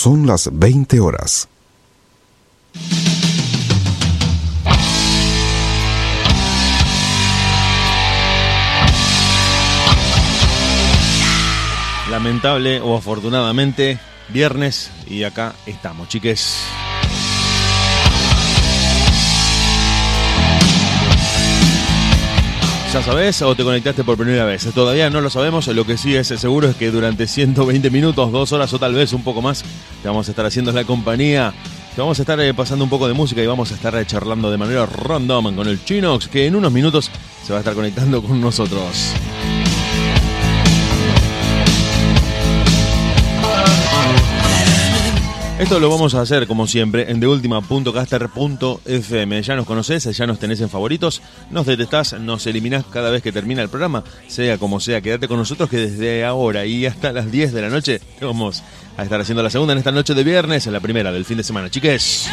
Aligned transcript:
Son 0.00 0.28
las 0.28 0.48
20 0.52 1.00
horas. 1.00 1.48
Lamentable 12.08 12.80
o 12.80 12.96
afortunadamente, 12.96 13.98
viernes 14.28 14.92
y 15.08 15.24
acá 15.24 15.56
estamos, 15.66 16.06
chiques. 16.06 16.62
¿Ya 22.92 23.02
sabes 23.02 23.42
o 23.42 23.54
te 23.54 23.64
conectaste 23.64 24.02
por 24.02 24.16
primera 24.16 24.46
vez? 24.46 24.66
Todavía 24.74 25.10
no 25.10 25.20
lo 25.20 25.28
sabemos, 25.28 25.66
lo 25.66 25.84
que 25.84 25.98
sí 25.98 26.16
es 26.16 26.28
seguro 26.28 26.68
es 26.70 26.76
que 26.76 26.90
durante 26.90 27.26
120 27.26 27.90
minutos, 27.90 28.32
dos 28.32 28.50
horas 28.52 28.72
o 28.72 28.78
tal 28.78 28.94
vez 28.94 29.12
un 29.12 29.22
poco 29.22 29.42
más, 29.42 29.62
te 30.02 30.08
vamos 30.08 30.26
a 30.26 30.30
estar 30.30 30.46
haciendo 30.46 30.72
la 30.72 30.84
compañía. 30.84 31.52
Te 31.94 32.00
vamos 32.00 32.18
a 32.18 32.22
estar 32.22 32.40
eh, 32.40 32.54
pasando 32.54 32.84
un 32.84 32.90
poco 32.90 33.06
de 33.06 33.12
música 33.12 33.42
y 33.42 33.46
vamos 33.46 33.72
a 33.72 33.74
estar 33.74 33.94
eh, 33.94 34.06
charlando 34.06 34.50
de 34.50 34.56
manera 34.56 34.86
random 34.86 35.54
con 35.54 35.68
el 35.68 35.84
Chinox, 35.84 36.28
que 36.28 36.46
en 36.46 36.56
unos 36.56 36.72
minutos 36.72 37.10
se 37.44 37.52
va 37.52 37.58
a 37.58 37.60
estar 37.60 37.74
conectando 37.74 38.22
con 38.22 38.40
nosotros. 38.40 39.12
Esto 45.58 45.80
lo 45.80 45.90
vamos 45.90 46.14
a 46.14 46.20
hacer, 46.20 46.46
como 46.46 46.68
siempre, 46.68 47.10
en 47.10 47.18
TheUltima.caster.fm. 47.18 49.42
Ya 49.42 49.56
nos 49.56 49.66
conoces, 49.66 50.04
ya 50.16 50.24
nos 50.24 50.38
tenés 50.38 50.60
en 50.60 50.70
favoritos, 50.70 51.20
nos 51.50 51.66
detestás, 51.66 52.12
nos 52.12 52.46
eliminás 52.46 52.84
cada 52.84 53.10
vez 53.10 53.24
que 53.24 53.32
termina 53.32 53.60
el 53.60 53.68
programa, 53.68 54.04
sea 54.28 54.56
como 54.56 54.78
sea. 54.78 55.00
Quédate 55.00 55.26
con 55.26 55.38
nosotros 55.38 55.68
que 55.68 55.78
desde 55.78 56.24
ahora 56.24 56.64
y 56.64 56.86
hasta 56.86 57.12
las 57.12 57.32
10 57.32 57.52
de 57.52 57.62
la 57.62 57.70
noche 57.70 58.00
vamos 58.20 58.62
a 58.96 59.02
estar 59.02 59.20
haciendo 59.20 59.42
la 59.42 59.50
segunda 59.50 59.72
en 59.72 59.78
esta 59.78 59.90
noche 59.90 60.14
de 60.14 60.22
viernes, 60.22 60.68
en 60.68 60.72
la 60.72 60.80
primera 60.80 61.10
del 61.10 61.24
fin 61.24 61.38
de 61.38 61.42
semana. 61.42 61.68
Chiques. 61.68 62.28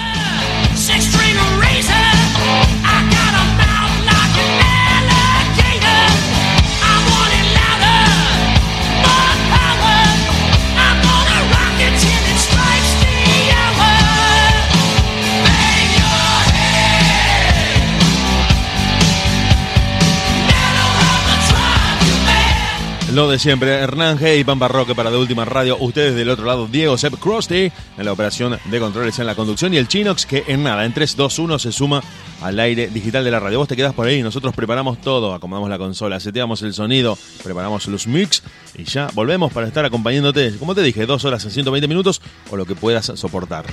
Lo 23.16 23.30
de 23.30 23.40
siempre, 23.40 23.72
Hernán 23.72 24.20
G 24.20 24.42
y 24.42 24.44
Pampa 24.44 24.68
Roque 24.68 24.94
para 24.94 25.10
de 25.10 25.16
última 25.16 25.46
radio. 25.46 25.78
Ustedes 25.80 26.16
del 26.16 26.30
otro 26.30 26.44
lado, 26.44 26.68
Diego 26.68 26.98
Sepp 26.98 27.14
Crosty 27.18 27.72
en 27.98 28.04
la 28.04 28.12
operación 28.12 28.60
de 28.66 28.80
controles 28.82 29.18
en 29.20 29.26
la 29.26 29.36
conducción 29.36 29.74
y 29.74 29.78
el 29.78 29.88
Chinox 29.88 30.26
que 30.26 30.44
en 30.48 30.64
nada, 30.64 30.84
en 30.84 30.94
3, 30.94 31.16
2, 31.16 31.40
1 31.40 31.60
se 31.60 31.72
suma 31.72 32.04
al 32.42 32.60
aire 32.60 32.90
digital 32.90 33.24
de 33.24 33.32
la 33.32 33.40
radio. 33.40 33.60
Vos 33.60 33.70
te 33.70 33.78
quedás 33.78 33.94
por 33.94 34.06
ahí, 34.06 34.22
nosotros 34.22 34.54
preparamos 34.54 35.00
todo, 35.00 35.34
acomodamos 35.34 35.70
la 35.70 35.78
consola, 35.78 36.20
seteamos 36.20 36.62
el 36.64 36.74
sonido, 36.74 37.18
preparamos 37.42 37.88
los 37.88 38.06
mix 38.06 38.44
y 38.78 38.84
ya 38.84 39.08
volvemos 39.14 39.54
para 39.54 39.66
estar 39.66 39.86
acompañándote, 39.86 40.58
como 40.60 40.76
te 40.76 40.82
dije, 40.82 41.06
dos 41.06 41.24
horas 41.24 41.46
en 41.46 41.52
120 41.52 41.88
minutos 41.88 42.22
o 42.52 42.58
lo 42.58 42.66
que 42.66 42.76
puedas 42.76 43.06
soportar. 43.16 43.64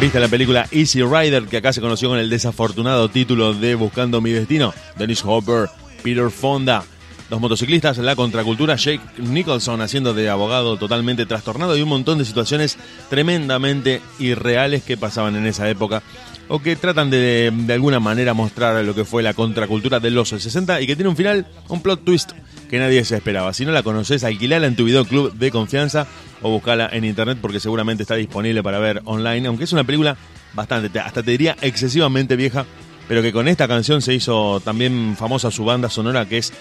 ¿Viste 0.00 0.20
la 0.20 0.28
película 0.28 0.68
Easy 0.70 1.02
Rider 1.02 1.46
que 1.46 1.56
acá 1.56 1.72
se 1.72 1.80
conoció 1.80 2.08
con 2.08 2.20
el 2.20 2.30
desafortunado 2.30 3.08
título 3.08 3.52
de 3.52 3.74
Buscando 3.74 4.20
mi 4.20 4.30
destino? 4.30 4.72
Dennis 4.96 5.24
Hopper, 5.24 5.68
Peter 6.04 6.30
Fonda, 6.30 6.84
dos 7.28 7.40
motociclistas, 7.40 7.98
la 7.98 8.14
contracultura, 8.14 8.76
Jake 8.76 9.00
Nicholson 9.18 9.80
haciendo 9.80 10.14
de 10.14 10.28
abogado 10.28 10.76
totalmente 10.76 11.26
trastornado 11.26 11.76
y 11.76 11.82
un 11.82 11.88
montón 11.88 12.18
de 12.18 12.24
situaciones 12.24 12.78
tremendamente 13.10 14.00
irreales 14.20 14.84
que 14.84 14.96
pasaban 14.96 15.34
en 15.34 15.46
esa 15.46 15.68
época 15.68 16.04
o 16.48 16.60
que 16.60 16.76
tratan 16.76 17.10
de 17.10 17.52
de 17.52 17.72
alguna 17.72 18.00
manera 18.00 18.34
mostrar 18.34 18.82
lo 18.84 18.94
que 18.94 19.04
fue 19.04 19.22
la 19.22 19.34
contracultura 19.34 20.00
de 20.00 20.10
los 20.10 20.30
60 20.30 20.80
y 20.80 20.86
que 20.86 20.96
tiene 20.96 21.08
un 21.08 21.16
final, 21.16 21.46
un 21.68 21.82
plot 21.82 22.04
twist 22.04 22.32
que 22.68 22.78
nadie 22.78 23.04
se 23.04 23.16
esperaba. 23.16 23.52
Si 23.52 23.64
no 23.64 23.72
la 23.72 23.82
conoces, 23.82 24.24
alquilala 24.24 24.66
en 24.66 24.76
tu 24.76 24.84
videoclub 24.84 25.32
de 25.34 25.50
confianza 25.50 26.06
o 26.42 26.50
buscala 26.50 26.88
en 26.92 27.04
internet 27.04 27.38
porque 27.40 27.60
seguramente 27.60 28.02
está 28.02 28.14
disponible 28.14 28.62
para 28.62 28.78
ver 28.78 29.02
online, 29.04 29.48
aunque 29.48 29.64
es 29.64 29.72
una 29.72 29.84
película 29.84 30.16
bastante, 30.54 30.98
hasta 30.98 31.22
te 31.22 31.30
diría 31.30 31.56
excesivamente 31.60 32.36
vieja, 32.36 32.66
pero 33.06 33.22
que 33.22 33.32
con 33.32 33.48
esta 33.48 33.68
canción 33.68 34.02
se 34.02 34.14
hizo 34.14 34.60
también 34.60 35.16
famosa 35.16 35.50
su 35.50 35.64
banda 35.64 35.88
sonora 35.88 36.26
que 36.26 36.38
es 36.38 36.52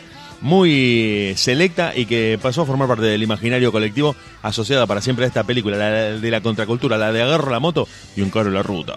muy 0.42 1.34
selecta 1.36 1.94
y 1.96 2.06
que 2.06 2.40
pasó 2.42 2.62
a 2.62 2.66
formar 2.66 2.88
parte 2.88 3.06
del 3.06 3.24
imaginario 3.24 3.72
colectivo 3.72 4.16
asociada 4.42 4.86
para 4.86 5.02
siempre 5.02 5.26
a 5.26 5.28
esta 5.28 5.44
película, 5.44 5.78
la 5.78 5.92
de 6.18 6.32
la 6.32 6.42
contracultura, 6.42 6.98
la 6.98 7.12
de 7.12 7.22
agarro 7.22 7.52
la 7.52 7.60
moto 7.60 7.88
y 8.16 8.22
un 8.22 8.30
carro 8.30 8.50
en 8.50 8.56
la 8.56 8.64
ruta. 8.64 8.96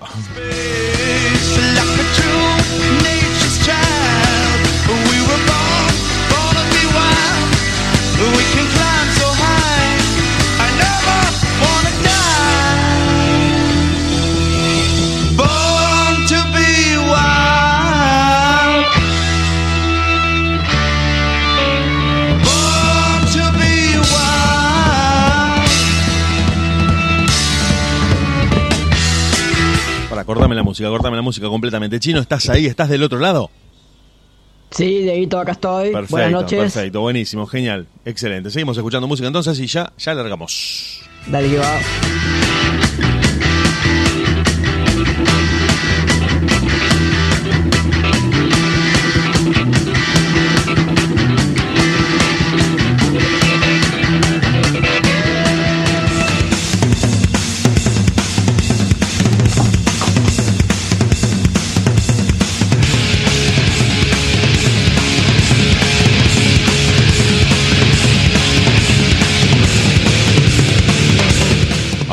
Cortame 30.30 30.54
la 30.54 30.62
música, 30.62 30.88
cortame 30.88 31.16
la 31.16 31.22
música 31.22 31.48
completamente. 31.48 31.98
Chino, 31.98 32.20
¿estás 32.20 32.48
ahí? 32.50 32.66
¿Estás 32.66 32.88
del 32.88 33.02
otro 33.02 33.18
lado? 33.18 33.50
Sí, 34.70 35.00
Dieguito, 35.00 35.40
acá 35.40 35.52
estoy. 35.52 35.90
Perfecto, 35.90 36.12
Buenas 36.12 36.30
noches. 36.30 36.72
perfecto, 36.72 37.00
buenísimo, 37.00 37.46
genial, 37.46 37.88
excelente. 38.04 38.48
Seguimos 38.50 38.76
escuchando 38.76 39.08
música 39.08 39.26
entonces 39.26 39.58
y 39.58 39.66
ya, 39.66 39.92
ya 39.98 40.14
largamos. 40.14 41.00
Dale 41.26 41.50
que 41.50 41.58
va. 41.58 41.80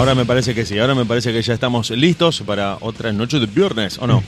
Ahora 0.08 0.16
me 0.20 0.26
parece 0.26 0.56
que 0.56 0.66
sí, 0.66 0.80
ahora 0.80 0.96
me 0.96 1.04
parece 1.04 1.34
que 1.34 1.42
ya 1.42 1.54
estamos 1.54 1.90
listos 1.90 2.42
para 2.46 2.78
otra 2.80 3.12
noche 3.12 3.42
de 3.42 3.46
viernes, 3.46 3.98
¿o 4.00 4.08
no? 4.08 4.24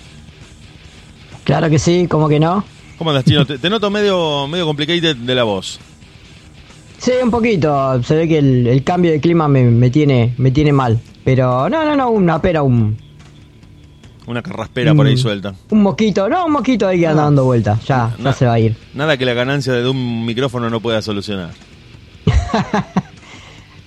Claro 1.46 1.70
que 1.70 1.80
sí, 1.80 2.06
¿cómo 2.10 2.28
que 2.28 2.38
no? 2.38 2.66
¿Cómo 2.98 3.12
andas, 3.12 3.24
Chino? 3.24 3.46
Te, 3.46 3.58
te 3.60 3.70
noto 3.70 3.90
medio, 3.90 4.46
medio 4.50 4.66
complicated 4.66 5.16
de 5.16 5.36
la 5.36 5.44
voz. 5.44 5.80
Sí, 6.98 7.14
un 7.24 7.32
poquito. 7.32 8.04
Se 8.04 8.14
ve 8.14 8.28
que 8.28 8.40
el, 8.40 8.68
el 8.68 8.84
cambio 8.84 9.12
de 9.12 9.22
clima 9.22 9.48
me, 9.48 9.64
me 9.64 9.90
tiene 9.90 10.34
me 10.38 10.52
tiene 10.52 10.74
mal. 10.74 11.00
Pero 11.24 11.70
no, 11.70 11.86
no, 11.86 11.96
no, 11.96 12.10
una 12.10 12.42
pera, 12.42 12.62
un, 12.62 12.98
Una 14.28 14.42
carraspera 14.42 14.94
por 14.94 15.08
ahí 15.08 15.16
suelta. 15.16 15.56
un 15.70 15.82
mosquito. 15.82 16.28
No, 16.28 16.46
un 16.48 16.52
mosquito 16.52 16.90
ahí 16.90 17.00
que 17.00 17.08
anda 17.08 17.24
dando 17.24 17.46
vueltas. 17.46 17.86
Ya, 17.86 18.14
Na- 18.18 18.32
ya 18.32 18.34
se 18.34 18.46
va 18.46 18.52
a 18.56 18.60
ir. 18.60 18.76
Nada 18.94 19.16
que 19.16 19.24
la 19.24 19.34
ganancia 19.34 19.72
de 19.72 19.88
un 19.88 20.26
micrófono 20.26 20.70
no 20.70 20.82
pueda 20.82 21.02
solucionar. 21.02 21.52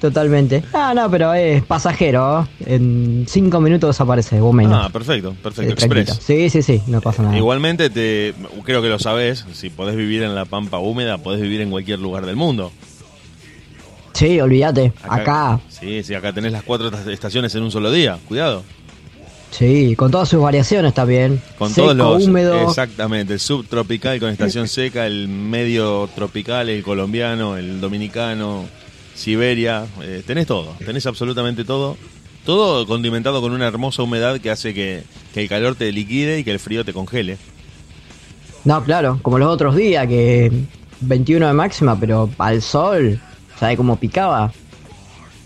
Totalmente. 0.02 0.64
Ah, 0.72 0.92
no, 0.94 1.08
pero 1.08 1.32
es 1.32 1.62
pasajero. 1.62 2.46
En 2.66 3.24
cinco 3.28 3.60
minutos 3.60 3.90
desaparece, 3.90 4.40
o 4.40 4.52
menos. 4.52 4.84
Ah, 4.84 4.90
perfecto, 4.90 5.32
perfecto. 5.40 5.70
Eh. 5.70 5.74
Express. 5.74 6.18
Sí, 6.20 6.50
sí, 6.50 6.60
sí, 6.60 6.82
no 6.88 7.00
pasa 7.00 7.22
nada. 7.22 7.36
Igualmente, 7.38 7.88
te, 7.88 8.34
creo 8.64 8.82
que 8.82 8.88
lo 8.88 8.98
sabes, 8.98 9.46
si 9.52 9.70
podés 9.70 9.94
vivir 9.94 10.24
en 10.24 10.34
la 10.34 10.44
pampa 10.44 10.78
húmeda, 10.80 11.18
podés 11.18 11.40
vivir 11.40 11.60
en 11.60 11.70
cualquier 11.70 12.00
lugar 12.00 12.26
del 12.26 12.34
mundo. 12.34 12.72
Sí, 14.12 14.40
olvídate. 14.40 14.92
Acá, 15.08 15.60
Sí, 15.68 16.02
sí, 16.02 16.14
acá 16.14 16.32
tenés 16.32 16.50
las 16.52 16.64
cuatro 16.64 16.88
esta- 16.88 17.12
estaciones 17.12 17.54
en 17.54 17.62
un 17.62 17.70
solo 17.70 17.90
día. 17.92 18.18
Cuidado. 18.26 18.64
sí, 19.52 19.94
con 19.96 20.10
todas 20.10 20.28
sus 20.28 20.40
variaciones 20.40 20.94
también. 20.94 21.40
Con 21.58 21.70
Seco, 21.70 21.94
todos 21.94 21.96
los. 22.20 22.26
húmedo. 22.26 22.68
Exactamente, 22.68 23.34
el 23.34 23.38
subtropical 23.40 24.18
con 24.18 24.30
estación 24.30 24.66
seca, 24.68 25.06
el 25.06 25.28
medio 25.28 26.08
tropical, 26.14 26.68
el 26.70 26.82
colombiano, 26.82 27.56
el 27.56 27.80
dominicano, 27.80 28.64
Siberia. 29.14 29.86
eh, 30.02 30.22
tenés 30.26 30.46
todo, 30.46 30.74
tenés 30.84 31.06
absolutamente 31.06 31.64
todo. 31.64 31.96
Todo 32.44 32.88
condimentado 32.88 33.40
con 33.40 33.52
una 33.52 33.68
hermosa 33.68 34.02
humedad 34.02 34.40
que 34.40 34.50
hace 34.50 34.74
que 34.74 35.04
que 35.32 35.42
el 35.42 35.48
calor 35.48 35.74
te 35.74 35.90
liquide 35.90 36.38
y 36.38 36.44
que 36.44 36.52
el 36.52 36.58
frío 36.58 36.84
te 36.84 36.92
congele. 36.92 37.38
No, 38.64 38.84
claro, 38.84 39.18
como 39.22 39.38
los 39.38 39.48
otros 39.48 39.74
días, 39.74 40.06
que 40.06 40.52
21 41.00 41.48
de 41.48 41.52
máxima, 41.52 41.98
pero 41.98 42.30
al 42.38 42.62
sol, 42.62 43.20
¿sabe 43.58 43.76
cómo 43.76 43.96
picaba? 43.96 44.52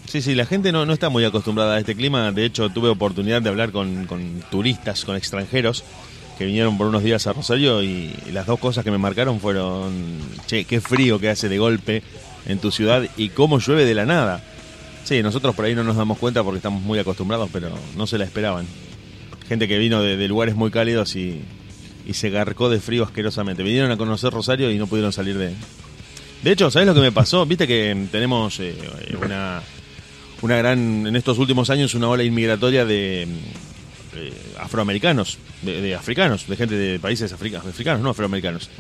Sí, 0.07 0.21
sí, 0.21 0.35
la 0.35 0.47
gente 0.47 0.71
no, 0.71 0.85
no 0.87 0.93
está 0.93 1.09
muy 1.09 1.25
acostumbrada 1.25 1.77
a 1.77 1.79
este 1.79 1.97
clima. 1.97 2.31
De 2.33 2.45
hecho, 2.45 2.69
tuve 2.69 2.89
oportunidad 2.89 3.43
de 3.43 3.49
hablar 3.49 3.73
con, 3.73 4.07
con 4.07 4.43
turistas, 4.51 5.05
con 5.05 5.17
extranjeros 5.17 5.83
que 6.39 6.45
vinieron 6.45 6.77
por 6.77 6.87
unos 6.87 7.03
días 7.03 7.27
a 7.27 7.33
Rosario 7.33 7.83
y, 7.83 8.13
las 8.31 8.45
dos 8.45 8.59
cosas 8.59 8.85
que 8.85 8.91
me 8.91 8.99
marcaron 8.99 9.41
fueron, 9.41 10.19
che, 10.47 10.67
qué 10.67 10.83
frío 10.83 11.19
que 11.19 11.31
hace 11.31 11.49
de 11.49 11.57
golpe 11.57 12.03
en 12.47 12.59
tu 12.59 12.71
ciudad 12.71 13.09
y 13.17 13.31
cómo 13.31 13.59
llueve 13.59 13.85
de 13.85 13.95
la 13.95 14.07
nada. 14.07 14.45
Sí, 15.05 15.23
nosotros 15.23 15.55
por 15.55 15.65
ahí 15.65 15.75
no 15.75 15.85
nos 15.85 15.97
damos 15.97 16.19
cuenta 16.19 16.43
porque 16.43 16.59
estamos 16.59 16.83
muy 16.83 16.99
acostumbrados, 16.99 17.49
pero 17.53 17.71
no 17.97 18.07
se 18.07 18.19
la 18.19 18.25
esperaban. 18.25 18.67
Gente 19.49 19.69
que 19.69 19.79
vino 19.79 20.03
de, 20.03 20.17
de 20.17 20.29
lugares 20.29 20.57
muy 20.57 20.71
cálidos 20.71 21.15
y, 21.15 21.43
y 22.07 22.15
se 22.15 22.31
garcó 22.31 22.69
de 22.69 22.81
frío 22.81 23.05
asquerosamente. 23.05 23.63
Vinieron 23.63 23.91
a 23.91 23.97
conocer 23.97 24.33
Rosario 24.33 24.71
y 24.71 24.79
no 24.79 24.87
pudieron 24.87 25.13
salir 25.13 25.39
de... 25.39 25.55
De 26.43 26.53
hecho, 26.53 26.71
¿sabes 26.71 26.87
lo 26.87 26.95
que 26.95 27.01
me 27.01 27.13
pasó? 27.13 27.45
Viste 27.47 27.67
que 27.67 28.07
tenemos 28.13 28.61
eh, 28.61 28.77
una, 29.25 29.63
una 30.43 30.57
gran, 30.57 31.07
en 31.07 31.17
estos 31.17 31.39
últimos 31.39 31.71
años, 31.71 31.95
una 31.95 32.09
ola 32.09 32.23
inmigratoria 32.23 32.85
de 32.85 33.23
eh, 33.23 34.33
afroamericanos, 34.59 35.39
de, 35.63 35.95
africanos, 35.95 36.47
de 36.47 36.57
gente 36.57 36.75
de 36.75 36.99
países 37.01 37.33
africanos, 37.33 37.67
africanos, 37.67 38.03
no 38.03 38.11
afroamericanos. 38.11 38.71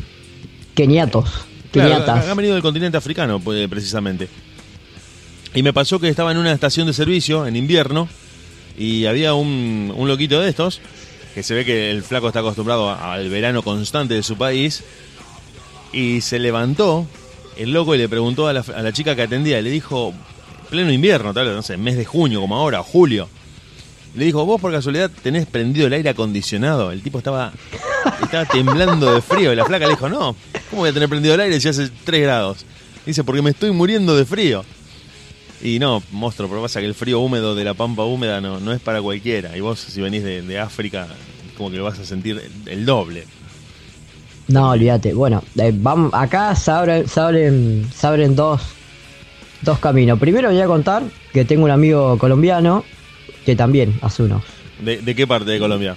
Keniatos. 0.74 1.46
Claro, 1.70 2.04
han 2.10 2.36
venido 2.36 2.54
del 2.54 2.62
continente 2.62 2.96
africano, 2.96 3.40
pues, 3.40 3.68
precisamente. 3.68 4.28
Y 5.54 5.62
me 5.62 5.72
pasó 5.72 5.98
que 5.98 6.08
estaba 6.08 6.32
en 6.32 6.38
una 6.38 6.52
estación 6.52 6.86
de 6.86 6.92
servicio 6.92 7.46
en 7.46 7.56
invierno 7.56 8.08
y 8.76 9.06
había 9.06 9.34
un, 9.34 9.92
un 9.96 10.08
loquito 10.08 10.40
de 10.40 10.50
estos 10.50 10.80
que 11.34 11.42
se 11.42 11.54
ve 11.54 11.64
que 11.64 11.90
el 11.90 12.02
flaco 12.02 12.28
está 12.28 12.40
acostumbrado 12.40 12.90
al 12.90 13.28
verano 13.28 13.62
constante 13.62 14.14
de 14.14 14.22
su 14.22 14.36
país, 14.36 14.82
y 15.92 16.22
se 16.22 16.38
levantó 16.38 17.06
el 17.58 17.72
loco 17.72 17.94
y 17.94 17.98
le 17.98 18.08
preguntó 18.08 18.48
a 18.48 18.54
la, 18.54 18.60
a 18.60 18.82
la 18.82 18.92
chica 18.92 19.14
que 19.14 19.22
atendía, 19.22 19.58
y 19.58 19.62
le 19.62 19.68
dijo, 19.68 20.14
pleno 20.70 20.90
invierno, 20.90 21.34
tal, 21.34 21.54
no 21.54 21.60
sé, 21.60 21.76
mes 21.76 21.96
de 21.96 22.06
junio 22.06 22.40
como 22.40 22.56
ahora, 22.56 22.82
julio, 22.82 23.28
le 24.14 24.24
dijo, 24.24 24.46
vos 24.46 24.58
por 24.58 24.72
casualidad 24.72 25.10
tenés 25.22 25.46
prendido 25.46 25.86
el 25.86 25.92
aire 25.92 26.08
acondicionado. 26.08 26.90
El 26.90 27.02
tipo 27.02 27.18
estaba, 27.18 27.52
estaba 28.22 28.44
temblando 28.44 29.14
de 29.14 29.20
frío. 29.20 29.52
Y 29.52 29.56
la 29.56 29.64
flaca 29.64 29.86
le 29.86 29.92
dijo, 29.92 30.08
no, 30.08 30.36
¿cómo 30.70 30.82
voy 30.82 30.90
a 30.90 30.92
tener 30.92 31.08
prendido 31.08 31.34
el 31.34 31.40
aire 31.40 31.60
si 31.60 31.68
hace 31.68 31.88
3 32.04 32.22
grados? 32.22 32.64
Dice, 33.04 33.24
porque 33.24 33.42
me 33.42 33.50
estoy 33.50 33.70
muriendo 33.70 34.16
de 34.16 34.24
frío. 34.24 34.64
Y 35.62 35.78
no, 35.78 36.02
monstruo, 36.12 36.48
pero 36.48 36.62
pasa 36.62 36.80
que 36.80 36.86
el 36.86 36.94
frío 36.94 37.20
húmedo 37.20 37.54
de 37.54 37.64
la 37.64 37.74
pampa 37.74 38.04
húmeda 38.04 38.40
no, 38.40 38.60
no 38.60 38.72
es 38.72 38.80
para 38.80 39.00
cualquiera. 39.00 39.56
Y 39.56 39.60
vos, 39.60 39.78
si 39.80 40.00
venís 40.00 40.22
de, 40.22 40.58
África, 40.58 41.06
como 41.56 41.70
que 41.70 41.76
lo 41.76 41.84
vas 41.84 41.98
a 41.98 42.04
sentir 42.04 42.42
el, 42.66 42.84
doble. 42.84 43.24
No, 44.48 44.70
olvídate. 44.70 45.14
Bueno, 45.14 45.42
eh, 45.56 45.72
vamos, 45.74 46.12
acá 46.14 46.54
se 46.54 46.70
abren, 46.70 47.08
se 47.08 48.06
abren, 48.06 48.36
dos, 48.36 48.60
dos 49.62 49.78
caminos. 49.78 50.18
Primero 50.18 50.50
voy 50.50 50.60
a 50.60 50.66
contar 50.66 51.04
que 51.32 51.44
tengo 51.44 51.64
un 51.64 51.70
amigo 51.70 52.18
colombiano 52.18 52.84
que 53.44 53.56
también 53.56 53.98
hace 54.02 54.24
unos. 54.24 54.42
¿De, 54.80 55.14
qué 55.14 55.26
parte 55.26 55.50
de 55.50 55.58
Colombia? 55.58 55.96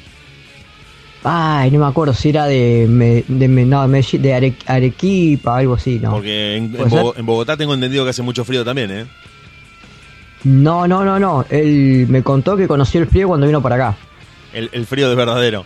Ay, 1.23 1.69
no 1.71 1.79
me 1.79 1.85
acuerdo 1.85 2.13
si 2.13 2.29
era 2.29 2.45
de, 2.45 2.87
de, 3.27 3.47
no, 3.47 3.87
de 3.87 4.55
Arequipa, 4.65 5.57
algo 5.57 5.73
así, 5.73 5.99
¿no? 5.99 6.11
Porque 6.11 6.55
en, 6.55 6.75
en, 6.75 7.25
Bogotá 7.25 7.57
tengo 7.57 7.73
entendido 7.73 8.05
que 8.05 8.11
hace 8.11 8.21
mucho 8.21 8.45
frío 8.45 8.63
también, 8.63 8.91
¿eh? 8.91 9.05
No, 10.43 10.87
no, 10.87 11.03
no, 11.03 11.19
no. 11.19 11.45
Él 11.49 12.05
me 12.07 12.23
contó 12.23 12.55
que 12.55 12.67
conoció 12.67 13.01
el 13.01 13.07
frío 13.07 13.27
cuando 13.27 13.45
vino 13.45 13.61
para 13.61 13.75
acá. 13.75 13.97
El, 14.53 14.85
frío 14.85 15.09
de 15.09 15.15
verdadero. 15.15 15.65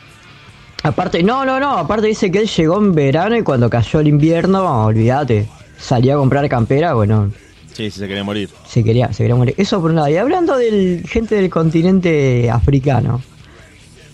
Aparte, 0.82 1.24
no, 1.24 1.46
no, 1.46 1.60
no. 1.60 1.78
Aparte 1.78 2.08
dice 2.08 2.32
que 2.32 2.40
él 2.40 2.48
llegó 2.48 2.80
en 2.80 2.94
verano 2.94 3.38
y 3.38 3.44
cuando 3.44 3.70
cayó 3.70 4.00
el 4.00 4.08
invierno, 4.08 4.86
olvídate. 4.86 5.48
Salió 5.78 6.16
a 6.16 6.18
comprar 6.18 6.50
campera, 6.50 6.94
bueno. 6.94 7.32
Sí, 7.74 7.90
sí, 7.90 8.00
se 8.00 8.08
quería 8.08 8.24
morir. 8.24 8.50
Se 8.68 8.84
quería, 8.84 9.14
se 9.14 9.24
quería 9.24 9.36
morir. 9.36 9.56
Eso 9.58 9.80
por 9.80 9.92
un 9.92 9.98
lado. 9.98 10.10
Y 10.10 10.18
hablando 10.18 10.58
de 10.58 11.04
gente 11.08 11.36
del 11.36 11.50
continente 11.50 12.50
africano, 12.50 13.22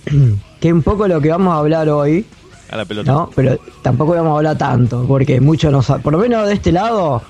que 0.59 0.67
es 0.67 0.73
un 0.73 0.83
poco 0.83 1.07
lo 1.07 1.21
que 1.21 1.29
vamos 1.29 1.53
a 1.53 1.59
hablar 1.59 1.89
hoy. 1.89 2.25
A 2.69 2.77
la 2.77 2.85
pelota. 2.85 3.11
No, 3.11 3.29
pero 3.35 3.59
tampoco 3.81 4.13
vamos 4.13 4.33
a 4.33 4.37
hablar 4.37 4.57
tanto, 4.57 5.05
porque 5.07 5.39
muchos 5.41 5.71
no 5.71 5.81
saben. 5.81 6.03
Por 6.03 6.13
lo 6.13 6.19
menos 6.19 6.47
de 6.47 6.53
este 6.53 6.71
lado, 6.71 7.21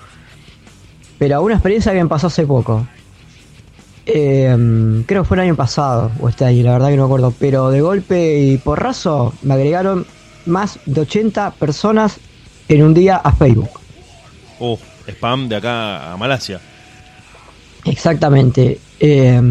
pero 1.18 1.42
una 1.42 1.56
experiencia 1.56 1.94
que 1.94 2.04
me 2.04 2.10
pasó 2.10 2.28
hace 2.28 2.46
poco. 2.46 2.88
Eh, 4.06 5.04
creo 5.06 5.22
que 5.22 5.28
fue 5.28 5.38
el 5.38 5.42
año 5.42 5.56
pasado, 5.56 6.12
o 6.20 6.30
este 6.30 6.46
año, 6.46 6.64
la 6.64 6.72
verdad 6.74 6.90
que 6.90 6.98
no 6.98 7.04
me 7.04 7.08
acuerdo. 7.08 7.34
Pero 7.38 7.70
de 7.70 7.81
golpe 7.81 8.40
y 8.40 8.58
porrazo 8.58 9.34
me 9.44 9.54
agregaron 9.54 10.06
más 10.46 10.80
de 10.86 11.02
80 11.02 11.52
personas 11.52 12.18
en 12.68 12.84
un 12.84 12.94
día 12.94 13.18
a 13.18 13.31
Facebook. 13.31 13.70
Uh, 14.60 14.78
spam 15.08 15.48
de 15.48 15.56
acá 15.56 16.12
a 16.12 16.18
Malasia. 16.18 16.60
Exactamente. 17.86 18.80
Eh, 19.00 19.42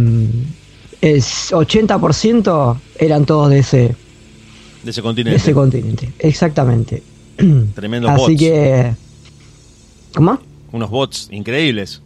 es 1.01 1.53
80% 1.53 2.79
eran 2.99 3.25
todos 3.25 3.51
de 3.51 3.59
ese, 3.61 3.97
de 4.83 4.91
ese 4.91 5.03
continente. 5.03 5.31
De 5.31 5.37
ese 5.37 5.55
continente, 5.55 6.13
exactamente. 6.19 7.03
Tremendo 7.75 8.09
Así 8.09 8.37
que. 8.37 8.93
¿Cómo? 10.15 10.39
Unos 10.73 10.91
bots 10.91 11.29
increíbles. 11.31 12.03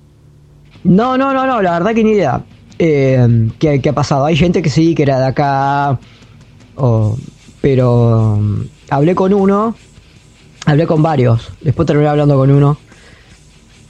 No, 0.84 1.16
no, 1.16 1.32
no, 1.32 1.46
no, 1.46 1.62
la 1.62 1.72
verdad 1.72 1.94
que 1.94 2.04
ni 2.04 2.12
idea. 2.12 2.44
Eh, 2.78 3.48
¿qué, 3.58 3.80
ha 3.88 3.92
pasado? 3.92 4.24
Hay 4.24 4.36
gente 4.36 4.62
que 4.62 4.70
sí, 4.70 4.94
que 4.94 5.04
era 5.04 5.18
de 5.20 5.26
acá, 5.26 5.98
pero 7.60 8.34
um, 8.34 8.64
hablé 8.90 9.14
con 9.14 9.32
uno, 9.32 9.76
hablé 10.66 10.86
con 10.86 11.02
varios, 11.02 11.50
después 11.60 11.86
terminé 11.86 12.08
hablando 12.08 12.36
con 12.36 12.50
uno, 12.50 12.76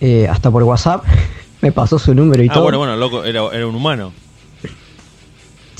eh, 0.00 0.28
hasta 0.28 0.50
por 0.50 0.62
WhatsApp, 0.64 1.04
me 1.62 1.72
pasó 1.72 1.98
su 1.98 2.14
número 2.14 2.42
y 2.42 2.48
ah, 2.50 2.52
todo. 2.52 2.64
bueno, 2.64 2.78
bueno, 2.78 2.96
loco, 2.96 3.24
era, 3.24 3.46
era 3.52 3.66
un 3.66 3.74
humano. 3.74 4.12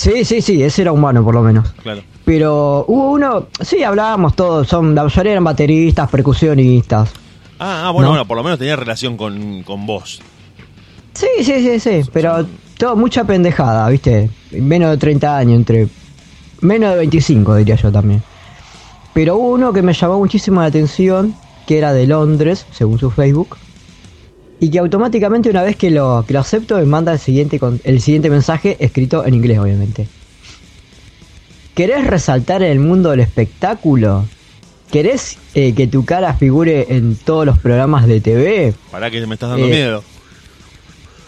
Sí, 0.03 0.25
sí, 0.25 0.43
sí, 0.43 0.61
ese 0.61 0.83
era 0.83 0.91
humano 0.91 1.23
por 1.23 1.33
lo 1.33 1.43
menos. 1.43 1.71
Claro. 1.81 2.03
Pero 2.25 2.85
hubo 2.89 3.13
uno, 3.13 3.47
sí, 3.61 3.85
hablábamos 3.85 4.35
todos, 4.35 4.67
son, 4.67 4.97
la 4.97 5.05
mayoría 5.05 5.31
eran 5.31 5.45
bateristas, 5.45 6.11
percusionistas. 6.11 7.13
Ah, 7.61 7.85
ah 7.87 7.91
bueno, 7.93 8.09
bueno, 8.09 8.27
por 8.27 8.37
lo 8.37 8.43
menos 8.43 8.59
tenía 8.59 8.75
relación 8.75 9.17
con, 9.17 9.63
con 9.63 9.87
vos. 9.87 10.21
Sí, 11.15 11.29
sí, 11.45 11.63
sí, 11.63 11.79
sí, 11.79 12.11
pero 12.13 12.45
todo 12.77 12.97
mucha 12.97 13.23
pendejada, 13.23 13.89
¿viste? 13.91 14.29
Menos 14.51 14.91
de 14.91 14.97
30 14.97 15.37
años, 15.37 15.55
entre. 15.55 15.87
Menos 16.63 16.91
de 16.91 16.97
25, 16.97 17.55
diría 17.55 17.77
yo 17.77 17.93
también. 17.93 18.25
Pero 19.15 19.37
hubo 19.37 19.51
uno 19.51 19.73
que 19.73 19.83
me 19.83 19.93
llamó 19.93 20.19
muchísimo 20.19 20.63
la 20.63 20.67
atención, 20.67 21.37
que 21.65 21.79
era 21.79 21.93
de 21.93 22.09
Londres, 22.09 22.67
según 22.73 22.99
su 22.99 23.13
Facebook. 23.13 23.57
Y 24.63 24.71
que 24.71 24.79
automáticamente 24.79 25.51
una 25.51 25.65
vez 25.65 25.75
que 25.75 25.91
lo, 25.91 26.25
que 26.25 26.35
lo 26.35 26.39
acepto 26.39 26.77
me 26.77 26.85
manda 26.85 27.13
el 27.13 27.19
siguiente, 27.19 27.59
el 27.83 28.01
siguiente 28.01 28.31
mensaje 28.31 28.77
escrito 28.79 29.27
en 29.27 29.35
inglés, 29.35 29.59
obviamente. 29.59 30.07
¿Querés 31.75 32.07
resaltar 32.07 32.63
en 32.63 32.71
el 32.71 32.79
mundo 32.79 33.11
del 33.11 33.19
espectáculo? 33.19 34.25
¿Querés 34.89 35.37
eh, 35.57 35.73
que 35.75 35.89
tu 35.89 36.05
cara 36.05 36.35
figure 36.35 36.87
en 36.91 37.17
todos 37.17 37.45
los 37.45 37.59
programas 37.59 38.07
de 38.07 38.21
TV? 38.21 38.73
Para 38.93 39.11
que 39.11 39.27
me 39.27 39.35
estás 39.35 39.51
dando 39.51 39.67
eh, 39.67 39.71
miedo. 39.71 40.05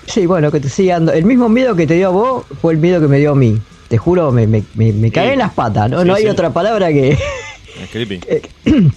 Sí, 0.07 0.27
bueno, 0.27 0.53
que 0.53 0.61
te 0.61 0.69
siga 0.69 0.95
dando. 0.95 1.13
El 1.13 1.25
mismo 1.25 1.49
miedo 1.49 1.75
que 1.75 1.89
te 1.89 1.95
dio 1.95 2.07
a 2.07 2.13
vos 2.13 2.47
fue 2.63 2.75
el 2.75 2.79
miedo 2.79 3.01
que 3.01 3.09
me 3.09 3.19
dio 3.19 3.33
a 3.33 3.35
mí. 3.35 3.59
Te 3.89 3.99
juro, 3.99 4.31
me, 4.31 4.47
me, 4.47 4.63
me, 4.77 5.11
cagué 5.11 5.33
en 5.33 5.41
las 5.41 5.53
patas, 5.53 5.91
¿no? 5.91 6.05
no 6.05 6.15
hay 6.15 6.27
otra 6.27 6.53
palabra 6.53 6.93
que. 6.93 7.19
Es 7.83 7.91
creepy. 7.91 8.21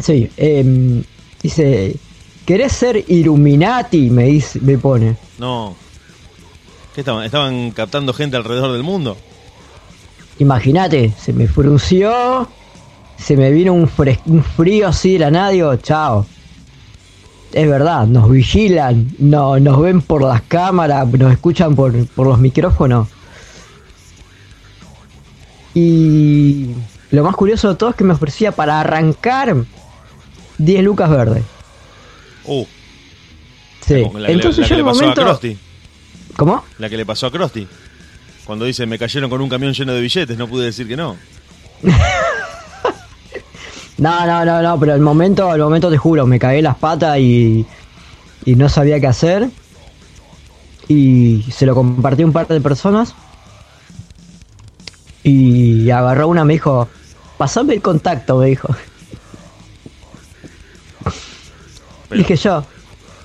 sí, 0.00 0.28
eh, 0.36 1.04
dice. 1.40 1.94
¿Querés 2.46 2.72
ser 2.72 3.04
Illuminati? 3.08 4.08
Me, 4.08 4.24
dice, 4.24 4.60
me 4.60 4.78
pone. 4.78 5.16
No. 5.38 5.74
¿Qué 6.94 7.02
estaban? 7.02 7.24
¿Estaban 7.24 7.72
captando 7.72 8.14
gente 8.14 8.36
alrededor 8.36 8.72
del 8.72 8.82
mundo? 8.82 9.16
Imagínate, 10.38 11.12
se 11.18 11.32
me 11.32 11.48
frunció, 11.48 12.48
se 13.18 13.36
me 13.36 13.50
vino 13.50 13.74
un, 13.74 13.90
un 14.26 14.44
frío 14.44 14.88
así 14.88 15.14
de 15.14 15.18
la 15.18 15.30
nada, 15.30 15.78
chao 15.82 16.26
es 17.56 17.66
verdad, 17.66 18.06
nos 18.06 18.30
vigilan, 18.30 19.12
no, 19.18 19.58
nos 19.58 19.80
ven 19.80 20.02
por 20.02 20.22
las 20.22 20.42
cámaras, 20.42 21.08
nos 21.08 21.32
escuchan 21.32 21.74
por, 21.74 21.94
los 21.94 22.38
micrófonos. 22.38 23.08
Y 25.72 26.74
lo 27.10 27.24
más 27.24 27.34
curioso 27.34 27.70
de 27.70 27.76
todo 27.76 27.90
es 27.90 27.96
que 27.96 28.04
me 28.04 28.12
ofrecía 28.12 28.52
para 28.52 28.78
arrancar 28.78 29.56
10 30.58 30.84
lucas 30.84 31.08
verdes. 31.08 31.44
Uh. 32.46 32.66
Sí. 33.86 34.04
La, 34.14 34.28
Entonces 34.28 34.68
yo 34.68 34.76
le 34.76 34.84
pasó 34.84 35.08
a 35.08 35.14
Krusty. 35.14 35.56
¿Cómo? 36.36 36.64
La 36.78 36.88
que 36.88 36.96
le 36.96 37.06
pasó 37.06 37.26
a 37.26 37.30
Krusty. 37.30 37.66
Cuando 38.44 38.64
dice 38.64 38.86
me 38.86 38.98
cayeron 38.98 39.28
con 39.30 39.40
un 39.40 39.48
camión 39.48 39.72
lleno 39.72 39.92
de 39.92 40.00
billetes, 40.00 40.36
no 40.36 40.48
pude 40.48 40.66
decir 40.66 40.86
que 40.86 40.96
no. 40.96 41.16
No, 43.98 44.26
no, 44.26 44.44
no, 44.44 44.60
no, 44.60 44.78
pero 44.78 44.92
al 44.92 45.00
momento, 45.00 45.50
al 45.50 45.60
momento 45.60 45.90
te 45.90 45.96
juro, 45.96 46.26
me 46.26 46.38
cagué 46.38 46.60
las 46.60 46.76
patas 46.76 47.18
y, 47.18 47.64
y 48.44 48.54
no 48.54 48.68
sabía 48.68 49.00
qué 49.00 49.06
hacer. 49.06 49.48
Y 50.88 51.42
se 51.50 51.66
lo 51.66 51.74
compartí 51.74 52.22
a 52.22 52.26
un 52.26 52.32
par 52.32 52.46
de 52.46 52.60
personas. 52.60 53.14
Y 55.22 55.90
agarró 55.90 56.28
una, 56.28 56.44
me 56.44 56.52
dijo, 56.52 56.88
pasame 57.38 57.74
el 57.74 57.82
contacto, 57.82 58.38
me 58.38 58.46
dijo. 58.48 58.68
Pero- 62.16 62.28
Dije 62.28 62.36
yo, 62.36 62.64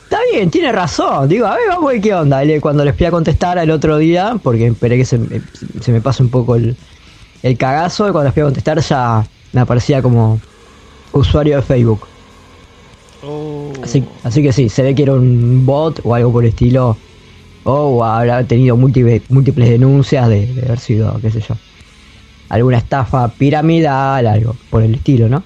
está 0.04 0.18
bien, 0.34 0.50
tiene 0.52 0.72
razón. 0.72 1.28
Digo, 1.30 1.46
a 1.48 1.56
ver, 1.56 1.64
vamos 1.70 1.90
a 1.90 1.94
ver 1.94 2.02
qué 2.02 2.14
onda. 2.14 2.44
Y 2.44 2.60
cuando 2.60 2.84
les 2.86 2.96
fui 2.96 3.06
a 3.06 3.12
contestar 3.12 3.58
al 3.60 3.70
otro 3.72 3.98
día, 3.98 4.36
porque 4.42 4.68
esperé 4.68 4.98
que 4.98 5.06
se, 5.06 5.18
me- 5.18 5.42
se 5.82 5.92
me 5.92 6.02
pase 6.02 6.24
un 6.24 6.30
poco 6.30 6.56
el, 6.56 6.76
el 7.44 7.58
cagazo, 7.58 8.08
y 8.08 8.12
cuando 8.12 8.26
les 8.28 8.34
fui 8.34 8.42
a 8.42 8.46
contestar 8.46 8.80
ya 8.82 9.26
me 9.54 9.62
aparecía 9.62 10.02
como 10.02 10.40
usuario 11.14 11.58
de 11.58 11.62
Facebook. 11.62 12.02
Oh. 13.24 13.72
Así, 13.84 14.04
así 14.24 14.42
que 14.42 14.52
sí, 14.54 14.70
se 14.70 14.82
ve 14.82 14.96
que 14.96 15.04
era 15.04 15.14
un 15.14 15.66
bot 15.66 16.00
o 16.04 16.16
algo 16.16 16.32
por 16.32 16.44
el 16.44 16.50
estilo. 16.50 16.98
O 17.64 18.04
habrá 18.04 18.44
tenido 18.44 18.76
múltiples, 18.76 19.22
múltiples 19.30 19.70
denuncias 19.70 20.28
de, 20.30 20.48
de 20.48 20.62
haber 20.66 20.80
sido, 20.80 21.20
qué 21.22 21.30
sé 21.30 21.42
yo, 21.42 21.56
alguna 22.50 22.78
estafa 22.80 23.28
piramidal, 23.28 24.26
algo 24.26 24.56
por 24.72 24.82
el 24.82 24.96
estilo, 24.96 25.30
¿no? 25.30 25.44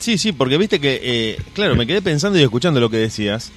Sí, 0.00 0.18
sí, 0.18 0.32
porque 0.32 0.56
viste 0.58 0.80
que, 0.80 0.98
eh, 1.02 1.38
claro, 1.52 1.76
me 1.76 1.86
quedé 1.86 2.02
pensando 2.02 2.38
y 2.38 2.42
escuchando 2.42 2.80
lo 2.80 2.90
que 2.90 2.96
decías, 2.96 3.52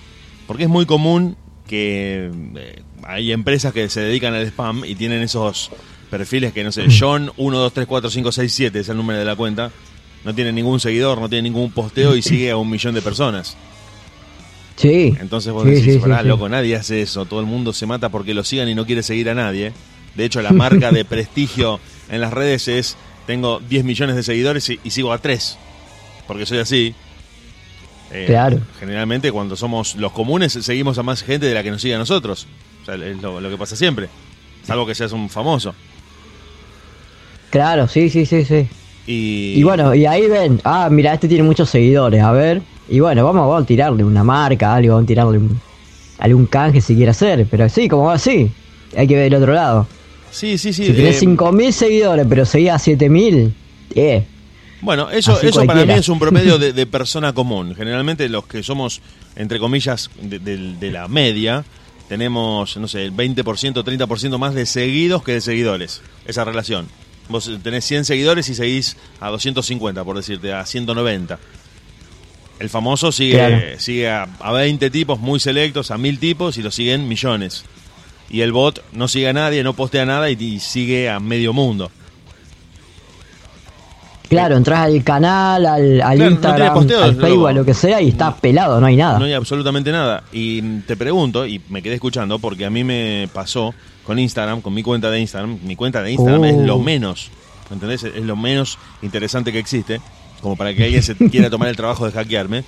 porque 0.46 0.64
es 0.64 0.70
muy 0.70 0.86
común 0.86 1.36
que 1.68 2.30
eh, 2.58 2.82
hay 3.08 3.32
empresas 3.32 3.74
que 3.74 3.90
se 3.90 4.02
dedican 4.02 4.34
al 4.36 4.46
spam 4.48 4.84
y 4.86 4.94
tienen 4.96 5.22
esos 5.24 5.72
perfiles 6.12 6.54
que, 6.54 6.64
no 6.64 6.72
sé, 6.72 6.86
John 7.00 7.32
1, 7.38 7.58
2, 7.58 7.74
3, 7.74 7.88
4, 7.88 8.10
5, 8.12 8.32
6, 8.32 8.54
7 8.54 8.80
es 8.80 8.90
el 8.90 8.98
número 8.98 9.18
de 9.20 9.26
la 9.26 9.36
cuenta, 9.36 9.72
no 10.26 10.36
tiene 10.36 10.52
ningún 10.52 10.80
seguidor, 10.80 11.20
no 11.20 11.30
tiene 11.30 11.44
ningún 11.50 11.72
posteo 11.72 12.16
y 12.16 12.22
sigue 12.22 12.52
a 12.52 12.58
un 12.58 12.70
millón 12.70 12.94
de 12.94 13.02
personas. 13.02 13.58
Sí. 14.76 15.16
Entonces 15.20 15.54
vos 15.54 15.64
Sí, 15.64 15.70
decís, 15.72 16.02
sí. 16.04 16.10
loco, 16.26 16.50
nadie 16.50 16.76
hace 16.76 17.02
eso, 17.02 17.26
todo 17.26 17.40
el 17.40 17.46
mundo 17.46 17.74
se 17.74 17.86
mata 17.86 18.10
porque 18.10 18.34
lo 18.34 18.44
sigan 18.44 18.68
y 18.70 18.76
no 18.76 18.86
quiere 18.86 19.04
seguir 19.04 19.30
a 19.30 19.34
nadie. 19.36 19.72
De 20.16 20.26
hecho, 20.26 20.42
la 20.42 20.52
marca 20.52 20.92
de 20.92 21.06
prestigio 21.06 21.80
en 22.10 22.22
las 22.22 22.34
redes 22.34 22.68
es, 22.68 22.98
tengo 23.28 23.60
10 23.70 23.84
millones 23.86 24.16
de 24.16 24.24
seguidores 24.24 24.70
y, 24.70 24.80
y 24.84 24.90
sigo 24.92 25.14
a 25.14 25.20
3, 25.20 25.58
porque 26.28 26.46
soy 26.46 26.60
así. 26.60 26.94
Eh, 28.12 28.26
Claro. 28.28 28.60
Generalmente 28.80 29.32
cuando 29.32 29.56
somos 29.56 29.96
los 29.96 30.12
comunes 30.12 30.54
seguimos 30.54 30.98
a 31.00 31.04
más 31.04 31.24
gente 31.24 31.48
de 31.48 31.54
la 31.54 31.64
que 31.64 31.72
nos 31.72 31.82
sigue 31.82 31.96
a 31.96 31.98
nosotros. 31.98 32.48
O 32.82 32.86
sea, 32.86 32.96
es 32.96 33.22
lo, 33.22 33.40
lo 33.42 33.50
que 33.50 33.58
pasa 33.58 33.76
siempre. 33.76 34.10
Salvo 34.66 34.86
que 34.86 34.94
seas 34.96 35.12
un 35.14 35.30
famoso. 35.30 35.74
Claro, 37.50 37.88
sí, 37.88 38.10
sí, 38.10 38.26
sí, 38.26 38.46
sí. 38.46 38.68
Y, 39.06 39.54
Y 39.60 39.64
bueno, 39.64 39.94
y 39.94 40.06
ahí 40.06 40.28
ven, 40.28 40.62
ah, 40.64 40.88
mira, 40.90 41.14
este 41.14 41.28
tiene 41.28 41.44
muchos 41.44 41.70
seguidores, 41.70 42.22
a 42.22 42.32
ver. 42.32 42.62
Y 42.90 43.00
bueno, 43.00 43.24
vamos, 43.26 43.48
vamos 43.48 43.64
a 43.64 43.66
tirarle 43.66 44.04
una 44.04 44.24
marca, 44.24 44.74
algo, 44.76 44.94
vamos 44.94 45.04
a 45.06 45.08
tirarle 45.08 45.38
un- 45.38 45.60
algún 46.20 46.46
canje 46.46 46.82
si 46.82 46.96
quiere 46.96 47.12
hacer. 47.12 47.46
Pero 47.50 47.68
sí, 47.70 47.88
como 47.88 48.06
va 48.06 48.14
así, 48.14 48.50
hay 48.96 49.08
que 49.08 49.16
ver 49.16 49.26
el 49.28 49.36
otro 49.36 49.54
lado. 49.54 49.88
Sí, 50.32 50.58
sí, 50.58 50.74
sí. 50.74 50.86
si 50.88 50.94
tenés 50.94 51.18
eh, 51.22 51.26
5.000 51.28 51.72
seguidores, 51.72 52.26
pero 52.28 52.46
seguías 52.46 52.82
7.000, 52.88 53.52
eh. 53.96 54.26
Bueno, 54.84 55.10
eso, 55.10 55.34
Así 55.34 55.48
eso 55.48 55.66
para 55.66 55.86
mí 55.86 55.94
es 55.94 56.10
un 56.10 56.20
promedio 56.20 56.58
de, 56.58 56.74
de 56.74 56.86
persona 56.98 57.34
común. 57.34 57.74
Generalmente 57.76 58.28
los 58.30 58.46
que 58.46 58.64
somos, 58.64 59.02
entre 59.36 59.58
comillas, 59.60 60.10
de, 60.22 60.40
de- 60.40 60.76
de 60.76 60.92
la 60.92 61.08
media, 61.08 61.64
tenemos, 62.10 62.76
no 62.78 62.88
sé, 62.88 63.06
el 63.06 63.14
20%, 63.14 63.44
30% 63.84 64.38
más 64.38 64.54
de 64.54 64.66
seguidos 64.66 65.24
que 65.24 65.34
de 65.34 65.42
seguidores. 65.42 66.02
Esa 66.26 66.44
relación. 66.44 66.88
Vos 67.30 67.50
tenés 67.64 67.86
100 67.86 68.04
seguidores 68.06 68.50
y 68.50 68.56
seguís 68.56 68.98
a 69.22 69.30
250, 69.30 70.04
por 70.04 70.18
decirte, 70.18 70.52
a 70.54 70.66
190. 70.66 71.40
El 72.60 72.70
famoso 72.70 73.12
sigue, 73.12 73.36
Claro. 73.38 73.58
sigue 73.80 74.10
a, 74.10 74.24
a 74.40 74.52
20 74.52 74.90
tipos 74.90 75.20
muy 75.20 75.40
selectos, 75.40 75.92
a 75.92 75.98
1000 75.98 76.20
tipos 76.20 76.58
y 76.58 76.62
lo 76.62 76.72
siguen 76.72 77.08
millones. 77.08 77.64
Y 78.30 78.42
el 78.42 78.52
bot 78.52 78.84
no 78.94 79.08
sigue 79.08 79.30
a 79.30 79.34
nadie, 79.34 79.64
no 79.64 79.74
postea 79.74 80.06
nada 80.06 80.30
y, 80.30 80.34
y 80.34 80.60
sigue 80.60 81.10
a 81.10 81.20
medio 81.20 81.54
mundo. 81.54 81.92
Claro, 84.34 84.58
entras 84.58 84.80
al 84.80 85.04
canal, 85.04 85.66
al, 85.66 85.82
al 85.84 85.98
Claro, 86.00 86.08
no 86.10 86.16
tiene 86.16 86.32
Instagram, 86.32 86.74
posteos, 86.74 87.04
al 87.04 87.16
Facebook, 87.16 87.48
a 87.48 87.54
lo 87.54 87.66
que 87.66 87.74
sea, 87.74 88.02
y 88.02 88.10
está 88.10 88.36
pelado, 88.36 88.80
no 88.80 88.86
hay 88.88 88.96
nada. 88.96 89.20
No 89.20 89.26
hay 89.26 89.34
absolutamente 89.34 89.92
nada. 89.92 90.24
Y 90.32 90.62
te 90.82 90.98
pregunto, 90.98 91.46
y 91.46 91.62
me 91.70 91.82
quedé 91.82 91.96
escuchando, 91.96 92.40
porque 92.40 92.66
a 92.66 92.70
mí 92.70 92.84
me 92.84 93.30
pasó 93.34 93.74
con 94.06 94.20
Instagram, 94.20 94.62
con 94.62 94.74
mi 94.74 94.84
cuenta 94.84 95.10
de 95.10 95.20
Instagram. 95.20 95.60
Mi 95.64 95.76
cuenta 95.76 96.02
de 96.02 96.12
Instagram 96.12 96.42
Oh. 96.42 96.46
es 96.46 96.56
lo 96.58 96.80
menos, 96.80 97.30
¿entendés? 97.72 98.04
Es 98.04 98.24
lo 98.24 98.36
menos 98.36 98.78
interesante 99.02 99.52
que 99.52 99.60
existe, 99.60 100.02
como 100.42 100.56
para 100.56 100.74
que 100.74 100.84
alguien 100.84 101.04
se 101.04 101.16
quiera 101.30 101.50
tomar 101.50 101.70
el 101.70 101.76
trabajo 101.76 102.06
de 102.06 102.12
hackearme. 102.12 102.64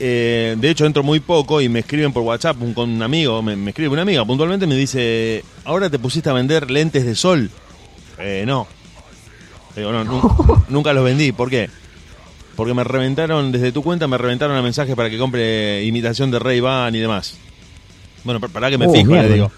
Eh, 0.00 0.54
de 0.58 0.70
hecho, 0.70 0.86
entro 0.86 1.02
muy 1.02 1.18
poco 1.20 1.60
y 1.60 1.68
me 1.68 1.80
escriben 1.80 2.12
por 2.12 2.22
WhatsApp 2.22 2.60
un, 2.62 2.72
con 2.72 2.88
un 2.88 3.02
amigo, 3.02 3.42
me, 3.42 3.56
me 3.56 3.70
escribe 3.70 3.90
una 3.90 4.02
amiga 4.02 4.24
puntualmente, 4.24 4.66
me 4.66 4.76
dice, 4.76 5.44
ahora 5.64 5.90
te 5.90 5.98
pusiste 5.98 6.30
a 6.30 6.32
vender 6.32 6.70
lentes 6.70 7.04
de 7.04 7.14
sol. 7.16 7.50
Eh, 8.18 8.44
no. 8.46 8.66
Digo, 9.78 9.92
no, 9.92 10.04
nu- 10.04 10.22
nunca 10.68 10.92
los 10.92 11.04
vendí. 11.04 11.32
¿Por 11.32 11.48
qué? 11.50 11.70
Porque 12.56 12.74
me 12.74 12.84
reventaron, 12.84 13.52
desde 13.52 13.70
tu 13.72 13.82
cuenta 13.82 14.06
me 14.08 14.18
reventaron 14.18 14.56
a 14.56 14.62
mensajes 14.62 14.94
para 14.96 15.08
que 15.10 15.18
compre 15.18 15.84
imitación 15.84 16.30
de 16.30 16.38
Ray 16.38 16.60
Ban 16.60 16.94
y 16.94 16.98
demás. 16.98 17.38
Bueno, 18.24 18.40
pa- 18.40 18.48
para 18.48 18.68
que 18.70 18.78
me 18.78 18.86
Oh, 18.86 18.92
fijo, 18.92 19.14
le 19.14 19.28
digo. 19.34 19.52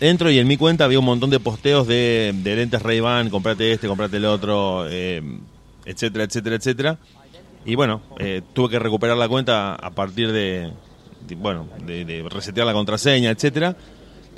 Entro 0.00 0.30
y 0.30 0.38
en 0.38 0.46
mi 0.46 0.56
cuenta 0.56 0.84
había 0.84 0.98
un 1.00 1.04
montón 1.04 1.30
de 1.30 1.40
posteos 1.40 1.86
de, 1.86 2.32
de 2.42 2.56
lentes 2.56 2.82
Ray 2.82 3.00
Ban, 3.00 3.30
comprate 3.30 3.72
este, 3.72 3.88
comprate 3.88 4.16
el 4.18 4.24
otro, 4.26 4.86
eh, 4.88 5.22
etcétera, 5.84 6.24
etcétera, 6.24 6.56
etcétera. 6.56 6.98
Y 7.64 7.74
bueno, 7.74 8.00
eh, 8.18 8.42
tuve 8.52 8.70
que 8.70 8.78
recuperar 8.78 9.16
la 9.16 9.28
cuenta 9.28 9.74
a 9.74 9.90
partir 9.90 10.30
de, 10.32 10.70
de, 11.26 11.34
bueno, 11.34 11.66
de, 11.84 12.04
de 12.04 12.24
resetear 12.28 12.66
la 12.66 12.72
contraseña, 12.72 13.30
etcétera. 13.30 13.76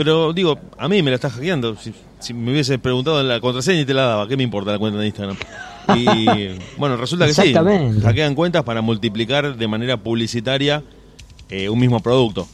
Pero 0.00 0.32
digo, 0.32 0.58
a 0.78 0.88
mí 0.88 1.02
me 1.02 1.10
la 1.10 1.16
estás 1.16 1.34
hackeando. 1.34 1.76
Si, 1.76 1.92
si 2.20 2.32
me 2.32 2.52
hubiese 2.52 2.78
preguntado 2.78 3.22
la 3.22 3.38
contraseña 3.38 3.82
y 3.82 3.84
te 3.84 3.92
la 3.92 4.06
daba, 4.06 4.26
¿qué 4.26 4.34
me 4.34 4.42
importa 4.42 4.72
la 4.72 4.78
cuenta 4.78 4.98
de 4.98 5.06
Instagram? 5.06 5.36
Y 5.94 6.48
bueno, 6.78 6.96
resulta 6.96 7.26
que 7.26 7.34
sí. 7.34 7.52
Hackean 7.52 8.34
cuentas 8.34 8.64
para 8.64 8.80
multiplicar 8.80 9.58
de 9.58 9.68
manera 9.68 9.98
publicitaria 9.98 10.82
eh, 11.50 11.68
un 11.68 11.78
mismo 11.78 12.00
producto. 12.00 12.48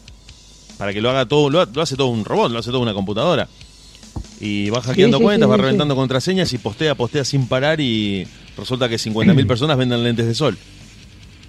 Para 0.77 0.93
que 0.93 1.01
lo 1.01 1.09
haga 1.09 1.27
todo, 1.27 1.49
lo, 1.49 1.65
lo 1.65 1.83
hace 1.83 1.95
todo 1.95 2.09
un 2.09 2.25
robot, 2.25 2.51
lo 2.51 2.59
hace 2.59 2.73
todo 2.73 2.81
una 2.81 2.95
computadora. 2.95 3.47
Y 4.41 4.69
va 4.71 4.83
hackeando 4.83 5.19
sí, 5.19 5.23
cuentas, 5.23 5.47
sí, 5.47 5.51
va 5.53 5.57
reventando 5.57 5.95
contraseñas 5.95 6.53
y 6.53 6.59
postea, 6.59 6.97
postea 6.97 7.25
sin 7.25 7.47
parar 7.47 7.81
y 7.81 8.27
resulta 8.59 8.89
que 8.89 8.97
50.000 8.97 9.47
personas 9.47 9.79
venden 9.79 10.03
lentes 10.03 10.27
de 10.27 10.35
sol. 10.35 10.59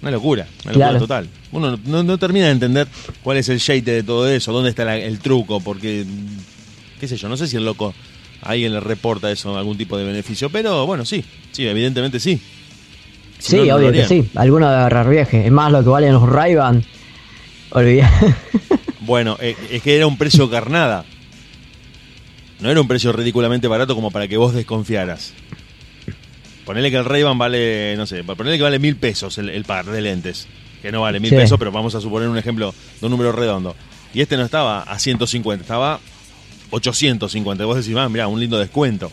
Una 0.02 0.10
locura, 0.12 0.46
una 0.64 0.72
locura 0.72 0.86
Claro. 0.90 0.98
total. 1.00 1.28
Uno 1.52 1.70
no, 1.72 1.78
no- 1.84 2.02
no 2.04 2.18
termina 2.18 2.46
de 2.46 2.52
entender 2.52 2.86
cuál 3.22 3.36
es 3.38 3.48
el 3.48 3.58
shade 3.58 3.82
de 3.82 4.02
todo 4.02 4.28
eso, 4.28 4.52
dónde 4.52 4.70
está 4.70 4.84
la- 4.84 4.96
el 4.96 5.18
truco, 5.18 5.60
porque, 5.60 6.04
qué 7.00 7.08
sé 7.08 7.16
yo, 7.16 7.28
no 7.28 7.36
sé 7.36 7.46
si 7.48 7.56
el 7.56 7.64
loco 7.64 7.94
a 8.42 8.50
alguien 8.50 8.72
le 8.72 8.80
reporta 8.80 9.30
eso 9.30 9.56
algún 9.58 9.76
tipo 9.76 9.96
de 9.98 10.04
beneficio, 10.04 10.50
pero 10.50 10.86
bueno, 10.86 11.04
sí, 11.04 11.24
sí, 11.52 11.66
evidentemente 11.66 12.20
sí. 12.20 12.40
Si 13.38 13.52
sí, 13.52 13.56
no, 13.68 13.76
obvio 13.76 13.92
que 13.92 14.04
sí. 14.06 14.28
Alguno 14.34 14.68
de 14.68 14.74
agarrar 14.76 15.08
viaje. 15.08 15.46
Es 15.46 15.52
más 15.52 15.70
lo 15.72 15.82
que 15.82 15.88
valen 15.88 16.12
los 16.12 16.28
Ray-Ban. 16.28 16.84
Olvidá. 17.70 18.10
Bueno, 19.00 19.38
eh, 19.40 19.56
es 19.70 19.82
que 19.82 19.96
era 19.96 20.06
un 20.06 20.18
precio 20.18 20.50
carnada. 20.50 21.04
No 22.60 22.70
era 22.70 22.78
un 22.80 22.86
precio 22.88 23.10
ridículamente 23.12 23.66
barato 23.66 23.94
como 23.94 24.10
para 24.10 24.28
que 24.28 24.36
vos 24.36 24.52
desconfiaras. 24.52 25.32
Ponele 26.68 26.90
que 26.90 26.98
el 26.98 27.06
ray 27.06 27.22
vale, 27.22 27.94
no 27.96 28.04
sé, 28.04 28.22
ponele 28.24 28.58
que 28.58 28.62
vale 28.62 28.78
mil 28.78 28.96
pesos 28.96 29.38
el, 29.38 29.48
el 29.48 29.64
par 29.64 29.86
de 29.86 30.02
lentes. 30.02 30.46
Que 30.82 30.92
no 30.92 31.00
vale 31.00 31.18
mil 31.18 31.30
Sí. 31.30 31.36
pesos, 31.36 31.58
pero 31.58 31.72
vamos 31.72 31.94
a 31.94 32.00
suponer 32.02 32.28
un 32.28 32.36
ejemplo 32.36 32.74
de 33.00 33.06
un 33.06 33.10
número 33.10 33.32
redondo. 33.32 33.74
Y 34.12 34.20
este 34.20 34.36
no 34.36 34.44
estaba 34.44 34.82
a 34.82 34.98
150, 34.98 35.62
estaba 35.62 35.98
850. 36.68 37.62
Y 37.64 37.66
vos 37.66 37.76
decís, 37.82 37.96
ah, 37.96 38.10
mira, 38.10 38.28
un 38.28 38.38
lindo 38.38 38.58
descuento. 38.58 39.10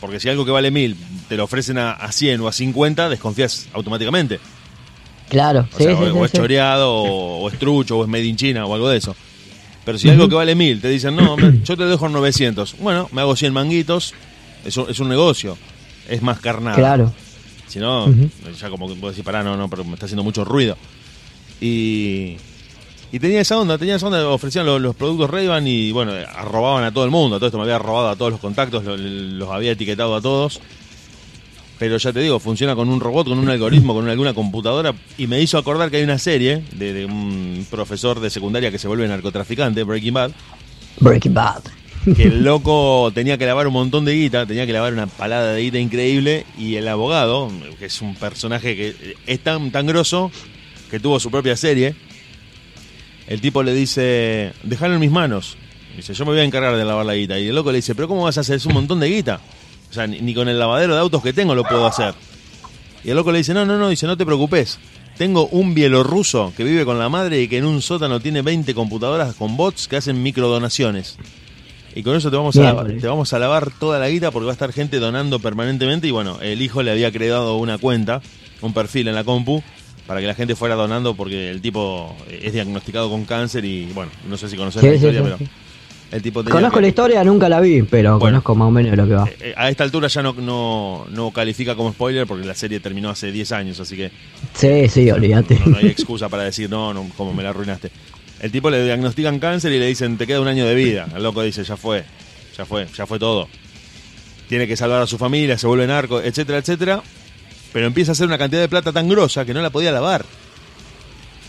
Porque 0.00 0.18
si 0.18 0.28
algo 0.28 0.44
que 0.44 0.50
vale 0.50 0.72
mil 0.72 0.96
te 1.28 1.36
lo 1.36 1.44
ofrecen 1.44 1.78
a, 1.78 1.92
a 1.92 2.10
100 2.10 2.40
o 2.40 2.48
a 2.48 2.52
50, 2.52 3.08
desconfías 3.08 3.68
automáticamente. 3.72 4.40
claro, 5.28 5.68
O 5.72 5.78
sí, 5.78 5.84
sea, 5.84 5.96
sí, 5.96 6.02
o, 6.02 6.06
sí, 6.06 6.18
o 6.18 6.24
es 6.24 6.32
choreado, 6.32 6.92
o, 6.92 7.42
o 7.44 7.48
es 7.48 7.56
trucho, 7.56 7.98
o 7.98 8.02
es 8.02 8.08
made 8.08 8.24
in 8.24 8.34
China, 8.36 8.66
o 8.66 8.74
algo 8.74 8.88
de 8.88 8.98
eso. 8.98 9.14
Pero 9.84 9.96
si 9.96 10.08
algo 10.08 10.28
que 10.28 10.34
vale 10.34 10.56
mil, 10.56 10.80
te 10.80 10.88
dicen, 10.88 11.14
no, 11.14 11.34
hombre, 11.34 11.60
yo 11.64 11.76
te 11.76 11.84
dejo 11.84 12.08
900. 12.08 12.78
Bueno, 12.80 13.08
me 13.12 13.20
hago 13.20 13.36
100 13.36 13.52
manguitos, 13.52 14.12
eso 14.64 14.88
es 14.88 14.98
un 14.98 15.08
negocio, 15.08 15.56
es 16.08 16.22
más 16.22 16.40
carnada. 16.40 16.76
Claro. 16.76 17.12
Si 17.68 17.78
no, 17.78 18.06
ya 18.60 18.70
como 18.70 18.88
que 18.88 18.94
puedo 18.94 19.10
decir, 19.10 19.24
pará, 19.24 19.42
no, 19.42 19.56
no, 19.56 19.68
pero 19.68 19.84
me 19.84 19.94
está 19.94 20.06
haciendo 20.06 20.22
mucho 20.22 20.44
ruido. 20.44 20.76
Y, 21.60 22.36
y 23.12 23.18
tenía 23.18 23.40
esa 23.40 23.58
onda, 23.58 23.76
tenía 23.78 23.96
esa 23.96 24.06
onda, 24.06 24.26
ofrecían 24.28 24.66
los, 24.66 24.80
los 24.80 24.94
productos 24.94 25.30
ray 25.30 25.48
y 25.66 25.90
bueno, 25.92 26.12
arrobaban 26.12 26.84
a 26.84 26.92
todo 26.92 27.04
el 27.04 27.10
mundo. 27.10 27.36
Todo 27.38 27.46
esto 27.46 27.58
me 27.58 27.64
había 27.64 27.78
robado 27.78 28.08
a 28.08 28.16
todos 28.16 28.30
los 28.32 28.40
contactos, 28.40 28.84
lo- 28.84 28.96
los, 28.96 29.48
había 29.50 29.72
etiquetado 29.72 30.14
a 30.14 30.20
todos. 30.20 30.60
Pero 31.78 31.98
ya 31.98 32.10
te 32.12 32.20
digo, 32.20 32.38
funciona 32.40 32.74
con 32.74 32.88
un 32.88 33.00
robot, 33.00 33.28
con 33.28 33.38
un 33.38 33.50
algoritmo, 33.50 33.92
con 33.92 34.08
alguna 34.08 34.32
computadora. 34.32 34.94
Y 35.18 35.26
me 35.26 35.42
hizo 35.42 35.58
acordar 35.58 35.90
que 35.90 35.98
hay 35.98 36.04
una 36.04 36.18
serie 36.18 36.62
de, 36.72 36.92
de 36.94 37.04
un 37.04 37.66
profesor 37.70 38.18
de 38.20 38.30
secundaria 38.30 38.70
que 38.70 38.78
se 38.78 38.88
vuelve 38.88 39.06
narcotraficante, 39.08 39.82
Breaking 39.82 40.14
Bad, 40.14 40.30
Breaking 41.00 41.34
Bad. 41.34 41.62
Que 42.14 42.24
el 42.24 42.44
loco 42.44 43.10
tenía 43.14 43.38
que 43.38 43.46
lavar 43.46 43.66
un 43.66 43.72
montón 43.72 44.04
de 44.04 44.14
guita, 44.14 44.46
tenía 44.46 44.66
que 44.66 44.72
lavar 44.72 44.92
una 44.92 45.06
palada 45.06 45.52
de 45.52 45.62
guita 45.62 45.78
increíble, 45.78 46.46
y 46.58 46.76
el 46.76 46.86
abogado, 46.88 47.50
que 47.78 47.86
es 47.86 48.02
un 48.02 48.14
personaje 48.14 48.76
que 48.76 49.16
es 49.26 49.40
tan, 49.40 49.70
tan 49.70 49.86
grosso, 49.86 50.30
que 50.90 51.00
tuvo 51.00 51.18
su 51.18 51.30
propia 51.30 51.56
serie, 51.56 51.94
el 53.26 53.40
tipo 53.40 53.62
le 53.62 53.74
dice, 53.74 54.52
déjalo 54.62 54.94
en 54.94 55.00
mis 55.00 55.10
manos, 55.10 55.56
Dice, 55.96 56.12
yo 56.12 56.26
me 56.26 56.32
voy 56.32 56.40
a 56.40 56.44
encargar 56.44 56.76
de 56.76 56.84
lavar 56.84 57.06
la 57.06 57.14
guita. 57.14 57.38
Y 57.38 57.48
el 57.48 57.54
loco 57.54 57.72
le 57.72 57.76
dice, 57.76 57.94
pero 57.94 58.06
¿cómo 58.06 58.24
vas 58.24 58.36
a 58.36 58.42
hacer? 58.42 58.56
Es 58.56 58.66
un 58.66 58.74
montón 58.74 59.00
de 59.00 59.08
guita. 59.08 59.40
O 59.90 59.94
sea, 59.94 60.06
ni, 60.06 60.20
ni 60.20 60.34
con 60.34 60.46
el 60.46 60.58
lavadero 60.58 60.94
de 60.94 61.00
autos 61.00 61.22
que 61.22 61.32
tengo 61.32 61.54
lo 61.54 61.64
puedo 61.64 61.86
hacer. 61.86 62.14
Y 63.02 63.10
el 63.10 63.16
loco 63.16 63.32
le 63.32 63.38
dice, 63.38 63.54
no, 63.54 63.64
no, 63.64 63.78
no, 63.78 63.88
dice, 63.88 64.06
no 64.06 64.16
te 64.16 64.26
preocupes. 64.26 64.78
Tengo 65.16 65.46
un 65.46 65.72
bielorruso 65.72 66.52
que 66.54 66.64
vive 66.64 66.84
con 66.84 66.98
la 66.98 67.08
madre 67.08 67.40
y 67.40 67.48
que 67.48 67.56
en 67.56 67.64
un 67.64 67.80
sótano 67.80 68.20
tiene 68.20 68.42
20 68.42 68.74
computadoras 68.74 69.34
con 69.36 69.56
bots 69.56 69.88
que 69.88 69.96
hacen 69.96 70.22
microdonaciones. 70.22 71.16
Y 71.96 72.02
con 72.02 72.14
eso 72.14 72.30
te 72.30 72.36
vamos, 72.36 72.56
a 72.58 72.84
te 72.84 73.06
vamos 73.08 73.32
a 73.32 73.38
lavar 73.38 73.70
toda 73.70 73.98
la 73.98 74.08
guita 74.08 74.30
porque 74.30 74.44
va 74.44 74.52
a 74.52 74.54
estar 74.54 74.70
gente 74.72 74.98
donando 74.98 75.38
permanentemente. 75.40 76.06
Y 76.06 76.10
bueno, 76.10 76.38
el 76.42 76.60
hijo 76.62 76.82
le 76.82 76.90
había 76.92 77.10
creado 77.10 77.56
una 77.56 77.78
cuenta, 77.78 78.20
un 78.60 78.72
perfil 78.74 79.08
en 79.08 79.14
la 79.14 79.24
compu, 79.24 79.62
para 80.06 80.20
que 80.20 80.26
la 80.26 80.34
gente 80.34 80.54
fuera 80.54 80.74
donando 80.74 81.14
porque 81.16 81.50
el 81.50 81.60
tipo 81.62 82.14
es 82.30 82.52
diagnosticado 82.52 83.08
con 83.10 83.24
cáncer 83.24 83.64
y 83.64 83.86
bueno, 83.94 84.12
no 84.28 84.36
sé 84.36 84.48
si 84.48 84.56
conoces 84.56 84.82
Sí, 84.82 84.88
la 84.88 84.94
historia, 84.94 85.20
sí, 85.20 85.24
pero 85.38 85.50
el 86.12 86.22
tipo 86.22 86.44
Conozco 86.44 86.76
que- 86.76 86.82
la 86.82 86.88
historia, 86.88 87.24
nunca 87.24 87.48
la 87.48 87.60
vi, 87.60 87.82
pero 87.82 88.10
Bueno. 88.18 88.20
conozco 88.42 88.54
más 88.54 88.68
o 88.68 88.70
menos 88.70 88.94
lo 88.96 89.06
que 89.08 89.14
va. 89.14 89.28
Eh, 89.40 89.54
A 89.56 89.68
esta 89.70 89.82
altura 89.82 90.06
ya 90.08 90.22
no, 90.22 90.34
no, 90.34 91.06
no 91.10 91.30
califica 91.32 91.74
como 91.74 91.92
spoiler 91.92 92.26
porque 92.26 92.46
la 92.46 92.54
serie 92.54 92.78
terminó 92.78 93.08
hace 93.10 93.32
10 93.32 93.50
años, 93.52 93.80
así 93.80 93.96
que 93.96 94.10
Sí, 94.54 94.86
sí, 94.88 95.10
olvídate. 95.10 95.58
no, 95.64 95.72
no 95.72 95.78
hay 95.78 95.86
excusa 95.86 96.28
para 96.28 96.44
decir, 96.44 96.68
no, 96.70 96.92
no, 96.94 97.06
como 97.16 97.32
me 97.32 97.42
la 97.42 97.48
arruinaste. 97.50 97.90
El 98.46 98.52
tipo 98.52 98.70
le 98.70 98.84
diagnostican 98.84 99.40
cáncer 99.40 99.72
y 99.72 99.80
le 99.80 99.86
dicen, 99.88 100.16
te 100.16 100.24
queda 100.24 100.40
un 100.40 100.46
año 100.46 100.64
de 100.64 100.76
vida. 100.76 101.08
El 101.16 101.24
loco 101.24 101.42
dice, 101.42 101.64
ya 101.64 101.76
fue, 101.76 102.04
ya 102.56 102.64
fue, 102.64 102.86
ya 102.86 103.04
fue 103.04 103.18
todo. 103.18 103.48
Tiene 104.48 104.68
que 104.68 104.76
salvar 104.76 105.02
a 105.02 105.06
su 105.08 105.18
familia, 105.18 105.58
se 105.58 105.66
vuelve 105.66 105.84
narco, 105.88 106.20
etcétera, 106.20 106.58
etcétera. 106.58 107.02
Pero 107.72 107.88
empieza 107.88 108.12
a 108.12 108.14
hacer 108.14 108.28
una 108.28 108.38
cantidad 108.38 108.60
de 108.60 108.68
plata 108.68 108.92
tan 108.92 109.08
grosa 109.08 109.44
que 109.44 109.52
no 109.52 109.62
la 109.62 109.70
podía 109.70 109.90
lavar. 109.90 110.24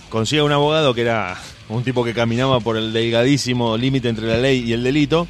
Consigue 0.09 0.41
un 0.41 0.51
abogado 0.51 0.95
que 0.95 1.01
era 1.01 1.37
un 1.69 1.83
tipo 1.83 2.03
que 2.03 2.15
caminaba 2.15 2.61
por 2.61 2.77
el 2.77 2.91
delgadísimo 2.91 3.77
límite 3.77 4.09
entre 4.09 4.25
la 4.25 4.37
ley 4.37 4.63
y 4.65 4.73
el 4.73 4.81
delito 4.81 5.27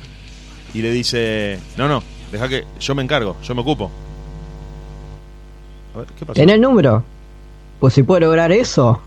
y 0.73 0.81
le 0.81 0.89
dice, 0.91 1.59
no, 1.75 1.89
no, 1.89 2.01
deja 2.31 2.47
que 2.47 2.63
yo 2.79 2.95
me 2.95 3.03
encargo, 3.03 3.35
yo 3.43 3.53
me 3.53 3.59
ocupo. 3.59 3.91
A 5.93 5.97
ver, 5.97 6.07
¿qué 6.17 6.25
pasó? 6.25 6.39
¿Tenés 6.39 6.55
el 6.55 6.61
número? 6.61 7.03
Pues 7.81 7.93
si 7.93 8.03
puedo 8.03 8.21
lograr 8.21 8.53
eso, 8.53 9.01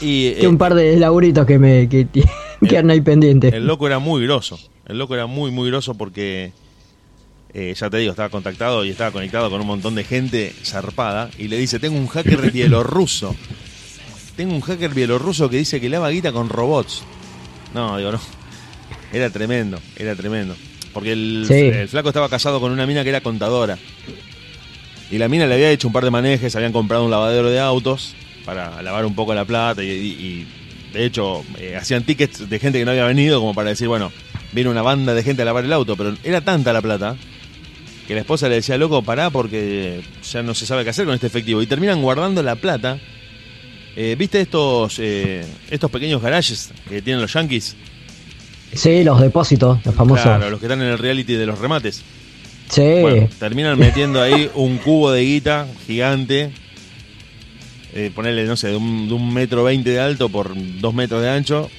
Y, 0.00 0.32
que 0.32 0.42
eh, 0.44 0.48
un 0.48 0.58
par 0.58 0.74
de 0.74 0.96
laburitos 0.96 1.46
que 1.46 1.58
me 1.58 1.88
que 1.88 2.04
ti- 2.04 2.22
quedan 2.68 2.90
ahí 2.90 3.00
pendientes. 3.00 3.52
El 3.52 3.66
loco 3.66 3.86
era 3.86 3.98
muy 3.98 4.22
groso. 4.24 4.58
El 4.86 4.98
loco 4.98 5.14
era 5.14 5.26
muy, 5.26 5.50
muy 5.50 5.68
groso 5.68 5.94
porque, 5.94 6.52
eh, 7.54 7.74
ya 7.76 7.90
te 7.90 7.96
digo, 7.98 8.10
estaba 8.12 8.28
contactado 8.28 8.84
y 8.84 8.90
estaba 8.90 9.10
conectado 9.10 9.50
con 9.50 9.60
un 9.60 9.66
montón 9.66 9.94
de 9.94 10.04
gente 10.04 10.52
zarpada. 10.64 11.30
Y 11.38 11.48
le 11.48 11.56
dice, 11.58 11.78
tengo 11.78 11.96
un 11.98 12.06
hacker 12.08 12.50
bielorruso. 12.52 13.34
Tengo 14.36 14.54
un 14.54 14.60
hacker 14.60 14.92
bielorruso 14.94 15.48
que 15.48 15.56
dice 15.56 15.80
que 15.80 15.88
lava 15.88 16.10
guita 16.10 16.30
con 16.32 16.48
robots. 16.48 17.02
No, 17.74 17.96
digo, 17.96 18.12
no. 18.12 18.20
Era 19.12 19.30
tremendo, 19.30 19.78
era 19.96 20.14
tremendo. 20.14 20.54
Porque 20.92 21.12
el, 21.12 21.44
Sí. 21.48 21.54
el 21.54 21.88
flaco 21.88 22.08
estaba 22.08 22.28
casado 22.28 22.60
con 22.60 22.70
una 22.72 22.86
mina 22.86 23.02
que 23.02 23.08
era 23.10 23.20
contadora. 23.22 23.78
Y 25.10 25.18
la 25.18 25.28
mina 25.28 25.46
le 25.46 25.54
había 25.54 25.70
hecho 25.70 25.86
un 25.88 25.92
par 25.92 26.04
de 26.04 26.10
manejes, 26.10 26.54
habían 26.56 26.72
comprado 26.72 27.04
un 27.04 27.10
lavadero 27.10 27.48
de 27.50 27.60
autos 27.60 28.14
para 28.46 28.80
lavar 28.80 29.04
un 29.04 29.14
poco 29.14 29.34
la 29.34 29.44
plata 29.44 29.82
y, 29.84 29.88
y- 29.90 29.92
y, 29.92 30.46
de 30.94 31.04
hecho 31.04 31.44
eh, 31.58 31.76
hacían 31.76 32.04
tickets 32.04 32.48
de 32.48 32.58
gente 32.58 32.78
que 32.78 32.84
no 32.86 32.92
había 32.92 33.04
venido 33.04 33.40
como 33.40 33.52
para 33.52 33.68
decir, 33.70 33.88
bueno, 33.88 34.10
viene 34.52 34.70
una 34.70 34.80
banda 34.82 35.12
de 35.12 35.22
gente 35.22 35.42
a 35.42 35.44
lavar 35.44 35.64
el 35.64 35.72
auto, 35.74 35.96
pero 35.96 36.14
era 36.24 36.40
tanta 36.40 36.72
la 36.72 36.80
plata 36.80 37.16
que 38.06 38.14
la 38.14 38.20
esposa 38.20 38.48
le 38.48 38.54
decía, 38.54 38.78
loco, 38.78 39.02
pará 39.02 39.28
porque 39.30 40.00
ya 40.30 40.42
no 40.42 40.54
se 40.54 40.64
sabe 40.64 40.84
qué 40.84 40.90
hacer 40.90 41.04
con 41.06 41.14
este 41.14 41.26
efectivo. 41.26 41.60
Y 41.60 41.66
terminan 41.66 42.00
guardando 42.00 42.40
la 42.40 42.54
plata. 42.54 42.98
Eh, 43.96 44.14
¿Viste 44.16 44.40
estos, 44.40 44.98
eh, 45.00 45.44
estos 45.72 45.90
pequeños 45.90 46.22
garages 46.22 46.70
que 46.88 47.02
tienen 47.02 47.20
los 47.20 47.32
yankees? 47.32 47.74
Sí, 48.72 49.02
los 49.02 49.20
depósitos, 49.20 49.84
los 49.84 49.92
famosos. 49.92 50.22
Claro, 50.24 50.50
los 50.50 50.60
que 50.60 50.66
están 50.66 50.80
en 50.82 50.88
el 50.88 50.98
reality 50.98 51.32
de 51.34 51.46
los 51.46 51.58
remates. 51.58 52.02
Sí, 52.70 52.82
Bueno, 53.00 53.28
terminan 53.40 53.76
metiendo 53.78 54.22
ahí 54.22 54.48
un 54.54 54.78
cubo 54.78 55.10
de 55.10 55.22
guita 55.22 55.66
gigante. 55.88 56.52
Eh, 57.98 58.10
ponerle, 58.14 58.44
no 58.44 58.56
sé, 58.58 58.68
de 58.68 58.76
un, 58.76 59.08
de 59.08 59.14
un 59.14 59.32
metro 59.32 59.64
veinte 59.64 59.88
de 59.88 60.00
alto 60.00 60.28
por 60.28 60.52
dos 60.80 60.92
metros 60.92 61.22
de 61.22 61.30
ancho. 61.30 61.70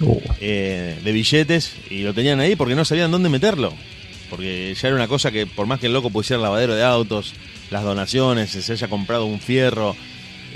Uh, 0.00 0.20
eh, 0.40 0.98
de 1.04 1.12
billetes. 1.12 1.74
Y 1.90 2.02
lo 2.02 2.12
tenían 2.12 2.40
ahí 2.40 2.56
porque 2.56 2.74
no 2.74 2.84
sabían 2.84 3.12
dónde 3.12 3.28
meterlo. 3.28 3.72
Porque 4.28 4.74
ya 4.74 4.88
era 4.88 4.96
una 4.96 5.06
cosa 5.06 5.30
que, 5.30 5.46
por 5.46 5.66
más 5.68 5.78
que 5.78 5.86
el 5.86 5.92
loco 5.92 6.10
pusiera 6.10 6.42
lavadero 6.42 6.74
de 6.74 6.82
autos, 6.82 7.34
las 7.70 7.84
donaciones, 7.84 8.50
se 8.50 8.72
haya 8.72 8.88
comprado 8.88 9.26
un 9.26 9.38
fierro 9.38 9.94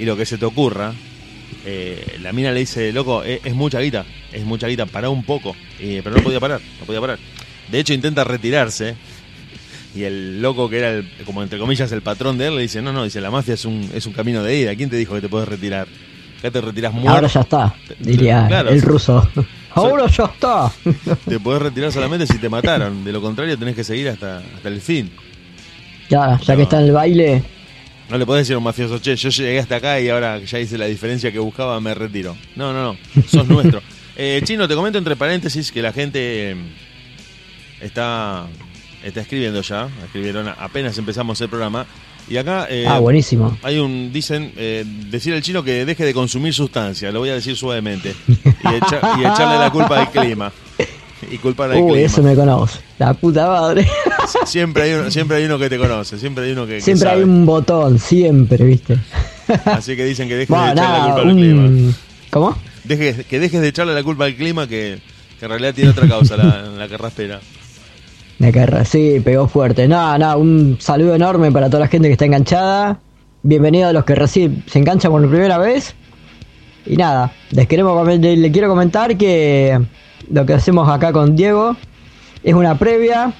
y 0.00 0.04
lo 0.04 0.16
que 0.16 0.26
se 0.26 0.36
te 0.36 0.44
ocurra. 0.46 0.92
eh, 1.64 2.18
la 2.20 2.32
mina 2.32 2.50
le 2.50 2.60
dice, 2.60 2.92
loco, 2.92 3.22
es, 3.22 3.40
es 3.44 3.54
mucha 3.54 3.78
guita, 3.78 4.04
es 4.32 4.44
mucha 4.44 4.66
guita, 4.66 4.86
pará 4.86 5.10
un 5.10 5.22
poco. 5.22 5.54
Y- 5.78 6.00
pero 6.00 6.16
no 6.16 6.22
podía 6.24 6.40
parar, 6.40 6.60
no 6.80 6.86
podía 6.86 7.00
parar. 7.00 7.18
De 7.70 7.78
hecho, 7.78 7.94
intenta 7.94 8.24
retirarse. 8.24 8.96
Y 9.94 10.04
el 10.04 10.40
loco 10.40 10.68
que 10.70 10.78
era, 10.78 10.90
el, 10.90 11.08
como 11.26 11.42
entre 11.42 11.58
comillas, 11.58 11.90
el 11.92 12.02
patrón 12.02 12.38
de 12.38 12.46
él, 12.46 12.56
le 12.56 12.62
dice, 12.62 12.80
no, 12.80 12.92
no, 12.92 13.02
dice, 13.04 13.20
la 13.20 13.30
mafia 13.30 13.54
es 13.54 13.64
un, 13.64 13.90
es 13.94 14.06
un 14.06 14.12
camino 14.12 14.42
de 14.42 14.56
ida. 14.56 14.74
¿Quién 14.76 14.88
te 14.88 14.96
dijo 14.96 15.14
que 15.14 15.20
te 15.20 15.28
puedes 15.28 15.48
retirar? 15.48 15.88
Acá 16.38 16.50
te 16.50 16.60
retirás 16.60 16.92
muerto. 16.92 17.10
ahora 17.10 17.26
ya 17.28 17.40
está, 17.40 17.74
diría 17.98 18.46
Claro. 18.48 18.70
el 18.70 18.80
ruso. 18.82 19.28
Ahora 19.72 20.06
ya 20.08 20.24
está. 20.24 20.72
Te 21.28 21.38
podés 21.38 21.62
retirar 21.62 21.92
solamente 21.92 22.26
si 22.26 22.38
te 22.38 22.48
mataron. 22.48 23.04
De 23.04 23.12
lo 23.12 23.20
contrario, 23.20 23.56
tenés 23.56 23.76
que 23.76 23.84
seguir 23.84 24.08
hasta, 24.08 24.38
hasta 24.38 24.68
el 24.68 24.80
fin. 24.80 25.08
ya, 26.08 26.40
ya 26.40 26.54
No. 26.54 26.56
que 26.56 26.62
está 26.64 26.80
en 26.80 26.86
el 26.86 26.92
baile, 26.92 27.42
No 28.08 28.18
le 28.18 28.26
podés 28.26 28.40
decir 28.42 28.54
a 28.56 28.58
un 28.58 28.64
mafioso, 28.64 28.98
che, 28.98 29.14
yo 29.14 29.28
llegué 29.28 29.60
hasta 29.60 29.76
acá 29.76 30.00
y 30.00 30.08
ahora 30.08 30.38
ya 30.40 30.58
hice 30.58 30.76
la 30.76 30.86
diferencia 30.86 31.30
que 31.30 31.38
buscaba, 31.38 31.80
me 31.80 31.94
retiro. 31.94 32.36
No, 32.56 32.72
no, 32.72 32.82
no. 32.94 33.22
Sos 33.28 33.46
nuestro. 33.46 33.80
Eh, 34.16 34.40
Chino, 34.44 34.66
te 34.66 34.74
comento 34.74 34.98
entre 34.98 35.14
paréntesis 35.16 35.70
que 35.70 35.80
la 35.80 35.92
gente 35.92 36.50
eh, 36.50 36.56
está, 37.80 38.46
está 39.04 39.20
escribiendo 39.20 39.60
ya. 39.62 39.88
Escribieron 40.04 40.48
apenas 40.48 40.96
empezamos 40.98 41.40
el 41.40 41.48
programa. 41.48 41.86
Y 42.28 42.36
acá 42.36 42.66
eh, 42.70 42.86
ah, 42.86 43.00
buenísimo. 43.00 43.58
hay 43.62 43.78
un, 43.78 44.12
dicen, 44.12 44.52
eh, 44.56 44.84
decir 45.10 45.34
al 45.34 45.42
chino 45.42 45.64
que 45.64 45.84
deje 45.84 46.04
de 46.04 46.14
consumir 46.14 46.54
sustancia, 46.54 47.10
lo 47.10 47.18
voy 47.20 47.30
a 47.30 47.34
decir 47.34 47.56
suavemente. 47.56 48.14
Y, 48.28 48.34
echa- 48.66 49.00
y 49.18 49.20
echarle 49.20 49.58
la 49.58 49.70
culpa 49.70 50.00
al 50.00 50.10
clima. 50.10 50.52
Y 51.30 51.38
culpar 51.38 51.70
al 51.72 51.78
Uy, 51.78 51.92
clima. 51.92 52.06
eso 52.06 52.22
me 52.22 52.34
conoce. 52.34 52.78
La 52.98 53.12
puta 53.14 53.46
madre. 53.48 53.86
Siempre 54.46 54.84
hay 54.84 54.92
uno, 54.92 55.10
siempre 55.10 55.38
hay 55.38 55.44
uno 55.44 55.58
que 55.58 55.68
te 55.68 55.76
conoce, 55.78 56.18
siempre 56.18 56.44
hay 56.44 56.52
uno 56.52 56.66
que, 56.66 56.74
que 56.76 56.80
Siempre 56.82 57.08
hay 57.08 57.14
sabe. 57.16 57.24
un 57.24 57.44
botón, 57.46 57.98
siempre, 57.98 58.64
¿viste? 58.64 58.96
Así 59.64 59.96
que 59.96 60.04
dicen 60.04 60.28
que 60.28 60.36
dejes 60.36 60.56
de 60.56 60.72
echarle 60.72 60.98
la 60.98 61.04
culpa 61.06 61.20
al 61.28 61.34
clima. 61.36 61.92
¿Cómo? 62.30 62.56
Deje- 62.84 63.24
que 63.24 63.40
dejes 63.40 63.60
de 63.60 63.68
echarle 63.68 63.92
la 63.94 64.02
culpa 64.04 64.26
al 64.26 64.36
clima 64.36 64.68
que, 64.68 64.98
que 65.38 65.44
en 65.44 65.50
realidad 65.50 65.74
tiene 65.74 65.90
otra 65.90 66.06
causa 66.06 66.36
la, 66.36 66.62
la 66.78 66.88
carraspera. 66.88 67.40
Me 68.40 68.52
carra, 68.52 68.84
sí, 68.86 69.20
pegó 69.22 69.46
fuerte. 69.48 69.86
Nada, 69.86 70.16
nada, 70.16 70.36
un 70.36 70.78
saludo 70.80 71.14
enorme 71.14 71.52
para 71.52 71.66
toda 71.68 71.80
la 71.80 71.88
gente 71.88 72.08
que 72.08 72.12
está 72.12 72.24
enganchada. 72.24 72.98
Bienvenido 73.42 73.88
a 73.88 73.92
los 73.92 74.04
que 74.04 74.14
recién 74.14 74.64
se 74.66 74.78
enganchan 74.78 75.12
por 75.12 75.28
primera 75.28 75.58
vez. 75.58 75.94
Y 76.86 76.96
nada, 76.96 77.32
les 77.50 77.66
queremos 77.68 77.92
comen- 77.96 78.20
le 78.20 78.36
le 78.38 78.50
quiero 78.50 78.68
comentar 78.68 79.16
que 79.18 79.78
lo 80.30 80.46
que 80.46 80.54
hacemos 80.54 80.88
acá 80.88 81.12
con 81.12 81.36
Diego 81.36 81.76
es 82.42 82.54
una 82.54 82.78
previa 82.78 83.34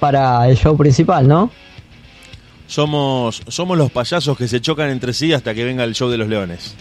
para 0.00 0.48
el 0.48 0.56
show 0.56 0.76
principal, 0.76 1.28
¿no? 1.28 1.50
Somos, 2.66 3.40
somos 3.46 3.78
los 3.78 3.92
payasos 3.92 4.36
que 4.36 4.48
se 4.48 4.60
chocan 4.60 4.90
entre 4.90 5.12
sí 5.12 5.32
hasta 5.32 5.54
que 5.54 5.64
venga 5.64 5.84
el 5.84 5.94
show 5.94 6.08
de 6.10 6.18
los 6.18 6.26
leones. 6.28 6.74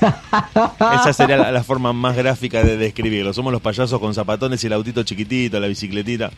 Esa 0.00 1.12
sería 1.12 1.36
la, 1.36 1.52
la 1.52 1.62
forma 1.62 1.92
más 1.92 2.16
gráfica 2.16 2.62
de 2.62 2.76
describirlo. 2.76 3.32
Somos 3.32 3.52
los 3.52 3.60
payasos 3.62 3.98
con 4.00 4.14
zapatones 4.14 4.62
y 4.64 4.66
el 4.66 4.72
autito 4.72 5.02
chiquitito, 5.02 5.60
la 5.60 5.66
bicicletita. 5.68 6.30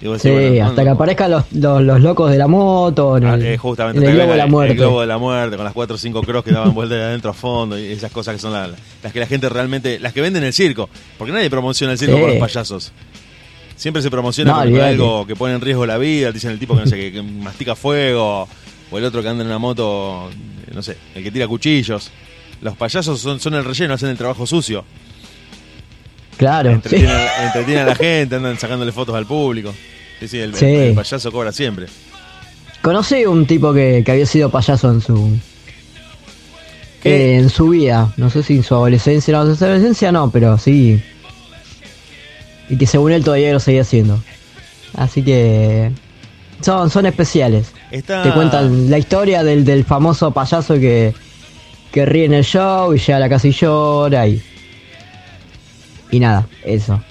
Y 0.00 0.06
vos 0.08 0.20
Sí, 0.20 0.30
bueno, 0.30 0.64
hasta 0.64 0.72
no, 0.72 0.76
que 0.82 0.84
no. 0.86 0.92
aparezcan 0.92 1.30
los, 1.30 1.52
los, 1.52 1.80
los 1.82 2.00
locos 2.00 2.30
de 2.32 2.36
la 2.38 2.48
moto, 2.48 3.16
en 3.16 3.24
Ah, 3.24 3.34
el, 3.34 3.46
eh, 3.46 3.56
justamente, 3.56 4.00
en 4.04 4.10
el 4.10 4.16
globo 4.16 4.32
de 4.32 4.36
la 4.38 4.46
muerte. 4.48 4.72
El 4.72 4.78
globo 4.80 5.00
de 5.00 5.06
la 5.06 5.18
muerte, 5.18 5.56
con 5.56 5.64
las 5.64 5.72
4 5.74 5.94
o 5.94 5.98
5 5.98 6.22
cross 6.22 6.44
que 6.44 6.50
daban 6.50 6.74
vueltas 6.74 6.98
de 6.98 7.04
adentro 7.04 7.30
a 7.30 7.34
fondo, 7.34 7.78
y 7.78 7.84
esas 7.92 8.10
cosas 8.10 8.34
que 8.34 8.40
son 8.40 8.52
la- 8.52 8.68
las 9.02 9.12
que 9.12 9.20
la 9.20 9.26
gente 9.26 9.48
realmente, 9.48 10.00
las 10.00 10.12
que 10.12 10.20
venden 10.20 10.42
el 10.42 10.52
circo, 10.52 10.88
porque 11.18 11.32
nadie 11.32 11.48
promociona 11.50 11.92
el 11.92 11.98
circo 11.98 12.16
Sí. 12.16 12.20
con 12.20 12.30
los 12.30 12.38
payasos. 12.40 12.92
Siempre 13.76 14.02
se 14.02 14.10
promociona 14.10 14.64
No, 14.64 14.82
algo 14.82 15.24
que 15.26 15.36
pone 15.36 15.54
en 15.54 15.60
riesgo 15.60 15.86
la 15.86 15.98
vida, 15.98 16.32
dicen 16.32 16.50
el 16.50 16.58
tipo 16.58 16.74
que 16.74 16.80
no 16.80 16.86
sé, 16.88 16.96
que, 16.96 17.12
que 17.12 17.22
mastica 17.22 17.76
fuego, 17.76 18.48
o 18.90 18.98
el 18.98 19.04
otro 19.04 19.22
que 19.22 19.28
anda 19.28 19.42
en 19.42 19.48
una 19.48 19.58
moto, 19.58 20.30
no 20.74 20.82
sé, 20.82 20.96
el 21.14 21.22
que 21.22 21.30
tira 21.30 21.46
cuchillos. 21.46 22.10
Los 22.62 22.76
payasos 22.76 23.20
son, 23.20 23.38
son 23.40 23.54
el 23.54 23.64
relleno, 23.64 23.94
hacen 23.94 24.08
el 24.08 24.16
trabajo 24.16 24.46
sucio. 24.46 24.84
Claro, 26.36 26.70
sí. 26.70 26.74
Entretienen, 27.44 27.82
a 27.82 27.86
la 27.86 27.94
gente, 27.94 28.36
andan 28.36 28.58
sacándole 28.58 28.92
fotos 28.92 29.14
al 29.14 29.26
público. 29.26 29.74
Sí, 30.20 30.28
sí, 30.28 30.38
el, 30.38 30.54
Sí. 30.54 30.64
el- 30.66 30.80
el 30.90 30.94
payaso 30.94 31.30
cobra 31.30 31.52
siempre. 31.52 31.86
Conocí 32.80 33.24
un 33.26 33.46
tipo 33.46 33.72
que, 33.72 34.02
que 34.04 34.10
había 34.12 34.26
sido 34.26 34.50
payaso 34.50 34.90
en 34.90 35.00
su 35.00 35.36
¿Qué? 37.02 37.34
eh, 37.34 37.38
en 37.38 37.50
su 37.50 37.68
vida. 37.68 38.12
No 38.16 38.30
sé 38.30 38.42
si 38.42 38.56
en 38.56 38.62
su 38.64 38.74
adolescencia, 38.74 39.32
no, 39.36 39.48
en 39.48 39.56
su 39.56 39.64
adolescencia 39.64 40.10
no, 40.12 40.30
pero 40.30 40.58
sí. 40.58 41.00
Y 42.68 42.76
que 42.76 42.86
según 42.86 43.12
él 43.12 43.22
todavía 43.24 43.52
lo 43.52 43.60
seguía 43.60 43.82
haciendo. 43.82 44.20
Así 44.96 45.22
que 45.22 45.90
son, 46.60 46.90
son 46.90 47.06
especiales. 47.06 47.72
Está... 47.90 48.22
Te 48.22 48.30
cuentan 48.32 48.90
la 48.90 48.98
historia 48.98 49.42
del, 49.44 49.64
del 49.64 49.84
famoso 49.84 50.30
payaso 50.32 50.74
que, 50.74 51.14
que 51.92 52.04
ríe 52.06 52.24
en 52.24 52.34
el 52.34 52.44
show 52.44 52.94
y 52.94 52.98
llega 52.98 53.16
a 53.16 53.20
la 53.20 53.28
casa 53.28 53.46
y 53.48 53.52
llora 53.52 54.26
y 54.26 54.42
y 56.10 56.20
nada, 56.20 56.46
eso. 56.64 57.02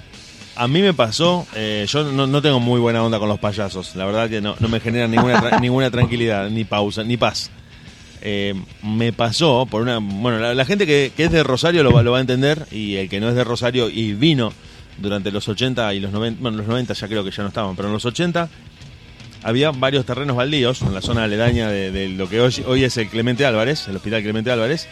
A 0.54 0.68
mí 0.68 0.80
me 0.82 0.92
pasó, 0.94 1.46
eh, 1.56 1.86
yo 1.88 2.04
no, 2.04 2.26
no 2.26 2.40
tengo 2.42 2.60
muy 2.60 2.78
buena 2.78 3.02
onda 3.02 3.18
con 3.18 3.28
los 3.28 3.38
payasos, 3.40 3.96
la 3.96 4.04
verdad 4.04 4.28
que 4.28 4.40
no, 4.40 4.54
no 4.60 4.68
me 4.68 4.78
genera 4.80 5.08
ninguna, 5.08 5.40
tra- 5.40 5.60
ninguna 5.60 5.90
tranquilidad, 5.90 6.48
ni 6.50 6.64
pausa, 6.64 7.02
ni 7.02 7.16
paz. 7.16 7.50
Eh, 8.24 8.54
me 8.84 9.12
pasó 9.12 9.66
por 9.68 9.82
una... 9.82 9.98
Bueno, 9.98 10.54
la, 10.54 10.64
gente 10.64 10.86
que, 10.86 11.10
que 11.16 11.24
es 11.24 11.32
de 11.32 11.42
Rosario 11.42 11.82
lo, 11.82 11.90
va- 11.92 12.02
lo 12.04 12.12
va 12.12 12.18
a 12.18 12.20
entender 12.20 12.66
y 12.70 12.94
el 12.96 13.08
que 13.08 13.18
no 13.18 13.28
es 13.28 13.34
de 13.34 13.42
Rosario 13.42 13.88
y 13.90 14.12
vino 14.12 14.52
durante 14.98 15.32
los 15.32 15.48
80 15.48 15.94
y 15.94 16.00
los 16.00 16.12
90, 16.12 16.40
bueno, 16.40 16.58
los 16.58 16.66
90 16.68 16.94
ya 16.94 17.08
creo 17.08 17.24
que 17.24 17.30
ya 17.32 17.42
no 17.42 17.48
estaban, 17.48 17.74
pero 17.74 17.88
en 17.88 17.94
los 17.94 18.04
80 18.04 18.48
había 19.42 19.70
varios 19.70 20.04
terrenos 20.06 20.36
baldíos 20.36 20.82
en 20.82 20.94
la 20.94 21.00
zona 21.00 21.24
aledaña 21.24 21.68
de, 21.70 21.90
de 21.90 22.08
lo 22.08 22.28
que 22.28 22.40
hoy, 22.40 22.54
hoy 22.66 22.84
es 22.84 22.96
el 22.96 23.08
Clemente 23.08 23.44
Álvarez, 23.46 23.88
el 23.88 23.96
Hospital 23.96 24.22
Clemente 24.22 24.50
Álvarez, 24.50 24.88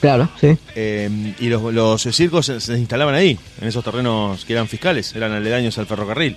Claro, 0.00 0.28
sí. 0.40 0.56
eh, 0.74 1.34
y 1.40 1.48
los, 1.48 1.72
los 1.72 2.02
circos 2.02 2.46
se, 2.46 2.60
se 2.60 2.78
instalaban 2.78 3.14
ahí, 3.14 3.38
en 3.60 3.68
esos 3.68 3.82
terrenos 3.82 4.44
que 4.44 4.52
eran 4.52 4.68
fiscales, 4.68 5.14
eran 5.16 5.32
aledaños 5.32 5.78
al 5.78 5.86
ferrocarril. 5.86 6.36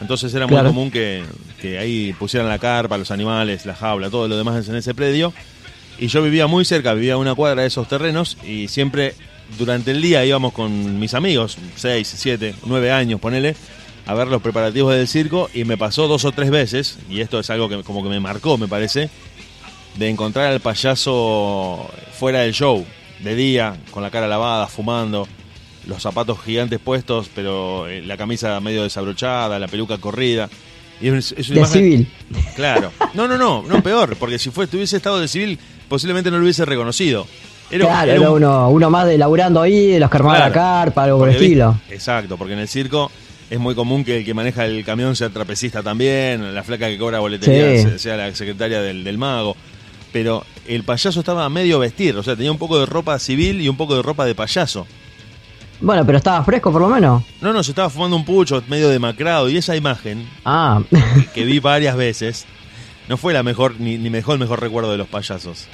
Entonces 0.00 0.32
era 0.34 0.46
muy 0.46 0.56
común 0.68 0.90
que, 0.90 1.22
que 1.60 1.78
ahí 1.78 2.12
pusieran 2.18 2.48
la 2.48 2.58
carpa, 2.58 2.98
los 2.98 3.10
animales, 3.10 3.64
la 3.64 3.74
jaula, 3.74 4.10
todo 4.10 4.28
lo 4.28 4.36
demás 4.36 4.66
en 4.68 4.76
ese 4.76 4.94
predio. 4.94 5.32
Y 5.98 6.08
yo 6.08 6.22
vivía 6.22 6.46
muy 6.46 6.64
cerca, 6.66 6.92
vivía 6.94 7.14
a 7.14 7.16
una 7.16 7.34
cuadra 7.34 7.62
de 7.62 7.68
esos 7.68 7.88
terrenos 7.88 8.36
y 8.46 8.68
siempre 8.68 9.14
durante 9.58 9.92
el 9.92 10.02
día 10.02 10.24
íbamos 10.24 10.52
con 10.52 10.98
mis 10.98 11.14
amigos, 11.14 11.56
6, 11.76 12.14
7, 12.16 12.54
9 12.66 12.90
años, 12.92 13.20
ponele, 13.20 13.56
a 14.06 14.14
ver 14.14 14.28
los 14.28 14.40
preparativos 14.40 14.94
del 14.94 15.08
circo 15.08 15.50
y 15.52 15.64
me 15.64 15.76
pasó 15.76 16.06
dos 16.08 16.24
o 16.24 16.32
tres 16.32 16.50
veces, 16.50 16.98
y 17.10 17.20
esto 17.20 17.40
es 17.40 17.50
algo 17.50 17.68
que 17.68 17.82
como 17.82 18.02
que 18.02 18.08
me 18.08 18.20
marcó, 18.20 18.56
me 18.56 18.68
parece, 18.68 19.10
de 19.96 20.08
encontrar 20.08 20.46
al 20.52 20.60
payaso 20.60 21.88
fuera 22.18 22.40
del 22.40 22.52
show, 22.52 22.84
de 23.20 23.34
día, 23.34 23.76
con 23.90 24.02
la 24.02 24.10
cara 24.10 24.28
lavada, 24.28 24.66
fumando, 24.68 25.26
los 25.86 26.02
zapatos 26.02 26.38
gigantes 26.44 26.78
puestos, 26.80 27.30
pero 27.34 27.86
eh, 27.88 28.02
la 28.02 28.16
camisa 28.16 28.58
medio 28.60 28.82
desabrochada, 28.82 29.58
la 29.58 29.68
peluca 29.68 29.98
corrida. 29.98 30.48
Y 31.00 31.08
es, 31.08 31.32
es 31.36 31.48
una 31.50 31.60
De 31.60 31.60
imagen- 31.60 31.72
civil. 31.72 32.08
Claro. 32.56 32.90
No, 33.14 33.28
no, 33.28 33.36
no, 33.36 33.62
no 33.62 33.82
peor, 33.82 34.16
porque 34.16 34.38
si 34.38 34.50
fue, 34.50 34.66
tuviese 34.66 34.96
estado 34.96 35.20
de 35.20 35.28
civil, 35.28 35.58
posiblemente 35.88 36.30
no 36.30 36.38
lo 36.38 36.42
hubiese 36.44 36.64
reconocido. 36.64 37.26
Era, 37.70 37.86
claro, 37.86 38.10
era 38.12 38.20
era 38.20 38.30
un- 38.30 38.36
uno, 38.36 38.70
uno 38.70 38.90
más 38.90 39.06
de 39.06 39.18
laburando 39.18 39.60
ahí, 39.62 39.86
de 39.88 40.00
los 40.00 40.10
que 40.10 40.16
armaban 40.16 40.40
la 40.40 40.52
Claro. 40.52 40.84
carpa, 40.84 41.04
algo 41.04 41.18
por 41.18 41.28
el 41.28 41.34
estilo. 41.36 41.78
Exacto, 41.90 42.36
porque 42.36 42.52
en 42.54 42.60
el 42.60 42.68
circo 42.68 43.10
es 43.50 43.58
muy 43.58 43.74
común 43.74 44.04
que 44.04 44.18
el 44.18 44.24
que 44.24 44.34
maneja 44.34 44.64
el 44.66 44.84
camión 44.84 45.14
sea 45.16 45.30
trapecista 45.30 45.82
también, 45.82 46.54
la 46.54 46.64
flaca 46.64 46.88
que 46.88 46.98
cobra 46.98 47.20
boletería 47.20 47.76
Sí. 47.76 47.82
se- 47.90 47.98
sea 47.98 48.16
la 48.16 48.34
secretaria 48.34 48.80
del, 48.82 49.04
del 49.04 49.18
mago. 49.18 49.56
Pero 50.12 50.44
el 50.66 50.82
payaso 50.82 51.20
estaba 51.20 51.44
a 51.44 51.48
medio 51.50 51.78
vestir, 51.78 52.16
o 52.16 52.22
sea, 52.22 52.34
tenía 52.36 52.50
un 52.50 52.58
poco 52.58 52.78
de 52.78 52.86
ropa 52.86 53.18
civil 53.18 53.60
y 53.60 53.68
un 53.68 53.76
poco 53.76 53.94
de 53.96 54.02
ropa 54.02 54.24
de 54.24 54.34
payaso. 54.34 54.86
Bueno, 55.80 56.06
pero 56.06 56.16
estaba 56.18 56.42
fresco 56.42 56.72
por 56.72 56.80
lo 56.80 56.88
menos. 56.88 57.22
No, 57.42 57.52
no, 57.52 57.62
se 57.62 57.72
estaba 57.72 57.90
fumando 57.90 58.16
un 58.16 58.24
pucho 58.24 58.62
medio 58.66 58.88
demacrado 58.88 59.48
y 59.50 59.58
esa 59.58 59.76
imagen, 59.76 60.26
Ah, 60.44 60.80
que 61.34 61.44
vi 61.44 61.58
varias 61.60 61.96
veces, 61.96 62.46
no 63.08 63.16
fue 63.18 63.34
la 63.34 63.42
mejor, 63.42 63.78
ni, 63.78 63.98
ni 63.98 64.08
mejor 64.08 64.34
el 64.34 64.40
mejor 64.40 64.60
recuerdo 64.60 64.90
de 64.90 64.96
los 64.96 65.06
payasos. 65.08 65.66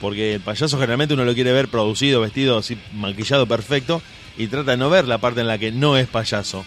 Porque 0.00 0.34
el 0.34 0.40
payaso 0.40 0.76
generalmente 0.76 1.14
uno 1.14 1.24
lo 1.24 1.34
quiere 1.34 1.52
ver 1.52 1.68
producido, 1.68 2.20
vestido 2.20 2.58
así, 2.58 2.76
maquillado 2.94 3.46
perfecto, 3.46 4.02
y 4.38 4.46
trata 4.46 4.72
de 4.72 4.76
no 4.76 4.90
ver 4.90 5.06
la 5.06 5.18
parte 5.18 5.40
en 5.40 5.46
la 5.46 5.58
que 5.58 5.72
no 5.72 5.96
es 5.96 6.06
payaso. 6.08 6.64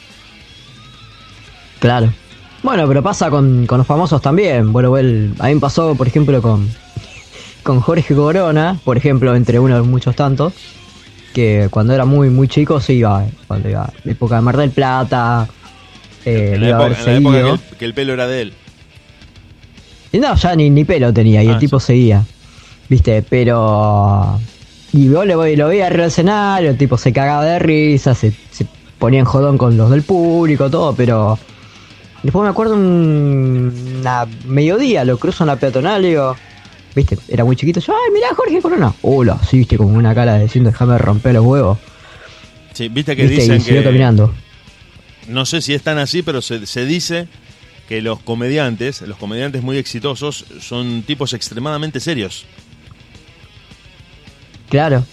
claro. 1.79 2.11
Bueno, 2.63 2.87
pero 2.87 3.03
pasa 3.03 3.29
con, 3.29 3.67
con 3.67 3.77
los 3.77 3.85
famosos 3.85 4.21
también. 4.23 4.73
Bueno, 4.73 4.97
el- 4.97 5.33
a 5.37 5.47
mí 5.47 5.55
me 5.55 5.61
pasó, 5.61 5.93
por 5.95 6.07
ejemplo, 6.07 6.41
con, 6.41 6.67
con 7.63 7.79
Jorge 7.79 8.15
Corona, 8.15 8.79
por 8.83 8.97
ejemplo, 8.97 9.35
entre 9.35 9.59
uno 9.59 9.75
de 9.75 9.81
muchos 9.83 10.15
tantos, 10.15 10.53
que 11.33 11.67
cuando 11.69 11.93
era 11.93 12.05
muy, 12.05 12.29
muy 12.29 12.47
chico 12.47 12.79
se 12.79 12.93
iba, 12.93 13.23
cuando 13.47 13.69
iba, 13.69 13.87
época 14.05 14.37
de 14.37 14.41
Mar 14.41 14.57
del 14.57 14.71
Plata, 14.71 15.47
eh, 16.25 16.53
en 16.55 16.61
lo 16.61 16.65
la 16.65 16.69
iba 16.69 16.85
época, 16.87 16.99
en 17.01 17.05
la 17.05 17.17
época 17.19 17.43
que, 17.43 17.49
el, 17.51 17.77
que 17.77 17.85
el 17.85 17.93
pelo 17.93 18.13
era 18.13 18.25
de 18.27 18.41
él. 18.41 18.53
Y 20.11 20.17
no, 20.19 20.33
ya 20.35 20.55
ni, 20.55 20.69
ni 20.71 20.85
pelo 20.85 21.13
tenía 21.13 21.43
y 21.43 21.49
Ah, 21.49 21.53
el 21.53 21.59
tipo 21.59 21.79
seguía. 21.79 22.23
¿Viste? 22.89 23.21
Pero. 23.29 24.39
Y 24.95 25.09
vos 25.09 25.25
lo, 25.25 25.35
lo 25.45 25.67
veía 25.67 25.87
arriba 25.87 26.03
del 26.03 26.07
escenario, 26.07 26.69
el 26.69 26.77
tipo 26.77 26.97
se 26.97 27.11
cagaba 27.11 27.43
de 27.43 27.59
risa, 27.59 28.15
se, 28.15 28.31
se 28.49 28.65
ponía 28.97 29.19
en 29.19 29.25
jodón 29.25 29.57
con 29.57 29.75
los 29.75 29.91
del 29.91 30.03
público, 30.03 30.69
todo, 30.69 30.95
pero. 30.95 31.37
Después 32.23 32.43
me 32.43 32.49
acuerdo 32.49 32.75
un 32.75 33.97
una 33.99 34.25
mediodía, 34.45 35.03
lo 35.03 35.17
cruzo 35.17 35.43
en 35.43 35.47
la 35.47 35.57
peatonal 35.57 36.05
y 36.05 36.09
digo. 36.09 36.37
¿Viste? 36.95 37.17
Era 37.27 37.43
muy 37.43 37.57
chiquito. 37.57 37.81
Yo, 37.81 37.91
ay, 37.91 38.13
mirá 38.13 38.33
Jorge 38.33 38.61
Corona. 38.61 38.93
Hola, 39.01 39.37
sí, 39.45 39.57
viste, 39.57 39.75
como 39.75 39.89
una 39.97 40.15
cara 40.15 40.39
diciendo, 40.39 40.71
déjame 40.71 40.97
romper 40.97 41.33
los 41.33 41.45
huevos. 41.45 41.77
Sí, 42.71 42.87
viste 42.87 43.17
que 43.17 43.23
¿Viste? 43.23 43.41
dicen 43.41 43.57
y 43.57 43.59
siguió 43.59 43.81
que. 43.81 43.87
caminando. 43.87 44.33
No 45.27 45.45
sé 45.45 45.61
si 45.61 45.73
es 45.73 45.81
tan 45.81 45.97
así, 45.97 46.21
pero 46.21 46.41
se, 46.41 46.65
se 46.65 46.85
dice 46.85 47.27
que 47.89 48.01
los 48.01 48.21
comediantes, 48.21 49.01
los 49.01 49.17
comediantes 49.17 49.61
muy 49.61 49.75
exitosos, 49.75 50.45
son 50.61 51.03
tipos 51.03 51.33
extremadamente 51.33 51.99
serios. 51.99 52.45
Claro. 54.75 55.05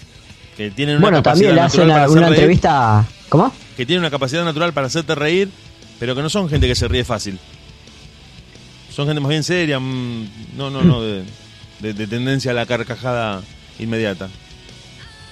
Que 0.57 0.69
tienen 0.71 0.97
una 0.97 1.01
Bueno, 1.05 1.17
capacidad 1.23 1.55
también 1.55 1.55
le 1.55 1.61
hacen 2.01 2.17
una, 2.17 2.27
entrevista. 2.27 3.05
¿Cómo? 3.29 3.51
Que 3.77 3.85
tienen 3.85 4.01
una 4.01 4.11
capacidad 4.11 4.43
natural 4.43 4.73
para 4.73 4.87
hacerte 4.87 5.15
reír, 5.15 5.49
pero 5.99 6.15
que 6.15 6.21
no 6.21 6.29
son 6.29 6.49
gente 6.49 6.67
que 6.67 6.75
se 6.75 6.87
ríe 6.87 7.03
fácil. 7.05 7.39
Son 8.93 9.07
gente 9.07 9.21
más 9.21 9.29
bien 9.29 9.43
seria, 9.43 9.79
mm, 9.79 10.27
no, 10.57 10.69
no, 10.69 10.81
no, 10.83 11.01
de, 11.01 11.23
de- 11.79 11.93
de 11.93 12.07
tendencia 12.07 12.51
a 12.51 12.53
la 12.53 12.65
carcajada 12.65 13.41
inmediata. 13.79 14.27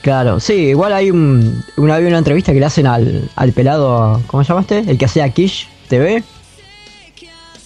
Claro, 0.01 0.39
sí, 0.39 0.53
igual 0.53 0.93
hay 0.93 1.11
un, 1.11 1.63
una 1.77 1.97
una 1.97 2.17
entrevista 2.17 2.53
que 2.53 2.59
le 2.59 2.65
hacen 2.65 2.87
al, 2.87 3.29
al 3.35 3.51
pelado, 3.51 4.19
¿cómo 4.27 4.43
se 4.43 4.47
llamaste? 4.47 4.79
El 4.87 4.97
que 4.97 5.05
hacía 5.05 5.29
Kish 5.29 5.67
TV. 5.89 6.23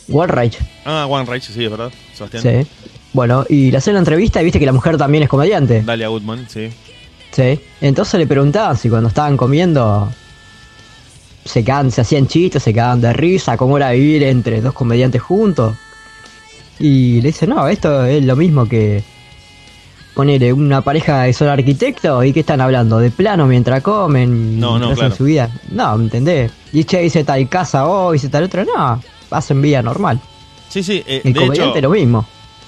Wallreich, 0.08 0.58
Ah, 0.86 1.06
One 1.10 1.25
Reich, 1.25 1.43
sí, 1.43 1.63
es 1.63 1.71
verdad, 1.71 1.91
Sebastián. 2.13 2.43
sí. 2.43 2.69
Bueno, 3.15 3.45
y 3.47 3.71
le 3.71 3.78
hacen 3.78 3.93
la 3.93 3.99
entrevista 3.99 4.41
y 4.41 4.43
viste 4.43 4.60
que 4.60 4.65
la 4.65 4.73
mujer 4.73 4.97
también 4.97 5.23
es 5.23 5.30
comediante. 5.30 5.82
Dalia 5.84 6.10
Goodman, 6.10 6.47
sí. 6.49 6.69
Sí. 7.32 7.58
Entonces 7.80 8.19
le 8.19 8.28
preguntaban 8.28 8.75
si 8.78 8.89
cuando 8.89 9.08
estaban 9.08 9.38
comiendo 9.38 10.12
se, 11.45 11.63
cagan, 11.63 11.91
se 11.91 12.01
hacían 12.01 12.28
chistes, 12.28 12.62
se 12.62 12.73
cagaban 12.73 12.99
de 12.99 13.13
risa, 13.13 13.56
cómo 13.56 13.78
era 13.78 13.91
vivir 13.91 14.23
entre 14.23 14.60
dos 14.60 14.73
comediantes 14.73 15.21
juntos. 15.21 15.78
Y 16.78 17.21
le 17.21 17.30
dice, 17.30 17.47
no, 17.47 17.69
esto 17.69 18.04
es 18.04 18.21
lo 18.25 18.36
mismo 18.36 18.67
que 18.67 19.01
ponerle 20.13 20.51
una 20.51 20.82
pareja 20.82 21.21
de 21.21 21.32
son 21.32 21.47
arquitectos 21.47 22.25
y 22.25 22.34
que 22.34 22.41
están 22.41 22.60
hablando 22.60 22.99
de 22.99 23.12
plano 23.12 23.47
mientras 23.47 23.82
comen, 23.82 24.60
No, 24.60 24.78
no, 24.78 24.93
claro. 24.93 25.15
su 25.15 25.23
vida. 25.23 25.49
No, 25.71 25.97
¿me 25.97 26.04
entendés? 26.04 26.51
Y 26.73 26.84
che 26.84 26.99
dice 26.99 27.23
tal 27.23 27.47
casa 27.47 27.88
hoy, 27.88 28.17
dice 28.17 28.28
tal 28.28 28.43
otra, 28.43 28.65
no, 28.65 29.01
hacen 29.32 29.62
vida 29.62 29.82
normal. 29.82 30.19
Sí, 30.67 30.84
sí, 30.84 31.01
eh, 31.08 31.21
El 31.23 31.32
de 31.32 31.39
comediante 31.39 31.80
hecho, 31.80 31.88
lo 31.88 31.93
mismo. 31.93 32.25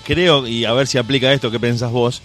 Creo, 0.07 0.47
y 0.47 0.63
a 0.63 0.71
ver 0.71 0.87
si 0.87 0.97
aplica 0.97 1.33
esto 1.33 1.51
que 1.51 1.59
pensás 1.59 1.91
vos, 1.91 2.21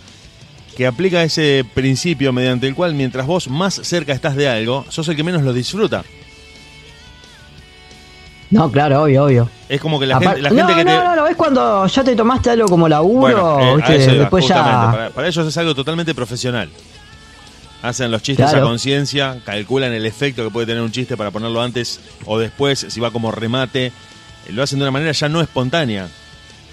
que 0.77 0.87
aplica 0.87 1.23
ese 1.25 1.67
principio 1.75 2.33
mediante 2.33 2.69
el 2.69 2.75
cual 2.77 2.95
mientras 2.95 3.27
vos 3.27 3.49
más 3.49 3.75
cerca 3.75 4.13
estás 4.13 4.37
de 4.37 4.49
algo, 4.49 4.87
sos 4.89 5.09
el 5.09 5.17
que 5.17 5.25
menos 5.25 5.43
lo 5.43 5.53
disfruta. 5.53 6.05
No, 8.51 8.71
claro, 8.71 9.03
obvio, 9.03 9.25
obvio. 9.25 9.49
Es 9.69 9.81
como 9.81 9.99
que 9.99 10.07
la 10.07 10.19
gente, 10.21 10.43
la 10.43 10.51
no, 10.51 10.57
gente 10.57 10.75
que 10.75 10.85
no, 10.85 10.91
te... 10.91 11.05
no, 11.05 11.17
no, 11.17 11.27
es 11.27 11.37
cuando 11.37 11.87
ya 11.87 12.05
te 12.05 12.15
tomaste 12.15 12.51
algo 12.51 12.69
como 12.69 12.87
laburo, 12.89 13.57
Bueno, 13.57 13.79
eh, 13.89 14.19
después 14.19 14.47
ya... 14.47 14.63
Para, 14.63 15.11
para 15.11 15.29
ellos 15.29 15.47
es 15.47 15.57
algo 15.57 15.75
totalmente 15.75 16.15
profesional. 16.15 16.69
Hacen 17.83 18.11
los 18.11 18.23
chistes 18.23 18.49
Claro. 18.49 18.65
a 18.67 18.69
conciencia, 18.69 19.39
calculan 19.45 19.93
el 19.93 20.07
efecto 20.07 20.45
que 20.45 20.51
puede 20.51 20.67
tener 20.67 20.83
un 20.83 20.93
chiste 20.93 21.17
para 21.17 21.31
ponerlo 21.31 21.63
antes 21.63 21.99
o 22.27 22.39
después, 22.39 22.87
si 22.89 23.01
va 23.01 23.11
como 23.11 23.33
remate. 23.33 23.91
Lo 24.51 24.63
hacen 24.63 24.79
de 24.79 24.85
una 24.85 24.93
manera 24.93 25.13
ya 25.13 25.29
no 25.29 25.41
espontánea. 25.41 26.09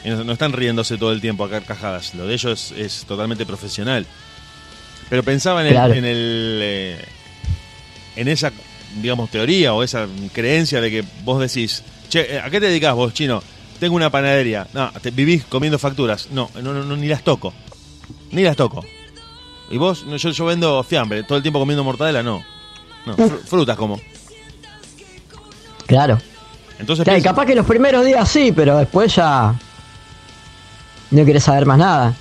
Y 0.03 0.09
No 0.09 0.23
no 0.23 0.33
están 0.33 0.53
riéndose 0.53 0.97
todo 0.97 1.11
el 1.11 1.21
tiempo 1.21 1.43
a 1.43 1.49
carcajadas. 1.49 2.13
Lo 2.15 2.25
de 2.25 2.33
ellos 2.33 2.73
es, 2.77 3.05
totalmente 3.07 3.45
profesional. 3.45 4.05
Pero 5.09 5.23
pensaba 5.23 5.61
en, 5.61 5.67
el- 5.67 5.73
Claro. 5.73 5.93
en, 5.93 6.05
el, 6.05 6.59
eh, 6.61 7.05
en 8.15 8.27
esa, 8.27 8.51
digamos, 9.01 9.29
teoría 9.29 9.73
o 9.73 9.83
esa 9.83 10.07
creencia 10.33 10.79
de 10.81 10.91
que 10.91 11.03
vos 11.23 11.39
decís, 11.41 11.83
che, 12.09 12.35
eh, 12.35 12.39
¿a 12.39 12.49
qué 12.49 12.59
te 12.59 12.67
dedicas 12.67 12.93
vos, 12.95 13.13
chino? 13.13 13.41
Tengo 13.79 13.95
una 13.95 14.09
panadería. 14.09 14.67
No, 14.73 14.91
te, 15.01 15.09
vivís 15.11 15.45
comiendo 15.45 15.79
facturas. 15.79 16.27
No, 16.31 16.49
no, 16.61 16.73
no, 16.73 16.83
no, 16.83 16.95
ni 16.97 17.07
las 17.07 17.23
toco. 17.23 17.53
Ni 18.31 18.43
las 18.43 18.55
toco. 18.55 18.83
¿Y 19.71 19.77
vos? 19.77 20.03
No, 20.05 20.15
yo, 20.17 20.29
yo 20.31 20.45
vendo 20.45 20.83
fiambre. 20.83 21.23
¿Todo 21.23 21.37
el 21.37 21.41
tiempo 21.41 21.59
comiendo 21.59 21.83
mortadela? 21.83 22.21
No. 22.23 22.43
No, 23.05 23.15
fru- 23.15 23.39
frutas 23.45 23.77
como. 23.77 23.99
Claro. 25.87 26.19
Entonces 26.77 27.03
Claro, 27.03 27.21
capaz 27.23 27.45
que 27.45 27.55
los 27.55 27.65
primeros 27.65 28.05
días 28.05 28.29
sí, 28.29 28.51
pero 28.55 28.77
después 28.77 29.15
ya... 29.15 29.53
No 31.11 31.25
querés 31.25 31.43
saber 31.43 31.65
más 31.65 31.77
nada. 31.77 32.15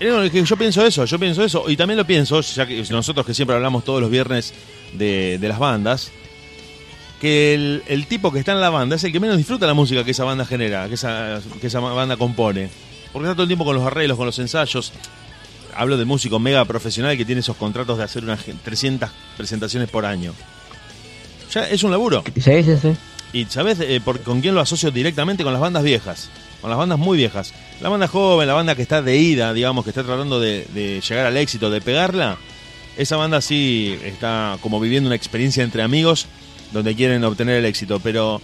Eh, 0.00 0.44
yo 0.44 0.56
pienso 0.56 0.84
eso, 0.84 1.04
yo 1.06 1.18
pienso 1.18 1.42
eso. 1.44 1.64
Y 1.68 1.76
también 1.76 1.96
lo 1.96 2.06
pienso, 2.06 2.40
ya 2.40 2.66
que 2.66 2.84
nosotros 2.90 3.24
que 3.24 3.32
siempre 3.32 3.56
hablamos 3.56 3.84
todos 3.84 4.00
los 4.00 4.10
viernes 4.10 4.52
de, 4.92 5.38
de 5.38 5.48
las 5.48 5.58
bandas, 5.58 6.10
que 7.20 7.54
el, 7.54 7.82
el 7.86 8.06
tipo 8.06 8.30
que 8.30 8.40
está 8.40 8.52
en 8.52 8.60
la 8.60 8.68
banda 8.70 8.96
es 8.96 9.04
el 9.04 9.12
que 9.12 9.20
menos 9.20 9.38
disfruta 9.38 9.66
la 9.66 9.72
música 9.72 10.04
que 10.04 10.10
esa 10.10 10.24
banda 10.24 10.44
genera, 10.44 10.88
que 10.88 10.94
esa, 10.94 11.40
que 11.60 11.68
esa 11.68 11.80
banda 11.80 12.16
compone. 12.18 12.68
Porque 13.12 13.26
está 13.26 13.34
todo 13.34 13.44
el 13.44 13.48
tiempo 13.48 13.64
con 13.64 13.76
los 13.76 13.86
arreglos, 13.86 14.16
con 14.18 14.26
los 14.26 14.38
ensayos. 14.38 14.92
hablo 15.74 15.96
de 15.96 16.04
músico 16.04 16.38
mega 16.38 16.64
profesional 16.64 17.16
que 17.16 17.24
tiene 17.24 17.40
esos 17.40 17.56
contratos 17.56 17.96
de 17.96 18.04
hacer 18.04 18.24
unas 18.24 18.40
300 18.62 19.08
presentaciones 19.36 19.88
por 19.88 20.04
año. 20.04 20.34
Ya 21.52 21.68
es 21.68 21.82
un 21.82 21.90
laburo. 21.92 22.24
Sí, 22.34 22.62
sí, 22.62 22.76
sí. 22.76 22.96
Y 23.32 23.44
¿sabes 23.46 23.78
eh, 23.80 24.00
por, 24.04 24.20
con 24.20 24.40
quién 24.40 24.54
lo 24.54 24.60
asocio 24.60 24.90
directamente? 24.90 25.44
Con 25.44 25.52
las 25.52 25.62
bandas 25.62 25.82
viejas. 25.82 26.28
Con 26.64 26.70
las 26.70 26.78
bandas 26.78 26.98
muy 26.98 27.18
viejas. 27.18 27.52
La 27.82 27.90
banda 27.90 28.08
joven, 28.08 28.48
la 28.48 28.54
banda 28.54 28.74
que 28.74 28.80
está 28.80 29.02
de 29.02 29.18
ida, 29.18 29.52
digamos, 29.52 29.84
que 29.84 29.90
está 29.90 30.02
tratando 30.02 30.40
de, 30.40 30.64
de 30.72 31.02
llegar 31.06 31.26
al 31.26 31.36
éxito, 31.36 31.68
de 31.68 31.82
pegarla. 31.82 32.38
Esa 32.96 33.18
banda 33.18 33.42
sí 33.42 33.98
está 34.02 34.56
como 34.62 34.80
viviendo 34.80 35.08
una 35.08 35.14
experiencia 35.14 35.62
entre 35.62 35.82
amigos 35.82 36.26
donde 36.72 36.94
quieren 36.94 37.22
obtener 37.22 37.56
el 37.56 37.66
éxito. 37.66 38.00
Pero 38.00 38.40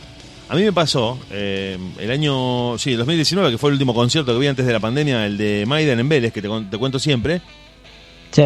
a 0.50 0.54
mí 0.54 0.62
me 0.62 0.70
pasó 0.70 1.18
eh, 1.30 1.78
el 1.98 2.10
año, 2.10 2.76
sí, 2.76 2.92
2019, 2.92 3.52
que 3.52 3.56
fue 3.56 3.70
el 3.70 3.76
último 3.76 3.94
concierto 3.94 4.34
que 4.34 4.38
vi 4.38 4.48
antes 4.48 4.66
de 4.66 4.72
la 4.74 4.80
pandemia, 4.80 5.24
el 5.24 5.38
de 5.38 5.64
Maiden 5.66 5.98
en 5.98 6.10
Vélez, 6.10 6.30
que 6.30 6.42
te, 6.42 6.48
te 6.70 6.76
cuento 6.76 6.98
siempre. 6.98 7.40
Sí. 8.32 8.42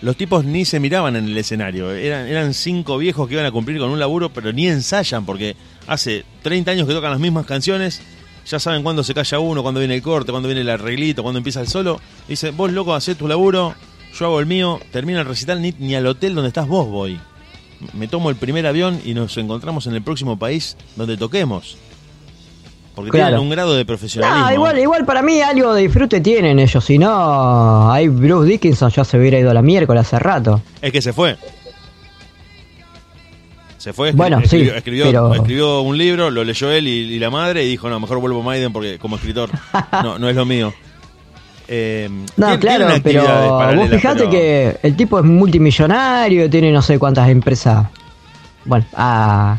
Los 0.00 0.16
tipos 0.16 0.46
ni 0.46 0.64
se 0.64 0.80
miraban 0.80 1.16
en 1.16 1.26
el 1.26 1.36
escenario. 1.36 1.92
Eran, 1.92 2.28
eran 2.28 2.54
cinco 2.54 2.96
viejos 2.96 3.28
que 3.28 3.34
iban 3.34 3.44
a 3.44 3.50
cumplir 3.50 3.78
con 3.78 3.90
un 3.90 3.98
laburo, 3.98 4.30
pero 4.30 4.54
ni 4.54 4.68
ensayan, 4.68 5.26
porque 5.26 5.54
hace 5.86 6.24
30 6.40 6.70
años 6.70 6.88
que 6.88 6.94
tocan 6.94 7.10
las 7.10 7.20
mismas 7.20 7.44
canciones. 7.44 8.00
Ya 8.46 8.60
saben 8.60 8.82
cuándo 8.82 9.02
se 9.02 9.12
calla 9.12 9.38
uno, 9.40 9.62
cuándo 9.62 9.80
viene 9.80 9.96
el 9.96 10.02
corte, 10.02 10.30
cuándo 10.30 10.48
viene 10.48 10.60
el 10.60 10.70
arreglito, 10.70 11.22
cuándo 11.22 11.38
empieza 11.38 11.60
el 11.60 11.68
solo. 11.68 12.00
Dice, 12.28 12.50
vos 12.50 12.70
loco, 12.72 12.94
hacé 12.94 13.14
tu 13.16 13.26
laburo, 13.26 13.74
yo 14.18 14.26
hago 14.26 14.38
el 14.40 14.46
mío, 14.46 14.78
termina 14.92 15.20
el 15.20 15.26
recital, 15.26 15.60
ni, 15.60 15.74
ni 15.78 15.94
al 15.96 16.06
hotel 16.06 16.34
donde 16.34 16.48
estás 16.48 16.68
vos 16.68 16.86
voy. 16.88 17.18
Me 17.92 18.08
tomo 18.08 18.30
el 18.30 18.36
primer 18.36 18.66
avión 18.66 19.00
y 19.04 19.14
nos 19.14 19.36
encontramos 19.36 19.86
en 19.86 19.94
el 19.94 20.02
próximo 20.02 20.38
país 20.38 20.76
donde 20.94 21.16
toquemos. 21.16 21.76
Porque 22.94 23.10
Claro. 23.10 23.26
tienen 23.26 23.42
un 23.44 23.50
grado 23.50 23.74
de 23.76 23.84
profesionalismo. 23.84 24.46
Ah, 24.46 24.54
igual, 24.54 24.78
igual 24.78 25.04
para 25.04 25.20
mí 25.20 25.40
algo 25.42 25.74
de 25.74 25.82
disfrute 25.82 26.20
tienen 26.22 26.58
ellos. 26.58 26.82
Si 26.82 26.96
no, 26.98 27.90
ahí 27.92 28.08
Bruce 28.08 28.48
Dickinson 28.48 28.90
ya 28.90 29.04
se 29.04 29.18
hubiera 29.18 29.38
ido 29.38 29.50
a 29.50 29.54
la 29.54 29.60
miércoles 29.60 30.00
hace 30.06 30.18
rato. 30.18 30.62
Es 30.80 30.92
que 30.92 31.02
se 31.02 31.12
fue. 31.12 31.36
Se 33.86 33.92
fue, 33.92 34.10
escri- 34.12 34.16
Bueno, 34.16 34.38
sí, 34.40 34.44
escribió, 34.46 34.74
escribió, 34.74 35.04
pero- 35.06 35.34
escribió 35.36 35.80
un 35.82 35.96
libro, 35.96 36.28
lo 36.32 36.42
leyó 36.42 36.72
él 36.72 36.88
y, 36.88 36.90
y 37.14 37.18
la 37.20 37.30
madre 37.30 37.62
y 37.62 37.68
dijo, 37.68 37.88
no, 37.88 38.00
mejor 38.00 38.18
vuelvo 38.18 38.40
a 38.40 38.44
Maiden 38.44 38.72
porque 38.72 38.98
como 38.98 39.14
escritor 39.14 39.48
no, 40.02 40.18
no 40.18 40.28
es 40.28 40.34
lo 40.34 40.44
mío. 40.44 40.74
Eh, 41.68 42.08
No, 42.36 42.46
tiene- 42.46 42.58
claro, 42.58 42.86
tiene 42.86 43.00
pero 43.00 43.76
vos 43.76 43.88
fijate 43.88 44.18
pero- 44.18 44.30
que 44.30 44.76
el 44.82 44.96
tipo 44.96 45.20
es 45.20 45.24
multimillonario, 45.24 46.50
tiene 46.50 46.72
no 46.72 46.82
sé 46.82 46.98
cuántas 46.98 47.28
empresas. 47.28 47.86
Bueno, 48.64 48.84
a, 48.96 49.56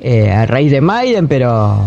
eh, 0.00 0.30
a 0.30 0.44
raíz 0.44 0.70
de 0.70 0.82
Maiden, 0.82 1.26
pero 1.26 1.80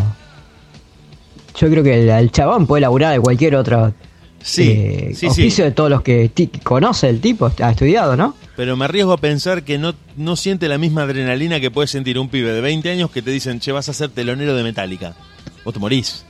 yo 1.55 1.69
creo 1.69 1.83
que 1.83 2.01
el, 2.01 2.09
el 2.09 2.31
chabón 2.31 2.65
puede 2.65 2.81
laburar 2.81 3.13
de 3.13 3.19
cualquier 3.19 3.55
otro 3.57 3.93
Sí, 4.41 4.69
eh, 4.71 5.07
sí, 5.13 5.19
sí. 5.19 5.27
oficio 5.27 5.65
de 5.65 5.71
todos 5.71 5.91
los 5.91 6.01
que 6.01 6.31
conoce 6.63 7.09
el 7.09 7.19
tipo, 7.21 7.51
ha 7.61 7.69
estudiado, 7.69 8.15
¿no? 8.15 8.33
Pero 8.59 8.75
me 8.75 8.83
arriesgo 8.83 9.13
a 9.13 9.17
pensar 9.17 9.63
que 9.63 9.77
no, 9.77 9.95
no 10.17 10.35
siente 10.35 10.67
la 10.67 10.77
misma 10.77 11.03
adrenalina 11.03 11.61
que 11.61 11.71
puede 11.71 11.87
sentir 11.87 12.19
un 12.19 12.27
pibe 12.27 12.51
de 12.51 12.59
20 12.59 12.91
años 12.91 13.09
que 13.09 13.21
te 13.21 13.31
dicen, 13.31 13.61
che, 13.61 13.71
vas 13.71 13.87
a 13.87 13.93
ser 13.93 14.09
telonero 14.09 14.53
de 14.53 14.63
Metallica. 14.63 15.15
Vos 15.63 15.73
te 15.73 15.79
morís. 15.79 16.25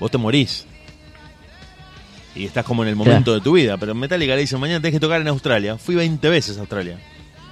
Vos 0.00 0.10
te 0.10 0.16
morís. 0.16 0.64
Y 2.34 2.46
estás 2.46 2.64
como 2.64 2.84
en 2.84 2.88
el 2.88 2.96
momento 2.96 3.34
de 3.34 3.42
tu 3.42 3.52
vida. 3.52 3.76
Pero 3.76 3.92
en 3.92 3.98
Metallica 3.98 4.34
le 4.34 4.40
dicen, 4.40 4.58
mañana 4.60 4.80
tenés 4.80 4.94
que 4.94 5.00
tocar 5.00 5.20
en 5.20 5.28
Australia. 5.28 5.76
Fui 5.76 5.94
20 5.94 6.26
veces 6.30 6.56
a 6.56 6.60
Australia. 6.60 6.98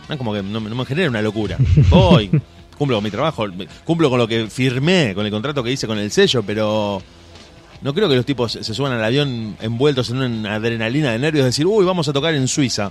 No, 0.09 0.17
como 0.17 0.33
que 0.33 0.43
no, 0.43 0.61
me- 0.63 0.71
no 0.71 0.77
me 0.77 0.87
genera 0.87 1.11
una 1.11 1.21
locura. 1.21 1.59
Voy, 1.91 2.31
cumplo 2.79 2.97
con 2.97 3.05
mi 3.05 3.11
trabajo, 3.11 3.45
cumplo 3.85 4.09
con 4.09 4.19
lo 4.19 4.27
que 4.27 4.47
firmé, 4.49 5.13
con 5.15 5.27
el 5.27 5.31
contrato 5.31 5.63
que 5.63 5.73
hice 5.73 5.87
con 5.87 5.99
el 5.99 6.11
sello, 6.11 6.43
pero 6.43 7.03
no 7.83 7.93
creo 7.93 8.09
que 8.09 8.17
los 8.17 8.25
tipos 8.25 8.53
se 8.53 8.73
suban 8.75 8.93
al 8.93 9.05
avión 9.05 9.59
envueltos 9.61 10.09
en 10.09 10.17
una 10.23 10.55
adrenalina 10.55 11.13
de 11.13 11.19
nervios, 11.19 11.45
decir, 11.45 11.67
uy, 11.67 11.85
vamos 11.85 12.09
a 12.09 12.15
tocar 12.15 12.33
en 12.35 12.49
Suiza. 12.49 12.91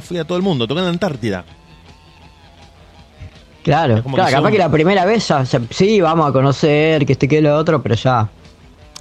Fui 0.00 0.18
a 0.18 0.24
todo 0.24 0.36
el 0.36 0.42
mundo, 0.42 0.66
tocando 0.66 0.88
en 0.88 0.94
Antártida. 0.94 1.44
Claro, 3.62 4.02
claro 4.02 4.26
que 4.26 4.32
capaz 4.32 4.42
son- 4.42 4.52
que 4.52 4.58
la 4.58 4.70
primera 4.70 5.04
vez 5.06 5.26
ya, 5.28 5.44
sí, 5.70 6.00
vamos 6.00 6.28
a 6.28 6.32
conocer, 6.32 7.06
que 7.06 7.12
este 7.14 7.26
que 7.28 7.40
lo 7.40 7.56
otro, 7.56 7.82
pero 7.82 7.94
ya. 7.94 8.28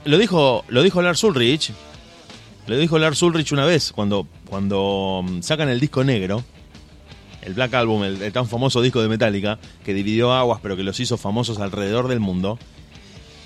Lo 0.06 0.18
dijo, 0.18 0.64
lo 0.70 0.82
dijo 0.84 1.02
Lars 1.02 1.24
Ulrich. 1.24 1.72
Lo 2.68 2.78
dijo 2.78 2.98
Lars 2.98 3.22
Ulrich 3.22 3.52
una 3.52 3.66
vez 3.66 3.92
cuando, 3.92 4.26
cuando 4.50 5.22
mm, 5.24 5.42
sacan 5.42 5.68
el 5.68 5.82
disco 5.82 6.06
negro, 6.06 6.44
el 7.42 7.54
Black 7.56 7.74
Album, 7.74 8.04
el, 8.04 8.22
el 8.22 8.32
tan 8.32 8.48
famoso 8.48 8.82
disco 8.82 9.02
de 9.02 9.10
Metallica, 9.10 9.60
que 9.84 9.94
dividió 9.94 10.32
aguas 10.32 10.60
pero 10.64 10.78
que 10.78 10.84
los 10.84 10.98
hizo 11.02 11.18
famosos 11.18 11.60
alrededor 11.60 12.08
del 12.08 12.22
mundo. 12.22 12.58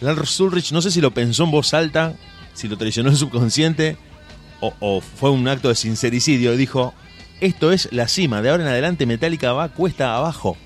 Lars 0.01 0.39
Ulrich 0.39 0.71
no 0.71 0.81
sé 0.83 0.91
si 0.91 1.01
lo 1.01 1.09
pensó 1.11 1.45
en 1.45 1.51
voz 1.51 1.73
alta, 1.73 2.13
si 2.53 2.67
lo 2.67 2.77
traicionó 2.77 3.09
el 3.09 3.17
subconsciente 3.17 3.97
o, 4.61 4.71
o 4.79 5.01
fue 5.01 5.31
un 5.31 5.47
acto 5.47 5.69
de 5.69 5.75
sincericidio 5.75 6.53
y 6.53 6.57
dijo, 6.57 6.93
esto 7.41 7.71
es 7.71 7.89
la 7.91 8.07
cima, 8.07 8.41
de 8.41 8.49
ahora 8.49 8.63
en 8.63 8.69
adelante 8.69 9.05
Metallica 9.05 9.53
va 9.53 9.69
cuesta 9.69 10.15
abajo. 10.15 10.57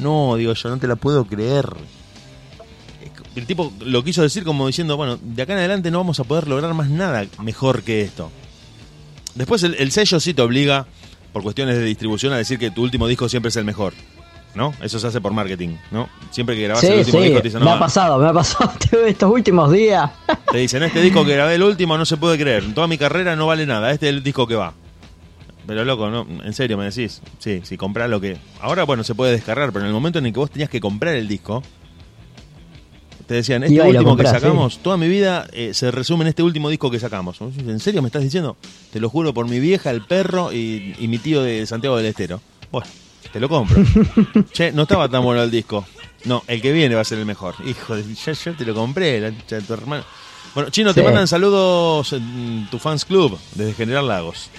No, 0.00 0.36
digo 0.36 0.54
yo, 0.54 0.68
no 0.68 0.78
te 0.78 0.86
la 0.86 0.96
puedo 0.96 1.24
creer 1.26 1.66
el 3.36 3.46
tipo 3.46 3.72
lo 3.80 4.02
quiso 4.02 4.22
decir 4.22 4.44
como 4.44 4.66
diciendo, 4.66 4.96
bueno, 4.96 5.18
de 5.20 5.42
acá 5.42 5.52
en 5.52 5.60
adelante 5.60 5.90
no 5.90 5.98
vamos 5.98 6.18
a 6.20 6.24
poder 6.24 6.48
lograr 6.48 6.74
más 6.74 6.88
nada 6.88 7.24
mejor 7.42 7.82
que 7.82 8.02
esto. 8.02 8.30
Después 9.34 9.62
el, 9.62 9.74
el 9.76 9.92
sello 9.92 10.18
sí 10.18 10.34
te 10.34 10.42
obliga, 10.42 10.86
por 11.32 11.42
cuestiones 11.42 11.76
de 11.76 11.84
distribución, 11.84 12.32
a 12.32 12.36
decir 12.36 12.58
que 12.58 12.70
tu 12.70 12.82
último 12.82 13.06
disco 13.06 13.28
siempre 13.28 13.50
es 13.50 13.56
el 13.56 13.64
mejor. 13.64 13.94
¿No? 14.52 14.74
Eso 14.82 14.98
se 14.98 15.06
hace 15.06 15.20
por 15.20 15.32
marketing, 15.32 15.76
¿no? 15.92 16.08
Siempre 16.32 16.56
que 16.56 16.62
grabas 16.62 16.82
el 16.82 16.98
último 16.98 17.18
sí, 17.18 17.24
disco 17.24 17.40
te 17.40 17.48
dicen, 17.48 17.60
me 17.60 17.66
no, 17.66 17.72
ha 17.74 17.78
pasado, 17.78 18.18
me 18.18 18.26
ha 18.26 18.32
pasado 18.32 18.72
estos 19.06 19.32
últimos 19.32 19.70
días. 19.70 20.10
te 20.50 20.58
dicen, 20.58 20.82
este 20.82 21.00
disco 21.00 21.24
que 21.24 21.34
grabé 21.34 21.54
el 21.54 21.62
último 21.62 21.96
no 21.96 22.04
se 22.04 22.16
puede 22.16 22.36
creer, 22.36 22.64
en 22.64 22.74
toda 22.74 22.88
mi 22.88 22.98
carrera 22.98 23.36
no 23.36 23.46
vale 23.46 23.64
nada, 23.64 23.92
este 23.92 24.08
es 24.08 24.14
el 24.16 24.24
disco 24.24 24.48
que 24.48 24.56
va. 24.56 24.74
Pero 25.70 25.84
loco, 25.84 26.10
¿no? 26.10 26.26
En 26.42 26.52
serio 26.52 26.76
me 26.76 26.86
decís, 26.86 27.22
sí, 27.38 27.60
si 27.62 27.76
compras 27.76 28.10
lo 28.10 28.20
que... 28.20 28.36
Ahora, 28.60 28.82
bueno, 28.82 29.04
se 29.04 29.14
puede 29.14 29.30
descargar, 29.30 29.70
pero 29.72 29.84
en 29.84 29.86
el 29.86 29.92
momento 29.92 30.18
en 30.18 30.26
el 30.26 30.32
que 30.32 30.40
vos 30.40 30.50
tenías 30.50 30.68
que 30.68 30.80
comprar 30.80 31.14
el 31.14 31.28
disco, 31.28 31.62
te 33.28 33.34
decían, 33.34 33.62
este 33.62 33.80
último 33.80 34.04
comprás, 34.04 34.32
que 34.32 34.40
sacamos, 34.40 34.78
toda 34.78 34.96
mi 34.96 35.06
vida 35.06 35.46
eh, 35.52 35.72
se 35.72 35.92
resume 35.92 36.22
en 36.24 36.28
este 36.30 36.42
último 36.42 36.70
disco 36.70 36.90
que 36.90 36.98
sacamos. 36.98 37.40
¿En 37.40 37.78
serio 37.78 38.02
me 38.02 38.08
estás 38.08 38.24
diciendo? 38.24 38.56
Te 38.92 38.98
lo 38.98 39.08
juro 39.08 39.32
por 39.32 39.46
mi 39.46 39.60
vieja, 39.60 39.92
el 39.92 40.04
perro 40.04 40.52
y, 40.52 40.96
y 40.98 41.06
mi 41.06 41.18
tío 41.18 41.40
de 41.40 41.64
Santiago 41.66 41.96
del 41.98 42.06
Estero. 42.06 42.40
Bueno, 42.72 42.88
te 43.32 43.38
lo 43.38 43.48
compro. 43.48 43.80
che, 44.52 44.72
no 44.72 44.82
estaba 44.82 45.08
tan 45.08 45.22
bueno 45.22 45.40
el 45.40 45.52
disco. 45.52 45.86
No, 46.24 46.42
el 46.48 46.60
que 46.60 46.72
viene 46.72 46.96
va 46.96 47.02
a 47.02 47.04
ser 47.04 47.20
el 47.20 47.26
mejor. 47.26 47.54
Hijo 47.64 47.94
de, 47.94 48.12
ya, 48.12 48.32
ya 48.32 48.52
te 48.54 48.64
lo 48.64 48.74
compré, 48.74 49.20
la 49.20 49.30
tu 49.60 49.72
hermano. 49.72 50.02
Bueno, 50.52 50.70
Chino, 50.70 50.92
te 50.92 51.04
mandan 51.04 51.28
saludos 51.28 52.12
en 52.12 52.66
tu 52.72 52.80
fans 52.80 53.04
club 53.04 53.38
desde 53.54 53.72
General 53.74 54.08
Lagos. 54.08 54.50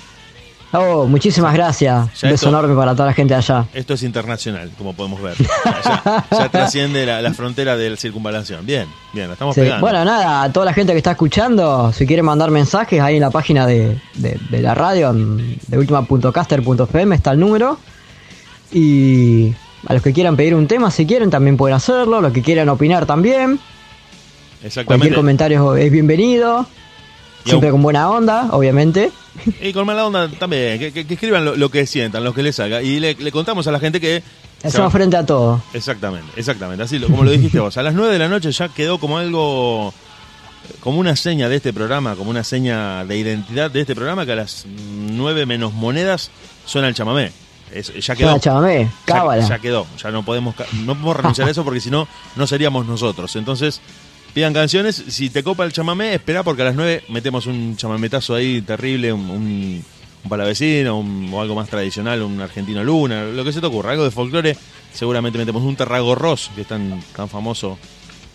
Oh, 0.73 1.05
muchísimas 1.05 1.53
gracias. 1.53 1.93
Ya 1.93 2.27
Un 2.27 2.31
beso 2.31 2.35
esto- 2.35 2.49
enorme 2.49 2.75
para 2.75 2.93
toda 2.93 3.07
la 3.07 3.13
gente 3.13 3.35
allá. 3.35 3.65
Esto 3.73 3.93
es 3.93 4.03
internacional, 4.03 4.71
como 4.77 4.93
podemos 4.93 5.21
ver. 5.21 5.35
Ya, 6.05 6.25
ya 6.31 6.49
trasciende 6.49 7.05
la, 7.05 7.21
la 7.21 7.33
frontera 7.33 7.75
de 7.75 7.89
la 7.89 7.97
circunvalación. 7.97 8.65
Bien, 8.65 8.87
bien, 9.13 9.27
la 9.27 9.33
estamos 9.33 9.53
Sí, 9.55 9.61
pegando. 9.61 9.81
Bueno, 9.81 10.05
nada, 10.05 10.43
a 10.43 10.51
toda 10.53 10.65
la 10.65 10.73
gente 10.73 10.93
que 10.93 10.97
está 10.97 11.11
escuchando, 11.11 11.91
si 11.91 12.05
quieren 12.07 12.23
mandar 12.25 12.49
mensajes 12.51 13.01
ahí 13.01 13.15
en 13.15 13.21
la 13.21 13.29
página 13.31 13.65
de, 13.67 13.99
de- 14.15 14.39
de 14.49 14.61
la 14.61 14.73
radio, 14.73 15.11
de 15.13 15.77
última.caster.fm 15.77 17.15
está 17.15 17.31
el 17.31 17.39
número. 17.39 17.77
Y 18.71 19.53
a 19.87 19.93
los 19.93 20.01
que 20.01 20.13
quieran 20.13 20.35
pedir 20.37 20.55
un 20.55 20.67
tema, 20.67 20.91
si 20.91 21.05
quieren, 21.05 21.29
también 21.29 21.57
pueden 21.57 21.75
hacerlo. 21.75 22.21
Los 22.21 22.31
que 22.31 22.41
quieran 22.41 22.69
opinar 22.69 23.05
también. 23.05 23.59
Cualquier 23.59 24.67
Exactamente. 24.67 25.15
comentario 25.15 25.75
es 25.75 25.91
bienvenido. 25.91 26.65
Siempre 27.45 27.69
aun- 27.69 27.73
con 27.73 27.81
buena 27.83 28.09
onda, 28.09 28.47
obviamente. 28.51 29.11
Y 29.61 29.71
con 29.73 29.85
mala 29.85 30.05
onda 30.05 30.29
también, 30.29 30.77
que, 30.79 30.91
que- 30.91 31.07
que 31.07 31.13
escriban 31.13 31.45
lo, 31.45 31.55
lo 31.55 31.69
que 31.71 31.85
sientan, 31.87 32.23
lo 32.23 32.33
que 32.33 32.43
les 32.43 32.55
salga. 32.55 32.81
Y 32.81 32.99
le, 32.99 33.15
le 33.15 33.31
contamos 33.31 33.65
a 33.67 33.71
la 33.71 33.79
gente 33.79 33.99
que... 34.01 34.21
Hacemos 34.63 34.91
frente 34.93 35.17
a 35.17 35.25
todo. 35.25 35.61
Exactamente, 35.73 36.27
exactamente. 36.35 36.83
Así 36.83 36.99
lo- 36.99 37.07
como 37.07 37.23
lo 37.23 37.31
dijiste 37.31 37.59
vos. 37.59 37.75
A 37.77 37.83
las 37.83 37.93
9 37.95 38.13
de 38.13 38.19
la 38.19 38.27
noche 38.27 38.51
ya 38.51 38.69
quedó 38.69 38.99
como 38.99 39.17
algo, 39.17 39.91
como 40.81 40.99
una 40.99 41.15
seña 41.15 41.49
de 41.49 41.55
este 41.55 41.73
programa, 41.73 42.15
como 42.15 42.29
una 42.29 42.43
seña 42.43 43.03
de 43.05 43.17
identidad 43.17 43.71
de 43.71 43.81
este 43.81 43.95
programa, 43.95 44.25
que 44.25 44.33
a 44.33 44.35
las 44.35 44.65
9 44.67 45.45
menos 45.47 45.73
monedas 45.73 46.29
suena 46.65 46.87
el 46.89 46.93
chamamé. 46.93 47.31
Es- 47.73 47.91
ya 48.05 48.15
quedó. 48.15 48.37
Chamamé, 48.37 48.89
cábala. 49.05 49.47
Ya, 49.47 49.57
quedó. 49.57 49.87
Ya 50.03 50.11
no 50.11 50.23
podemos, 50.23 50.53
no 50.85 50.93
podemos 50.93 51.15
renunciar 51.17 51.47
a 51.47 51.51
eso 51.51 51.63
porque 51.63 51.79
si 51.79 51.89
no, 51.89 52.07
no 52.35 52.45
seríamos 52.45 52.85
nosotros. 52.85 53.35
Entonces, 53.37 53.79
pidan 54.33 54.53
canciones. 54.53 54.95
Si 55.07 55.29
te 55.29 55.43
copa 55.43 55.63
el 55.65 55.73
chamamé, 55.73 56.13
espera 56.15 56.43
porque 56.43 56.61
a 56.61 56.65
las 56.65 56.75
9 56.75 57.03
metemos 57.09 57.45
un 57.45 57.75
chamametazo 57.77 58.35
ahí 58.35 58.61
terrible, 58.61 59.11
un, 59.13 59.29
un, 59.29 59.83
un 60.23 60.29
palavecino, 60.29 60.97
un- 60.99 61.29
o 61.33 61.41
algo 61.41 61.55
más 61.55 61.69
tradicional, 61.69 62.21
un 62.21 62.39
argentino 62.41 62.83
luna, 62.83 63.23
lo 63.25 63.43
que 63.43 63.51
se 63.53 63.59
te 63.61 63.67
ocurra, 63.67 63.91
algo 63.91 64.03
de 64.03 64.11
folclore. 64.11 64.55
Seguramente 64.93 65.37
metemos 65.37 65.63
un 65.63 65.75
tarragorros, 65.75 66.51
que 66.55 66.61
es 66.61 66.67
tan, 66.67 67.01
tan 67.15 67.29
famoso. 67.29 67.77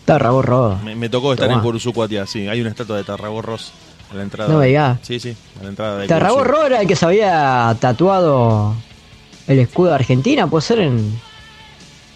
Tarraborro. 0.05 0.79
Me, 0.83 0.95
me 0.95 1.09
tocó 1.09 1.33
estar 1.33 1.47
Tomá. 1.47 1.59
en 1.59 1.63
Curuzucuatia, 1.63 2.25
sí. 2.25 2.47
Hay 2.47 2.61
una 2.61 2.69
estatua 2.69 2.97
de 2.97 3.03
tarragorros 3.03 3.73
a 4.11 4.15
la 4.15 4.23
entrada. 4.23 4.51
No 4.53 4.59
me 4.59 4.67
digas. 4.67 4.99
Sí, 5.01 5.19
sí, 5.19 5.35
a 5.59 5.63
la 5.63 5.69
entrada 5.69 5.97
de 5.99 6.07
Tarraborro 6.07 6.65
era 6.65 6.81
el 6.81 6.87
que 6.87 6.95
se 6.95 7.05
había 7.05 7.75
tatuado 7.79 8.73
el 9.47 9.59
escudo 9.59 9.89
de 9.89 9.95
Argentina, 9.95 10.47
¿puede 10.47 10.61
ser 10.65 10.79
en, 10.79 11.19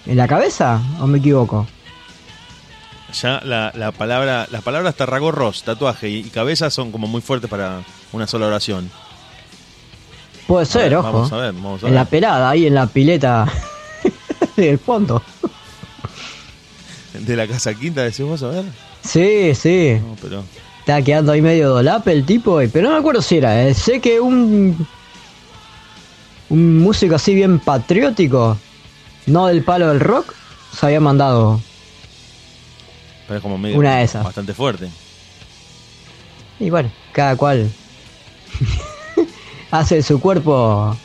en 0.06 0.18
la 0.18 0.28
cabeza? 0.28 0.82
¿O 1.02 1.08
me 1.08 1.18
equivoco? 1.20 1.68
Ya 3.14 3.42
la, 3.44 3.72
la 3.76 3.92
palabra, 3.92 4.48
las 4.52 4.62
palabras 4.64 4.96
tarragorros, 4.96 5.64
tatuaje 5.64 6.10
y, 6.10 6.18
y 6.20 6.24
cabeza 6.30 6.70
son 6.70 6.92
como 6.92 7.08
muy 7.08 7.22
fuertes 7.22 7.50
para 7.50 7.82
una 8.12 8.28
sola 8.28 8.48
oración. 8.48 8.90
Puede 10.48 10.64
A 10.64 10.66
ser, 10.66 10.82
ver, 10.84 10.96
ojo. 10.98 11.12
Vamos 11.12 11.32
a 11.32 11.38
ver, 11.38 11.54
vamos 11.54 11.84
a 11.84 11.88
En 11.88 11.94
ver. 11.94 12.00
la 12.02 12.06
pelada, 12.06 12.50
ahí 12.50 12.66
en 12.68 12.76
la 12.76 12.88
pileta 12.88 13.48
del 14.56 14.80
fondo. 14.80 15.22
De 17.14 17.36
la 17.36 17.48
casa 17.48 17.74
quinta 17.74 18.02
decís 18.04 18.26
vos, 18.26 18.42
a 18.44 18.48
ver. 18.50 18.66
Sí, 19.04 19.54
sí. 19.56 19.98
No, 20.02 20.16
pero. 20.22 20.44
Estaba 20.80 21.02
quedando 21.02 21.32
ahí 21.32 21.42
medio 21.42 21.70
dolape 21.70 22.12
el 22.12 22.26
tipo, 22.26 22.62
y- 22.62 22.68
pero 22.68 22.88
no 22.88 22.94
me 22.96 23.00
acuerdo 23.00 23.22
si 23.22 23.38
era. 23.38 23.68
eh. 23.68 23.74
Sé 23.74 24.00
que 24.02 24.20
un. 24.20 24.88
Un 26.50 26.80
músico 26.80 27.16
así 27.16 27.34
bien 27.34 27.60
patriótico, 27.60 28.58
no 29.28 29.48
del 29.48 29.64
palo 29.64 29.88
del 29.88 30.02
rock, 30.02 30.34
se 30.78 30.86
había 30.86 31.00
mandado. 31.00 31.62
Pero 33.32 33.38
es 33.38 33.44
como 33.44 33.58
medio. 33.58 33.78
Una 33.78 33.96
de 33.96 34.04
esas. 34.04 34.26
Bastante 34.26 34.54
fuerte. 34.54 34.90
Y 36.60 36.70
bueno, 36.70 36.92
cada 37.14 37.38
cual 37.38 37.72
hace 39.72 39.96
de 39.96 40.04
su 40.04 40.20
cuerpo 40.20 40.98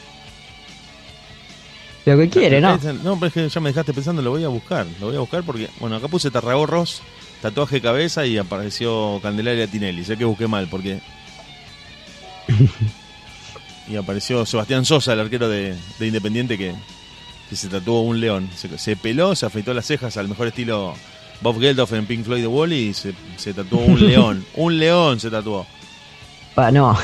lo 2.05 2.19
que 2.19 2.29
quiere, 2.29 2.61
¿no? 2.61 2.81
No, 3.05 3.15
pero 3.15 3.27
es 3.29 3.33
que 3.33 3.49
ya 3.49 3.61
me 3.61 3.71
dejaste 3.71 3.95
pensando, 3.95 4.23
lo 4.23 4.33
voy 4.33 4.43
a 4.43 4.49
buscar. 4.49 4.85
Lo 4.99 5.07
voy 5.07 5.15
a 5.15 5.21
buscar 5.21 5.45
porque, 5.45 5.71
bueno, 5.79 5.95
acá 5.95 6.09
puse 6.09 6.33
tarragorros, 6.33 7.01
tatuaje 7.43 7.81
cabeza 7.81 8.27
y 8.27 8.39
apareció 8.39 9.21
Candelaria 9.23 9.69
Tinelli. 9.69 10.05
Sé 10.05 10.17
que 10.17 10.25
busqué 10.25 10.49
mal 10.49 10.67
porque. 10.69 10.99
y 13.89 13.95
apareció 13.95 14.45
Sebastián 14.45 14.85
Sosa, 14.85 15.13
el 15.13 15.21
arquero 15.21 15.49
de, 15.49 15.77
de 16.01 16.07
Independiente, 16.09 16.59
que, 16.59 16.75
que 17.49 17.55
se 17.55 17.69
tatuó 17.69 18.01
un 18.01 18.19
león. 18.19 18.51
Se, 18.57 18.77
se 18.79 18.97
peló, 18.97 19.37
se 19.37 19.47
afeitó 19.47 19.73
las 19.73 19.87
cejas 19.87 20.17
al 20.17 20.27
mejor 20.27 20.49
estilo 20.49 20.97
Bob 21.41 21.61
Geldof 21.61 21.93
en 21.93 22.07
Pink 22.07 22.25
Floyd 22.25 22.41
The 22.43 22.47
Wall 22.47 22.73
y 22.73 22.95
se, 22.95 23.15
se 23.37 23.53
tatuó 23.55 23.81
un 23.81 24.01
león. 24.07 24.45
un 24.55 24.79
león 24.79 25.21
se 25.21 25.31
tatuó. 25.31 25.67
Pa, 26.55 26.71
no. 26.71 26.97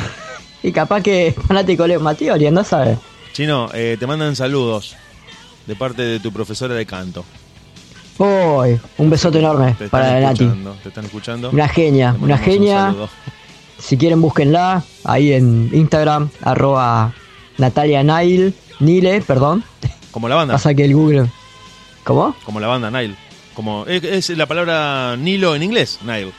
Y 0.63 0.73
capaz 0.73 1.03
que 1.03 1.35
fanático 1.47 1.87
Leo 1.87 2.01
Matioli, 2.01 2.47
anda 2.47 2.63
a 2.63 2.65
saber. 2.65 2.97
Chino, 3.33 3.69
eh, 3.75 3.97
te 3.99 4.07
mandan 4.07 4.37
saludos 4.37 4.97
de 5.67 5.75
parte 5.77 6.03
de 6.03 6.21
tu 6.21 6.33
profesora 6.33 6.75
de 6.75 6.87
canto. 6.87 7.25
Uy, 8.19 8.79
un 8.99 9.11
besote 9.11 9.39
enorme 9.39 9.75
Te 9.79 9.89
para 9.89 10.21
Nati. 10.21 10.49
Te 10.83 10.89
están 10.91 11.05
escuchando. 11.07 11.51
Una 11.51 11.69
genia, 11.69 12.15
una 12.21 12.35
un 12.37 12.41
genia. 12.41 12.79
saludo. 12.87 13.09
Si 13.79 13.97
quieren 13.97 14.21
búsquenla 14.21 14.85
ahí 15.05 15.33
en 15.33 15.71
Instagram, 15.73 16.29
arroba 16.43 17.13
Natalia 17.59 18.03
Nail, 18.05 18.55
Nile, 18.81 19.23
perdón. 19.23 19.65
Como 20.13 20.29
la 20.29 20.37
banda. 20.37 20.55
Pasa 20.55 20.75
que 20.75 20.85
el 20.85 20.95
Google. 20.95 21.27
¿Cómo? 22.05 22.37
Como 22.45 22.61
la 22.61 22.69
banda, 22.69 22.91
Nile. 22.91 23.17
Como, 23.55 23.85
es, 23.87 24.03
es 24.05 24.37
la 24.37 24.47
palabra 24.47 25.17
Nilo 25.17 25.55
en 25.55 25.63
inglés, 25.63 25.99
Nile. 26.03 26.33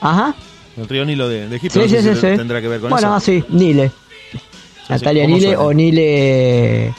Ajá. 0.00 0.34
El 0.76 0.88
río 0.88 1.04
Nilo 1.04 1.28
de, 1.28 1.48
de 1.48 1.56
Egipto. 1.56 1.80
Sí, 1.80 1.92
no 1.92 1.96
sí, 1.96 2.02
sé 2.02 2.14
sí, 2.14 2.20
si 2.20 2.36
tendrá 2.36 2.60
que 2.60 2.68
ver 2.68 2.80
con 2.80 2.90
bueno, 2.90 3.16
eso. 3.16 3.24
sí, 3.26 3.44
Nile. 3.50 3.90
Sí, 4.32 4.38
Natalia 4.88 5.24
¿cómo 5.24 5.34
Nile 5.36 5.46
suena? 5.48 5.62
o 5.62 5.72
Nile. 5.72 6.94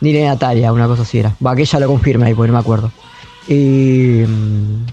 Nile 0.00 0.24
Natalia, 0.26 0.72
una 0.72 0.86
cosa 0.86 1.02
así 1.02 1.18
era. 1.18 1.34
Va, 1.44 1.56
que 1.56 1.62
ella 1.62 1.80
lo 1.80 1.86
confirme 1.88 2.26
ahí, 2.26 2.34
porque 2.34 2.48
no 2.48 2.54
me 2.54 2.60
acuerdo. 2.60 2.92
Y. 3.48 4.22
mm, 4.26 4.86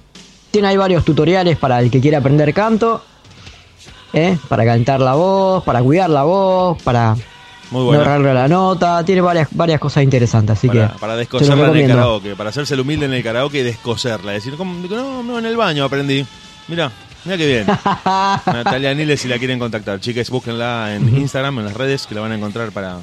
tiene 0.52 0.68
ahí 0.68 0.78
varios 0.78 1.04
tutoriales 1.04 1.58
para 1.58 1.80
el 1.80 1.90
que 1.92 2.00
quiera 2.00 2.20
aprender 2.20 2.54
canto. 2.54 3.04
¿eh? 4.14 4.38
Para 4.48 4.64
cantar 4.64 5.00
la 5.00 5.16
voz, 5.16 5.64
para 5.64 5.82
cuidar 5.82 6.10
la 6.10 6.24
voz, 6.24 6.82
para 6.84 7.16
Muy 7.74 7.82
no 7.82 7.86
bueno. 7.88 8.02
errarle 8.04 8.34
la 8.34 8.48
nota. 8.48 9.04
Tiene 9.04 9.22
varias, 9.22 9.48
varias 9.52 9.80
cosas 9.80 10.04
interesantes, 10.04 10.58
así 10.58 10.68
Para, 10.68 10.90
que. 10.94 11.00
para 11.00 11.16
descoserla 11.18 11.68
en 11.72 11.76
el 11.78 11.88
karaoke. 11.90 12.36
Para 12.36 12.50
hacerse 12.52 12.74
el 12.76 12.80
humilde 12.80 13.06
en 13.08 13.14
el 13.14 13.24
karaoke 13.24 13.60
y 13.60 13.64
descoserla. 13.64 14.32
Decir, 14.32 14.56
¿cómo? 14.56 14.76
No, 14.88 15.24
no, 15.24 15.40
en 15.40 15.46
el 15.46 15.58
baño 15.58 15.84
aprendí. 15.84 16.26
Mira, 16.68 16.92
mira 17.26 17.38
qué 17.38 17.48
bien. 17.48 17.66
Natalia 18.46 18.94
Nile, 18.94 19.18
si 19.18 19.28
la 19.28 19.38
quieren 19.40 19.60
contactar. 19.60 20.00
Chicas, 20.00 20.30
búsquenla 20.30 20.96
en 20.96 21.18
Instagram, 21.18 21.60
en 21.60 21.66
las 21.66 21.74
redes, 21.74 22.08
que 22.08 22.16
la 22.16 22.22
van 22.22 22.32
a 22.32 22.36
encontrar 22.36 22.72
para, 22.72 23.00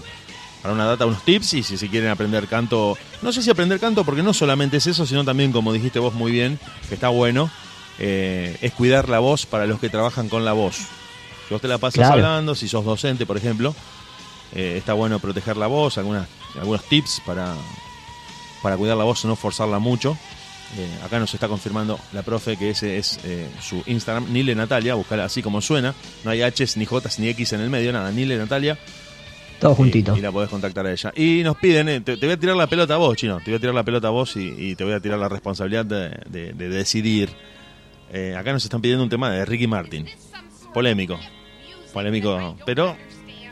para 0.63 0.73
una 0.75 0.87
data, 0.87 1.05
unos 1.07 1.23
tips. 1.25 1.55
Y 1.55 1.63
si, 1.63 1.77
si 1.77 1.89
quieren 1.89 2.11
aprender 2.11 2.47
canto, 2.47 2.97
no 3.23 3.33
sé 3.33 3.43
si 3.43 3.51
aprender 3.51 3.79
canto, 3.81 4.05
porque 4.05 4.23
no 4.23 4.33
solamente 4.33 4.77
es 4.79 4.87
eso, 4.87 5.05
sino 5.07 5.25
también, 5.25 5.53
como 5.53 5.73
dijiste 5.73 5.99
vos 5.99 6.15
muy 6.15 6.31
bien, 6.33 6.59
que 6.89 6.95
está 6.95 7.09
bueno, 7.09 7.51
eh, 7.99 8.57
es 8.63 8.73
cuidar 8.73 9.09
la 9.09 9.19
voz 9.19 9.47
para 9.47 9.67
los 9.67 9.79
que 9.81 9.89
trabajan 9.91 10.29
con 10.29 10.45
la 10.45 10.53
voz. 10.53 10.77
Si 10.77 11.55
vos 11.55 11.61
te 11.61 11.69
la 11.69 11.79
pasas 11.79 11.97
Claro. 11.99 12.15
hablando, 12.15 12.55
si 12.55 12.69
sos 12.69 12.85
docente, 12.85 13.27
por 13.27 13.37
ejemplo, 13.37 13.75
eh, 14.55 14.75
está 14.79 14.93
bueno 14.95 15.19
proteger 15.19 15.57
la 15.57 15.67
voz, 15.67 15.99
algunas, 15.99 16.27
algunos 16.59 16.83
tips 16.85 17.23
para, 17.27 17.55
para 18.63 18.77
cuidar 18.77 18.97
la 18.97 19.05
voz, 19.05 19.25
no 19.25 19.37
forzarla 19.37 19.79
mucho. 19.79 20.17
Eh, 20.79 20.89
acá 21.05 21.19
nos 21.19 21.35
está 21.35 21.49
confirmando 21.49 21.99
la 22.13 22.23
profe 22.23 22.57
que 22.57 22.71
ese 22.71 22.97
es 22.97 23.19
eh, 23.25 23.49
su 23.61 23.83
Instagram, 23.87 24.33
Nile 24.33 24.55
Natalia, 24.55 24.95
buscala 24.95 25.25
así 25.25 25.43
como 25.43 25.61
suena. 25.61 25.95
No 26.25 26.31
hay 26.31 26.43
H's, 26.43 26.77
ni 26.77 26.85
J's, 26.87 27.19
ni 27.19 27.29
X 27.29 27.53
en 27.55 27.61
el 27.61 27.71
medio, 27.71 27.93
nada, 27.93 28.11
Nile 28.13 28.37
Natalia. 28.37 28.79
Todo 29.59 29.75
juntito. 29.75 30.17
Y, 30.17 30.21
la 30.21 30.31
podés 30.33 30.49
contactar 30.49 30.87
a 30.87 30.93
ella. 30.93 31.13
Y 31.17 31.43
nos 31.43 31.57
piden, 31.57 31.89
eh, 31.89 32.01
te, 32.01 32.17
te 32.17 32.25
voy 32.27 32.35
a 32.35 32.37
tirar 32.39 32.57
la 32.57 32.67
pelota 32.69 32.95
a 32.95 32.99
vos, 32.99 33.17
chino. 33.17 33.39
Te 33.39 33.51
voy 33.51 33.57
a 33.57 33.59
tirar 33.61 33.75
la 33.75 33.83
pelota 33.83 34.07
a 34.09 34.11
vos 34.11 34.37
y, 34.37 34.49
y 34.57 34.75
te 34.77 34.85
voy 34.85 34.93
a 34.95 35.01
tirar 35.01 35.19
la 35.19 35.29
responsabilidad 35.29 35.85
de, 35.85 36.11
de- 36.29 36.53
de 36.53 36.69
decidir. 36.69 37.31
Acá 38.37 38.53
nos 38.53 38.65
están 38.65 38.81
pidiendo 38.81 39.05
un 39.05 39.11
tema 39.11 39.31
de 39.31 39.45
Ricky 39.45 39.67
Martin. 39.67 40.07
Polémico. 40.75 41.19
Polémico. 41.93 42.57
Pero 42.67 42.97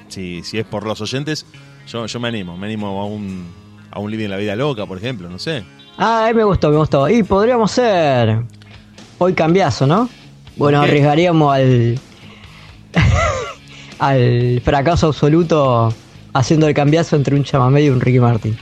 si, 0.09 0.43
si 0.43 0.59
es 0.59 0.67
por 0.67 0.87
los 0.87 1.01
oyentes, 1.01 1.47
yo, 1.87 2.07
yo 2.07 2.21
me 2.21 2.29
animo. 2.29 2.57
Me 2.57 2.67
animo 2.67 3.01
a 3.01 3.07
un, 3.07 3.47
a 3.91 4.01
un 4.01 4.11
Living 4.11 4.25
en 4.25 4.31
la 4.31 4.37
Vida 4.37 4.57
Loca, 4.57 4.87
por 4.87 4.99
ejemplo, 4.99 5.29
no 5.29 5.39
sé. 5.39 5.65
Ah, 5.97 6.31
me 6.35 6.45
gustó, 6.45 6.71
me 6.71 6.77
gustó. 6.77 7.09
Y 7.09 7.23
podríamos 7.23 7.71
ser. 7.71 8.43
Hoy 9.19 9.35
cambiazo, 9.35 9.87
¿no? 9.87 10.09
Bueno, 10.57 10.79
¿Por 10.79 10.87
qué? 10.87 10.91
arriesgaríamos 10.93 11.55
al. 11.55 11.99
al 13.99 14.61
fracaso 14.65 15.09
absoluto 15.09 15.93
haciendo 16.33 16.69
el 16.69 16.75
cambiazo 16.75 17.17
entre 17.17 17.35
un 17.35 17.45
chamamé 17.45 17.83
y 17.83 17.89
un 17.91 18.01
Ricky 18.01 18.21
Martin. 18.21 18.57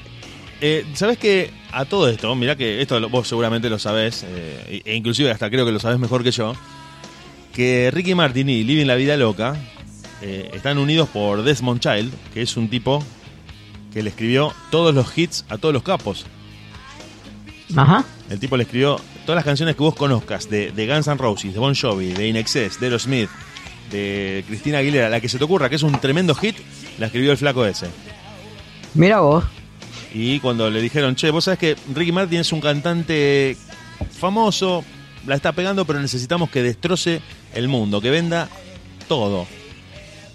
Eh, 0.61 0.87
¿Sabes 0.95 1.19
que 1.19 1.51
a 1.73 1.85
todo 1.85 2.09
esto, 2.09 2.35
mirá 2.35 2.57
que 2.57 2.81
esto 2.81 3.09
vos 3.11 3.29
seguramente 3.29 3.69
lo 3.69 3.79
sabés, 3.79 4.25
eh, 4.27 4.81
e 4.85 4.95
inclusive 4.95 5.31
hasta 5.31 5.51
creo 5.51 5.67
que 5.67 5.73
lo 5.73 5.79
sabés 5.79 5.99
mejor 5.99 6.25
que 6.25 6.31
yo, 6.31 6.55
que 7.53 7.91
Ricky 7.93 8.15
Martin 8.15 8.49
y 8.49 8.65
Living 8.65 8.87
la 8.87 8.95
Vida 8.95 9.17
Loca 9.19 9.57
eh, 10.29 10.51
están 10.55 10.77
unidos 10.79 11.09
por 11.09 11.45
Desmond 11.45 11.79
Child, 11.79 12.12
que 12.35 12.43
es 12.43 12.57
un 12.57 12.69
tipo 12.69 13.01
que 13.93 14.03
le 14.03 14.11
escribió 14.11 14.53
todos 14.73 14.93
los 14.93 15.17
hits 15.17 15.45
a 15.49 15.57
todos 15.57 15.73
los 15.73 15.85
capos. 15.85 16.27
Ajá. 17.77 18.05
El 18.29 18.41
tipo 18.41 18.57
le 18.57 18.65
escribió 18.65 19.01
todas 19.25 19.37
las 19.37 19.45
canciones 19.45 19.77
que 19.77 19.85
vos 19.85 19.95
conozcas 19.95 20.51
de, 20.51 20.73
de 20.73 20.87
Guns 20.89 21.07
N' 21.07 21.17
Roses, 21.17 21.55
de 21.55 21.61
Bon 21.61 21.77
Jovi, 21.77 22.09
de 22.09 22.27
In 22.27 22.35
Excess, 22.35 22.81
de 22.81 22.87
Aerosmith, 22.87 23.31
de 23.93 24.45
Cristina 24.49 24.79
Aguilera, 24.79 25.09
la 25.09 25.21
que 25.21 25.29
se 25.29 25.39
te 25.39 25.45
ocurra, 25.45 25.69
que 25.69 25.77
es 25.77 25.85
un 25.85 25.97
tremendo 26.01 26.35
hit, 26.35 26.57
la 26.99 27.07
escribió 27.07 27.31
el 27.31 27.39
flaco 27.39 27.65
ese. 27.65 27.87
Mira 28.95 29.21
vos. 29.21 29.45
Y 30.12 30.41
cuando 30.41 30.69
le 30.71 30.81
dijeron, 30.83 31.15
che, 31.15 31.31
vos 31.31 31.45
sabés 31.45 31.61
que 31.61 31.77
Ricky 31.95 32.11
Martin 32.11 32.41
es 32.41 32.51
un 32.53 32.61
cantante 32.61 33.57
famoso, 34.11 34.85
la 35.25 35.37
está 35.37 35.53
pegando, 35.53 35.85
pero 35.85 36.01
necesitamos 36.01 36.51
que 36.51 36.65
destroce 36.65 37.21
el 37.55 37.69
mundo, 37.69 38.01
que 38.01 38.11
venda 38.11 38.49
todo. 39.07 39.47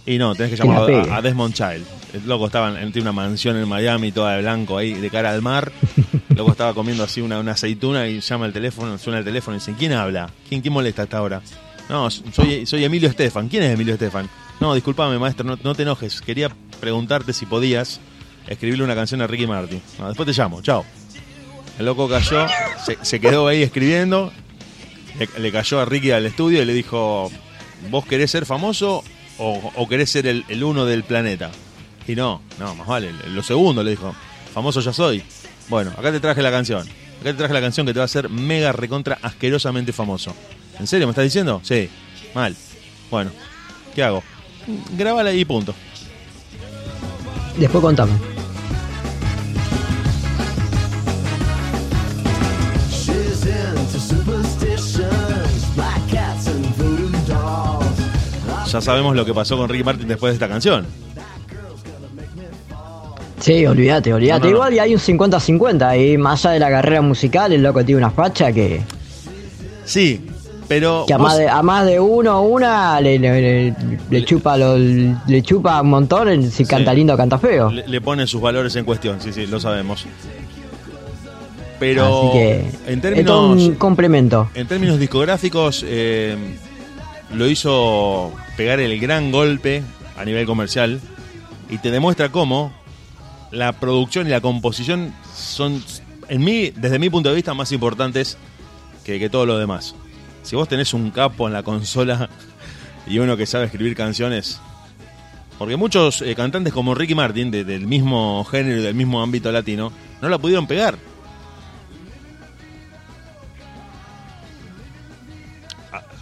Y 0.06 0.18
no, 0.18 0.34
tenés 0.36 0.52
que 0.52 0.58
Que 0.62 0.68
la 0.68 0.88
llamar 0.88 1.10
a, 1.12 1.18
a 1.18 1.22
Desmond 1.22 1.54
Child. 1.54 1.86
El 2.14 2.28
loco 2.28 2.48
estaba 2.48 2.82
en, 2.82 2.92
tiene 2.92 3.10
una 3.10 3.14
mansión 3.14 3.56
en 3.58 3.68
Miami, 3.68 4.12
toda 4.12 4.36
de 4.36 4.42
blanco 4.42 4.78
ahí, 4.78 4.94
de 4.94 5.10
cara 5.10 5.32
al 5.32 5.42
mar. 5.42 5.72
El 6.30 6.38
loco 6.38 6.52
estaba 6.52 6.74
comiendo 6.74 7.04
así 7.04 7.22
una, 7.22 7.40
una 7.40 7.52
aceituna 7.52 8.08
y 8.08 8.22
llama 8.22 8.46
el 8.46 8.54
teléfono, 8.54 8.98
suena 8.98 9.20
el 9.20 9.26
teléfono 9.26 9.58
y 9.58 9.60
dice, 9.60 9.76
¿quién 9.78 9.92
habla? 9.92 10.30
¿Quién, 10.48 10.62
quién 10.62 10.74
molesta 10.74 11.04
hasta 11.04 11.18
ahora? 11.18 11.42
No, 11.90 12.10
soy, 12.10 12.66
soy 12.66 12.86
Emilio 12.86 13.10
Estefan. 13.10 13.50
¿Quién 13.50 13.64
es 13.64 13.74
Emilio 13.74 13.96
Estefan? 13.96 14.30
No, 14.62 14.74
discúlpame, 14.74 15.20
maestro, 15.20 15.46
no, 15.46 15.60
no 15.62 15.76
te 15.76 15.84
enojes. 15.84 16.22
Quería 16.22 16.50
preguntarte 16.80 17.34
si 17.34 17.46
podías 17.46 18.00
escribirle 18.48 18.86
una 18.86 18.96
canción 18.96 19.22
a 19.22 19.28
Ricky 19.28 19.46
Martin. 19.46 19.82
No, 20.00 20.08
después 20.08 20.26
te 20.26 20.34
llamo, 20.34 20.62
chao. 20.62 20.86
El 21.78 21.86
loco 21.86 22.08
cayó, 22.08 22.48
se, 22.86 22.98
se 23.02 23.20
quedó 23.20 23.48
ahí 23.48 23.62
escribiendo, 23.62 24.32
le, 25.20 25.28
le 25.42 25.52
cayó 25.52 25.82
a 25.82 25.86
Ricky 25.86 26.12
al 26.12 26.26
estudio 26.26 26.62
y 26.62 26.66
le 26.66 26.74
dijo, 26.74 27.30
¿vos 27.90 28.06
querés 28.06 28.32
ser 28.32 28.46
famoso 28.46 29.04
o, 29.42 29.72
o 29.76 29.88
querés 29.90 30.10
ser 30.12 30.28
el, 30.28 30.46
el 30.48 30.64
uno 30.64 30.86
del 30.86 31.04
planeta? 31.04 31.52
Y 32.08 32.16
no, 32.16 32.42
no, 32.60 32.76
más 32.76 32.88
vale, 32.88 33.12
lo 33.28 33.44
segundo 33.44 33.84
le 33.84 33.92
dijo, 33.92 34.16
famoso 34.54 34.80
ya 34.82 34.94
soy. 34.94 35.24
Bueno, 35.68 35.92
acá 35.98 36.12
te 36.12 36.20
traje 36.20 36.42
la 36.42 36.52
canción. 36.52 36.82
Acá 36.82 37.32
te 37.32 37.34
traje 37.34 37.54
la 37.54 37.62
canción 37.62 37.86
que 37.86 37.94
te 37.94 38.00
va 38.00 38.04
a 38.04 38.06
hacer 38.06 38.30
mega 38.30 38.72
recontra 38.72 39.18
asquerosamente 39.22 39.94
famoso. 39.94 40.36
¿En 40.80 40.88
serio 40.88 41.08
me 41.08 41.12
estás 41.12 41.26
diciendo? 41.26 41.62
Sí, 41.64 41.90
mal. 42.34 42.56
Bueno, 43.10 43.32
¿qué 43.94 44.04
hago? 44.04 44.24
Grábala 44.98 45.34
y 45.34 45.46
punto. 45.46 45.74
Después 47.58 47.82
contame. 47.82 48.31
Ya 58.72 58.82
sabemos 58.82 59.16
lo 59.16 59.26
que 59.26 59.34
pasó 59.34 59.58
con 59.58 59.68
Ricky 59.70 59.84
Martin 59.84 60.08
después 60.08 60.32
de 60.32 60.36
esta 60.36 60.48
canción. 60.48 60.86
Sí, 63.40 63.66
olvídate, 63.66 64.14
olvídate. 64.14 64.46
No. 64.48 64.50
Igual 64.52 64.74
y 64.76 64.80
hay 64.80 64.94
un 64.94 65.00
50-50 65.00 65.82
ahí, 65.88 66.18
más 66.18 66.46
allá 66.46 66.54
de 66.54 66.60
la 66.60 66.70
carrera 66.70 67.02
musical, 67.02 67.52
el 67.52 67.64
loco 67.64 67.84
tiene 67.84 67.98
una 67.98 68.12
facha 68.12 68.52
que 68.52 68.82
Sí, 69.84 70.26
pero 70.68 71.06
Que 71.08 71.14
a 71.14 71.18
vos- 71.18 71.28
más, 71.28 71.38
de, 71.40 71.50
a 71.50 71.62
más 71.64 71.86
de 71.88 72.00
uno 72.00 72.40
o 72.40 72.44
una 72.48 73.02
le, 73.02 73.18
le, 73.18 73.42
le- 73.72 73.76
le 74.10 74.24
chupa 74.26 74.56
lo- 74.58 74.78
le 74.78 75.42
chupa 75.42 75.82
un 75.82 75.90
montón 75.90 76.52
si 76.52 76.66
canta 76.66 76.94
lindo 76.94 77.16
o 77.16 77.18
canta 77.18 77.40
feo. 77.40 77.72
le, 77.72 78.00
pone 78.00 78.28
sus 78.28 78.40
valores 78.40 78.76
en 78.76 78.86
cuestión, 78.86 79.20
sí, 79.20 79.34
sí, 79.34 79.48
lo 79.48 79.60
sabemos. 79.60 80.06
Pero 81.80 82.30
Así 82.30 82.38
que 82.38 82.60
en 82.86 82.94
es 82.98 83.02
términos 83.02 83.58
un 83.60 83.74
complemento. 83.76 84.50
en 84.54 84.68
términos 84.68 85.00
discográficos 85.00 85.84
eh, 85.88 86.38
lo 87.34 87.48
hizo 87.50 88.34
pegar 88.58 88.80
el 88.80 89.00
gran 89.00 89.32
golpe 89.32 89.84
a 90.18 90.26
nivel 90.26 90.46
comercial 90.46 91.00
y 91.70 91.78
te 91.78 91.92
demuestra 91.92 92.30
cómo 92.30 92.74
la 93.52 93.74
producción 93.74 94.28
y 94.28 94.30
la 94.32 94.42
composición 94.42 95.14
son 95.34 95.84
en 96.28 96.44
mí 96.44 96.72
desde 96.76 97.00
mi 97.00 97.10
punto 97.10 97.30
de 97.30 97.36
vista 97.36 97.54
más 97.54 97.72
importantes 97.72 98.38
que, 99.04 99.20
que 99.20 99.30
todo 99.30 99.46
lo 99.46 99.58
demás. 99.58 99.96
Si 100.44 100.56
vos 100.56 100.68
tenés 100.68 100.94
un 100.94 101.12
capo 101.12 101.48
en 101.48 101.54
la 101.54 101.64
consola 101.64 102.30
y 103.08 103.20
uno 103.20 103.36
que 103.38 103.46
sabe 103.46 103.66
escribir 103.66 103.96
canciones, 103.96 104.60
porque 105.58 105.76
muchos 105.76 106.22
eh, 106.22 106.34
cantantes 106.36 106.74
como 106.74 106.96
Ricky 106.96 107.14
Martin, 107.16 107.52
de- 107.52 107.64
del 107.64 107.86
mismo 107.88 108.44
género 108.46 108.80
y 108.80 108.84
del 108.84 108.96
mismo 108.96 109.22
ámbito 109.22 109.52
latino, 109.52 109.92
no 110.22 110.30
la 110.30 110.38
pudieron 110.38 110.68
pegar. 110.68 110.98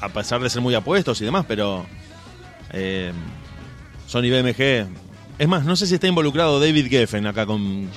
A, 0.01 0.09
pesar 0.09 0.41
de 0.41 0.49
ser 0.49 0.61
muy 0.61 0.75
apuestos 0.75 1.19
y 1.21 1.25
demás, 1.25 1.45
pero 1.47 1.85
eh, 2.71 3.11
Sony 4.07 4.29
BMG... 4.29 4.87
Es 5.39 5.47
más, 5.47 5.63
no 5.63 5.75
sé 5.77 5.87
si 5.87 5.93
está 5.95 6.07
involucrado 6.07 6.59
David 6.59 6.87
Geffen 6.89 7.25
acá 7.25 7.45
con, 7.45 7.87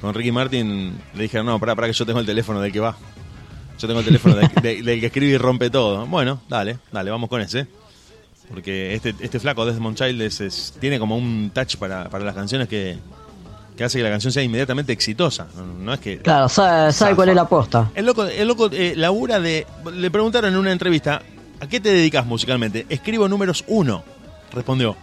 con 0.00 0.14
Ricky 0.14 0.30
Martin. 0.30 0.96
Le 1.14 1.22
dijeron, 1.24 1.46
no, 1.46 1.58
para, 1.58 1.74
para 1.74 1.88
que 1.88 1.92
yo 1.92 2.06
tengo 2.06 2.20
el 2.20 2.26
teléfono 2.26 2.60
del 2.60 2.70
que 2.70 2.78
va. 2.78 2.96
Yo 3.78 3.88
tengo 3.88 3.98
el 4.00 4.06
teléfono 4.06 4.36
de- 4.36 4.48
de- 4.62 4.82
del 4.84 5.00
que 5.00 5.06
escribe 5.06 5.32
y 5.32 5.36
rompe 5.36 5.68
todo. 5.68 6.06
Bueno, 6.06 6.40
dale, 6.48 6.78
dale, 6.92 7.10
vamos 7.10 7.28
con 7.28 7.40
ese. 7.40 7.66
Porque 8.48 8.94
este, 8.94 9.16
este 9.18 9.40
flaco 9.40 9.66
Desmond 9.66 9.96
Child 9.98 10.22
es- 10.22 10.40
es- 10.40 10.74
tiene 10.80 11.00
como 11.00 11.16
un 11.16 11.50
touch 11.52 11.74
para, 11.76 12.08
para 12.08 12.24
las 12.24 12.36
canciones 12.36 12.68
que, 12.68 12.96
que 13.76 13.82
hace 13.82 13.98
que 13.98 14.04
la 14.04 14.10
canción 14.10 14.32
sea 14.32 14.44
inmediatamente 14.44 14.92
exitosa. 14.92 15.48
No, 15.56 15.64
no 15.66 15.92
es 15.92 15.98
que. 15.98 16.18
Claro, 16.18 16.48
sabe, 16.48 17.16
cuál 17.16 17.30
es 17.30 17.34
la 17.34 17.48
posta. 17.48 17.90
El 17.96 18.06
loco, 18.06 18.24
el 18.24 18.46
loco 18.46 18.70
eh, 18.72 18.94
labura 18.96 19.40
de. 19.40 19.66
Le 19.92 20.08
preguntaron 20.12 20.52
en 20.52 20.56
una 20.60 20.70
entrevista: 20.70 21.20
¿A 21.60 21.66
qué 21.68 21.80
te 21.80 21.90
dedicas 21.90 22.24
musicalmente? 22.26 22.86
Escribo 22.88 23.28
números 23.28 23.64
uno, 23.68 24.02
respondió. 24.52 24.96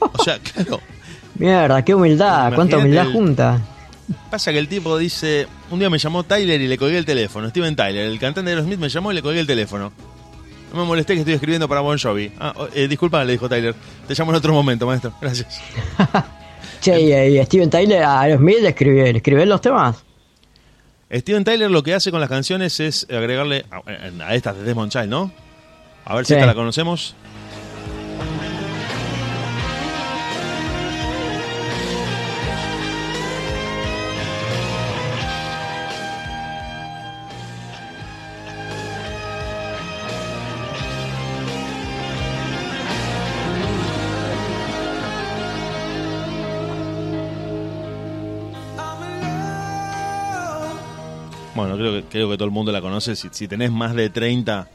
O 0.00 0.22
sea, 0.22 0.38
claro. 0.38 0.80
Mierda, 1.36 1.84
qué 1.84 1.94
humildad, 1.94 2.52
cuánta 2.54 2.78
humildad 2.78 3.06
el- 3.06 3.12
junta. 3.12 3.60
Pasa 4.30 4.52
que 4.52 4.58
el 4.58 4.68
tipo 4.68 4.96
dice, 4.96 5.46
un 5.70 5.78
día 5.78 5.90
me 5.90 5.98
llamó 5.98 6.22
Tyler 6.24 6.60
y 6.60 6.66
le 6.66 6.78
colgué 6.78 6.96
el 6.98 7.04
teléfono. 7.04 7.48
Steven 7.50 7.76
Tyler, 7.76 8.06
el 8.06 8.18
cantante 8.18 8.50
de 8.50 8.56
los 8.56 8.64
Smith, 8.64 8.78
me 8.78 8.88
llamó 8.88 9.12
y 9.12 9.14
le 9.14 9.22
colgué 9.22 9.40
el 9.40 9.46
teléfono. 9.46 9.92
No 10.72 10.80
me 10.80 10.86
molesté 10.86 11.14
que 11.14 11.20
estoy 11.20 11.34
escribiendo 11.34 11.68
para 11.68 11.80
Bon 11.82 11.98
Jovi. 11.98 12.32
Ah, 12.38 12.52
oh, 12.56 12.68
eh, 12.74 12.88
disculpa, 12.88 13.22
le 13.24 13.32
dijo 13.32 13.48
Tyler. 13.48 13.74
Te 14.06 14.14
llamo 14.14 14.30
en 14.32 14.36
otro 14.36 14.52
momento, 14.52 14.86
maestro. 14.86 15.12
Gracias. 15.20 15.60
Che, 16.80 17.00
y, 17.00 17.38
y 17.38 17.44
Steven 17.44 17.68
Tyler 17.70 18.02
a 18.04 18.20
Aerosmith 18.20 18.60
le 18.60 18.68
escribe, 18.68 19.12
le 19.12 19.18
escribe 19.18 19.44
los 19.46 19.60
temas. 19.60 19.96
Steven 21.10 21.44
Tyler 21.44 21.70
lo 21.70 21.82
que 21.82 21.94
hace 21.94 22.10
con 22.10 22.20
las 22.20 22.28
canciones 22.28 22.80
es 22.80 23.06
agregarle 23.10 23.64
a, 23.70 23.82
a 24.26 24.34
estas 24.34 24.56
de 24.56 24.62
Desmond 24.62 24.92
Child, 24.92 25.08
¿no? 25.08 25.32
A 26.04 26.14
ver 26.14 26.26
si 26.26 26.34
esta 26.34 26.46
la 26.46 26.54
conocemos. 26.54 27.14
Creo 52.10 52.28
que, 52.30 52.36
todo 52.36 52.46
el 52.46 52.50
mundo 52.50 52.72
la 52.72 52.80
conoce. 52.80 53.16
Si, 53.16 53.28
si 53.30 53.48
tenés 53.48 53.70
más 53.70 53.94
de 53.94 54.10
30, 54.10 54.68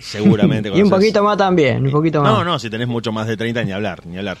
seguramente 0.00 0.70
Y 0.74 0.82
un 0.82 0.90
poquito 0.90 1.22
más 1.22 1.36
también, 1.36 1.84
un 1.84 1.90
poquito 1.92 2.22
más. 2.22 2.32
No, 2.32 2.44
no, 2.44 2.58
si 2.58 2.70
tenés 2.70 2.88
mucho 2.88 3.12
más 3.12 3.26
de 3.26 3.36
30, 3.36 3.64
ni 3.64 3.72
hablar, 3.72 4.06
ni 4.06 4.18
hablar. 4.18 4.38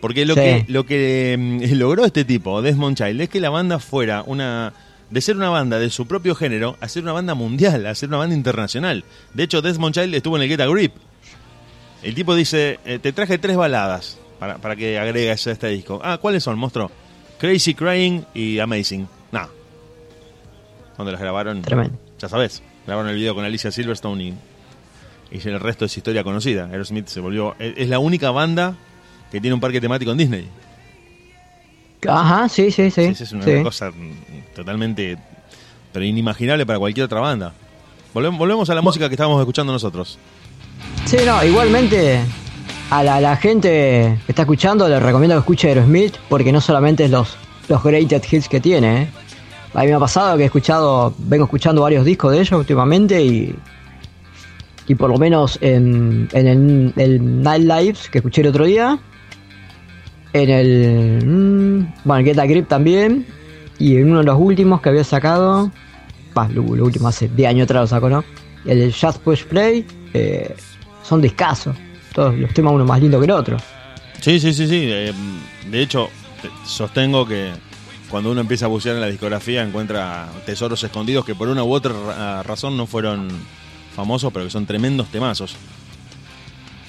Porque 0.00 0.26
lo 0.26 0.34
Sí. 0.34 0.40
que, 0.40 0.64
lo 0.68 0.84
que 0.84 1.36
mm, 1.38 1.74
logró 1.78 2.04
este 2.04 2.24
tipo, 2.24 2.60
Desmond 2.62 2.96
Child, 2.96 3.20
es 3.20 3.28
que 3.28 3.40
la 3.40 3.50
banda 3.50 3.78
fuera 3.78 4.22
una. 4.26 4.72
De 5.10 5.20
ser 5.20 5.36
una 5.36 5.50
banda 5.50 5.78
de 5.78 5.90
su 5.90 6.06
propio 6.06 6.34
género, 6.34 6.78
a 6.80 6.88
ser 6.88 7.02
una 7.02 7.12
banda 7.12 7.34
mundial, 7.34 7.84
a 7.86 7.94
ser 7.94 8.08
una 8.08 8.16
banda 8.16 8.34
internacional. 8.34 9.04
De 9.34 9.42
hecho, 9.42 9.60
Desmond 9.60 9.94
Child 9.94 10.14
estuvo 10.14 10.36
en 10.36 10.42
el 10.42 10.48
Get 10.48 10.60
a 10.62 10.66
Grip. 10.66 10.94
El 12.02 12.14
tipo 12.14 12.34
dice: 12.34 12.80
eh, 12.86 12.98
Te 12.98 13.12
traje 13.12 13.36
tres 13.36 13.56
baladas 13.56 14.18
para, 14.38 14.56
para 14.56 14.74
que 14.74 14.98
agregues 14.98 15.46
a 15.46 15.50
este 15.50 15.68
disco. 15.68 16.00
Ah, 16.02 16.18
¿cuáles 16.20 16.42
son, 16.42 16.58
monstruo? 16.58 16.90
Crazy 17.38 17.74
Crying 17.74 18.24
y 18.34 18.58
Amazing. 18.58 19.06
No. 19.32 19.48
Donde 20.96 21.12
las 21.12 21.20
grabaron. 21.20 21.62
Tremendo. 21.62 21.98
Ya 22.18 22.28
sabes, 22.28 22.62
grabaron 22.86 23.10
el 23.10 23.16
video 23.16 23.34
con 23.34 23.44
Alicia 23.44 23.70
Silverstone 23.72 24.22
y, 24.24 24.34
y 25.30 25.48
el 25.48 25.60
resto 25.60 25.84
es 25.84 25.96
historia 25.96 26.22
conocida. 26.24 26.66
Aerosmith 26.66 27.06
se 27.08 27.20
volvió. 27.20 27.54
Es 27.58 27.88
la 27.88 27.98
única 27.98 28.30
banda 28.30 28.76
que 29.30 29.40
tiene 29.40 29.54
un 29.54 29.60
parque 29.60 29.80
temático 29.80 30.12
en 30.12 30.18
Disney. 30.18 30.48
Ajá, 32.08 32.48
sí, 32.48 32.70
sí, 32.70 32.90
sí. 32.90 33.02
Es 33.02 33.32
una 33.32 33.44
sí. 33.44 33.62
cosa 33.62 33.90
totalmente. 34.54 35.16
pero 35.92 36.04
inimaginable 36.04 36.66
para 36.66 36.78
cualquier 36.78 37.04
otra 37.06 37.20
banda. 37.20 37.52
Volvemos, 38.12 38.38
volvemos 38.38 38.68
a 38.70 38.74
la 38.74 38.82
música 38.82 39.08
que 39.08 39.14
estábamos 39.14 39.40
escuchando 39.40 39.72
nosotros. 39.72 40.18
Sí, 41.06 41.18
no, 41.24 41.42
igualmente 41.44 42.20
a 42.90 43.02
la, 43.02 43.20
la 43.20 43.36
gente 43.36 44.18
que 44.26 44.32
está 44.32 44.42
escuchando 44.42 44.88
le 44.88 45.00
recomiendo 45.00 45.34
que 45.36 45.40
escuche 45.40 45.68
Aerosmith 45.68 46.16
porque 46.28 46.52
no 46.52 46.60
solamente 46.60 47.04
es 47.04 47.10
los, 47.10 47.36
los 47.68 47.82
greatest 47.82 48.30
hits 48.32 48.48
que 48.48 48.60
tiene. 48.60 49.02
¿eh? 49.02 49.08
A 49.74 49.80
mí 49.82 49.86
me 49.88 49.94
ha 49.94 49.98
pasado 49.98 50.36
que 50.36 50.42
he 50.42 50.46
escuchado, 50.46 51.14
vengo 51.18 51.44
escuchando 51.44 51.82
varios 51.82 52.04
discos 52.04 52.32
de 52.32 52.40
ellos 52.40 52.52
últimamente 52.60 53.22
y, 53.24 53.54
y 54.86 54.94
por 54.94 55.10
lo 55.10 55.16
menos 55.18 55.58
en, 55.62 56.28
en 56.32 56.92
el, 56.96 57.42
Night 57.42 57.64
Lives 57.64 58.08
que 58.10 58.18
escuché 58.18 58.42
el 58.42 58.48
otro 58.48 58.64
día, 58.66 58.98
en 60.34 60.50
el, 60.50 61.24
mm, 61.26 61.92
bueno, 62.04 62.24
Get 62.24 62.38
a 62.38 62.46
Grip 62.46 62.68
también 62.68 63.26
y 63.78 63.96
en 63.96 64.10
uno 64.10 64.18
de 64.18 64.24
los 64.24 64.38
últimos 64.38 64.80
que 64.82 64.90
había 64.90 65.04
sacado, 65.04 65.70
bah, 66.34 66.48
lo, 66.52 66.62
último 66.62 67.08
hace 67.08 67.28
10 67.28 67.48
años 67.48 67.64
atrás 67.64 67.80
lo 67.82 67.86
saco, 67.86 68.08
¿no? 68.10 68.24
El 68.66 68.92
Just 68.92 69.18
Push 69.22 69.44
Play, 69.44 69.86
eh, 70.14 70.54
son 71.02 71.20
discasos. 71.20 71.76
Todos 72.14 72.36
los 72.36 72.52
temas 72.52 72.74
uno 72.74 72.84
más 72.84 73.00
lindo 73.00 73.18
que 73.18 73.24
el 73.24 73.30
otro. 73.32 73.56
Sí, 74.20 74.38
sí, 74.38 74.52
sí, 74.52 74.68
sí. 74.68 74.86
eh, 74.88 75.12
de 75.70 75.82
hecho, 75.82 76.10
te- 76.42 76.50
sostengo 76.64 77.26
que 77.26 77.50
cuando 78.12 78.30
uno 78.30 78.40
empieza 78.42 78.66
a 78.66 78.68
bucear 78.68 78.94
en 78.94 79.00
la 79.00 79.08
discografía 79.08 79.62
encuentra 79.64 80.28
tesoros 80.46 80.84
escondidos 80.84 81.24
que 81.24 81.34
por 81.34 81.48
una 81.48 81.64
u 81.64 81.72
otra 81.72 81.92
ra- 82.06 82.42
razón 82.44 82.76
no 82.76 82.86
fueron 82.86 83.28
famosos, 83.96 84.32
pero 84.32 84.44
que 84.44 84.50
son 84.52 84.66
tremendos 84.66 85.08
temazos. 85.08 85.56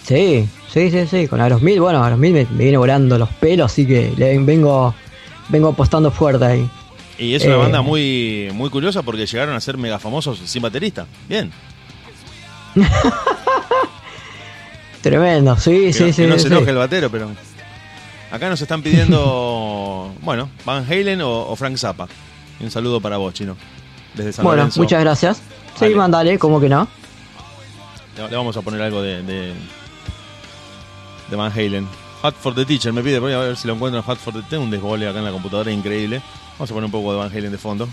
Sí, 0.05 0.47
sí, 0.71 0.91
sí, 0.91 1.07
sí. 1.09 1.27
Con 1.27 1.39
Aerosmith, 1.41 1.79
bueno, 1.79 2.03
Aerosmith 2.03 2.33
me, 2.33 2.45
me 2.51 2.63
viene 2.65 2.77
volando 2.77 3.17
los 3.17 3.29
pelos, 3.29 3.71
así 3.71 3.87
que 3.87 4.13
le 4.17 4.37
vengo, 4.37 4.93
vengo 5.49 5.69
apostando 5.69 6.11
fuerte 6.11 6.45
ahí. 6.45 6.69
Y 7.17 7.35
es 7.35 7.45
una 7.45 7.55
Eh. 7.55 7.57
banda 7.57 7.81
muy, 7.81 8.49
muy 8.53 8.69
curiosa 8.69 9.01
porque 9.01 9.25
llegaron 9.25 9.55
a 9.55 9.61
ser 9.61 9.77
mega 9.77 9.97
famosos 9.99 10.39
sin 10.45 10.61
baterista. 10.61 11.05
Bien. 11.29 11.51
Tremendo, 15.01 15.57
sí, 15.57 15.85
Que 15.87 15.93
sí, 15.93 16.03
no, 16.05 16.11
sí. 16.13 16.21
que 16.23 16.27
no 16.27 16.33
sí, 16.35 16.39
se 16.43 16.47
sí. 16.49 16.53
enoje 16.53 16.69
el 16.71 16.77
batero, 16.77 17.09
pero. 17.09 17.29
Acá 18.33 18.49
nos 18.49 18.59
están 18.59 18.81
pidiendo, 18.81 20.11
bueno, 20.21 20.49
Van 20.65 20.83
Halen 20.89 21.21
o, 21.21 21.29
o 21.49 21.55
Frank 21.55 21.77
Zappa. 21.77 22.07
Un 22.59 22.71
saludo 22.71 22.99
para 22.99 23.17
vos, 23.17 23.31
chino. 23.33 23.55
Desde 24.15 24.33
San 24.33 24.43
Bueno, 24.43 24.57
Lorenzo. 24.63 24.79
muchas 24.81 24.99
gracias. 25.01 25.37
Sí, 25.75 25.81
Dale. 25.81 25.95
mandale, 25.95 26.39
¿cómo 26.39 26.59
que 26.59 26.67
no? 26.67 26.87
Le, 28.17 28.27
le 28.29 28.35
vamos 28.35 28.57
a 28.57 28.61
poner 28.63 28.81
algo 28.81 29.01
de, 29.03 29.21
de, 29.21 29.53
de 31.29 31.35
Van 31.35 31.51
Halen. 31.51 31.87
Hot 32.23 32.35
for 32.35 32.55
the 32.55 32.65
Teacher, 32.65 32.91
me 32.91 33.03
pide, 33.03 33.19
voy 33.19 33.33
a 33.33 33.37
ver 33.39 33.55
si 33.57 33.67
lo 33.67 33.75
encuentro 33.75 33.99
en 33.99 34.05
Hot 34.05 34.17
for 34.17 34.33
the 34.33 34.41
Tengo 34.49 34.63
un 34.63 34.71
desbole 34.71 35.07
acá 35.07 35.19
en 35.19 35.25
la 35.25 35.31
computadora 35.31 35.71
increíble. 35.71 36.19
Vamos 36.57 36.71
a 36.71 36.73
poner 36.73 36.85
un 36.85 36.91
poco 36.91 37.11
de 37.11 37.19
Van 37.19 37.29
Halen 37.31 37.51
de 37.51 37.57
fondo. 37.59 37.87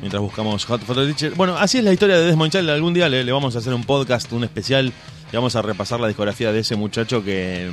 Mientras 0.00 0.20
buscamos 0.22 0.64
Hot 0.66 0.82
for 0.82 0.94
the 0.96 1.06
Teacher. 1.06 1.34
Bueno, 1.34 1.56
así 1.56 1.78
es 1.78 1.84
la 1.84 1.92
historia 1.92 2.16
de 2.16 2.26
Desmond 2.26 2.52
Child. 2.52 2.70
Algún 2.70 2.92
día 2.94 3.08
le, 3.08 3.24
le 3.24 3.32
vamos 3.32 3.54
a 3.56 3.58
hacer 3.60 3.72
un 3.74 3.84
podcast, 3.84 4.30
un 4.32 4.44
especial. 4.44 4.92
Y 5.32 5.36
vamos 5.36 5.56
a 5.56 5.62
repasar 5.62 5.98
la 5.98 6.08
discografía 6.08 6.52
de 6.52 6.60
ese 6.60 6.76
muchacho 6.76 7.24
que, 7.24 7.70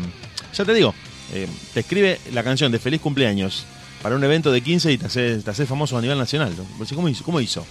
ya 0.54 0.64
te 0.66 0.74
digo, 0.74 0.96
eh, 1.34 1.48
te 1.74 1.82
escribe 1.82 2.20
la 2.32 2.44
canción 2.44 2.72
de 2.72 2.80
Feliz 2.80 3.02
Cumpleaños 3.02 3.66
para 4.02 4.16
un 4.16 4.24
evento 4.24 4.52
de 4.52 4.62
15 4.62 4.94
y 4.94 4.98
te 4.98 5.08
hace, 5.08 5.38
te 5.40 5.50
hace 5.50 5.66
famoso 5.66 5.98
a 5.98 6.02
nivel 6.02 6.18
nacional. 6.18 6.54
¿no? 6.58 6.86
¿Cómo 6.96 7.10
hizo? 7.10 7.24
¿Cómo 7.26 7.42
hizo? 7.42 7.66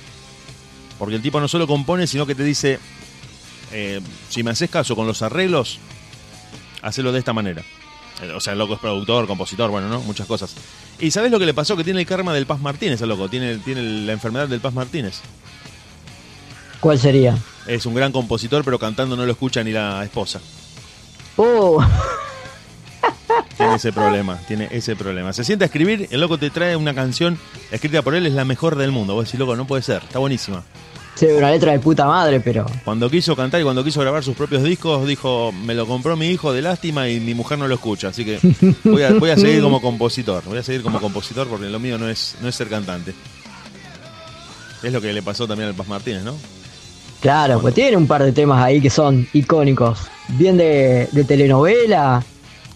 Porque 0.98 1.14
el 1.14 1.22
tipo 1.22 1.40
no 1.40 1.48
solo 1.48 1.66
compone, 1.66 2.06
sino 2.06 2.26
que 2.26 2.34
te 2.34 2.44
dice, 2.44 2.78
eh, 3.72 4.00
si 4.28 4.42
me 4.42 4.50
haces 4.50 4.68
caso 4.68 4.94
con 4.94 5.06
los 5.06 5.22
arreglos, 5.22 5.78
hacelo 6.82 7.10
de 7.10 7.20
esta 7.20 7.32
manera. 7.32 7.62
Eh, 8.22 8.32
O 8.32 8.40
sea, 8.40 8.52
el 8.52 8.58
loco 8.58 8.74
es 8.74 8.80
productor, 8.80 9.26
compositor, 9.26 9.70
bueno, 9.70 9.88
¿no? 9.88 10.00
Muchas 10.02 10.26
cosas. 10.26 10.54
¿Y 11.00 11.10
sabes 11.12 11.30
lo 11.30 11.38
que 11.38 11.46
le 11.46 11.54
pasó? 11.54 11.76
Que 11.76 11.84
tiene 11.84 12.00
el 12.00 12.06
karma 12.06 12.34
del 12.34 12.44
Paz 12.44 12.60
Martínez, 12.60 13.00
el 13.00 13.08
loco. 13.08 13.28
Tiene, 13.30 13.56
tiene 13.58 13.82
la 14.04 14.12
enfermedad 14.12 14.48
del 14.48 14.60
Paz 14.60 14.74
Martínez. 14.74 15.20
¿Cuál 16.80 16.98
sería? 16.98 17.36
Es 17.66 17.86
un 17.86 17.94
gran 17.94 18.12
compositor, 18.12 18.64
pero 18.64 18.78
cantando 18.78 19.16
no 19.16 19.26
lo 19.26 19.32
escucha 19.32 19.62
ni 19.64 19.72
la 19.72 20.02
esposa. 20.04 20.40
Oh, 21.36 21.84
Tiene 23.56 23.74
ese 23.76 23.92
problema, 23.92 24.38
tiene 24.48 24.68
ese 24.70 24.96
problema. 24.96 25.32
Se 25.32 25.44
sienta 25.44 25.64
a 25.64 25.66
escribir, 25.66 26.08
el 26.10 26.20
loco 26.20 26.38
te 26.38 26.50
trae 26.50 26.76
una 26.76 26.94
canción 26.94 27.38
escrita 27.70 28.02
por 28.02 28.14
él, 28.14 28.26
es 28.26 28.32
la 28.32 28.44
mejor 28.44 28.76
del 28.76 28.90
mundo. 28.92 29.14
Vos 29.14 29.24
decís, 29.26 29.38
loco, 29.38 29.56
no 29.56 29.66
puede 29.66 29.82
ser, 29.82 30.02
está 30.04 30.18
buenísima. 30.18 30.62
sí, 31.14 31.26
una 31.26 31.50
letra 31.50 31.72
de 31.72 31.80
puta 31.80 32.06
madre, 32.06 32.40
pero. 32.40 32.64
Cuando 32.84 33.10
quiso 33.10 33.34
cantar 33.36 33.60
y 33.60 33.64
cuando 33.64 33.82
quiso 33.84 34.00
grabar 34.00 34.22
sus 34.24 34.36
propios 34.36 34.62
discos, 34.62 35.06
dijo, 35.06 35.52
me 35.52 35.74
lo 35.74 35.86
compró 35.86 36.16
mi 36.16 36.28
hijo 36.28 36.52
de 36.52 36.62
lástima 36.62 37.08
y 37.08 37.20
mi 37.20 37.34
mujer 37.34 37.58
no 37.58 37.66
lo 37.68 37.74
escucha. 37.74 38.08
Así 38.08 38.24
que 38.24 38.38
voy 38.84 39.02
a, 39.02 39.12
voy 39.12 39.30
a 39.30 39.36
seguir 39.36 39.60
como 39.62 39.80
compositor. 39.82 40.44
Voy 40.44 40.58
a 40.58 40.62
seguir 40.62 40.82
como 40.82 41.00
compositor 41.00 41.46
porque 41.48 41.66
lo 41.66 41.78
mío 41.80 41.98
no 41.98 42.08
es, 42.08 42.36
no 42.40 42.48
es 42.48 42.54
ser 42.54 42.68
cantante. 42.68 43.14
Es 44.82 44.92
lo 44.92 45.00
que 45.00 45.12
le 45.12 45.22
pasó 45.22 45.46
también 45.48 45.68
al 45.68 45.74
Paz 45.74 45.88
Martínez, 45.88 46.22
¿no? 46.22 46.36
Claro, 47.20 47.60
pues 47.60 47.74
tiene 47.74 47.96
un 47.96 48.06
par 48.06 48.22
de 48.22 48.32
temas 48.32 48.62
ahí 48.62 48.80
que 48.80 48.90
son 48.90 49.26
icónicos. 49.32 49.98
Bien 50.28 50.56
de, 50.56 51.08
de 51.10 51.24
telenovela, 51.24 52.22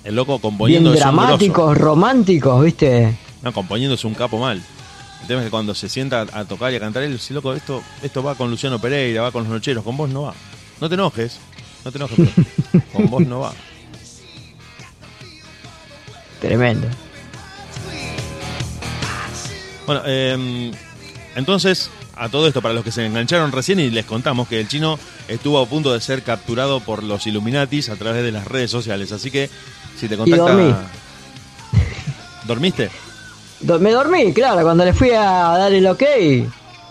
El 0.05 0.17
loco 0.17 0.33
bien 0.33 0.41
componiendo 0.41 0.91
grosso. 0.91 1.05
dramáticos, 1.05 1.79
románticos, 1.79 2.65
¿viste? 2.65 3.17
No, 3.43 3.53
componiendo 3.53 3.95
es 3.95 4.05
un 4.05 4.15
capo 4.15 4.39
mal. 4.39 4.63
El 5.21 5.27
tema 5.29 5.41
es 5.41 5.47
que 5.47 5.51
cuando 5.51 5.75
se 5.75 5.89
sienta 5.89 6.27
a 6.33 6.45
tocar 6.45 6.73
y 6.73 6.77
a 6.77 6.81
cantar, 6.81 7.05
él 7.05 7.13
dice, 7.13 7.33
loco, 7.35 7.53
esto, 7.53 7.83
esto 8.03 8.23
va 8.25 8.35
con 8.35 8.51
Luciano 8.51 8.81
Pereira, 8.81 9.23
va 9.23 9.31
con 9.31 9.45
los 9.45 9.53
nocheros, 9.53 9.85
con 9.85 9.97
vos 9.97 10.11
no 10.11 10.23
va. 10.23 10.35
No 10.81 10.89
te 10.89 10.95
enojes, 10.95 11.39
no 11.85 11.93
te 11.93 11.99
enojes, 11.99 12.29
pero 12.73 12.85
con 12.93 13.11
vos 13.11 13.25
no 13.27 13.41
va. 13.41 13.53
Tremendo. 16.41 16.89
Bueno, 19.87 20.03
eh, 20.07 20.73
entonces, 21.37 21.91
a 22.17 22.29
todo 22.29 22.47
esto, 22.47 22.61
para 22.63 22.75
los 22.75 22.85
que 22.85 22.93
se 22.93 23.05
engancharon 23.07 23.53
recién 23.53 23.81
y 23.81 23.91
les 23.91 24.05
contamos 24.05 24.49
que 24.49 24.61
el 24.61 24.69
chino 24.69 24.99
estuvo 25.29 25.59
a 25.61 25.67
punto 25.67 25.93
de 25.93 26.01
ser 26.01 26.23
capturado 26.23 26.81
por 26.81 27.03
los 27.03 27.27
Illuminatis 27.27 27.89
a 27.89 27.97
través 27.97 28.23
de 28.23 28.33
las 28.33 28.47
redes 28.47 28.71
sociales. 28.71 29.13
Así 29.13 29.31
que, 29.31 29.49
si 29.99 30.09
te 30.09 30.17
contacta... 30.17 30.45
dormí. 30.53 30.75
¿Dormiste? 32.45 32.91
Do- 33.61 33.79
me 33.79 33.91
dormí, 33.93 34.33
claro, 34.33 34.63
cuando 34.63 34.85
le 34.85 34.93
fui 34.93 35.11
a 35.11 35.23
dar 35.23 35.73
el 35.73 35.87
ok. 35.87 36.03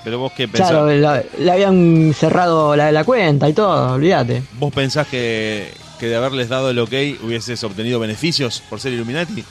Pero 0.03 0.17
vos 0.17 0.31
qué 0.35 0.47
pensás, 0.47 0.69
Claro, 0.71 0.89
la- 0.91 1.23
le 1.37 1.51
habían 1.51 2.13
cerrado 2.17 2.75
la, 2.75 2.91
la 2.91 3.03
cuenta 3.03 3.47
y 3.49 3.53
todo, 3.53 3.93
olvídate. 3.93 4.41
¿Vos 4.53 4.73
pensás 4.73 5.07
que, 5.07 5.71
que 5.99 6.07
de 6.07 6.15
haberles 6.15 6.49
dado 6.49 6.69
el 6.71 6.79
ok 6.79 6.93
hubieses 7.23 7.63
obtenido 7.63 7.99
beneficios 7.99 8.63
por 8.69 8.79
ser 8.79 8.93
Illuminati? 8.93 9.43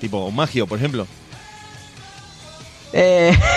Tipo 0.00 0.30
Magio, 0.30 0.66
por 0.66 0.78
ejemplo. 0.78 1.06
Eh... 2.92 3.32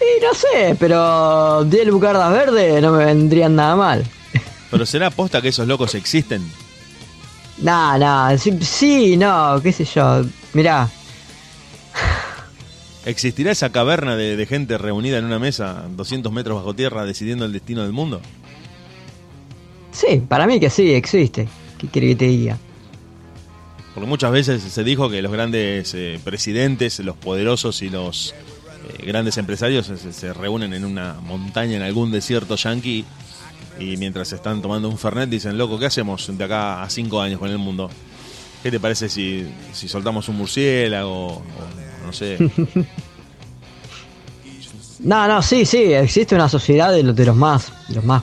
y 0.00 0.20
no 0.22 0.34
sé, 0.34 0.76
pero 0.78 1.64
10 1.64 1.90
bucardas 1.90 2.32
verdes 2.32 2.82
no 2.82 2.92
me 2.92 3.04
vendrían 3.04 3.54
nada 3.54 3.76
mal. 3.76 4.04
Pero 4.70 4.86
será 4.86 5.08
aposta 5.08 5.42
que 5.42 5.48
esos 5.48 5.66
locos 5.66 5.94
existen. 5.94 6.42
Nah, 7.58 7.98
nah, 7.98 8.36
sí, 8.38 8.56
sí, 8.62 9.16
no, 9.16 9.60
qué 9.62 9.72
sé 9.72 9.84
yo. 9.84 10.24
Mirá, 10.54 10.88
¿Existirá 13.04 13.50
esa 13.50 13.70
caverna 13.70 14.14
de, 14.14 14.36
de 14.36 14.46
gente 14.46 14.76
reunida 14.76 15.18
en 15.18 15.24
una 15.24 15.38
mesa 15.38 15.84
200 15.90 16.30
metros 16.32 16.56
bajo 16.56 16.74
tierra 16.74 17.04
decidiendo 17.04 17.44
el 17.46 17.52
destino 17.52 17.82
del 17.82 17.92
mundo? 17.92 18.20
sí, 19.92 20.22
para 20.26 20.46
mí 20.46 20.60
que 20.60 20.70
sí, 20.70 20.92
existe. 20.92 21.48
¿Qué 21.78 21.88
quiere 21.88 22.08
que 22.08 22.16
te 22.16 22.24
diga? 22.26 22.58
Porque 23.94 24.08
muchas 24.08 24.30
veces 24.30 24.62
se 24.62 24.84
dijo 24.84 25.10
que 25.10 25.20
los 25.22 25.32
grandes 25.32 25.92
eh, 25.94 26.20
presidentes, 26.22 27.00
los 27.00 27.16
poderosos 27.16 27.82
y 27.82 27.90
los 27.90 28.34
eh, 28.88 29.06
grandes 29.06 29.36
empresarios 29.38 29.86
se, 29.86 30.12
se 30.12 30.32
reúnen 30.32 30.74
en 30.74 30.84
una 30.84 31.14
montaña 31.22 31.76
en 31.76 31.82
algún 31.82 32.10
desierto 32.10 32.56
yanqui 32.56 33.04
y 33.78 33.96
mientras 33.96 34.32
están 34.32 34.60
tomando 34.60 34.88
un 34.88 34.98
fernet 34.98 35.28
dicen, 35.28 35.56
loco, 35.56 35.78
¿qué 35.78 35.86
hacemos 35.86 36.36
de 36.36 36.44
acá 36.44 36.82
a 36.82 36.90
cinco 36.90 37.20
años 37.20 37.38
con 37.38 37.50
el 37.50 37.58
mundo? 37.58 37.90
¿Qué 38.62 38.70
te 38.70 38.78
parece 38.78 39.08
si, 39.08 39.46
si 39.72 39.88
soltamos 39.88 40.28
un 40.28 40.36
murciélago 40.36 41.26
o 41.28 41.42
no 42.04 42.12
sé? 42.12 42.38
No, 45.02 45.26
no, 45.26 45.40
sí, 45.40 45.64
sí, 45.64 45.94
existe 45.94 46.34
una 46.34 46.46
sociedad 46.46 46.92
de 46.92 47.02
los, 47.02 47.16
de 47.16 47.24
los 47.24 47.34
más, 47.34 47.72
de 47.88 47.94
los 47.94 48.04
más, 48.04 48.22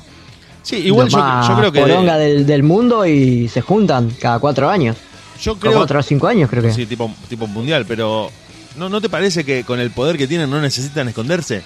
Sí, 0.67 0.75
igual 0.75 1.07
yo, 1.07 1.17
creo 1.57 1.71
que... 1.71 1.79
poronga 1.79 2.17
del, 2.17 2.45
del 2.45 2.61
mundo 2.61 3.05
y 3.05 3.47
se 3.47 3.61
juntan 3.61 4.11
cada 4.19 4.37
cuatro 4.39 4.69
años. 4.69 4.97
Yo 5.41 5.53
Cada 5.53 5.61
creo, 5.61 5.73
cuatro 5.79 5.99
o 5.99 6.03
cinco 6.03 6.27
años 6.27 6.49
creo 6.49 6.61
que. 6.61 6.73
Sí, 6.73 6.85
tipo, 6.85 7.09
tipo 7.29 7.47
mundial, 7.47 7.85
pero 7.87 8.29
¿no, 8.77 8.89
¿no 8.89 9.01
te 9.01 9.09
parece 9.09 9.43
que 9.43 9.63
con 9.63 9.79
el 9.79 9.91
poder 9.91 10.17
que 10.17 10.27
tienen 10.27 10.49
no 10.49 10.61
necesitan 10.61 11.07
esconderse? 11.07 11.63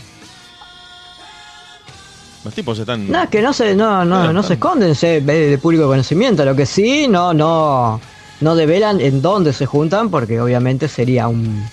Los 2.43 2.53
tipos 2.55 2.79
están... 2.79 3.09
No, 3.09 3.23
es 3.23 3.29
que 3.29 3.41
no 3.41 3.53
se, 3.53 3.75
no, 3.75 4.03
no, 4.03 4.23
Ah, 4.23 4.33
no 4.33 4.41
se 4.41 4.53
esconden, 4.53 4.95
se 4.95 5.19
ve 5.19 5.49
de 5.49 5.57
público 5.57 5.87
conocimiento. 5.87 6.43
Lo 6.43 6.55
que 6.55 6.65
sí, 6.65 7.07
no, 7.07 7.33
no, 7.33 8.01
no 8.39 8.55
develan 8.55 8.99
en 8.99 9.21
dónde 9.21 9.53
se 9.53 9.67
juntan, 9.67 10.09
porque 10.09 10.41
obviamente 10.41 10.87
sería 10.87 11.27
un 11.27 11.63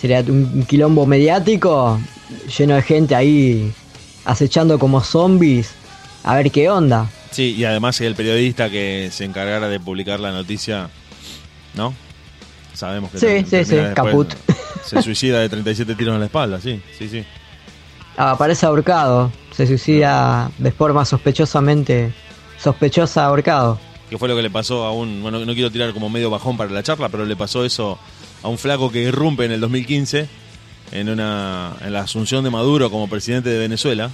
sería 0.00 0.20
un 0.20 0.64
quilombo 0.68 1.06
mediático 1.06 1.98
lleno 2.58 2.74
de 2.74 2.82
gente 2.82 3.14
ahí 3.14 3.72
acechando 4.24 4.78
como 4.78 5.00
zombies 5.00 5.70
a 6.24 6.34
ver 6.34 6.50
qué 6.50 6.68
onda. 6.68 7.08
Sí, 7.30 7.54
y 7.54 7.64
además 7.64 8.00
el 8.00 8.14
periodista 8.16 8.68
que 8.68 9.10
se 9.12 9.24
encargara 9.24 9.68
de 9.68 9.78
publicar 9.78 10.18
la 10.18 10.32
noticia, 10.32 10.90
¿no? 11.74 11.94
Sabemos 12.76 13.10
que 13.10 13.18
Sí, 13.18 13.46
sí, 13.48 13.64
sí, 13.64 13.76
caput. 13.94 14.32
Se 14.84 15.00
suicida 15.02 15.40
de 15.40 15.48
37 15.48 15.94
tiros 15.94 16.14
en 16.14 16.20
la 16.20 16.26
espalda, 16.26 16.60
sí, 16.60 16.80
sí, 16.96 17.08
sí. 17.08 17.24
Ah, 18.16 18.32
Aparece 18.32 18.66
ahorcado, 18.66 19.32
se 19.50 19.66
suicida 19.66 20.50
de 20.58 20.70
forma 20.70 21.04
sospechosamente 21.04 22.12
sospechosa 22.58 23.24
ahorcado. 23.24 23.78
Que 24.10 24.18
fue 24.18 24.28
lo 24.28 24.36
que 24.36 24.42
le 24.42 24.50
pasó 24.50 24.84
a 24.84 24.92
un... 24.92 25.22
Bueno, 25.22 25.44
no 25.44 25.54
quiero 25.54 25.70
tirar 25.70 25.92
como 25.92 26.08
medio 26.08 26.30
bajón 26.30 26.56
para 26.56 26.70
la 26.70 26.82
charla, 26.82 27.08
pero 27.08 27.24
le 27.24 27.34
pasó 27.34 27.64
eso 27.64 27.98
a 28.42 28.48
un 28.48 28.58
flaco 28.58 28.92
que 28.92 29.02
irrumpe 29.02 29.44
en 29.44 29.52
el 29.52 29.60
2015 29.60 30.28
en, 30.92 31.08
una, 31.08 31.74
en 31.80 31.92
la 31.92 32.00
asunción 32.00 32.44
de 32.44 32.50
Maduro 32.50 32.90
como 32.90 33.08
presidente 33.08 33.48
de 33.48 33.58
Venezuela. 33.58 34.10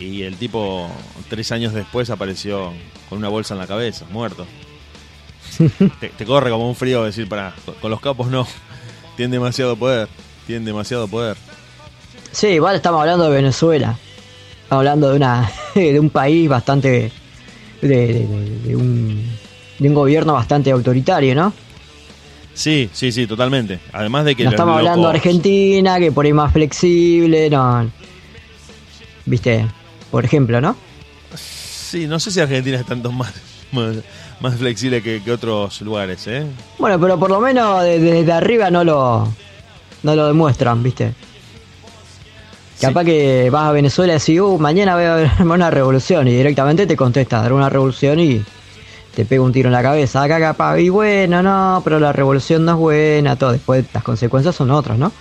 Y 0.00 0.22
el 0.22 0.36
tipo, 0.36 0.88
tres 1.28 1.52
años 1.52 1.72
después, 1.72 2.08
apareció 2.10 2.72
con 3.08 3.18
una 3.18 3.28
bolsa 3.28 3.54
en 3.54 3.60
la 3.60 3.66
cabeza, 3.66 4.06
muerto. 4.10 4.46
te, 6.00 6.08
te 6.08 6.24
corre 6.24 6.50
como 6.50 6.68
un 6.68 6.74
frío 6.76 7.04
decir, 7.04 7.28
para 7.28 7.54
con 7.80 7.90
los 7.90 8.00
capos 8.00 8.28
no, 8.28 8.46
tienen 9.16 9.32
demasiado 9.32 9.76
poder, 9.76 10.08
tienen 10.46 10.64
demasiado 10.64 11.08
poder. 11.08 11.36
Sí, 12.32 12.48
igual 12.48 12.76
estamos 12.76 13.00
hablando 13.00 13.24
de 13.30 13.36
Venezuela. 13.36 13.96
Estamos 14.64 14.80
hablando 14.80 15.10
de 15.10 15.16
una 15.16 15.50
de 15.74 16.00
un 16.00 16.10
país 16.10 16.48
bastante 16.48 17.12
de, 17.80 17.88
de- 17.88 18.26
de- 18.64 18.76
un 18.76 19.24
de 19.78 19.88
un 19.88 19.94
gobierno 19.94 20.34
bastante 20.34 20.70
autoritario, 20.70 21.34
¿no? 21.34 21.52
Sí, 22.54 22.88
sí, 22.92 23.10
sí, 23.10 23.26
totalmente. 23.26 23.80
Además 23.92 24.24
de 24.24 24.36
que... 24.36 24.44
No 24.44 24.50
estamos 24.50 24.76
hablando 24.78 25.08
de 25.08 25.14
Argentina, 25.16 25.98
que 25.98 26.12
por 26.12 26.24
ahí 26.24 26.32
más 26.32 26.52
flexible, 26.52 27.50
no. 27.50 27.90
¿Viste? 29.26 29.66
Por 30.12 30.24
ejemplo, 30.24 30.60
¿no? 30.60 30.76
Sí, 31.36 32.06
no 32.06 32.20
sé 32.20 32.30
si 32.30 32.38
Argentina 32.40 32.78
es 32.78 32.86
tanto 32.86 33.10
más, 33.10 33.32
más, 33.74 33.96
más 34.40 34.56
flexible 34.56 35.02
que, 35.02 35.22
que 35.22 35.32
otros 35.32 35.80
lugares, 35.82 36.26
¿eh? 36.26 36.46
Bueno, 36.78 36.98
pero 37.00 37.18
por 37.18 37.30
lo 37.30 37.40
menos 37.40 37.82
de- 37.82 37.98
desde 37.98 38.32
arriba 38.32 38.70
no 38.70 38.84
lo 38.84 39.28
no 40.02 40.14
lo 40.14 40.26
demuestran, 40.26 40.82
¿viste? 40.82 41.12
Sí. 42.76 42.86
Capaz 42.86 43.04
que 43.04 43.48
vas 43.50 43.68
a 43.68 43.72
Venezuela 43.72 44.14
y 44.14 44.18
decís, 44.18 44.40
uh, 44.40 44.58
mañana 44.58 44.94
voy 44.96 45.04
a 45.04 45.14
ver 45.14 45.30
una 45.44 45.70
revolución 45.70 46.26
y 46.28 46.32
directamente 46.34 46.86
te 46.86 46.96
contesta, 46.96 47.40
dar 47.40 47.52
una 47.52 47.70
revolución 47.70 48.18
y 48.20 48.44
te 49.14 49.24
pega 49.24 49.42
un 49.42 49.52
tiro 49.52 49.68
en 49.68 49.72
la 49.74 49.82
cabeza. 49.82 50.22
Acá 50.22 50.40
capaz, 50.40 50.78
y 50.80 50.88
bueno, 50.88 51.42
no, 51.42 51.80
pero 51.84 52.00
la 52.00 52.12
revolución 52.12 52.64
no 52.64 52.72
es 52.72 52.78
buena, 52.78 53.36
todo. 53.36 53.52
Después 53.52 53.84
las 53.94 54.02
consecuencias 54.02 54.56
son 54.56 54.70
otras, 54.72 54.98
¿no? 54.98 55.12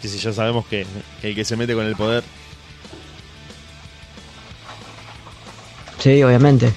Que 0.00 0.08
si 0.08 0.18
ya 0.18 0.32
sabemos 0.32 0.64
que, 0.66 0.86
que 1.20 1.28
el 1.30 1.34
que 1.34 1.44
se 1.44 1.56
mete 1.56 1.74
con 1.74 1.84
el 1.84 1.96
poder... 1.96 2.22
Sí, 6.00 6.22
obviamente. 6.22 6.72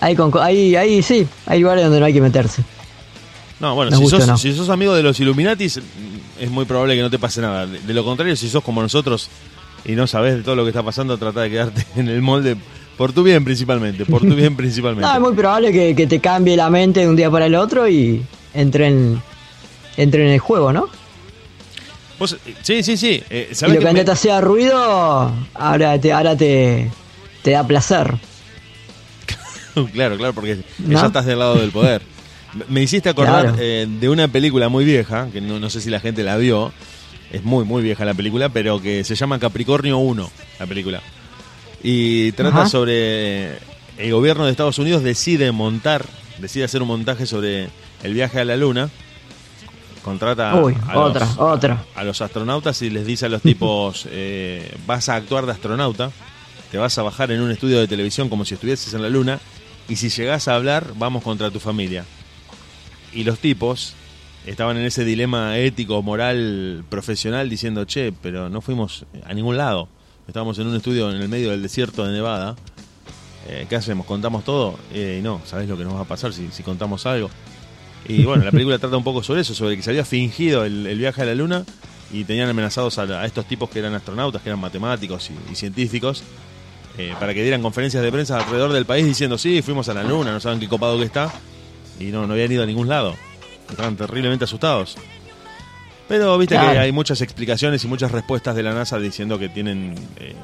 Ahí, 0.00 0.16
con, 0.16 0.32
ahí, 0.40 0.74
ahí 0.76 1.02
sí, 1.02 1.26
hay 1.46 1.60
lugares 1.60 1.84
donde 1.84 2.00
no 2.00 2.06
hay 2.06 2.12
que 2.14 2.20
meterse. 2.22 2.62
No, 3.58 3.74
bueno, 3.74 3.94
si 3.94 4.06
sos, 4.06 4.22
o 4.22 4.26
no. 4.26 4.38
si 4.38 4.54
sos 4.54 4.70
amigo 4.70 4.94
de 4.94 5.02
los 5.02 5.20
Illuminatis, 5.20 5.76
mm, 5.78 6.42
es 6.42 6.50
muy 6.50 6.64
probable 6.64 6.96
que 6.96 7.02
no 7.02 7.10
te 7.10 7.18
pase 7.18 7.42
nada. 7.42 7.66
De, 7.66 7.78
de 7.80 7.92
lo 7.94 8.02
contrario, 8.04 8.34
si 8.36 8.48
sos 8.48 8.64
como 8.64 8.80
nosotros 8.80 9.28
y 9.84 9.92
no 9.92 10.06
sabes 10.06 10.36
de 10.36 10.42
todo 10.42 10.56
lo 10.56 10.62
que 10.64 10.70
está 10.70 10.82
pasando, 10.82 11.18
trata 11.18 11.42
de 11.42 11.50
quedarte 11.50 11.84
en 11.96 12.08
el 12.08 12.22
molde 12.22 12.56
por 12.96 13.12
tu 13.12 13.22
bien 13.22 13.44
principalmente, 13.44 14.06
por 14.06 14.22
tu 14.22 14.34
bien 14.34 14.56
principalmente. 14.56 15.06
No, 15.06 15.14
es 15.14 15.20
muy 15.20 15.34
probable 15.34 15.72
que, 15.72 15.94
que 15.94 16.06
te 16.06 16.20
cambie 16.20 16.56
la 16.56 16.70
mente 16.70 17.00
de 17.00 17.08
un 17.08 17.16
día 17.16 17.30
para 17.30 17.44
el 17.46 17.54
otro 17.54 17.86
y 17.86 18.24
entre 18.54 18.86
en, 18.86 19.22
entre 19.98 20.24
en 20.26 20.32
el 20.32 20.38
juego, 20.38 20.72
¿no? 20.72 20.88
Vos, 22.18 22.36
eh, 22.46 22.54
sí, 22.62 22.82
sí, 22.82 22.96
sí. 22.96 23.22
eh, 23.28 23.48
Y 23.50 23.54
¿sabés 23.54 23.74
lo 23.74 23.80
que 23.80 23.84
que 23.84 23.84
me- 23.84 23.90
antes 24.00 24.04
te 24.06 24.10
hacía 24.12 24.40
ruido, 24.40 25.30
ahora 25.54 25.98
te, 26.00 26.12
ahora 26.12 26.34
te, 26.36 26.90
te 27.42 27.52
da 27.52 27.66
placer. 27.66 28.14
claro, 29.92 30.16
claro, 30.16 30.32
porque 30.34 30.62
¿No? 30.78 31.00
ya 31.00 31.06
estás 31.06 31.26
del 31.26 31.38
lado 31.38 31.56
del 31.56 31.70
poder. 31.70 32.02
Me- 32.68 32.82
hiciste 32.82 33.08
acordar 33.08 33.42
Claro. 33.42 33.56
eh, 33.60 33.86
de 33.88 34.08
una 34.08 34.28
película 34.28 34.68
muy 34.68 34.84
vieja, 34.84 35.28
que 35.32 35.40
no, 35.40 35.60
no 35.60 35.70
sé 35.70 35.80
si 35.80 35.88
la 35.90 36.00
gente 36.00 36.22
la 36.24 36.36
vio, 36.36 36.72
es 37.32 37.44
muy, 37.44 37.64
muy 37.64 37.82
vieja 37.82 38.04
la 38.04 38.14
película, 38.14 38.48
pero 38.48 38.80
que 38.82 39.04
se 39.04 39.14
llama 39.14 39.38
Capricornio 39.38 39.98
1, 39.98 40.30
la 40.58 40.66
película. 40.66 41.00
Y 41.82 42.32
trata 42.32 42.62
Ajá. 42.62 42.68
sobre 42.68 43.52
el 43.98 44.10
gobierno 44.12 44.44
de 44.44 44.50
Estados 44.50 44.78
Unidos 44.78 45.02
decide 45.04 45.52
montar, 45.52 46.04
decide 46.38 46.64
hacer 46.64 46.82
un 46.82 46.88
montaje 46.88 47.24
sobre 47.26 47.68
el 48.02 48.14
viaje 48.14 48.40
a 48.40 48.44
la 48.44 48.56
luna, 48.56 48.90
contrata 50.02 50.56
Uy, 50.56 50.74
a 50.88 50.94
los- 50.94 51.10
otra, 51.10 51.28
otra. 51.38 51.84
a 51.94 52.02
los 52.04 52.20
astronautas 52.20 52.82
y 52.82 52.90
les 52.90 53.06
dice 53.06 53.26
a 53.26 53.28
los 53.28 53.42
tipos, 53.42 54.08
eh, 54.10 54.74
vas 54.86 55.08
a 55.08 55.14
actuar 55.14 55.46
de 55.46 55.52
astronauta, 55.52 56.10
te 56.70 56.78
vas 56.78 56.96
a 56.98 57.02
bajar 57.02 57.30
en 57.32 57.40
un 57.40 57.50
estudio 57.50 57.78
de 57.78 57.88
televisión 57.88 58.28
como 58.28 58.44
si 58.44 58.54
estuvieses 58.54 58.92
en 58.94 59.02
la 59.02 59.08
luna, 59.08 59.40
y 59.88 59.96
si 59.96 60.08
llegás 60.08 60.48
a 60.48 60.54
hablar, 60.54 60.92
vamos 60.96 61.22
contra 61.22 61.50
tu 61.50 61.58
familia. 61.58 62.04
Y 63.12 63.24
los 63.24 63.38
tipos 63.38 63.94
estaban 64.46 64.76
en 64.76 64.84
ese 64.84 65.04
dilema 65.04 65.58
ético, 65.58 66.00
moral, 66.02 66.84
profesional, 66.88 67.48
diciendo, 67.50 67.84
che, 67.84 68.12
pero 68.12 68.48
no 68.48 68.60
fuimos 68.60 69.04
a 69.24 69.34
ningún 69.34 69.56
lado. 69.56 69.88
Estábamos 70.28 70.58
en 70.60 70.68
un 70.68 70.76
estudio 70.76 71.10
en 71.10 71.20
el 71.20 71.28
medio 71.28 71.50
del 71.50 71.62
desierto 71.62 72.06
de 72.06 72.12
Nevada. 72.12 72.54
Eh, 73.48 73.66
¿Qué 73.68 73.74
hacemos? 73.74 74.06
¿Contamos 74.06 74.44
todo? 74.44 74.78
Eh, 74.92 75.20
no, 75.24 75.40
¿sabés 75.44 75.68
lo 75.68 75.76
que 75.76 75.82
nos 75.82 75.94
va 75.94 76.02
a 76.02 76.04
pasar 76.04 76.32
si, 76.32 76.48
si 76.52 76.62
contamos 76.62 77.04
algo? 77.06 77.30
Y 78.06 78.24
bueno, 78.24 78.44
la 78.44 78.50
película 78.50 78.78
trata 78.78 78.96
un 78.96 79.04
poco 79.04 79.22
sobre 79.22 79.42
eso, 79.42 79.54
sobre 79.54 79.76
que 79.76 79.82
se 79.82 79.90
había 79.90 80.04
fingido 80.04 80.64
el, 80.64 80.96
viaje 80.98 81.22
a 81.22 81.24
la 81.24 81.34
luna 81.34 81.64
y 82.12 82.24
tenían 82.24 82.48
amenazados 82.48 82.98
a, 82.98 83.24
estos 83.26 83.46
tipos 83.46 83.70
que 83.70 83.78
eran 83.78 83.94
astronautas, 83.94 84.42
que 84.42 84.48
eran 84.48 84.60
matemáticos 84.60 85.30
y 85.50 85.54
científicos, 85.54 86.22
eh, 86.98 87.14
para 87.18 87.34
que 87.34 87.42
dieran 87.42 87.62
conferencias 87.62 88.02
de 88.02 88.10
prensa 88.12 88.38
alrededor 88.38 88.72
del 88.72 88.86
país 88.86 89.04
diciendo, 89.04 89.38
sí, 89.38 89.62
fuimos 89.62 89.88
a 89.88 89.94
la 89.94 90.02
luna, 90.02 90.32
no 90.32 90.40
saben 90.40 90.60
qué 90.60 90.68
copado 90.68 90.98
que 90.98 91.04
está, 91.04 91.32
y 91.98 92.06
no, 92.06 92.26
no 92.26 92.34
habían 92.34 92.52
ido 92.52 92.62
a 92.62 92.66
ningún 92.66 92.88
lado. 92.88 93.16
Estaban 93.68 93.96
terriblemente 93.96 94.44
asustados. 94.44 94.96
Pero 96.08 96.36
viste 96.38 96.56
que 96.56 96.60
hay 96.60 96.90
muchas 96.90 97.20
explicaciones 97.20 97.84
y 97.84 97.86
muchas 97.86 98.10
respuestas 98.10 98.56
de 98.56 98.64
la 98.64 98.74
NASA 98.74 98.98
diciendo 98.98 99.38
que 99.38 99.48
tienen 99.48 99.94
eh, 100.16 100.34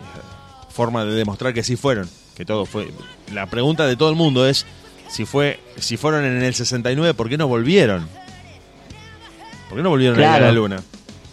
forma 0.70 1.04
de 1.04 1.12
demostrar 1.12 1.52
que 1.52 1.64
sí 1.64 1.74
fueron, 1.74 2.08
que 2.36 2.44
todo 2.44 2.66
fue. 2.66 2.92
La 3.34 3.46
pregunta 3.46 3.84
de 3.86 3.96
todo 3.96 4.10
el 4.10 4.14
mundo 4.14 4.46
es 4.46 4.64
si 5.08 5.24
fue, 5.24 5.58
si 5.76 5.96
fueron 5.96 6.24
en 6.24 6.42
el 6.42 6.54
69, 6.54 7.14
¿por 7.14 7.28
qué 7.28 7.36
no 7.36 7.48
volvieron? 7.48 8.08
¿Por 9.68 9.78
qué 9.78 9.82
no 9.82 9.90
volvieron 9.90 10.18
a 10.18 10.22
ir 10.22 10.26
a 10.28 10.40
la 10.40 10.52
Luna? 10.52 10.80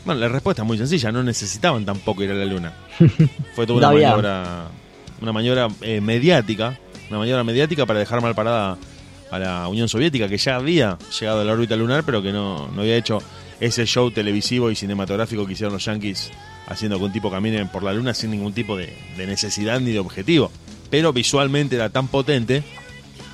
Bueno, 0.05 0.19
la 0.19 0.27
respuesta 0.27 0.63
es 0.63 0.67
muy 0.67 0.77
sencilla, 0.77 1.11
no 1.11 1.23
necesitaban 1.23 1.85
tampoco 1.85 2.23
ir 2.23 2.31
a 2.31 2.33
la 2.33 2.45
Luna. 2.45 2.73
Fue 3.55 3.67
toda 3.67 3.77
una 3.77 3.87
No 3.87 3.93
había. 3.93 4.67
Una 5.23 5.31
maniobra 5.33 5.67
eh, 5.81 5.99
mediática, 6.01 6.77
una 7.09 7.19
maniobra 7.19 7.43
mediática 7.43 7.85
para 7.85 7.99
dejar 7.99 8.21
mal 8.21 8.35
parada 8.35 8.77
a 9.31 9.39
la 9.39 9.67
Unión 9.67 9.89
Soviética, 9.89 10.27
que 10.27 10.37
ya 10.37 10.57
había 10.57 10.97
llegado 11.19 11.41
a 11.41 11.43
la 11.43 11.53
órbita 11.53 11.75
lunar, 11.75 12.03
pero 12.03 12.21
que 12.21 12.31
no, 12.31 12.67
no 12.67 12.81
había 12.81 12.95
hecho 12.97 13.17
ese 13.59 13.85
show 13.85 14.11
televisivo 14.11 14.69
y 14.69 14.75
cinematográfico 14.75 15.45
que 15.47 15.53
hicieron 15.53 15.73
los 15.73 15.85
yankees 15.85 16.29
haciendo 16.67 16.97
que 16.99 17.05
un 17.05 17.11
tipo 17.13 17.31
camine 17.31 17.65
por 17.65 17.83
la 17.83 17.93
luna 17.93 18.13
sin 18.13 18.31
ningún 18.31 18.53
tipo 18.53 18.77
de, 18.77 18.93
necesidad 19.17 19.79
ni 19.79 19.91
de 19.91 19.99
objetivo. 19.99 20.51
Pero 20.91 21.11
visualmente 21.13 21.75
era 21.75 21.89
tan 21.89 22.07
potente 22.07 22.63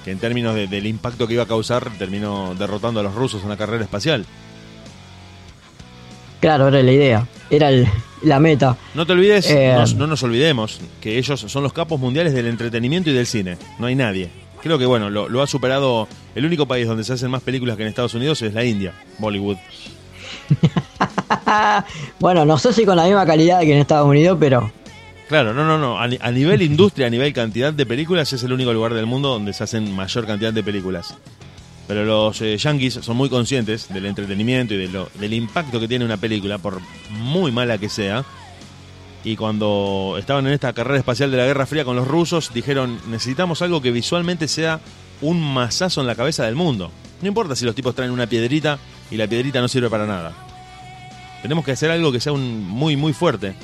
que 0.06 0.12
en 0.12 0.20
términos 0.20 0.56
de- 0.56 0.68
del 0.68 0.88
impacto 0.88 1.28
que 1.28 1.34
iba 1.34 1.44
a 1.44 1.48
causar 1.48 1.90
terminó 1.98 2.56
derrotando 2.58 3.00
a 3.02 3.04
los 3.04 3.14
rusos 3.16 3.44
en 3.44 3.50
la 3.50 3.58
carrera 3.58 3.84
espacial. 3.84 4.26
Claro, 6.40 6.68
era 6.70 6.82
la 6.82 6.92
idea. 6.92 7.28
Era 7.50 7.70
el- 7.70 7.88
la 8.22 8.40
meta. 8.40 8.76
No 8.96 9.06
te 9.06 9.14
olvides, 9.14 9.50
Eh, 9.50 9.74
nos- 9.78 9.96
no 9.96 10.08
nos 10.08 10.22
olvidemos, 10.24 10.80
que 11.02 11.18
ellos 11.18 11.40
son 11.40 11.64
los 11.64 11.74
capos 11.74 12.00
mundiales 12.00 12.34
del 12.34 12.48
entretenimiento 12.48 13.10
y 13.10 13.14
del 13.14 13.26
cine. 13.28 13.58
No 13.80 13.88
hay 13.88 13.96
nadie. 13.96 14.30
Creo 14.62 14.78
que 14.78 14.86
bueno, 14.86 15.10
lo, 15.10 15.30
lo 15.30 15.42
ha 15.42 15.48
superado. 15.48 16.08
El 16.36 16.46
único 16.46 16.66
país 16.68 16.86
donde 16.86 17.04
se 17.06 17.14
hacen 17.14 17.32
más 17.32 17.42
películas 17.42 17.78
que 17.78 17.84
en 17.84 17.90
Estados 17.90 18.14
Unidos 18.14 18.42
es 18.42 18.54
la 18.54 18.64
India, 18.66 18.94
Bollywood. 19.20 19.58
bueno, 22.20 22.46
no 22.46 22.58
sé 22.58 22.74
si 22.74 22.86
con 22.86 22.96
la 22.98 23.06
misma 23.06 23.26
calidad 23.26 23.62
que 23.62 23.72
en 23.74 23.80
Estados 23.80 24.08
Unidos, 24.08 24.38
pero 24.40 24.72
Claro, 25.28 25.54
no, 25.54 25.64
no, 25.64 25.78
no. 25.78 26.00
A 26.00 26.32
nivel 26.32 26.64
industria, 26.64 27.06
a 27.06 27.10
nivel 27.12 27.32
cantidad 27.34 27.72
de 27.72 27.86
películas, 27.86 28.34
es 28.34 28.42
el 28.42 28.52
único 28.52 28.74
lugar 28.74 28.96
del 28.96 29.06
mundo 29.06 29.30
donde 29.30 29.54
se 29.54 29.64
hacen 29.64 29.96
mayor 29.96 30.26
cantidad 30.26 30.52
de 30.52 30.64
películas. 30.64 31.14
Pero 31.90 32.06
los 32.06 32.40
eh, 32.42 32.56
yankees 32.56 33.00
son 33.02 33.18
muy 33.18 33.30
conscientes 33.30 33.92
del 33.92 34.06
entretenimiento 34.06 34.76
y 34.76 34.78
de 34.78 34.88
lo- 34.90 35.10
del 35.20 35.34
impacto 35.34 35.80
que 35.80 35.88
tiene 35.88 36.06
una 36.06 36.18
película, 36.18 36.60
por 36.60 36.80
muy 37.10 37.52
mala 37.52 37.80
que 37.80 37.90
sea. 37.90 38.24
Y 39.24 39.36
cuando 39.36 40.16
estaban 40.20 40.46
en 40.46 40.54
esta 40.54 40.72
carrera 40.72 41.00
espacial 41.00 41.32
de 41.32 41.38
la 41.38 41.46
Guerra 41.46 41.66
Fría 41.66 41.84
con 41.84 41.96
los 41.96 42.08
rusos, 42.08 42.54
dijeron, 42.54 43.00
necesitamos 43.10 43.64
algo 43.64 43.82
que 43.82 43.90
visualmente 43.92 44.48
sea 44.48 44.80
un 45.22 45.42
mazazo 45.42 46.00
en 46.02 46.08
la 46.08 46.14
cabeza 46.16 46.46
del 46.46 46.54
mundo. 46.56 46.92
No 47.24 47.28
importa 47.28 47.56
si 47.56 47.66
los 47.66 47.74
tipos 47.76 47.96
traen 47.96 48.12
una 48.12 48.28
piedrita 48.28 48.78
y 49.10 49.18
la 49.18 49.28
piedrita 49.28 49.60
no 49.60 49.68
sirve 49.68 49.90
para 49.90 50.06
nada. 50.06 50.32
Tenemos 51.42 51.66
que 51.66 51.72
hacer 51.72 51.90
algo 51.90 52.12
que 52.12 52.20
sea 52.20 52.32
un, 52.34 52.66
muy, 52.68 52.96
muy 52.98 53.14
fuerte. 53.14 53.56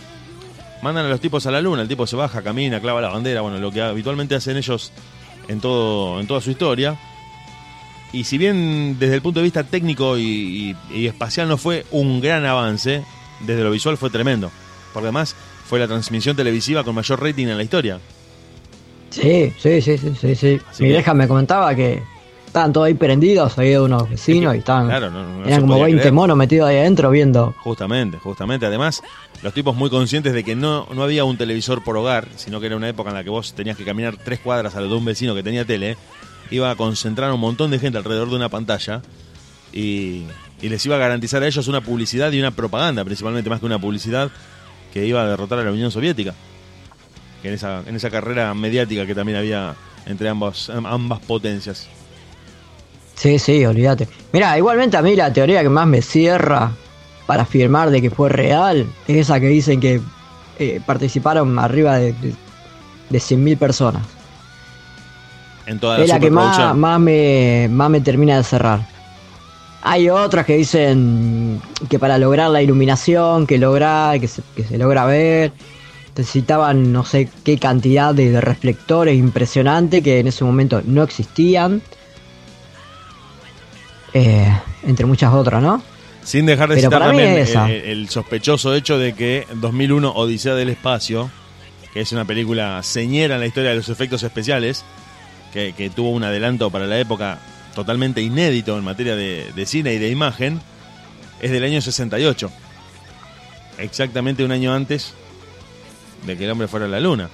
Mandan 0.81 1.05
a 1.05 1.09
los 1.09 1.21
tipos 1.21 1.45
a 1.45 1.51
la 1.51 1.61
luna, 1.61 1.83
el 1.83 1.87
tipo 1.87 2.07
se 2.07 2.15
baja, 2.15 2.41
camina, 2.41 2.81
clava 2.81 3.01
la 3.01 3.09
bandera, 3.09 3.41
bueno, 3.41 3.59
lo 3.59 3.71
que 3.71 3.81
habitualmente 3.83 4.33
hacen 4.35 4.57
ellos 4.57 4.91
en, 5.47 5.61
todo, 5.61 6.19
en 6.19 6.25
toda 6.27 6.41
su 6.41 6.49
historia. 6.51 6.97
Y 8.15 8.23
si 8.23 8.37
bien 8.37 8.97
desde 8.99 9.15
el 9.15 9.21
punto 9.21 9.39
de 9.39 9.43
vista 9.43 9.63
técnico 9.63 10.17
y, 10.17 10.75
y- 10.91 10.97
y 10.99 11.07
espacial 11.07 11.47
no 11.47 11.57
fue 11.57 11.85
un 11.91 12.21
gran 12.21 12.45
avance, 12.45 13.03
desde 13.41 13.63
lo 13.63 13.71
visual 13.71 13.97
fue 13.97 14.09
tremendo. 14.09 14.51
Por 14.93 15.03
demás, 15.03 15.35
fue 15.67 15.79
la 15.79 15.87
transmisión 15.87 16.35
televisiva 16.35 16.83
con 16.83 16.95
mayor 16.95 17.21
rating 17.21 17.47
en 17.47 17.57
la 17.57 17.63
historia. 17.63 17.99
sí, 19.09 19.53
sí, 19.59 19.81
sí, 19.81 19.97
sí, 19.97 20.13
sí. 20.19 20.35
sí. 20.35 20.59
Mi 20.79 20.89
vieja 20.89 21.13
me 21.13 21.27
comentaba 21.27 21.73
que 21.75 22.01
estaban 22.47 22.71
todos 22.71 22.87
ahí 22.87 22.93
prendidos, 22.93 23.57
ahí 23.57 23.69
de 23.71 23.79
unos 23.81 24.09
vecinos 24.09 24.55
y 24.55 24.59
estaban. 24.59 24.87
Claro, 24.87 25.11
no- 25.11 25.39
no 25.39 25.45
eran 25.45 25.61
como 25.61 25.73
podía 25.73 25.85
20 25.85 26.01
creer. 26.01 26.13
monos 26.13 26.37
metidos 26.37 26.69
ahí 26.69 26.77
adentro 26.77 27.09
viendo. 27.11 27.53
Justamente, 27.59 28.17
justamente. 28.17 28.65
Además, 28.65 29.01
los 29.43 29.53
tipos 29.53 29.75
muy 29.75 29.89
conscientes 29.89 30.31
de 30.33 30.43
que 30.45 30.55
no, 30.55 30.87
no 30.93 31.03
había 31.03 31.25
un 31.25 31.37
televisor 31.37 31.83
por 31.83 31.97
hogar, 31.97 32.27
sino 32.37 32.59
que 32.61 32.67
era 32.67 32.77
una 32.77 32.87
época 32.87 33.09
en 33.09 33.15
la 33.17 33.23
que 33.25 33.29
vos 33.29 33.53
tenías 33.53 33.75
que 33.75 33.83
caminar 33.83 34.15
tres 34.17 34.39
cuadras 34.39 34.75
a 34.75 34.81
lo 34.81 34.87
de 34.87 34.95
un 34.95 35.03
vecino 35.05 35.35
que 35.35 35.43
tenía 35.43 35.65
tele, 35.65 35.97
iba 36.51 36.71
a 36.71 36.75
concentrar 36.75 37.29
a 37.29 37.33
un 37.33 37.39
montón 37.39 37.71
de 37.71 37.79
gente 37.79 37.97
alrededor 37.97 38.29
de 38.29 38.35
una 38.35 38.49
pantalla 38.49 39.01
y, 39.73 40.23
les 40.61 40.83
iba 40.85 40.95
a 40.95 40.99
garantizar 40.99 41.43
a 41.43 41.47
ellos 41.47 41.67
una 41.67 41.81
publicidad 41.81 42.31
y 42.31 42.39
una 42.39 42.49
propaganda, 42.49 43.05
principalmente 43.05 43.49
más 43.51 43.59
que 43.59 43.67
una 43.67 43.77
publicidad, 43.77 44.31
que 44.91 45.05
iba 45.05 45.21
a 45.21 45.27
derrotar 45.27 45.59
a 45.59 45.63
la 45.63 45.71
Unión 45.71 45.91
Soviética. 45.91 46.33
En 47.43 47.53
esa, 47.53 47.83
en 47.85 47.95
esa 47.95 48.09
carrera 48.09 48.51
mediática 48.55 49.05
que 49.05 49.13
también 49.13 49.37
había 49.37 49.75
entre 50.07 50.27
ambas, 50.27 50.69
ambas 50.69 51.19
potencias. 51.19 51.87
Sí, 53.13 53.37
sí, 53.37 53.63
olvídate. 53.63 54.07
Mira, 54.33 54.57
igualmente 54.57 54.97
a 54.97 55.03
mí 55.03 55.15
la 55.15 55.31
teoría 55.31 55.61
que 55.61 55.69
más 55.69 55.85
me 55.85 56.01
cierra 56.01 56.71
para 57.27 57.43
afirmar 57.43 57.91
de 57.91 58.01
que 58.01 58.09
fue 58.09 58.29
real 58.29 58.87
es 59.07 59.17
esa 59.17 59.39
que 59.39 59.47
dicen 59.47 59.79
que 59.79 60.01
eh, 60.57 60.81
participaron 60.83 61.59
arriba 61.59 61.97
de, 61.97 62.13
de, 62.13 62.33
de 63.09 63.19
100.000 63.19 63.57
personas. 63.57 64.14
En 65.67 65.79
toda 65.79 65.97
la 65.97 66.03
es 66.03 66.09
la 66.09 66.19
que 66.19 66.29
más, 66.29 66.75
más, 66.75 66.99
me, 66.99 67.67
más 67.69 67.89
me 67.89 68.01
termina 68.01 68.37
de 68.37 68.43
cerrar. 68.43 68.87
Hay 69.81 70.09
otras 70.09 70.45
que 70.45 70.57
dicen 70.57 71.61
que 71.89 71.99
para 71.99 72.17
lograr 72.17 72.49
la 72.49 72.61
iluminación, 72.61 73.45
que 73.45 73.57
lograr, 73.57 74.19
que 74.19 74.27
se, 74.27 74.41
que 74.55 74.63
se 74.63 74.77
logra 74.77 75.05
ver, 75.05 75.51
necesitaban 76.15 76.91
no 76.91 77.03
sé 77.03 77.29
qué 77.43 77.57
cantidad 77.57 78.13
de, 78.13 78.31
de 78.31 78.41
reflectores 78.41 79.17
impresionante 79.17 80.01
que 80.01 80.19
en 80.19 80.27
ese 80.27 80.43
momento 80.43 80.81
no 80.85 81.03
existían. 81.03 81.81
Eh, 84.13 84.47
entre 84.83 85.05
muchas 85.05 85.33
otras, 85.33 85.61
¿no? 85.61 85.83
Sin 86.23 86.45
dejar 86.45 86.69
de 86.69 86.75
Pero 86.75 86.87
citar 86.87 87.01
también 87.01 87.37
es 87.37 87.53
el, 87.53 87.71
el 87.71 88.09
sospechoso 88.09 88.73
hecho 88.73 88.97
de 88.97 89.13
que 89.13 89.45
2001 89.55 90.09
Odisea 90.11 90.55
del 90.55 90.69
Espacio, 90.69 91.29
que 91.93 92.01
es 92.01 92.11
una 92.11 92.25
película 92.25 92.81
señera 92.81 93.35
en 93.35 93.41
la 93.41 93.47
historia 93.47 93.71
de 93.71 93.75
los 93.75 93.89
efectos 93.89 94.23
especiales, 94.23 94.85
que, 95.55 95.73
que 95.73 95.89
tuvo 95.89 96.11
un 96.11 96.23
adelanto 96.23 96.69
para 96.69 96.85
la 96.85 96.99
época 96.99 97.39
totalmente 97.73 98.21
inédito 98.21 98.77
en 98.77 98.83
materia 98.83 99.15
de, 99.15 99.51
de 99.55 99.65
cine 99.65 99.93
y 99.95 99.97
de 99.97 100.09
imagen, 100.09 100.61
es 101.41 101.49
del 101.49 101.63
año 101.63 101.81
68. 101.81 102.51
Exactamente 103.79 104.43
un 104.45 104.51
año 104.51 104.73
antes 104.73 105.13
de 106.25 106.37
que 106.37 106.45
el 106.45 106.51
hombre 106.51 106.67
fuera 106.67 106.85
a 106.85 106.89
la 106.89 106.99
luna. 106.99 107.29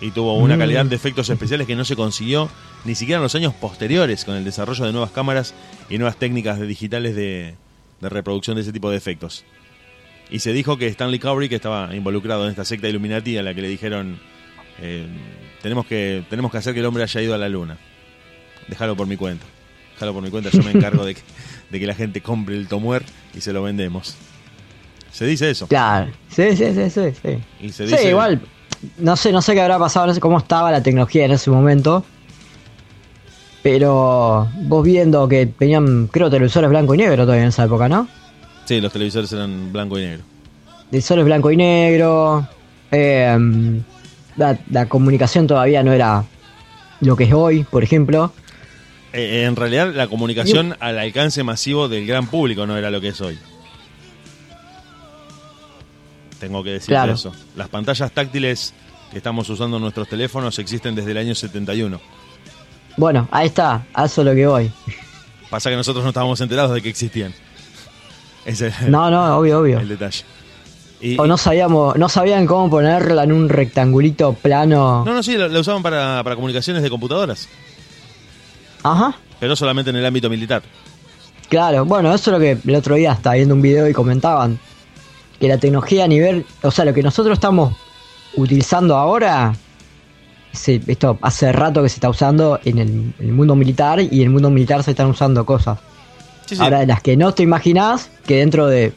Y 0.00 0.10
tuvo 0.10 0.34
una 0.36 0.56
Mm. 0.56 0.58
calidad 0.58 0.84
de 0.86 0.96
efectos 0.96 1.28
especiales 1.30 1.66
que 1.66 1.76
no 1.76 1.84
se 1.84 1.96
consiguió 1.96 2.48
ni 2.84 2.94
siquiera 2.96 3.18
en 3.18 3.22
los 3.22 3.34
años 3.36 3.54
posteriores 3.54 4.24
con 4.24 4.34
el 4.34 4.44
desarrollo 4.44 4.84
de 4.84 4.92
nuevas 4.92 5.12
cámaras 5.12 5.54
y 5.88 5.98
nuevas 5.98 6.16
técnicas 6.16 6.58
de 6.58 6.66
digitales 6.66 7.14
de, 7.14 7.54
de 8.00 8.08
reproducción 8.08 8.56
de 8.56 8.62
ese 8.62 8.72
tipo 8.72 8.90
de 8.90 8.96
efectos. 8.96 9.44
Y 10.30 10.40
se 10.40 10.52
dijo 10.52 10.76
que 10.78 10.86
Stanley 10.88 11.20
Kubrick 11.20 11.52
estaba 11.52 11.94
involucrado 11.94 12.44
en 12.44 12.50
esta 12.50 12.64
secta 12.64 12.88
Illuminati 12.88 13.36
a 13.38 13.42
la 13.42 13.54
que 13.54 13.62
le 13.62 13.68
dijeron 13.68 14.18
eh, 14.82 15.06
tenemos 15.62 15.86
que 15.86 16.24
tenemos 16.28 16.50
que 16.52 16.58
hacer 16.58 16.74
que 16.74 16.80
el 16.80 16.86
hombre 16.86 17.02
haya 17.04 17.22
ido 17.22 17.34
a 17.34 17.38
la 17.38 17.48
luna. 17.48 17.78
Déjalo 18.68 18.96
por 18.96 19.06
mi 19.06 19.16
cuenta. 19.16 19.44
Déjalo 19.94 20.12
por 20.14 20.22
mi 20.22 20.30
cuenta, 20.30 20.50
yo 20.50 20.62
me 20.62 20.70
encargo 20.72 21.04
de 21.04 21.14
que, 21.14 21.20
de 21.70 21.80
que 21.80 21.86
la 21.86 21.94
gente 21.94 22.20
compre 22.20 22.56
el 22.56 22.66
tomuer 22.68 23.04
y 23.34 23.40
se 23.40 23.52
lo 23.52 23.62
vendemos. 23.62 24.16
Se 25.12 25.26
dice 25.26 25.50
eso. 25.50 25.66
Claro, 25.68 26.10
sí, 26.28 26.56
sí, 26.56 26.72
sí, 26.74 26.90
sí. 26.90 27.02
sí. 27.22 27.38
Y 27.60 27.68
se 27.70 27.86
Sí, 27.86 27.92
dice 27.92 28.08
igual, 28.10 28.40
no 28.98 29.14
sé, 29.16 29.30
no 29.30 29.42
sé 29.42 29.52
qué 29.54 29.60
habrá 29.60 29.78
pasado, 29.78 30.06
no 30.08 30.14
sé 30.14 30.20
cómo 30.20 30.38
estaba 30.38 30.70
la 30.72 30.82
tecnología 30.82 31.24
en 31.26 31.32
ese 31.32 31.50
momento. 31.50 32.04
Pero 33.62 34.48
vos 34.62 34.84
viendo 34.84 35.28
que 35.28 35.46
tenían, 35.46 36.08
creo, 36.08 36.28
televisores 36.30 36.68
blanco 36.68 36.94
y 36.94 36.98
negro 36.98 37.22
todavía 37.24 37.42
en 37.44 37.50
esa 37.50 37.64
época, 37.64 37.88
¿no? 37.88 38.08
Sí, 38.64 38.80
los 38.80 38.92
televisores 38.92 39.32
eran 39.32 39.72
blanco 39.72 39.98
y 39.98 40.02
negro. 40.02 40.24
Televisores 40.90 41.24
blanco 41.24 41.50
y 41.52 41.56
negro. 41.56 42.48
eh, 42.90 43.80
la, 44.36 44.58
la 44.70 44.86
comunicación 44.86 45.46
todavía 45.46 45.82
no 45.82 45.92
era 45.92 46.24
lo 47.00 47.16
que 47.16 47.24
es 47.24 47.32
hoy, 47.32 47.64
por 47.64 47.82
ejemplo. 47.82 48.32
Eh, 49.12 49.44
en 49.46 49.56
realidad, 49.56 49.92
la 49.94 50.06
comunicación 50.08 50.76
al 50.80 50.98
alcance 50.98 51.42
masivo 51.42 51.88
del 51.88 52.06
gran 52.06 52.26
público 52.28 52.66
no 52.66 52.76
era 52.76 52.90
lo 52.90 53.00
que 53.00 53.08
es 53.08 53.20
hoy. 53.20 53.38
Tengo 56.38 56.64
que 56.64 56.70
decir 56.70 56.88
Claro. 56.88 57.12
eso. 57.14 57.32
Las 57.56 57.68
pantallas 57.68 58.10
táctiles 58.12 58.74
que 59.10 59.18
estamos 59.18 59.48
usando 59.48 59.76
en 59.76 59.82
nuestros 59.82 60.08
teléfonos 60.08 60.58
existen 60.58 60.94
desde 60.94 61.10
el 61.12 61.18
año 61.18 61.34
71. 61.34 62.00
Bueno, 62.96 63.28
ahí 63.30 63.46
está, 63.46 63.84
a 63.94 64.06
eso 64.06 64.22
es 64.22 64.26
lo 64.26 64.34
que 64.34 64.46
voy. 64.46 64.70
Pasa 65.50 65.70
que 65.70 65.76
nosotros 65.76 66.02
no 66.02 66.10
estábamos 66.10 66.40
enterados 66.40 66.74
de 66.74 66.82
que 66.82 66.88
existían. 66.88 67.32
Ese 68.44 68.72
No, 68.88 69.10
no, 69.10 69.36
obvio, 69.38 69.60
obvio. 69.60 69.78
el 69.80 69.88
detalle. 69.88 70.24
Y- 71.02 71.18
O 71.18 71.26
no 71.26 71.36
sabíamos, 71.36 71.96
no 71.96 72.08
sabían 72.08 72.46
cómo 72.46 72.70
ponerla 72.70 73.24
en 73.24 73.32
un 73.32 73.48
rectangulito 73.48 74.34
plano. 74.34 75.04
no, 75.04 75.12
no, 75.14 75.22
sí, 75.22 75.36
la, 75.36 75.46
usaban 75.58 75.82
para, 75.82 76.22
para 76.22 76.36
comunicaciones 76.36 76.82
de 76.82 76.88
computadoras, 76.90 77.48
Ajá. 78.82 79.14
pero 79.40 79.56
solamente 79.56 79.90
en 79.90 79.96
el 79.96 80.06
ámbito 80.06 80.28
militar. 80.30 80.62
Claro, 81.48 81.84
bueno, 81.84 82.14
eso 82.14 82.30
es 82.30 82.32
lo 82.32 82.38
que 82.38 82.56
el 82.66 82.74
otro 82.76 82.94
día 82.94 83.12
estaba 83.12 83.34
viendo 83.36 83.54
un 83.54 83.62
video 83.62 83.88
y 83.88 83.92
comentaban. 83.92 84.58
Que 85.38 85.48
la 85.48 85.58
tecnología 85.58 86.04
a 86.04 86.08
nivel, 86.08 86.46
o 86.62 86.70
sea, 86.70 86.84
lo 86.84 86.94
que 86.94 87.02
nosotros 87.02 87.34
estamos 87.34 87.74
utilizando 88.36 88.96
ahora, 88.96 89.52
se- 90.52 90.80
esto 90.86 91.18
hace 91.20 91.50
rato 91.52 91.82
que 91.82 91.88
se 91.88 91.96
está 91.96 92.08
usando 92.08 92.60
en 92.64 92.78
el, 92.78 92.88
en 92.88 93.14
el 93.18 93.32
mundo 93.32 93.54
militar 93.56 94.00
y 94.00 94.20
en 94.20 94.22
el 94.22 94.30
mundo 94.30 94.50
militar 94.50 94.82
se 94.84 94.92
están 94.92 95.08
usando 95.08 95.44
cosas. 95.44 95.78
Sí, 96.46 96.56
sí. 96.56 96.62
Ahora, 96.62 96.80
de 96.80 96.86
las 96.86 97.02
que 97.02 97.16
no 97.16 97.34
te 97.34 97.42
imaginás 97.42 98.08
que 98.24 98.36
dentro 98.36 98.66
de 98.68 98.92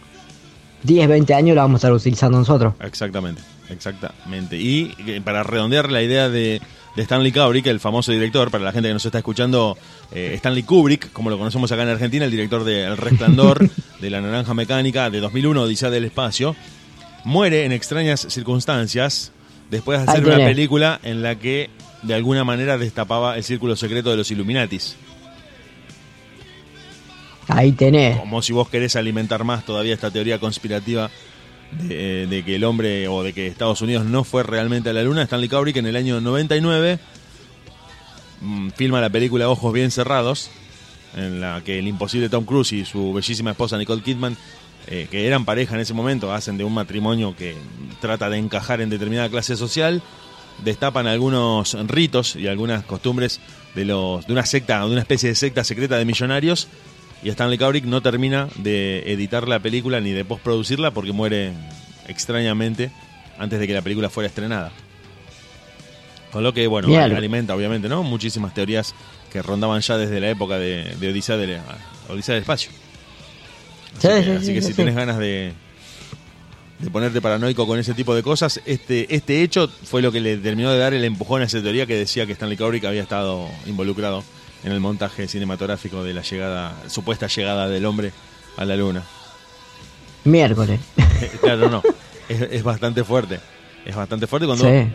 10, 0.85 1.07
20 1.07 1.33
años 1.33 1.55
la 1.55 1.63
vamos 1.63 1.75
a 1.75 1.87
estar 1.87 1.93
utilizando 1.93 2.37
nosotros. 2.37 2.73
Exactamente, 2.79 3.41
exactamente. 3.69 4.57
Y 4.57 4.93
eh, 5.05 5.21
para 5.23 5.43
redondear 5.43 5.91
la 5.91 6.01
idea 6.01 6.29
de, 6.29 6.61
de 6.95 7.01
Stanley 7.01 7.31
Kubrick, 7.31 7.67
el 7.67 7.79
famoso 7.79 8.11
director, 8.11 8.51
para 8.51 8.63
la 8.63 8.71
gente 8.71 8.89
que 8.89 8.93
nos 8.93 9.05
está 9.05 9.17
escuchando, 9.17 9.77
eh, 10.11 10.33
Stanley 10.35 10.63
Kubrick, 10.63 11.11
como 11.11 11.29
lo 11.29 11.37
conocemos 11.37 11.71
acá 11.71 11.83
en 11.83 11.89
Argentina, 11.89 12.25
el 12.25 12.31
director 12.31 12.63
de 12.63 12.83
El 12.83 12.97
Resplandor, 12.97 13.69
de 14.01 14.09
La 14.09 14.21
Naranja 14.21 14.53
Mecánica, 14.53 15.09
de 15.09 15.19
2001, 15.19 15.61
Odisea 15.61 15.89
del 15.89 16.05
Espacio, 16.05 16.55
muere 17.23 17.65
en 17.65 17.71
extrañas 17.71 18.25
circunstancias 18.29 19.31
después 19.69 19.99
de 19.99 20.11
hacer 20.11 20.25
una 20.25 20.37
película 20.37 20.99
en 21.03 21.21
la 21.21 21.35
que 21.35 21.69
de 22.03 22.13
alguna 22.13 22.43
manera 22.43 22.77
destapaba 22.77 23.35
el 23.35 23.43
círculo 23.43 23.75
secreto 23.75 24.11
de 24.11 24.17
los 24.17 24.29
Illuminatis. 24.31 24.95
Ahí 27.47 27.71
tenés. 27.71 28.17
Como 28.19 28.41
si 28.41 28.53
vos 28.53 28.69
querés 28.69 28.95
alimentar 28.95 29.43
más 29.43 29.65
todavía 29.65 29.93
esta 29.93 30.11
teoría 30.11 30.39
conspirativa 30.39 31.09
de, 31.71 32.27
de 32.27 32.43
que 32.43 32.55
el 32.55 32.63
hombre 32.63 33.07
o 33.07 33.23
de 33.23 33.33
que 33.33 33.47
Estados 33.47 33.81
Unidos 33.81 34.05
no 34.05 34.23
fue 34.23 34.43
realmente 34.43 34.89
a 34.89 34.93
la 34.93 35.03
luna. 35.03 35.23
Stanley 35.23 35.49
Kubrick 35.49 35.77
en 35.77 35.85
el 35.85 35.95
año 35.95 36.21
99 36.21 36.99
mm, 38.41 38.69
filma 38.69 39.01
la 39.01 39.09
película 39.09 39.49
Ojos 39.49 39.73
Bien 39.73 39.91
Cerrados, 39.91 40.49
en 41.15 41.41
la 41.41 41.61
que 41.63 41.79
el 41.79 41.87
imposible 41.87 42.29
Tom 42.29 42.45
Cruise 42.45 42.73
y 42.73 42.85
su 42.85 43.13
bellísima 43.13 43.51
esposa 43.51 43.77
Nicole 43.77 44.01
Kidman, 44.01 44.37
eh, 44.87 45.07
que 45.09 45.27
eran 45.27 45.45
pareja 45.45 45.75
en 45.75 45.81
ese 45.81 45.93
momento, 45.93 46.33
hacen 46.33 46.57
de 46.57 46.63
un 46.63 46.73
matrimonio 46.73 47.35
que 47.35 47.55
trata 48.01 48.29
de 48.29 48.37
encajar 48.37 48.81
en 48.81 48.89
determinada 48.89 49.29
clase 49.29 49.55
social, 49.55 50.01
destapan 50.63 51.07
algunos 51.07 51.75
ritos 51.87 52.35
y 52.35 52.47
algunas 52.47 52.83
costumbres 52.85 53.39
de 53.75 53.85
los 53.85 54.25
de 54.25 54.33
una 54.33 54.45
secta, 54.45 54.79
de 54.79 54.91
una 54.91 55.01
especie 55.01 55.29
de 55.29 55.35
secta 55.35 55.63
secreta 55.63 55.97
de 55.97 56.05
millonarios 56.05 56.69
y 57.25 57.29
Stanley 57.29 57.57
Kubrick 57.57 57.85
no 57.85 58.03
termina 58.03 58.49
de 58.55 59.11
editar 59.11 59.47
la 59.47 59.57
película 59.59 59.99
ni 59.99 60.11
de 60.11 60.23
postproducirla 60.23 60.91
porque 60.91 61.11
muere 61.11 61.53
extrañamente 62.07 62.91
antes 63.39 63.59
de 63.59 63.65
que 63.65 63.73
la 63.73 63.81
película 63.81 64.11
fuera 64.11 64.27
estrenada. 64.27 64.71
Con 66.31 66.43
lo 66.43 66.53
que, 66.53 66.67
bueno, 66.67 66.95
alimenta 66.95 67.55
obviamente, 67.55 67.89
¿no? 67.89 68.03
Muchísimas 68.03 68.53
teorías 68.53 68.93
que 69.31 69.41
rondaban 69.41 69.81
ya 69.81 69.97
desde 69.97 70.19
la 70.19 70.29
época 70.29 70.59
de, 70.59 70.83
de 70.99 71.09
Odisea, 71.09 71.35
del, 71.35 71.59
Odisea 72.09 72.35
del 72.35 72.43
Espacio. 72.43 72.69
Así 73.97 74.01
Sí, 74.01 74.07
que, 74.07 74.23
sí, 74.23 74.29
así 74.29 74.45
sí, 74.45 74.53
que 74.53 74.61
si 74.61 74.73
tienes 74.75 74.93
ganas 74.93 75.17
de, 75.17 75.51
de 76.77 76.89
ponerte 76.91 77.21
paranoico 77.21 77.65
con 77.65 77.79
ese 77.79 77.95
tipo 77.95 78.13
de 78.13 78.21
cosas, 78.21 78.61
este, 78.67 79.15
este 79.15 79.41
hecho 79.41 79.67
fue 79.67 80.03
lo 80.03 80.11
que 80.11 80.21
le 80.21 80.37
terminó 80.37 80.71
de 80.71 80.77
dar 80.77 80.93
el 80.93 81.03
empujón 81.03 81.41
a 81.41 81.45
esa 81.45 81.59
teoría 81.59 81.87
que 81.87 81.95
decía 81.95 82.27
que 82.27 82.33
Stanley 82.33 82.55
Kubrick 82.55 82.85
había 82.85 83.01
estado 83.01 83.49
involucrado 83.65 84.23
en 84.63 84.71
el 84.71 84.79
montaje 84.79 85.27
cinematográfico 85.27 86.03
de 86.03 86.13
la 86.13 86.21
llegada, 86.21 86.73
supuesta 86.87 87.27
llegada 87.27 87.67
del 87.67 87.85
hombre 87.85 88.11
a 88.57 88.65
la 88.65 88.75
luna. 88.75 89.03
Miércoles. 90.23 90.79
Eh, 90.97 91.31
claro, 91.41 91.69
no, 91.69 91.83
es, 92.29 92.41
es 92.41 92.63
bastante 92.63 93.03
fuerte. 93.03 93.39
Es 93.85 93.95
bastante 93.95 94.25
fuerte 94.27 94.47
cuando... 94.47 94.65
Sí. 94.65 94.87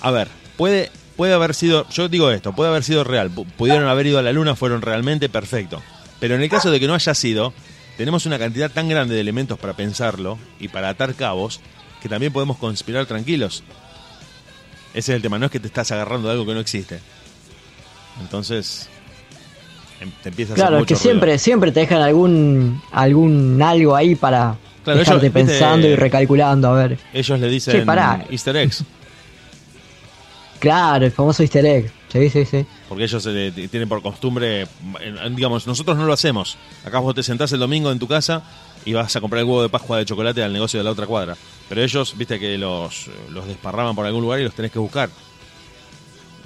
A 0.00 0.10
ver, 0.10 0.28
puede, 0.56 0.90
puede 1.16 1.34
haber 1.34 1.54
sido, 1.54 1.86
yo 1.90 2.08
digo 2.08 2.30
esto, 2.30 2.52
puede 2.54 2.70
haber 2.70 2.82
sido 2.82 3.04
real, 3.04 3.30
pu- 3.34 3.46
pudieron 3.46 3.86
haber 3.88 4.06
ido 4.06 4.18
a 4.18 4.22
la 4.22 4.32
luna, 4.32 4.56
fueron 4.56 4.80
realmente 4.82 5.28
perfecto. 5.28 5.82
Pero 6.18 6.34
en 6.34 6.42
el 6.42 6.48
caso 6.48 6.70
de 6.70 6.80
que 6.80 6.86
no 6.86 6.94
haya 6.94 7.14
sido, 7.14 7.52
tenemos 7.98 8.24
una 8.26 8.38
cantidad 8.38 8.70
tan 8.70 8.88
grande 8.88 9.14
de 9.14 9.20
elementos 9.20 9.58
para 9.58 9.74
pensarlo 9.74 10.38
y 10.58 10.68
para 10.68 10.88
atar 10.88 11.14
cabos 11.14 11.60
que 12.00 12.08
también 12.08 12.32
podemos 12.32 12.56
conspirar 12.56 13.04
tranquilos. 13.06 13.62
Ese 14.94 15.12
es 15.12 15.16
el 15.16 15.22
tema, 15.22 15.38
no 15.38 15.46
es 15.46 15.52
que 15.52 15.60
te 15.60 15.66
estás 15.68 15.92
agarrando 15.92 16.28
de 16.28 16.32
algo 16.32 16.46
que 16.46 16.54
no 16.54 16.60
existe. 16.60 16.98
Entonces, 18.20 18.88
te 20.22 20.28
empieza 20.30 20.52
a 20.52 20.54
hacer 20.54 20.64
Claro, 20.66 20.78
es 20.80 20.86
que 20.86 20.94
ruido. 20.94 21.02
siempre, 21.02 21.38
siempre 21.38 21.72
te 21.72 21.80
dejan 21.80 22.02
algún, 22.02 22.80
algún 22.92 23.60
algo 23.62 23.94
ahí 23.96 24.14
para 24.14 24.56
Claro, 24.84 24.98
dejarte 25.00 25.26
ellos, 25.26 25.34
viste, 25.34 25.50
pensando 25.52 25.86
y 25.88 25.94
recalculando, 25.96 26.68
a 26.68 26.72
ver. 26.74 26.98
Ellos 27.12 27.38
le 27.40 27.48
dicen 27.48 27.86
pará. 27.86 28.24
easter 28.30 28.56
eggs, 28.56 28.84
Claro, 30.58 31.06
el 31.06 31.12
famoso 31.12 31.42
easter 31.42 31.64
egg. 31.66 31.90
Sí, 32.08 32.28
sí, 32.28 32.44
sí. 32.44 32.66
porque 32.88 33.04
ellos 33.04 33.26
eh, 33.26 33.52
tienen 33.70 33.88
por 33.88 34.02
costumbre, 34.02 34.66
digamos, 35.30 35.66
nosotros 35.66 35.96
no 35.96 36.04
lo 36.04 36.12
hacemos. 36.12 36.58
Acá 36.84 36.98
vos 36.98 37.14
te 37.14 37.22
sentás 37.22 37.50
el 37.52 37.58
domingo 37.60 37.90
en 37.90 37.98
tu 37.98 38.06
casa 38.06 38.42
y 38.84 38.92
vas 38.92 39.16
a 39.16 39.20
comprar 39.20 39.40
el 39.40 39.46
huevo 39.46 39.62
de 39.62 39.70
Pascua 39.70 39.96
de 39.98 40.04
chocolate 40.04 40.42
al 40.42 40.52
negocio 40.52 40.78
de 40.78 40.84
la 40.84 40.90
otra 40.90 41.06
cuadra. 41.06 41.36
Pero 41.70 41.82
ellos, 41.82 42.14
viste 42.18 42.38
que 42.38 42.58
los, 42.58 43.08
los 43.30 43.46
desparraman 43.46 43.94
por 43.96 44.04
algún 44.04 44.20
lugar 44.20 44.40
y 44.40 44.44
los 44.44 44.52
tenés 44.54 44.70
que 44.70 44.78
buscar. 44.78 45.08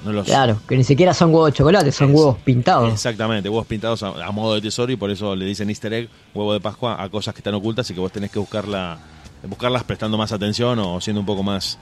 No 0.07 0.13
los, 0.13 0.25
Claro, 0.27 0.59
que 0.69 0.77
ni 0.77 0.85
siquiera 0.85 1.13
son 1.13 1.31
huevos 1.35 1.51
de 1.53 1.57
chocolate, 1.59 1.91
son 1.93 2.11
Es- 2.11 2.17
huevos 2.17 2.37
pintados. 2.39 2.93
Exactamente, 2.93 3.49
huevos 3.49 3.67
pintados 3.67 4.03
a, 4.03 4.25
a 4.25 4.31
modo 4.31 4.55
de 4.55 4.61
tesoro 4.63 4.91
y 4.93 4.97
por 4.97 5.11
eso 5.11 5.35
le 5.35 5.45
dicen 5.45 5.69
easter 5.69 5.93
egg, 5.93 6.09
huevo 6.35 6.53
de 6.53 6.61
Pascua, 6.61 7.03
a 7.03 7.09
cosas 7.09 7.35
que 7.35 7.41
están 7.41 7.55
ocultas 7.55 7.91
y 7.91 7.95
que 7.95 8.01
vos 8.01 8.13
tenés 8.13 8.31
que 8.31 8.39
buscarla, 8.39 8.99
buscarlas 9.49 9.83
prestando 9.85 10.17
más 10.17 10.31
atención 10.33 10.79
o 10.79 11.01
siendo 11.01 11.21
un 11.21 11.27
poco 11.27 11.43
más, 11.43 11.79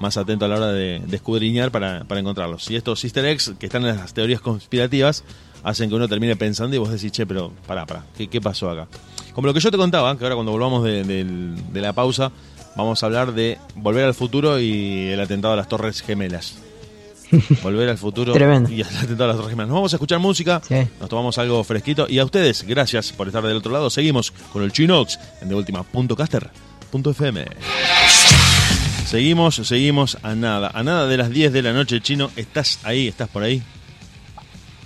más 0.00 0.16
atento 0.16 0.46
a 0.46 0.48
la 0.48 0.56
hora 0.56 0.72
de, 0.72 1.00
de 1.06 1.16
escudriñar 1.16 1.70
para, 1.70 2.04
para 2.04 2.20
encontrarlos. 2.20 2.70
Y 2.70 2.76
estos 2.76 3.04
easter 3.04 3.24
eggs, 3.26 3.52
que 3.58 3.66
están 3.66 3.84
en 3.84 3.96
las 3.96 4.14
teorías 4.14 4.40
conspirativas, 4.40 5.22
hacen 5.62 5.90
que 5.90 5.94
uno 5.96 6.08
termine 6.08 6.34
pensando 6.36 6.74
y 6.74 6.78
vos 6.78 6.90
decís, 6.90 7.12
che, 7.12 7.26
pero 7.26 7.52
pará, 7.66 7.84
pará, 7.84 8.04
¿qué, 8.16 8.28
qué 8.28 8.40
pasó 8.40 8.70
acá? 8.70 8.88
Como 9.34 9.46
lo 9.46 9.52
que 9.54 9.60
yo 9.60 9.70
te 9.70 9.76
contaba, 9.76 10.16
que 10.16 10.24
ahora 10.24 10.34
cuando 10.36 10.52
volvamos 10.52 10.82
de, 10.84 11.04
de 11.04 11.80
la 11.80 11.92
pausa, 11.92 12.32
vamos 12.76 13.02
a 13.02 13.06
hablar 13.06 13.32
de 13.34 13.58
Volver 13.74 14.04
al 14.04 14.14
Futuro 14.14 14.58
y 14.60 15.08
el 15.08 15.20
atentado 15.20 15.52
a 15.54 15.56
las 15.56 15.68
Torres 15.68 16.00
Gemelas. 16.00 16.58
Volver 17.62 17.88
al 17.88 17.98
futuro 17.98 18.32
Tremendo. 18.32 18.70
y 18.70 18.82
atentado 18.82 19.30
a 19.30 19.34
las 19.34 19.44
Gemelas. 19.46 19.68
Nos 19.68 19.74
vamos 19.74 19.92
a 19.92 19.96
escuchar 19.96 20.18
música, 20.18 20.60
Sí. 20.66 20.76
nos 21.00 21.08
tomamos 21.08 21.36
algo 21.38 21.62
fresquito 21.64 22.06
y 22.08 22.18
a 22.18 22.24
ustedes, 22.24 22.64
gracias 22.66 23.12
por 23.12 23.26
estar 23.26 23.42
del 23.46 23.56
otro 23.58 23.70
lado. 23.72 23.90
Seguimos 23.90 24.30
con 24.52 24.62
el 24.62 24.72
Chinox 24.72 25.18
en 25.42 25.48
deultima.caster.fm. 25.50 27.44
Seguimos, 29.06 29.54
seguimos 29.56 30.18
a 30.22 30.34
nada, 30.34 30.70
a 30.74 30.82
nada 30.82 31.06
de 31.06 31.16
las 31.16 31.30
10 31.30 31.52
de 31.52 31.62
la 31.62 31.72
noche, 31.72 32.00
Chino. 32.00 32.30
¿Estás 32.36 32.78
ahí? 32.84 33.08
¿Estás 33.08 33.28
por 33.28 33.42
ahí? 33.42 33.62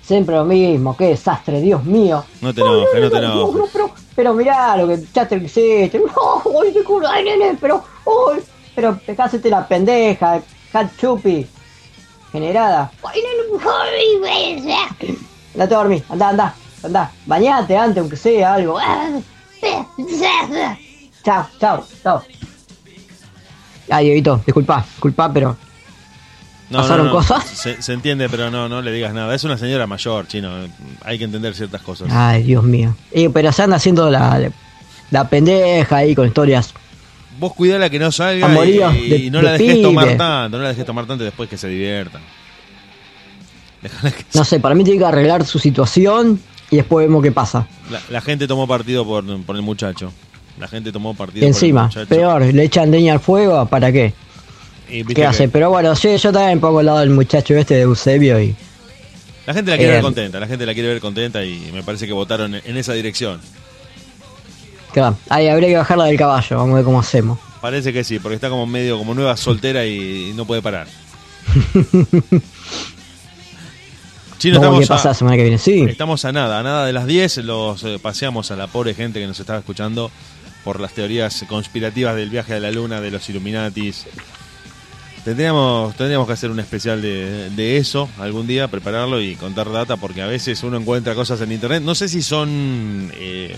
Siempre 0.04 0.34
lo 0.36 0.44
mismo, 0.44 0.96
qué 0.96 1.06
desastre, 1.06 1.60
Dios 1.60 1.84
mío. 1.84 2.24
No 2.40 2.52
te 2.54 2.60
enojes, 2.60 3.00
no 3.00 3.10
te 3.10 3.20
No, 3.20 3.32
enojes. 3.32 3.56
no, 3.56 3.66
pero, 3.72 3.90
pero 4.14 4.34
mirá 4.34 4.76
lo 4.76 4.86
que 4.88 5.00
ya 5.14 5.26
te 5.26 5.36
hiciste. 5.36 5.98
No, 5.98 6.42
ay, 6.62 6.72
te 6.72 7.22
nene, 7.24 7.56
pero, 7.60 7.84
ay, 8.06 8.40
pero 8.74 8.98
dejásete 9.06 9.48
la 9.50 9.66
pendeja, 9.66 10.40
chupi, 11.00 11.46
generada. 12.32 12.90
Andate 15.54 15.74
a 15.74 15.78
dormir, 15.78 16.02
anda, 16.08 16.28
anda, 16.30 16.54
anda. 16.82 17.10
Bañate 17.26 17.76
antes, 17.76 17.98
aunque 18.00 18.16
sea 18.16 18.54
algo. 18.54 18.78
Chao, 21.22 21.46
chao, 21.60 21.84
chao. 22.02 22.22
Ay, 23.90 24.06
Dieguito, 24.06 24.40
disculpa, 24.46 24.84
disculpa, 24.94 25.30
pero 25.32 25.56
No, 26.70 26.78
¿Pasaron 26.78 27.06
no, 27.06 27.12
no. 27.12 27.18
cosas? 27.18 27.44
Se, 27.44 27.82
se 27.82 27.92
entiende, 27.92 28.28
pero 28.30 28.50
no, 28.50 28.68
no 28.68 28.80
le 28.80 28.90
digas 28.92 29.12
nada. 29.12 29.34
Es 29.34 29.44
una 29.44 29.58
señora 29.58 29.86
mayor, 29.86 30.26
Chino. 30.26 30.50
Hay 31.04 31.18
que 31.18 31.24
entender 31.24 31.54
ciertas 31.54 31.82
cosas. 31.82 32.08
Ay, 32.10 32.42
Dios 32.44 32.64
mío. 32.64 32.94
Eh, 33.10 33.28
pero 33.28 33.52
se 33.52 33.62
anda 33.62 33.76
haciendo 33.76 34.08
la, 34.10 34.50
la 35.10 35.28
pendeja 35.28 35.96
ahí 35.96 36.14
con 36.14 36.26
historias 36.26 36.72
vos 37.42 37.54
cuidala 37.54 37.90
que 37.90 37.98
no 37.98 38.10
salga 38.12 38.46
Amoríos 38.46 38.94
y, 38.94 39.08
de- 39.08 39.16
y 39.16 39.30
no 39.30 39.38
de 39.38 39.44
la 39.44 39.52
dejes 39.52 39.82
tomar 39.82 40.16
tanto, 40.16 40.56
no 40.56 40.62
la 40.62 40.68
dejes 40.70 40.86
tomar 40.86 41.06
tanto 41.06 41.24
después 41.24 41.48
que 41.50 41.58
se 41.58 41.68
que 41.68 42.08
No 44.34 44.44
sé, 44.44 44.60
para 44.60 44.74
mí 44.74 44.84
tiene 44.84 44.98
que 45.00 45.04
arreglar 45.06 45.44
su 45.44 45.58
situación 45.58 46.40
y 46.70 46.76
después 46.76 47.06
vemos 47.06 47.22
qué 47.22 47.32
pasa. 47.32 47.66
la, 47.90 48.00
la 48.10 48.20
gente 48.20 48.46
tomó 48.46 48.66
partido 48.66 49.04
por, 49.04 49.24
por 49.44 49.56
el 49.56 49.62
muchacho. 49.62 50.12
La 50.58 50.68
gente 50.68 50.92
tomó 50.92 51.14
partido 51.14 51.46
encima, 51.46 51.88
por 51.88 51.98
el 51.98 52.04
muchacho. 52.06 52.20
peor, 52.20 52.54
le 52.54 52.62
echan 52.62 52.90
leña 52.90 53.14
al 53.14 53.20
fuego, 53.20 53.66
¿para 53.66 53.90
qué? 53.90 54.12
Y 54.88 55.02
¿Qué 55.04 55.14
que 55.14 55.26
hace? 55.26 55.48
Pero 55.48 55.70
bueno, 55.70 55.96
sí, 55.96 56.16
yo 56.16 56.32
también 56.32 56.60
pongo 56.60 56.80
al 56.80 56.86
lado 56.86 56.98
del 57.00 57.10
muchacho 57.10 57.54
este 57.56 57.74
de 57.74 57.80
Eusebio 57.82 58.40
y 58.40 58.54
La 59.46 59.54
gente 59.54 59.70
la 59.72 59.76
quiere 59.78 59.92
Eh, 59.92 59.94
ver 59.96 60.02
contenta, 60.02 60.38
la 60.38 60.46
gente 60.46 60.66
la 60.66 60.74
quiere 60.74 60.88
ver 60.90 61.00
contenta 61.00 61.44
y 61.44 61.70
me 61.72 61.82
parece 61.82 62.06
que 62.06 62.12
votaron 62.12 62.54
en 62.54 62.76
esa 62.76 62.92
dirección. 62.92 63.40
Claro, 64.92 65.16
ahí 65.28 65.48
habría 65.48 65.68
que 65.68 65.76
bajarla 65.76 66.04
del 66.04 66.18
caballo, 66.18 66.56
vamos 66.56 66.72
a 66.72 66.76
ver 66.76 66.84
cómo 66.84 67.00
hacemos. 67.00 67.38
Parece 67.60 67.92
que 67.92 68.02
sí, 68.02 68.18
porque 68.18 68.34
está 68.34 68.50
como 68.50 68.66
medio 68.66 68.98
como 68.98 69.14
nueva 69.14 69.36
soltera 69.36 69.86
y, 69.86 70.32
no 70.34 70.44
puede 70.44 70.62
parar. 70.62 70.88
Chino, 74.38 74.58
qué 74.58 74.66
estamos 74.66 74.88
pasa 74.88 75.10
a, 75.10 75.14
semana 75.14 75.36
que 75.36 75.42
viene. 75.44 75.58
Sí, 75.58 75.82
estamos 75.88 76.24
a 76.24 76.32
nada, 76.32 76.58
a 76.58 76.64
nada 76.64 76.84
de 76.84 76.92
las 76.92 77.06
10. 77.06 77.38
Los 77.38 77.84
eh, 77.84 78.00
paseamos 78.02 78.50
a 78.50 78.56
la 78.56 78.66
pobre 78.66 78.94
gente 78.94 79.20
que 79.20 79.28
nos 79.28 79.38
estaba 79.38 79.60
escuchando 79.60 80.10
por 80.64 80.80
las 80.80 80.92
teorías 80.92 81.44
conspirativas 81.48 82.16
del 82.16 82.30
viaje 82.30 82.54
a 82.54 82.60
la 82.60 82.72
luna, 82.72 83.00
de 83.00 83.12
los 83.12 83.28
Illuminatis. 83.30 84.06
Tendríamos, 85.24 85.94
tendríamos 85.94 86.26
que 86.26 86.32
hacer 86.32 86.50
un 86.50 86.58
especial 86.58 87.00
de, 87.00 87.50
de 87.50 87.76
eso 87.76 88.08
algún 88.18 88.48
día, 88.48 88.66
prepararlo 88.66 89.20
y 89.20 89.36
contar 89.36 89.70
data, 89.70 89.96
porque 89.96 90.20
a 90.22 90.26
veces 90.26 90.64
uno 90.64 90.76
encuentra 90.76 91.14
cosas 91.14 91.40
en 91.42 91.52
internet. 91.52 91.80
No 91.84 91.94
sé 91.94 92.08
si 92.08 92.22
son 92.22 93.12
eh, 93.14 93.56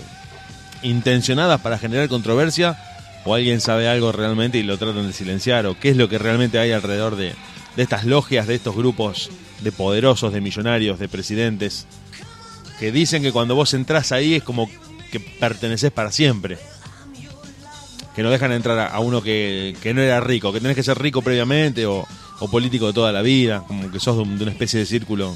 intencionadas 0.85 1.61
para 1.61 1.77
generar 1.77 2.07
controversia 2.07 2.77
o 3.25 3.33
alguien 3.33 3.59
sabe 3.59 3.89
algo 3.89 4.11
realmente 4.11 4.59
y 4.59 4.63
lo 4.63 4.77
tratan 4.77 5.07
de 5.07 5.13
silenciar, 5.13 5.65
o 5.65 5.77
qué 5.79 5.89
es 5.89 5.97
lo 5.97 6.07
que 6.07 6.19
realmente 6.19 6.59
hay 6.59 6.71
alrededor 6.71 7.15
de, 7.15 7.33
de 7.75 7.83
estas 7.83 8.05
logias, 8.05 8.47
de 8.47 8.55
estos 8.55 8.75
grupos 8.75 9.31
de 9.61 9.71
poderosos, 9.71 10.31
de 10.31 10.41
millonarios, 10.41 10.99
de 10.99 11.09
presidentes, 11.09 11.87
que 12.79 12.91
dicen 12.91 13.23
que 13.23 13.31
cuando 13.31 13.55
vos 13.55 13.73
entras 13.73 14.11
ahí 14.11 14.35
es 14.35 14.43
como 14.43 14.69
que 15.11 15.19
perteneces 15.19 15.91
para 15.91 16.11
siempre. 16.11 16.57
Que 18.15 18.23
no 18.23 18.29
dejan 18.29 18.51
entrar 18.51 18.79
a, 18.93 18.99
uno 18.99 19.21
que, 19.21 19.75
que 19.81 19.93
no 19.93 20.01
era 20.01 20.19
rico, 20.21 20.53
que 20.53 20.61
tenés 20.61 20.75
que 20.75 20.83
ser 20.83 20.97
rico 20.99 21.21
previamente 21.21 21.85
o, 21.85 22.07
o 22.39 22.51
político 22.51 22.87
de 22.87 22.93
toda 22.93 23.11
la 23.11 23.21
vida, 23.21 23.63
como 23.67 23.91
que 23.91 23.99
sos 23.99 24.17
de 24.17 24.43
una 24.43 24.51
especie 24.51 24.79
de 24.79 24.85
círculo. 24.85 25.35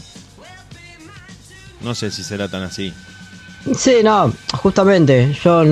No 1.81 1.95
sé 1.95 2.11
si 2.11 2.23
será 2.23 2.47
tan 2.49 2.63
así. 2.63 2.93
Sí, 3.75 3.97
no, 4.03 4.33
justamente, 4.53 5.33
yo 5.43 5.63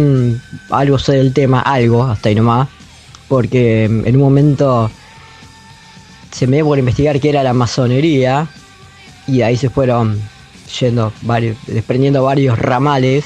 algo 0.69 0.99
sé 0.99 1.13
del 1.13 1.33
tema, 1.33 1.61
algo, 1.61 2.03
hasta 2.03 2.29
ahí 2.29 2.35
nomás, 2.35 2.67
porque 3.27 3.87
mm, 3.89 4.07
en 4.07 4.15
un 4.15 4.21
momento 4.21 4.89
se 6.31 6.47
me 6.47 6.57
dio 6.57 6.65
por 6.65 6.79
investigar 6.79 7.19
qué 7.19 7.29
era 7.29 7.43
la 7.43 7.53
masonería 7.53 8.47
y 9.27 9.41
ahí 9.41 9.57
se 9.57 9.69
fueron 9.69 10.21
yendo 10.79 11.11
varios, 11.21 11.57
desprendiendo 11.67 12.23
varios 12.23 12.59
ramales 12.59 13.25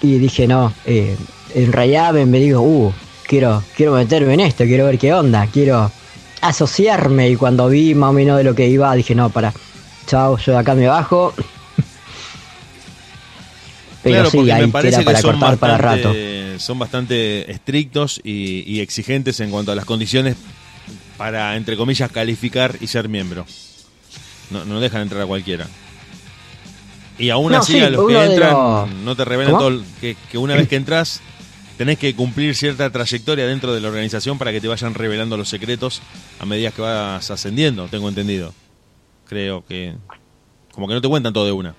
y 0.00 0.18
dije 0.18 0.46
no, 0.46 0.72
eh, 0.84 1.16
en 1.54 1.72
realidad 1.72 2.12
me, 2.14 2.38
digo, 2.38 2.60
uh, 2.60 2.92
quiero, 3.26 3.62
quiero 3.76 3.92
meterme 3.92 4.34
en 4.34 4.40
esto, 4.40 4.64
quiero 4.64 4.86
ver 4.86 4.98
qué 4.98 5.12
onda, 5.12 5.46
quiero 5.52 5.90
asociarme 6.40 7.30
y 7.30 7.36
cuando 7.36 7.68
vi 7.68 7.94
más 7.94 8.10
o 8.10 8.12
menos 8.12 8.36
de 8.38 8.44
lo 8.44 8.54
que 8.54 8.68
iba 8.68 8.94
dije 8.94 9.14
no, 9.14 9.30
para, 9.30 9.52
chao, 10.06 10.36
yo 10.38 10.58
acá 10.58 10.74
me 10.74 10.86
bajo. 10.88 11.32
Pero 14.02 14.14
claro, 14.16 14.30
sí, 14.30 14.36
porque 14.38 14.54
me 14.54 14.68
parece 14.68 14.98
que 14.98 15.04
para 15.04 15.20
son 15.20 15.30
cortar 15.38 15.58
para 15.58 15.78
rato. 15.78 16.08
bastante, 16.08 16.54
son 16.58 16.78
bastante 16.78 17.50
estrictos 17.52 18.20
y, 18.24 18.64
y 18.66 18.80
exigentes 18.80 19.38
en 19.40 19.50
cuanto 19.50 19.70
a 19.72 19.74
las 19.76 19.84
condiciones 19.84 20.36
para, 21.16 21.56
entre 21.56 21.76
comillas, 21.76 22.10
calificar 22.10 22.76
y 22.80 22.88
ser 22.88 23.08
miembro. 23.08 23.46
No, 24.50 24.64
no 24.64 24.80
dejan 24.80 25.02
entrar 25.02 25.22
a 25.22 25.26
cualquiera. 25.26 25.68
Y 27.18 27.30
aún 27.30 27.52
No, 27.52 27.58
así, 27.58 27.74
sí, 27.74 27.80
a 27.80 27.90
los 27.90 28.06
que 28.08 28.24
entran, 28.24 29.04
no 29.04 29.14
te 29.14 29.24
revelan 29.24 29.54
¿Cómo? 29.54 29.64
todo. 29.68 29.82
Que, 30.00 30.16
que 30.30 30.38
una 30.38 30.54
vez 30.56 30.66
que 30.68 30.76
entras, 30.76 31.20
tenés 31.78 31.98
que 31.98 32.14
cumplir 32.16 32.56
cierta 32.56 32.90
trayectoria 32.90 33.46
dentro 33.46 33.72
de 33.72 33.80
la 33.80 33.88
organización 33.88 34.38
para 34.38 34.50
que 34.50 34.60
te 34.60 34.66
vayan 34.68 34.94
revelando 34.94 35.36
los 35.36 35.48
secretos 35.48 36.02
a 36.40 36.46
medida 36.46 36.70
que 36.72 36.82
vas 36.82 37.30
ascendiendo, 37.30 37.86
tengo 37.88 38.08
entendido. 38.08 38.52
Creo 39.28 39.64
que. 39.66 39.94
Como 40.72 40.88
que 40.88 40.94
no 40.94 41.00
te 41.02 41.08
cuentan 41.08 41.32
todo 41.32 41.44
de 41.46 41.52
una. 41.52 41.74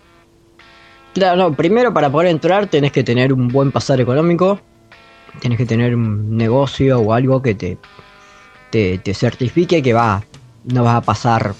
Claro, 1.13 1.37
no, 1.37 1.53
primero 1.55 1.93
para 1.93 2.09
poder 2.11 2.29
entrar 2.29 2.67
tenés 2.67 2.91
que 2.91 3.03
tener 3.03 3.33
un 3.33 3.47
buen 3.47 3.71
pasar 3.71 4.01
económico, 4.01 4.59
tenés 5.41 5.57
que 5.57 5.65
tener 5.65 5.95
un 5.95 6.35
negocio 6.35 6.99
o 6.99 7.13
algo 7.13 7.41
que 7.41 7.53
te, 7.55 7.77
te, 8.71 8.97
te 8.97 9.13
certifique 9.13 9.81
que 9.83 9.93
va, 9.93 10.23
no 10.65 10.83
vas 10.83 10.95
a 10.95 11.01
pasar, 11.01 11.53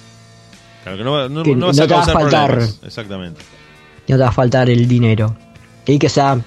Claro 0.83 0.97
que 0.97 1.03
no, 1.05 1.29
no, 1.29 1.43
Que 1.43 1.55
no 1.55 1.67
vas 1.67 1.77
no 1.77 1.83
a 1.83 1.87
te 1.87 1.93
va 1.93 2.01
a 2.01 2.05
faltar. 2.05 2.49
problemas. 2.51 2.79
Exactamente. 2.83 3.41
no 4.09 4.17
te 4.17 4.21
va 4.23 4.27
a 4.29 4.31
faltar 4.33 4.69
el 4.69 4.85
dinero. 4.87 5.33
Y 5.85 5.97
que 5.97 6.09
sea 6.09 6.37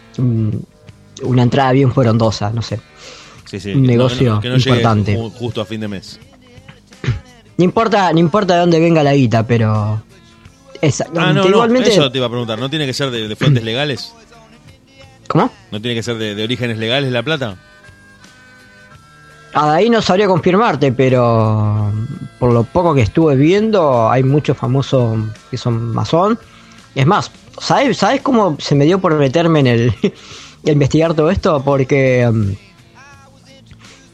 una 1.22 1.42
entrada 1.42 1.72
bien 1.72 1.90
frondosa, 1.92 2.50
no 2.50 2.60
sé. 2.60 2.78
Sí, 3.46 3.58
sí. 3.60 3.72
Un 3.72 3.82
que 3.82 3.88
negocio 3.88 4.40
que 4.40 4.48
importante. 4.48 5.16
ju- 5.16 5.30
justo 5.32 5.60
a 5.62 5.64
fin 5.64 5.80
de 5.80 5.88
mes. 5.88 6.20
No 7.56 7.64
importa, 7.64 8.12
no 8.12 8.18
importa 8.18 8.54
de 8.54 8.60
dónde 8.60 8.78
venga 8.80 9.02
la 9.02 9.14
guita, 9.14 9.46
pero... 9.46 10.02
Ah, 11.16 11.32
no, 11.32 11.32
no, 11.32 11.48
igualmente... 11.48 11.90
eso 11.90 12.10
te 12.10 12.18
iba 12.18 12.26
a 12.26 12.30
preguntar. 12.30 12.58
¿No 12.58 12.70
tiene 12.70 12.86
que 12.86 12.92
ser 12.92 13.10
de, 13.10 13.28
de 13.28 13.36
fuentes 13.36 13.64
legales? 13.64 14.12
¿Cómo? 15.28 15.50
¿No 15.70 15.80
tiene 15.80 15.94
que 15.94 16.02
ser 16.02 16.16
de, 16.18 16.34
de 16.34 16.44
orígenes 16.44 16.78
legales 16.78 17.10
la 17.12 17.22
plata? 17.22 17.56
Ah, 19.58 19.70
de 19.70 19.76
ahí 19.78 19.90
no 19.90 20.02
sabría 20.02 20.26
confirmarte, 20.26 20.92
pero 20.92 21.90
por 22.38 22.52
lo 22.52 22.64
poco 22.64 22.94
que 22.94 23.00
estuve 23.00 23.36
viendo, 23.36 24.10
hay 24.10 24.22
muchos 24.22 24.56
famosos 24.56 25.18
que 25.50 25.56
son 25.56 25.94
masón. 25.94 26.38
Es 26.94 27.06
más, 27.06 27.30
¿sabes, 27.58 27.96
¿sabes 27.96 28.20
cómo 28.20 28.56
se 28.60 28.74
me 28.74 28.84
dio 28.84 28.98
por 29.00 29.14
meterme 29.14 29.60
en 29.60 29.66
el 29.66 29.94
investigar 30.64 31.14
todo 31.14 31.30
esto? 31.30 31.62
Porque 31.64 32.30
mm, 32.30 32.52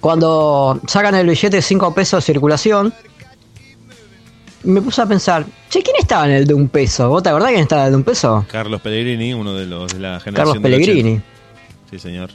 cuando 0.01 0.81
sacan 0.87 1.17
el 1.17 1.27
billete 1.27 1.57
de 1.57 1.63
5 1.63 1.93
pesos 1.93 2.25
de 2.25 2.33
circulación, 2.33 2.95
me 4.65 4.81
puse 4.83 5.03
a 5.03 5.07
pensar, 5.07 5.45
che, 5.69 5.83
¿quién 5.83 5.97
estaba 5.99 6.27
en 6.27 6.33
el 6.33 6.47
de 6.47 6.55
un 6.55 6.69
peso? 6.69 7.09
¿Vos 7.09 7.23
te 7.23 7.29
acordás 7.29 7.51
quién 7.51 7.63
estaba 7.63 7.83
en 7.83 7.87
el 7.87 7.93
de 7.93 7.97
un 7.99 8.05
peso? 8.05 8.45
Carlos 8.51 8.81
Pellegrini, 8.81 9.33
uno 9.35 9.55
de 9.55 9.67
los 9.67 9.93
de 9.93 9.99
la 10.01 10.21
generación 10.21 10.35
Carlos 10.35 10.59
Pellegrini. 10.63 11.11
80. 11.15 11.25
Sí, 11.91 11.99
señor. 11.99 12.31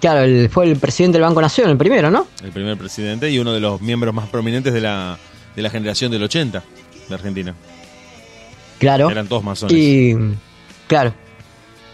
Claro, 0.00 0.20
el- 0.20 0.50
fue 0.50 0.66
el 0.66 0.76
presidente 0.76 1.16
del 1.18 1.22
Banco 1.22 1.40
Nación, 1.40 1.70
el 1.70 1.76
primero, 1.76 2.10
¿no? 2.10 2.26
El 2.42 2.50
primer 2.52 2.76
presidente 2.76 3.30
y 3.30 3.38
uno 3.38 3.52
de 3.52 3.60
los 3.60 3.80
miembros 3.80 4.12
más 4.14 4.28
prominentes 4.28 4.72
de 4.74 4.80
la, 4.80 5.18
de 5.56 5.62
la 5.62 5.70
generación 5.70 6.10
del 6.12 6.22
80 6.24 6.62
de 7.08 7.14
Argentina. 7.14 7.54
Claro. 8.78 9.08
Eran 9.10 9.26
todos 9.28 9.42
masones. 9.44 9.74
Y 9.76 10.14
claro. 10.88 11.14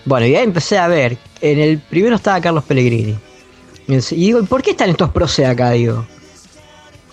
Bueno, 0.04 0.26
y 0.26 0.34
ahí 0.34 0.42
empecé 0.44 0.78
a 0.78 0.88
ver. 0.88 1.16
En 1.40 1.58
el 1.61 1.78
primero 1.78 2.16
estaba 2.16 2.40
Carlos 2.40 2.64
Pellegrini. 2.64 3.16
Y 3.86 3.96
digo, 4.16 4.40
¿y 4.40 4.46
¿por 4.46 4.62
qué 4.62 4.70
están 4.70 4.90
estos 4.90 5.11
proces 5.11 5.46
acá? 5.46 5.70
Digo, 5.72 6.06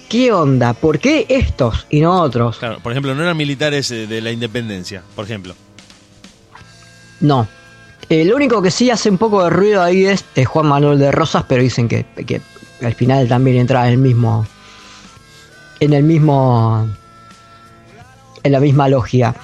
¿qué 0.08 0.32
onda? 0.32 0.74
¿Por 0.74 1.00
qué 1.00 1.26
estos 1.30 1.86
y 1.90 2.02
no 2.02 2.22
otros? 2.22 2.58
Claro, 2.58 2.80
por 2.82 2.92
ejemplo, 2.92 3.14
no 3.16 3.24
eran 3.24 3.38
militares 3.38 3.92
eh, 3.92 4.08
de 4.08 4.22
la 4.22 4.32
independencia, 4.32 5.04
por 5.16 5.26
ejemplo. 5.26 5.56
No. 7.20 7.48
El 8.10 8.34
único 8.34 8.62
que 8.62 8.72
sí 8.72 8.90
hace 8.90 9.10
un 9.10 9.18
poco 9.18 9.44
de 9.44 9.50
ruido 9.50 9.84
ahí 9.84 10.06
es, 10.06 10.24
es 10.36 10.48
Juan 10.48 10.68
Manuel 10.68 11.00
de 11.00 11.12
Rosas, 11.12 11.44
pero 11.48 11.62
dicen 11.62 11.88
que, 11.88 12.06
que 12.26 12.42
al 12.82 12.94
final 12.94 13.28
también 13.28 13.58
entra 13.58 13.88
en 13.88 13.94
el 13.94 14.00
mismo. 14.00 14.46
En 15.80 15.94
el 15.94 16.04
mismo. 16.04 16.88
En 18.44 18.52
la 18.52 18.60
misma 18.60 18.88
logia. 18.88 19.36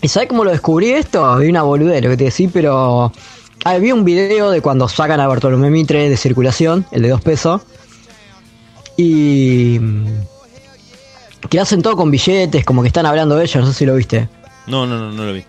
¿Y 0.00 0.08
sabes 0.08 0.28
cómo 0.28 0.44
lo 0.44 0.50
descubrí 0.50 0.90
esto? 0.90 1.36
Vi 1.36 1.48
una 1.48 1.62
boludez, 1.62 2.02
lo 2.02 2.10
que 2.10 2.16
te 2.16 2.24
decía, 2.24 2.50
pero. 2.52 3.12
Ah, 3.64 3.78
vi 3.78 3.92
un 3.92 4.04
video 4.04 4.50
de 4.50 4.60
cuando 4.60 4.88
sacan 4.88 5.20
a 5.20 5.28
Bartolomé 5.28 5.70
Mitre 5.70 6.08
de 6.08 6.16
circulación, 6.16 6.84
el 6.90 7.02
de 7.02 7.10
dos 7.10 7.20
pesos. 7.20 7.62
Y. 9.02 9.80
Que 11.50 11.58
hacen 11.58 11.82
todo 11.82 11.96
con 11.96 12.10
billetes, 12.10 12.64
como 12.64 12.82
que 12.82 12.88
están 12.88 13.04
hablando 13.04 13.34
de 13.34 13.44
ellos, 13.44 13.64
no 13.64 13.72
sé 13.72 13.78
si 13.80 13.84
lo 13.84 13.96
viste. 13.96 14.28
No, 14.68 14.86
no, 14.86 14.96
no, 14.96 15.10
no 15.10 15.24
lo 15.24 15.32
vi. 15.32 15.44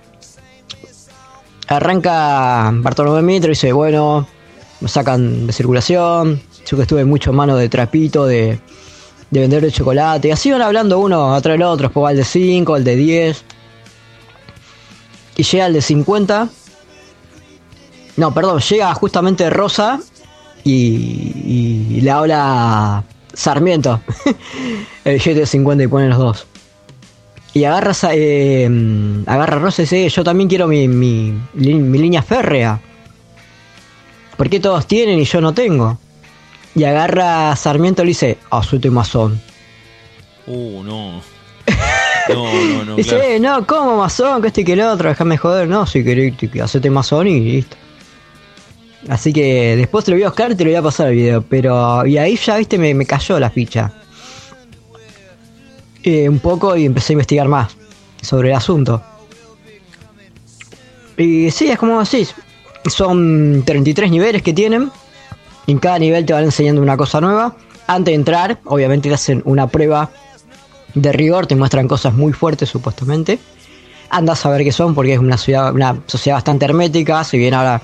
Arranca 1.67 2.71
Bartolomé 2.73 3.21
Mitre 3.21 3.49
y 3.49 3.51
dice, 3.51 3.71
bueno, 3.71 4.27
me 4.81 4.89
sacan 4.89 5.45
de 5.45 5.53
circulación, 5.53 6.41
yo 6.65 6.77
que 6.77 6.83
estuve 6.83 7.05
mucho 7.05 7.29
en 7.29 7.35
mano 7.35 7.55
de 7.55 7.69
trapito, 7.69 8.25
de, 8.25 8.59
de 9.29 9.39
vender 9.39 9.61
de 9.61 9.71
chocolate, 9.71 10.27
y 10.27 10.31
así 10.31 10.51
van 10.51 10.63
hablando 10.63 10.99
uno 10.99 11.33
atrás 11.33 11.53
del 11.53 11.63
otro, 11.63 11.87
después 11.87 12.05
va 12.05 12.11
el 12.11 12.17
de 12.17 12.25
5, 12.25 12.75
el 12.75 12.83
de 12.83 12.95
10, 12.95 13.43
y 15.37 15.43
llega 15.43 15.67
el 15.67 15.73
de 15.73 15.81
50, 15.81 16.49
no, 18.17 18.33
perdón, 18.33 18.59
llega 18.59 18.93
justamente 18.95 19.49
Rosa 19.49 19.99
y, 20.63 21.93
y 21.95 22.01
le 22.01 22.11
habla 22.11 23.03
Sarmiento, 23.34 23.99
el 25.05 25.13
billete 25.13 25.41
de 25.41 25.45
50 25.45 25.84
y 25.84 25.88
pone 25.88 26.09
los 26.09 26.17
dos. 26.17 26.47
Y 27.53 27.65
agarra, 27.65 27.93
eh, 28.13 28.67
agarra 29.27 29.57
a 29.57 29.59
Rosa 29.59 29.81
y 29.81 29.86
dice, 29.86 30.09
yo 30.09 30.23
también 30.23 30.49
quiero 30.49 30.67
mi, 30.67 30.88
mi, 30.88 31.34
mi 31.53 31.97
línea 31.99 32.23
férrea. 32.23 32.79
¿Por 34.38 34.49
qué 34.49 34.59
todos 34.59 34.88
tienen 34.88 35.19
y 35.19 35.25
yo 35.25 35.39
no 35.41 35.53
tengo? 35.53 35.99
Y 36.75 36.84
agarra 36.86 37.51
a 37.51 37.55
Sarmiento 37.55 38.01
y 38.01 38.05
le 38.05 38.09
dice, 38.09 38.38
ah, 38.49 38.63
soy 38.63 38.79
masón. 38.89 39.39
Uh, 40.47 40.84
no. 40.84 41.21
No, 42.29 42.45
no, 42.53 42.86
no. 42.86 42.95
dice, 42.95 43.09
claro. 43.17 43.23
eh, 43.25 43.39
no, 43.39 43.67
¿cómo 43.67 43.97
masón? 43.97 44.41
Que 44.41 44.47
este 44.47 44.61
y 44.61 44.63
que 44.63 44.73
el 44.73 44.81
otro, 44.81 45.09
déjame 45.09 45.36
joder. 45.38 45.67
No, 45.67 45.86
si 45.86 46.05
querés, 46.05 46.38
te- 46.38 46.61
hacete 46.61 46.89
masón 46.89 47.27
y 47.27 47.38
listo. 47.41 47.75
Así 49.09 49.33
que 49.33 49.75
después 49.75 50.05
te 50.05 50.11
lo 50.11 50.17
voy 50.17 50.23
a 50.23 50.29
buscar 50.29 50.51
y 50.51 50.55
te 50.55 50.63
lo 50.63 50.69
voy 50.69 50.77
a 50.77 50.81
pasar 50.81 51.09
el 51.09 51.15
video. 51.15 51.41
Pero, 51.41 52.05
y 52.05 52.17
ahí 52.17 52.37
ya, 52.37 52.57
viste, 52.57 52.77
me, 52.77 52.93
me 52.93 53.05
cayó 53.05 53.39
la 53.39 53.49
ficha. 53.49 53.91
Eh, 56.03 56.27
un 56.27 56.39
poco 56.39 56.75
y 56.75 56.85
empecé 56.85 57.13
a 57.13 57.15
investigar 57.15 57.47
más 57.47 57.75
sobre 58.21 58.49
el 58.49 58.55
asunto. 58.55 59.01
Y 61.17 61.51
sí, 61.51 61.69
es 61.69 61.77
como 61.77 61.99
decís. 61.99 62.33
Son 62.85 63.63
33 63.65 64.11
niveles 64.11 64.41
que 64.41 64.53
tienen. 64.53 64.91
Y 65.65 65.71
en 65.71 65.79
cada 65.79 65.99
nivel 65.99 66.25
te 66.25 66.33
van 66.33 66.43
enseñando 66.43 66.81
una 66.81 66.97
cosa 66.97 67.21
nueva. 67.21 67.55
Antes 67.87 68.11
de 68.11 68.15
entrar, 68.15 68.59
obviamente 68.65 69.09
te 69.09 69.15
hacen 69.15 69.41
una 69.45 69.67
prueba 69.67 70.09
de 70.93 71.11
rigor, 71.11 71.47
te 71.47 71.55
muestran 71.55 71.87
cosas 71.87 72.13
muy 72.13 72.33
fuertes 72.33 72.69
supuestamente. 72.69 73.39
Anda 74.09 74.33
a 74.33 74.35
saber 74.35 74.63
qué 74.63 74.71
son 74.71 74.93
porque 74.93 75.13
es 75.13 75.19
una 75.19 75.37
ciudad, 75.37 75.73
una 75.73 75.97
sociedad 76.05 76.37
bastante 76.37 76.65
hermética, 76.65 77.23
si 77.23 77.37
bien 77.37 77.53
ahora 77.53 77.81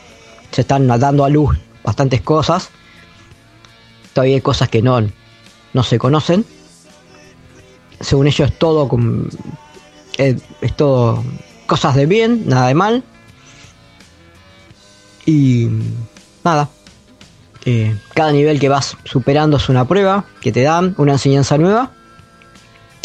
se 0.52 0.62
están 0.62 0.88
dando 0.88 1.26
a 1.26 1.30
luz 1.30 1.58
bastantes 1.84 2.22
cosas. 2.22 2.70
Todavía 4.14 4.36
hay 4.36 4.42
cosas 4.42 4.70
que 4.70 4.82
no, 4.82 5.00
no 5.74 5.84
se 5.84 5.98
conocen. 6.00 6.46
Según 8.00 8.28
ellos 8.28 8.50
es 8.50 8.58
todo 8.60 8.88
con- 8.88 9.30
es, 10.18 10.38
todo 10.76 11.24
cosas 11.68 11.96
de 11.96 12.06
bien, 12.06 12.48
nada 12.48 12.68
de 12.68 12.74
mal. 12.74 13.04
Y 15.26 15.68
nada. 16.44 16.70
eh, 17.66 17.96
cada 18.16 18.32
nivel 18.32 18.60
que 18.60 18.70
vas 18.70 18.96
superando 19.04 19.58
es 19.58 19.68
una 19.70 19.86
prueba 19.88 20.26
que 20.42 20.52
te 20.52 20.62
dan, 20.62 20.96
una 20.98 21.14
enseñanza 21.14 21.58
nueva. 21.58 21.92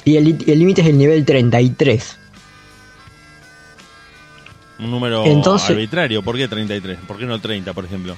Y 0.04 0.16
el 0.16 0.24
límite 0.58 0.82
es 0.82 0.86
el 0.88 0.96
nivel 0.98 1.24
33. 1.24 2.18
Un 4.78 4.90
número 4.90 5.24
Entonces- 5.24 5.70
arbitrario. 5.70 6.22
¿Por 6.22 6.36
qué 6.36 6.48
33? 6.48 6.98
¿Por 7.06 7.18
qué 7.18 7.26
no 7.26 7.40
30, 7.40 7.72
por 7.72 7.84
ejemplo? 7.84 8.16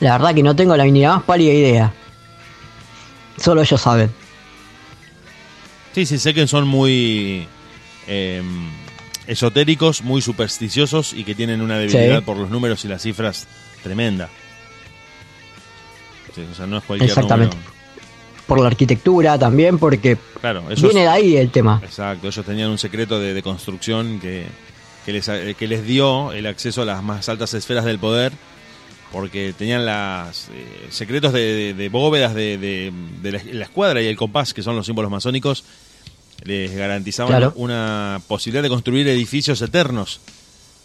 La 0.00 0.12
verdad 0.12 0.34
que 0.34 0.42
no 0.42 0.54
tengo 0.54 0.76
la 0.76 0.84
ni 0.84 1.00
la 1.02 1.16
más 1.16 1.22
pálida 1.24 1.52
idea. 1.52 1.92
Solo 3.36 3.62
ellos 3.62 3.80
saben. 3.80 4.10
Sí, 5.94 6.06
sí, 6.06 6.18
sé 6.18 6.32
que 6.34 6.46
son 6.46 6.68
muy 6.68 7.46
eh, 8.06 8.42
esotéricos, 9.26 10.02
muy 10.02 10.22
supersticiosos 10.22 11.12
y 11.12 11.24
que 11.24 11.34
tienen 11.34 11.60
una 11.60 11.78
debilidad 11.78 12.18
Sí. 12.20 12.24
por 12.24 12.36
los 12.36 12.48
números 12.50 12.84
y 12.84 12.88
las 12.88 13.02
cifras 13.02 13.48
tremenda. 13.82 14.28
Sí, 16.34 16.46
o 16.50 16.54
sea, 16.54 16.66
no 16.66 16.78
es 16.78 16.84
cualquier 16.84 17.10
Exactamente. 17.10 17.56
número. 17.56 17.72
Por 18.46 18.60
la 18.60 18.68
arquitectura 18.68 19.38
también, 19.38 19.78
porque 19.78 20.16
Claro, 20.40 20.62
viene 20.68 21.00
de 21.02 21.08
ahí 21.08 21.36
el 21.36 21.50
tema. 21.50 21.80
exacto, 21.84 22.28
ellos 22.28 22.46
tenían 22.46 22.70
un 22.70 22.78
secreto 22.78 23.18
de, 23.20 23.34
de 23.34 23.42
construcción 23.42 24.18
que, 24.20 24.46
que 25.08 25.12
les, 25.14 25.28
eh, 25.28 25.54
que 25.58 25.66
les 25.66 25.86
dio 25.86 26.32
el 26.32 26.46
acceso 26.46 26.82
a 26.82 26.84
las 26.84 27.02
más 27.02 27.30
altas 27.30 27.54
esferas 27.54 27.86
del 27.86 27.98
poder 27.98 28.30
porque 29.10 29.54
tenían 29.56 29.86
las 29.86 30.48
eh, 30.52 30.86
secretos 30.90 31.32
de, 31.32 31.40
de- 31.40 31.72
de 31.74 31.88
bóvedas 31.88 32.34
de, 32.34 32.58
de- 32.58 32.92
de 33.22 33.32
la, 33.32 33.40
la 33.52 33.64
escuadra 33.64 34.02
y 34.02 34.06
el 34.06 34.16
compás, 34.16 34.52
que 34.52 34.62
son 34.62 34.76
los 34.76 34.84
símbolos 34.84 35.10
masónicos, 35.10 35.64
les 36.44 36.74
garantizaban 36.76 37.30
Claro. 37.32 37.52
una 37.56 38.20
posibilidad 38.28 38.62
de 38.62 38.68
construir 38.68 39.08
edificios 39.08 39.62
eternos. 39.62 40.20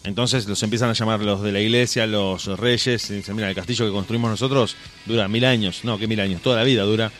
Entonces 0.04 0.46
los 0.46 0.62
empiezan 0.62 0.88
a 0.88 0.94
llamar 0.94 1.20
los 1.20 1.42
de 1.42 1.52
la 1.52 1.60
iglesia, 1.60 2.06
los 2.06 2.46
reyes, 2.58 3.10
y 3.10 3.16
dicen, 3.16 3.36
mira, 3.36 3.50
el 3.50 3.54
castillo 3.54 3.84
que 3.84 3.92
construimos 3.92 4.30
nosotros 4.30 4.74
dura 5.04 5.28
mil 5.28 5.44
años, 5.44 5.80
no, 5.84 5.98
que 5.98 6.06
mil 6.06 6.20
años, 6.20 6.40
toda 6.40 6.56
la 6.56 6.64
vida 6.64 6.82
dura, 6.84 7.12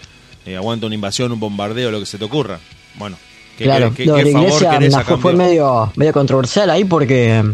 Eh, 0.46 0.57
aguanta 0.57 0.86
una 0.86 0.94
invasión, 0.94 1.32
un 1.32 1.40
bombardeo, 1.40 1.90
lo 1.90 2.00
que 2.00 2.07
se 2.07 2.16
te 2.18 2.24
ocurra. 2.24 2.61
Bueno, 2.96 3.16
¿qué, 3.59 3.64
claro, 3.64 3.92
qué- 3.94 4.05
de 4.05 4.24
la 4.24 4.30
favor 4.32 4.48
iglesia 4.48 4.68
a 4.70 4.72
fue, 5.18 5.32
medio, 5.34 5.92
medio 5.96 6.12
controversial 6.12 6.70
ahí 6.70 6.84
porque 6.84 7.42
mm, 7.42 7.50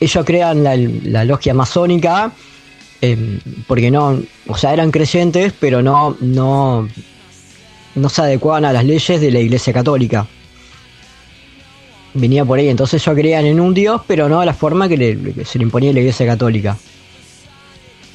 ellos 0.00 0.24
crean 0.24 0.62
la, 0.64 0.76
la 0.76 1.24
logia 1.24 1.54
masónica 1.54 2.32
eh, 3.02 3.38
porque 3.66 3.90
no, 3.90 4.20
o 4.46 4.56
sea, 4.56 4.72
eran 4.72 4.90
creyentes, 4.90 5.52
pero 5.58 5.82
no, 5.82 6.16
no, 6.20 6.88
no 7.94 8.08
se 8.08 8.22
adecuaban 8.22 8.64
a 8.64 8.72
las 8.72 8.84
leyes 8.84 9.20
de 9.20 9.30
la 9.30 9.38
iglesia 9.38 9.72
católica. 9.72 10.26
Venía 12.14 12.44
por 12.46 12.58
ahí, 12.58 12.68
entonces 12.68 13.02
ellos 13.02 13.14
creían 13.14 13.44
en 13.44 13.60
un 13.60 13.74
dios, 13.74 14.00
pero 14.06 14.28
no 14.28 14.40
de 14.40 14.46
la 14.46 14.54
forma 14.54 14.88
que, 14.88 14.96
le- 14.96 15.34
que 15.34 15.44
se 15.44 15.58
le 15.58 15.64
imponía 15.64 15.92
la 15.92 16.00
iglesia 16.00 16.24
católica. 16.26 16.78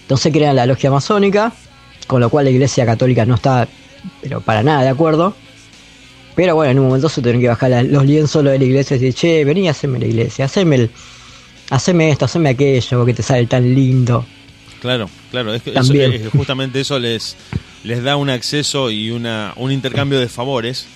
Entonces 0.03 0.33
crean 0.33 0.55
la 0.55 0.65
logia 0.65 0.89
masónica, 0.89 1.53
con 2.07 2.19
lo 2.19 2.29
cual 2.29 2.45
la 2.45 2.51
iglesia 2.51 2.85
católica 2.85 3.25
no 3.25 3.35
está, 3.35 3.67
pero 4.21 4.41
para 4.41 4.63
nada 4.63 4.81
de 4.81 4.89
acuerdo. 4.89 5.35
Pero 6.36 6.55
bueno, 6.55 6.71
en 6.71 6.79
un 6.79 6.86
momento 6.88 7.09
se 7.09 7.21
tuvieron 7.21 7.41
que 7.41 7.47
bajar 7.47 7.69
la- 7.71 7.84
los 7.84 8.05
lienzos 8.05 8.43
de 8.43 8.57
la 8.57 8.63
iglesia 8.63 8.95
y 8.95 8.99
decir, 8.99 9.13
che, 9.13 9.45
vení 9.45 9.67
a 9.67 9.71
hacerme 9.71 9.99
la 9.99 10.05
iglesia, 10.05 10.45
haceme, 10.45 10.75
el, 10.77 10.89
haceme 11.69 12.09
esto, 12.09 12.25
haceme 12.25 12.49
aquello, 12.49 13.05
que 13.05 13.13
te 13.13 13.23
sale 13.23 13.45
tan 13.47 13.73
lindo. 13.75 14.25
Claro, 14.82 15.09
claro, 15.29 15.53
es 15.53 15.61
que 15.61 15.71
eso- 15.71 15.79
También. 15.82 16.13
es- 16.13 16.29
justamente 16.29 16.79
eso 16.79 16.97
les, 16.99 17.36
les 17.84 18.01
da 18.03 18.15
un 18.15 18.29
acceso 18.29 18.89
y 18.89 19.11
una, 19.11 19.53
un 19.57 19.71
intercambio 19.71 20.19
de 20.19 20.29
favores 20.29 20.88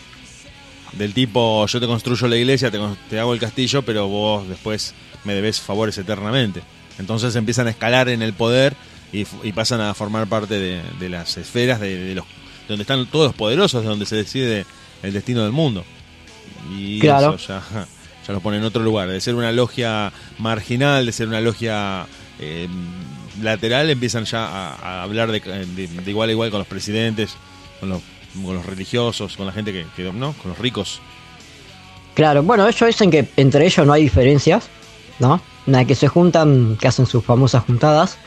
del 0.93 1.13
tipo 1.13 1.65
yo 1.67 1.79
te 1.81 1.87
construyo 1.87 2.27
la 2.27 2.37
iglesia, 2.37 2.71
te, 2.71 2.79
te 3.09 3.19
hago 3.19 3.33
el 3.33 3.39
castillo, 3.39 3.81
pero 3.81 4.07
vos 4.07 4.47
después 4.47 4.93
me 5.25 5.33
debes 5.33 5.59
favores 5.59 5.97
eternamente. 5.97 6.61
Entonces 6.97 7.35
empiezan 7.35 7.67
a 7.67 7.71
escalar 7.71 8.07
en 8.07 8.21
el 8.21 8.31
poder 8.33 8.73
y, 9.11 9.25
pasan 9.51 9.81
a 9.81 9.93
formar 9.93 10.27
parte 10.27 10.57
de, 10.57 10.81
de 10.99 11.09
las 11.09 11.35
esferas 11.37 11.79
de, 11.81 11.95
de 11.97 12.15
los 12.15 12.25
donde 12.69 12.81
están 12.83 13.05
todos 13.07 13.27
los 13.27 13.35
poderosos, 13.35 13.83
de 13.83 13.89
donde 13.89 14.05
se 14.07 14.15
decide 14.15 14.65
el 15.05 15.13
destino 15.13 15.43
del 15.43 15.51
mundo. 15.51 15.83
Y 16.77 16.99
Claro. 16.99 17.35
eso 17.35 17.47
ya, 17.47 17.61
ya 18.27 18.33
los 18.33 18.41
pone 18.41 18.57
en 18.57 18.63
otro 18.63 18.81
lugar. 18.83 19.07
De 19.09 19.21
ser 19.21 19.35
una 19.35 19.51
logia 19.51 20.11
marginal, 20.39 21.05
de 21.05 21.11
ser 21.11 21.27
una 21.27 21.41
logia 21.41 22.05
eh, 22.39 22.67
lateral, 23.41 23.89
empiezan 23.89 24.25
ya 24.25 24.45
a, 24.45 24.73
a 24.75 25.03
hablar 25.03 25.31
de, 25.31 25.39
de- 25.39 25.87
de 25.87 26.09
igual 26.11 26.29
a 26.29 26.31
igual 26.31 26.49
con 26.51 26.59
los 26.59 26.67
presidentes, 26.67 27.35
con 27.79 27.89
los, 27.89 28.01
con 28.43 28.55
los 28.55 28.65
religiosos, 28.65 29.37
con 29.37 29.45
la 29.45 29.51
gente 29.51 29.71
que, 29.71 29.85
que- 29.95 30.11
¿no? 30.11 30.33
Con 30.33 30.49
los 30.51 30.57
ricos. 30.59 30.99
Claro, 32.13 32.43
bueno, 32.43 32.67
ellos 32.67 32.87
dicen 32.87 33.11
que 33.11 33.27
entre 33.37 33.65
ellos 33.65 33.85
no 33.85 33.91
hay 33.93 34.03
diferencias, 34.03 34.69
¿no? 35.19 35.41
Nada, 35.65 35.83
que 35.85 35.95
se 35.95 36.07
juntan, 36.07 36.77
que 36.79 36.87
hacen 36.87 37.05
sus 37.05 37.23
famosas 37.25 37.63
juntadas. 37.63 38.17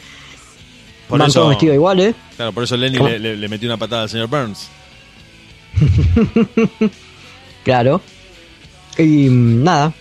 Por 1.08 1.18
Van 1.20 1.28
eso, 1.30 1.38
todos 1.40 1.50
vestidos 1.50 1.74
iguales. 1.74 2.14
claro, 2.36 2.52
por 2.52 2.64
eso 2.64 2.76
Lenny 2.76 2.98
¿Cómo? 2.98 3.08
le, 3.08 3.18
le- 3.18 3.36
le 3.36 3.48
metió 3.48 3.66
una 3.68 3.78
patada 3.78 4.02
al 4.02 4.08
señor 4.10 4.28
Burns. 4.28 4.68
Claro. 7.64 8.00
Y 8.96 9.28
mm, 9.28 9.62
nada. 9.62 9.92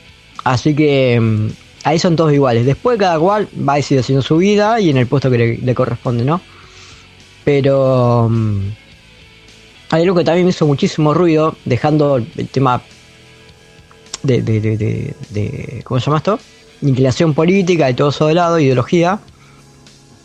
Así 0.43 0.73
que 0.73 1.19
mm, 1.19 1.47
ahí 1.83 1.99
son 1.99 2.15
todos 2.15 2.31
iguales. 2.33 2.65
Después 2.65 2.97
cada 2.97 3.19
cual 3.19 3.47
va 3.67 3.73
a 3.73 3.79
ir 3.79 3.99
haciendo 3.99 4.21
su 4.21 4.37
vida 4.37 4.79
y 4.79 4.89
en 4.89 4.97
el 4.97 5.07
puesto 5.07 5.29
que 5.29 5.59
le, 5.61 5.75
corresponde, 5.75 6.23
¿no? 6.23 6.39
Pero 7.43 8.29
mm, 8.29 8.59
hay 9.89 10.03
algo 10.03 10.15
que 10.15 10.23
también 10.23 10.45
me 10.45 10.51
hizo 10.51 10.65
muchísimo 10.65 11.13
ruido, 11.13 11.55
dejando 11.65 12.17
el 12.17 12.47
tema 12.47 12.81
de- 14.23 15.81
¿cómo 15.83 15.99
se 15.99 16.05
llama 16.05 16.17
esto? 16.17 16.39
Inclinación 16.81 17.33
política 17.33 17.89
y 17.89 17.93
todo 17.93 18.09
eso 18.09 18.27
de 18.27 18.33
lado, 18.35 18.59
ideología. 18.59 19.19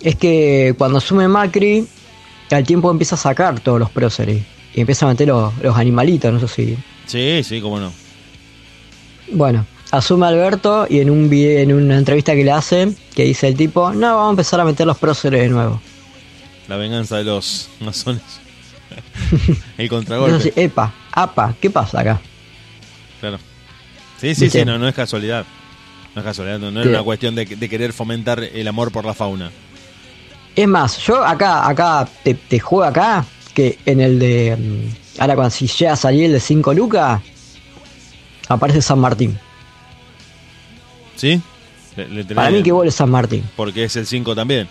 Es 0.01 0.17
que 0.17 0.75
cuando 0.79 0.99
asume 0.99 1.29
Macri, 1.29 1.87
al 2.51 2.65
tiempo 2.65 2.91
empieza 2.91 3.15
a 3.15 3.19
sacar 3.19 3.61
todos 3.61 3.79
los 3.79 3.91
próceres. 3.91 4.43
Y 4.75 4.81
empieza 4.81 5.07
a 5.07 5.11
meter 5.11 5.29
los, 5.29 5.53
los 5.59 5.77
animalitos, 5.77 6.33
no 6.33 6.41
sé 6.41 6.49
si 6.49 6.79
Sí, 7.07 7.43
sí, 7.45 7.61
cómo 7.61 7.79
no. 7.79 7.93
bueno, 9.33 9.66
asume 9.91 10.27
Alberto 10.27 10.87
y 10.89 11.01
en 11.01 11.11
un 11.11 11.29
video, 11.29 11.61
en 11.61 11.73
una 11.73 11.99
entrevista 11.99 12.35
que 12.35 12.45
le 12.45 12.53
hacen, 12.53 12.97
que 13.14 13.25
dice 13.25 13.49
el 13.49 13.57
tipo, 13.57 13.93
no, 13.93 14.16
vamos 14.16 14.29
a 14.29 14.31
empezar 14.31 14.61
a 14.61 14.64
meter 14.64 14.87
los 14.87 14.97
próceres 14.99 15.43
de 15.43 15.49
nuevo. 15.49 15.81
La 16.68 16.77
venganza 16.77 17.16
de 17.18 17.25
los 17.25 17.68
masones. 17.81 18.23
el 19.33 19.39
Entonces, 19.79 19.89
contragolpe. 19.89 20.53
epa, 20.57 20.93
apa, 21.12 21.55
¿qué 21.61 21.70
pasa 21.70 22.01
acá? 22.01 22.20
Claro. 23.20 23.39
Sí, 24.20 24.35
sí, 24.35 24.45
¿Viste? 24.45 24.61
sí, 24.61 24.64
no, 24.64 24.79
no 24.79 24.87
es 24.89 24.95
casualidad. 24.95 25.45
No 26.14 26.20
es 26.20 26.25
casualidad, 26.27 26.59
no, 26.59 26.70
no 26.70 26.81
es 26.83 26.87
una 26.87 27.03
cuestión 27.03 27.35
de, 27.35 27.45
de 27.45 27.68
querer 27.68 27.93
fomentar 27.93 28.39
el 28.43 28.68
amor 28.68 28.93
por 28.93 29.05
la 29.05 29.14
fauna. 29.14 29.51
Es 30.55 30.68
más, 30.68 30.99
yo 30.99 31.25
acá, 31.25 31.66
acá, 31.66 32.07
te, 32.23 32.35
te 32.35 32.61
juego 32.61 32.85
acá, 32.85 33.25
que 33.55 33.79
en 33.87 34.01
el 34.01 34.19
de, 34.19 34.57
mm, 34.57 35.21
ahora 35.21 35.35
cuando 35.35 35.51
si 35.51 35.67
llega 35.67 35.93
a 35.93 35.97
salir 35.97 36.25
el 36.27 36.33
de 36.33 36.41
5 36.41 36.73
lucas, 36.75 37.21
aparece 38.49 38.81
San 38.83 38.99
Martín. 38.99 39.39
¿Sí? 41.17 41.41
Le- 41.97 42.09
le 42.09 42.25
Para 42.25 42.51
mí 42.51 42.63
que 42.63 42.73
vuelve 42.73 42.91
San 42.91 43.11
Martín. 43.11 43.45
Porque 43.57 43.85
es 43.85 43.95
el 43.97 44.07
5 44.07 44.35
también. 44.35 44.67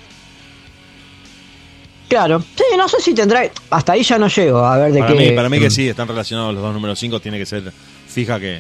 Claro, 2.09 2.43
sí, 2.57 2.63
no 2.77 2.89
sé 2.89 2.97
si 2.99 3.13
tendrá, 3.13 3.49
hasta 3.69 3.93
ahí 3.93 4.03
ya 4.03 4.17
no 4.17 4.27
llego 4.27 4.65
a 4.65 4.77
ver 4.77 4.91
de 4.91 4.99
Para 4.99 5.13
qué. 5.13 5.29
mí, 5.29 5.31
para 5.35 5.47
mí 5.49 5.59
que 5.59 5.69
sí, 5.69 5.87
están 5.87 6.07
relacionados 6.09 6.53
los 6.53 6.61
dos 6.61 6.73
números 6.73 6.99
5. 6.99 7.21
Tiene 7.21 7.37
que 7.37 7.45
ser 7.45 7.71
fija 8.07 8.37
que, 8.37 8.59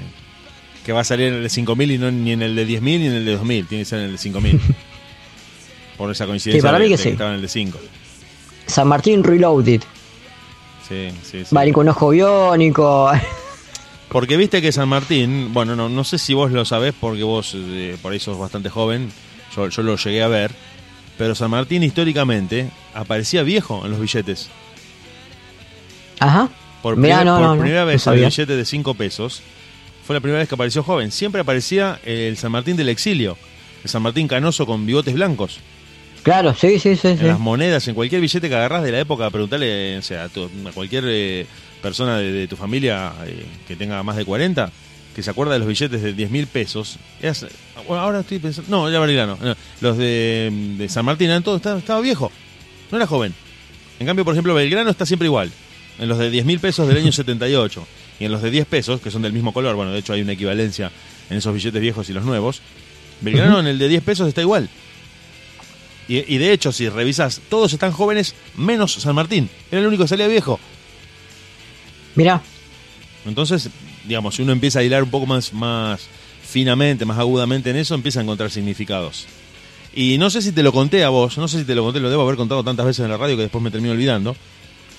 que 0.85 0.93
va 0.93 1.01
a 1.01 1.03
salir 1.03 1.27
en 1.27 1.33
el 1.35 1.43
de 1.43 1.49
5000 1.49 1.91
y 1.91 1.97
no 1.97 2.11
ni 2.11 2.31
en 2.31 2.41
el 2.43 2.55
de 2.55 2.63
10000 2.65 3.01
ni 3.01 3.07
en 3.07 3.13
el 3.13 3.25
de 3.25 3.31
2000. 3.33 3.67
Tiene 3.67 3.81
que 3.83 3.89
ser 3.89 3.99
en 3.99 4.05
el 4.05 4.11
de 4.13 4.17
5000. 4.19 4.61
Por 5.97 6.09
esa 6.11 6.25
coincidencia 6.27 6.61
Sí, 6.61 6.65
para 6.65 6.79
mí 6.79 6.85
que 6.85 6.97
de 6.97 7.03
sí. 7.03 7.09
estaba 7.09 7.31
en 7.31 7.35
el 7.37 7.41
de 7.41 7.47
5. 7.49 7.77
San 8.67 8.87
Martín 8.87 9.21
Reloaded. 9.21 9.81
Sí, 10.91 11.09
sí, 11.23 11.45
sí. 11.45 11.55
Va 11.55 11.61
a 11.61 11.63
venir 11.63 11.73
con 11.73 11.87
ojo 11.87 12.09
biónico. 12.09 13.09
Porque 14.09 14.35
viste 14.35 14.61
que 14.61 14.73
San 14.73 14.89
Martín, 14.89 15.53
bueno, 15.53 15.77
no, 15.77 15.87
no 15.87 16.03
sé 16.03 16.17
si 16.17 16.33
vos 16.33 16.51
lo 16.51 16.65
sabés 16.65 16.93
porque 16.99 17.23
vos 17.23 17.53
eh, 17.55 17.95
por 18.01 18.11
ahí 18.11 18.19
sos 18.19 18.37
bastante 18.37 18.69
joven, 18.69 19.09
yo, 19.55 19.69
yo 19.69 19.83
lo 19.83 19.95
llegué 19.95 20.21
a 20.21 20.27
ver, 20.27 20.51
pero 21.17 21.33
San 21.33 21.49
Martín 21.49 21.81
históricamente 21.81 22.69
aparecía 22.93 23.41
viejo 23.43 23.85
en 23.85 23.91
los 23.91 24.01
billetes. 24.01 24.49
Ajá. 26.19 26.49
Por, 26.81 26.97
Mirá, 26.97 27.19
primer- 27.19 27.25
no, 27.33 27.39
por 27.47 27.55
no, 27.55 27.61
primera 27.61 27.81
no 27.81 27.87
vez 27.87 28.05
en 28.05 28.13
el 28.15 28.19
billete 28.25 28.55
de 28.57 28.65
5 28.65 28.93
pesos, 28.95 29.41
fue 30.05 30.13
la 30.13 30.19
primera 30.19 30.39
vez 30.39 30.49
que 30.49 30.55
apareció 30.55 30.83
joven. 30.83 31.09
Siempre 31.13 31.39
aparecía 31.39 31.97
el 32.03 32.35
San 32.35 32.51
Martín 32.51 32.75
del 32.75 32.89
exilio, 32.89 33.37
el 33.81 33.89
San 33.89 34.01
Martín 34.01 34.27
canoso 34.27 34.65
con 34.65 34.85
bigotes 34.85 35.13
blancos. 35.13 35.61
Claro, 36.23 36.53
sí, 36.53 36.77
sí, 36.79 36.95
sí. 36.95 37.01
sí. 37.15 37.21
En 37.21 37.27
las 37.27 37.39
monedas, 37.39 37.87
en 37.87 37.95
cualquier 37.95 38.21
billete 38.21 38.47
que 38.47 38.55
agarrás 38.55 38.83
de 38.83 38.91
la 38.91 38.99
época, 38.99 39.29
preguntarle 39.31 39.97
o 39.97 40.01
sea, 40.01 40.25
a, 40.25 40.29
tu- 40.29 40.49
a 40.67 40.71
cualquier 40.71 41.03
eh, 41.07 41.45
persona 41.81 42.17
de, 42.17 42.31
de 42.31 42.47
tu 42.47 42.55
familia 42.55 43.11
eh, 43.25 43.43
que 43.67 43.75
tenga 43.75 44.01
más 44.03 44.15
de 44.17 44.25
40, 44.25 44.71
que 45.15 45.23
se 45.23 45.29
acuerda 45.31 45.53
de 45.53 45.59
los 45.59 45.67
billetes 45.67 46.01
de 46.01 46.13
10 46.13 46.29
mil 46.29 46.45
pesos. 46.47 46.97
Bueno, 47.87 48.03
ahora 48.03 48.19
estoy 48.19 48.37
pensando. 48.39 48.69
No, 48.69 48.89
ya 48.91 48.99
Belgrano. 48.99 49.37
no, 49.41 49.55
los 49.81 49.97
de, 49.97 50.75
de 50.77 50.89
San 50.89 51.05
Martín 51.05 51.29
eran 51.29 51.41
todos, 51.43 51.57
estaba, 51.57 51.79
estaba 51.79 52.01
viejo. 52.01 52.31
No 52.91 52.97
era 52.97 53.07
joven. 53.07 53.33
En 53.99 54.05
cambio, 54.05 54.23
por 54.23 54.33
ejemplo, 54.35 54.53
Belgrano 54.53 54.89
está 54.91 55.05
siempre 55.07 55.25
igual. 55.27 55.51
En 55.99 56.07
los 56.07 56.17
de 56.19 56.29
10 56.29 56.45
mil 56.45 56.59
pesos 56.59 56.87
del 56.87 56.97
año 56.97 57.11
78 57.11 57.87
y 58.19 58.25
en 58.25 58.31
los 58.31 58.41
de 58.43 58.51
10 58.51 58.67
pesos, 58.67 59.01
que 59.01 59.09
son 59.11 59.23
del 59.23 59.33
mismo 59.33 59.53
color, 59.53 59.75
bueno, 59.75 59.91
de 59.91 59.99
hecho 59.99 60.13
hay 60.13 60.21
una 60.21 60.33
equivalencia 60.33 60.91
en 61.31 61.37
esos 61.37 61.53
billetes 61.53 61.81
viejos 61.81 62.09
y 62.09 62.13
los 62.13 62.23
nuevos. 62.25 62.61
Belgrano 63.21 63.59
en 63.59 63.67
el 63.67 63.77
de 63.79 63.87
10 63.87 64.03
pesos 64.03 64.27
está 64.27 64.41
igual. 64.41 64.69
Y, 66.11 66.35
y 66.35 66.39
de 66.39 66.51
hecho, 66.51 66.73
si 66.73 66.89
revisas, 66.89 67.39
todos 67.47 67.71
están 67.71 67.93
jóvenes 67.93 68.35
menos 68.57 68.91
San 68.95 69.15
Martín. 69.15 69.49
Era 69.71 69.79
el 69.79 69.87
único 69.87 70.03
que 70.03 70.09
salía 70.09 70.27
viejo. 70.27 70.59
Mirá, 72.15 72.41
Entonces, 73.25 73.69
digamos, 74.05 74.35
si 74.35 74.41
uno 74.41 74.51
empieza 74.51 74.79
a 74.79 74.83
hilar 74.83 75.03
un 75.03 75.09
poco 75.09 75.25
más, 75.25 75.53
más 75.53 76.07
finamente, 76.43 77.05
más 77.05 77.17
agudamente 77.17 77.69
en 77.69 77.77
eso, 77.77 77.95
empieza 77.95 78.19
a 78.19 78.23
encontrar 78.23 78.51
significados. 78.51 79.25
Y 79.93 80.17
no 80.17 80.29
sé 80.29 80.41
si 80.41 80.51
te 80.51 80.63
lo 80.63 80.73
conté 80.73 81.05
a 81.05 81.09
vos, 81.09 81.37
no 81.37 81.47
sé 81.47 81.59
si 81.59 81.63
te 81.63 81.75
lo 81.75 81.83
conté, 81.83 82.01
lo 82.01 82.09
debo 82.09 82.23
haber 82.23 82.35
contado 82.35 82.61
tantas 82.61 82.85
veces 82.85 83.05
en 83.05 83.11
la 83.11 83.15
radio 83.15 83.37
que 83.37 83.43
después 83.43 83.63
me 83.63 83.71
termino 83.71 83.93
olvidando. 83.93 84.35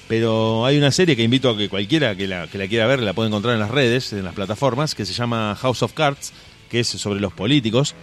Pero 0.08 0.64
hay 0.64 0.78
una 0.78 0.92
serie 0.92 1.14
que 1.14 1.24
invito 1.24 1.50
a 1.50 1.58
que 1.58 1.68
cualquiera 1.68 2.16
que 2.16 2.26
la, 2.26 2.46
que 2.46 2.56
la 2.56 2.68
quiera 2.68 2.86
ver 2.86 3.00
la 3.00 3.12
pueda 3.12 3.28
encontrar 3.28 3.52
en 3.52 3.60
las 3.60 3.70
redes, 3.70 4.14
en 4.14 4.24
las 4.24 4.34
plataformas, 4.34 4.94
que 4.94 5.04
se 5.04 5.12
llama 5.12 5.54
House 5.60 5.82
of 5.82 5.92
Cards, 5.92 6.32
que 6.70 6.80
es 6.80 6.88
sobre 6.88 7.20
los 7.20 7.34
políticos. 7.34 7.94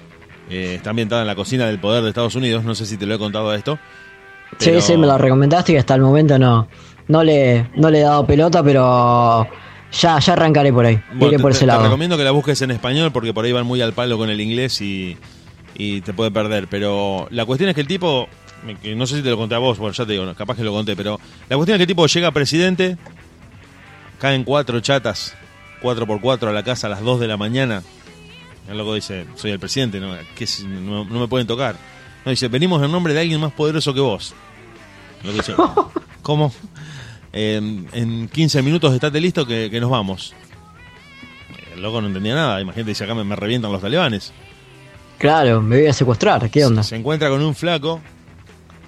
Eh, 0.50 0.76
está 0.76 0.89
ambientada 0.91 1.22
en 1.22 1.28
la 1.28 1.36
cocina 1.36 1.68
del 1.68 1.80
poder 1.80 2.02
de 2.04 2.10
Estados 2.10 2.36
Unidos, 2.36 2.64
no 2.64 2.74
sé 2.76 2.86
si 2.86 2.97
te 2.97 3.06
lo 3.06 3.16
he 3.16 3.20
contado 3.20 3.54
esto. 3.54 3.78
pero- 4.58 4.82
sí, 4.82 4.88
sí, 4.93 4.97
me 4.97 5.06
lo 5.08 5.18
recomendaste 5.18 5.74
y 5.74 5.78
hasta 5.78 5.93
el 5.95 6.02
momento 6.02 6.39
no, 6.39 6.68
no, 7.08 7.24
le, 7.24 7.70
no 7.76 7.89
le 7.91 8.00
he 8.00 8.02
dado 8.04 8.26
pelota, 8.26 8.64
pero 8.64 9.47
ya, 9.91 10.18
ya 10.20 10.34
arrancaré 10.34 10.74
por 10.74 10.86
ahí. 10.86 11.00
Bueno, 11.12 11.28
Iré 11.28 11.38
te, 11.38 11.41
por 11.41 11.52
te- 11.52 11.58
ese 11.58 11.66
te 11.66 11.68
lado. 11.68 11.84
recomiendo 11.84 12.18
que 12.18 12.24
la 12.24 12.32
busques 12.32 12.60
en 12.64 12.72
español 12.72 13.12
porque 13.12 13.34
por 13.34 13.45
ahí 13.45 13.52
van 13.52 13.66
muy 13.68 13.82
al 13.82 13.93
palo 13.93 14.18
con 14.18 14.30
el 14.32 14.41
inglés 14.41 14.82
y, 14.82 15.18
y 15.76 16.02
te 16.02 16.14
puede 16.14 16.32
perder. 16.32 16.68
Pero 16.68 17.28
la 17.30 17.45
cuestión 17.45 17.70
es 17.70 17.76
que 17.76 17.82
el 17.82 17.88
tipo, 17.88 18.28
no 18.95 19.06
sé 19.08 19.18
si 19.18 19.22
te 19.22 19.30
lo 19.30 19.38
conté 19.38 19.54
a 19.54 19.60
vos, 19.60 19.78
bueno, 19.78 19.93
ya 19.93 20.06
te 20.06 20.14
digo, 20.14 20.34
capaz 20.36 20.58
que 20.58 20.64
lo 20.64 20.72
conté, 20.74 20.95
pero 20.95 21.20
la 21.47 21.56
cuestión 21.58 21.76
es 21.76 21.80
que 21.80 21.84
el 21.84 21.88
tipo 21.88 22.08
llega 22.08 22.32
presidente, 22.32 22.97
caen 24.20 24.43
cuatro 24.43 24.80
chatas, 24.80 25.36
cuatro 25.82 26.06
por 26.08 26.20
cuatro 26.22 26.50
a 26.50 26.54
la 26.54 26.64
casa 26.64 26.88
a 26.88 26.89
las 26.89 27.02
2 27.02 27.20
de 27.20 27.28
la 27.28 27.38
mañana. 27.38 27.84
El 28.68 28.78
loco 28.78 28.93
dice, 28.93 29.26
soy 29.36 29.51
el 29.51 29.60
presidente, 29.60 29.99
no, 29.99 30.16
¿Qué 30.36 30.43
es? 30.43 30.64
no, 30.64 31.05
no 31.05 31.20
me 31.20 31.28
pueden 31.28 31.47
tocar. 31.47 31.76
No, 32.26 32.30
dice, 32.32 32.47
venimos 32.49 32.84
en 32.84 32.91
nombre 32.91 33.14
de 33.14 33.22
alguien 33.22 33.39
más 33.39 33.51
poderoso 33.53 33.93
que 33.93 33.99
vos. 33.99 34.34
Loco 35.24 35.38
dice, 35.38 35.53
¿cómo? 36.22 36.53
En, 37.32 37.88
en 37.93 38.28
15 38.28 38.62
minutos 38.62 38.93
estate 38.93 39.20
listo 39.22 39.45
que, 39.45 39.70
que 39.72 39.80
nos 39.80 39.89
vamos. 39.89 40.34
El 41.74 41.82
loco 41.82 42.01
no 42.01 42.07
entendía 42.07 42.36
nada. 42.36 42.62
Imagínate, 42.62 42.89
dice 42.91 43.03
acá 43.03 43.16
me, 43.16 43.24
me 43.24 43.36
revientan 43.36 43.72
los 43.72 43.82
talibanes. 43.82 44.34
Claro, 45.18 45.62
me 45.62 45.78
voy 45.80 45.88
a 45.88 45.93
secuestrar, 45.93 46.49
¿qué 46.49 46.66
onda? 46.66 46.82
Se 46.84 46.95
encuentra 46.95 47.30
con 47.30 47.41
un 47.41 47.53
flaco 47.55 47.99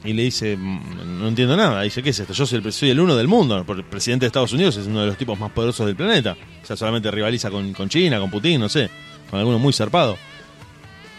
y 0.03 0.13
le 0.13 0.24
dice, 0.24 0.55
"Mm, 0.57 1.19
no 1.19 1.28
entiendo 1.28 1.55
nada. 1.57 1.82
Dice, 1.82 2.01
¿qué 2.01 2.09
es 2.11 2.19
esto? 2.19 2.34
Yo 2.34 2.45
soy 2.45 2.57
el, 2.57 2.61
pre- 2.63 2.72
soy 2.72 2.89
el 2.89 2.99
uno 2.99 3.15
del 3.15 3.28
mundo. 3.28 3.63
porque 3.65 3.82
El 3.82 3.88
presidente 3.88 4.26
de 4.26 4.28
Estados 4.28 4.53
Unidos 4.53 4.78
es 4.78 4.88
uno 4.88 5.01
de 5.01 5.07
los 5.07 5.17
tipos 5.17 5.38
más 5.39 5.51
poderosos 5.51 5.86
del 5.86 5.95
planeta. 5.95 6.36
O 6.63 6.65
sea, 6.65 6.76
solamente 6.78 7.11
rivaliza 7.11 7.49
con, 7.51 7.74
con 7.74 7.89
China, 7.89 8.19
con 8.19 8.30
Putin, 8.32 8.59
no 8.61 8.69
sé. 8.69 8.89
Con 9.32 9.40
alguno 9.40 9.58
muy 9.58 9.74
zarpado. 9.74 10.18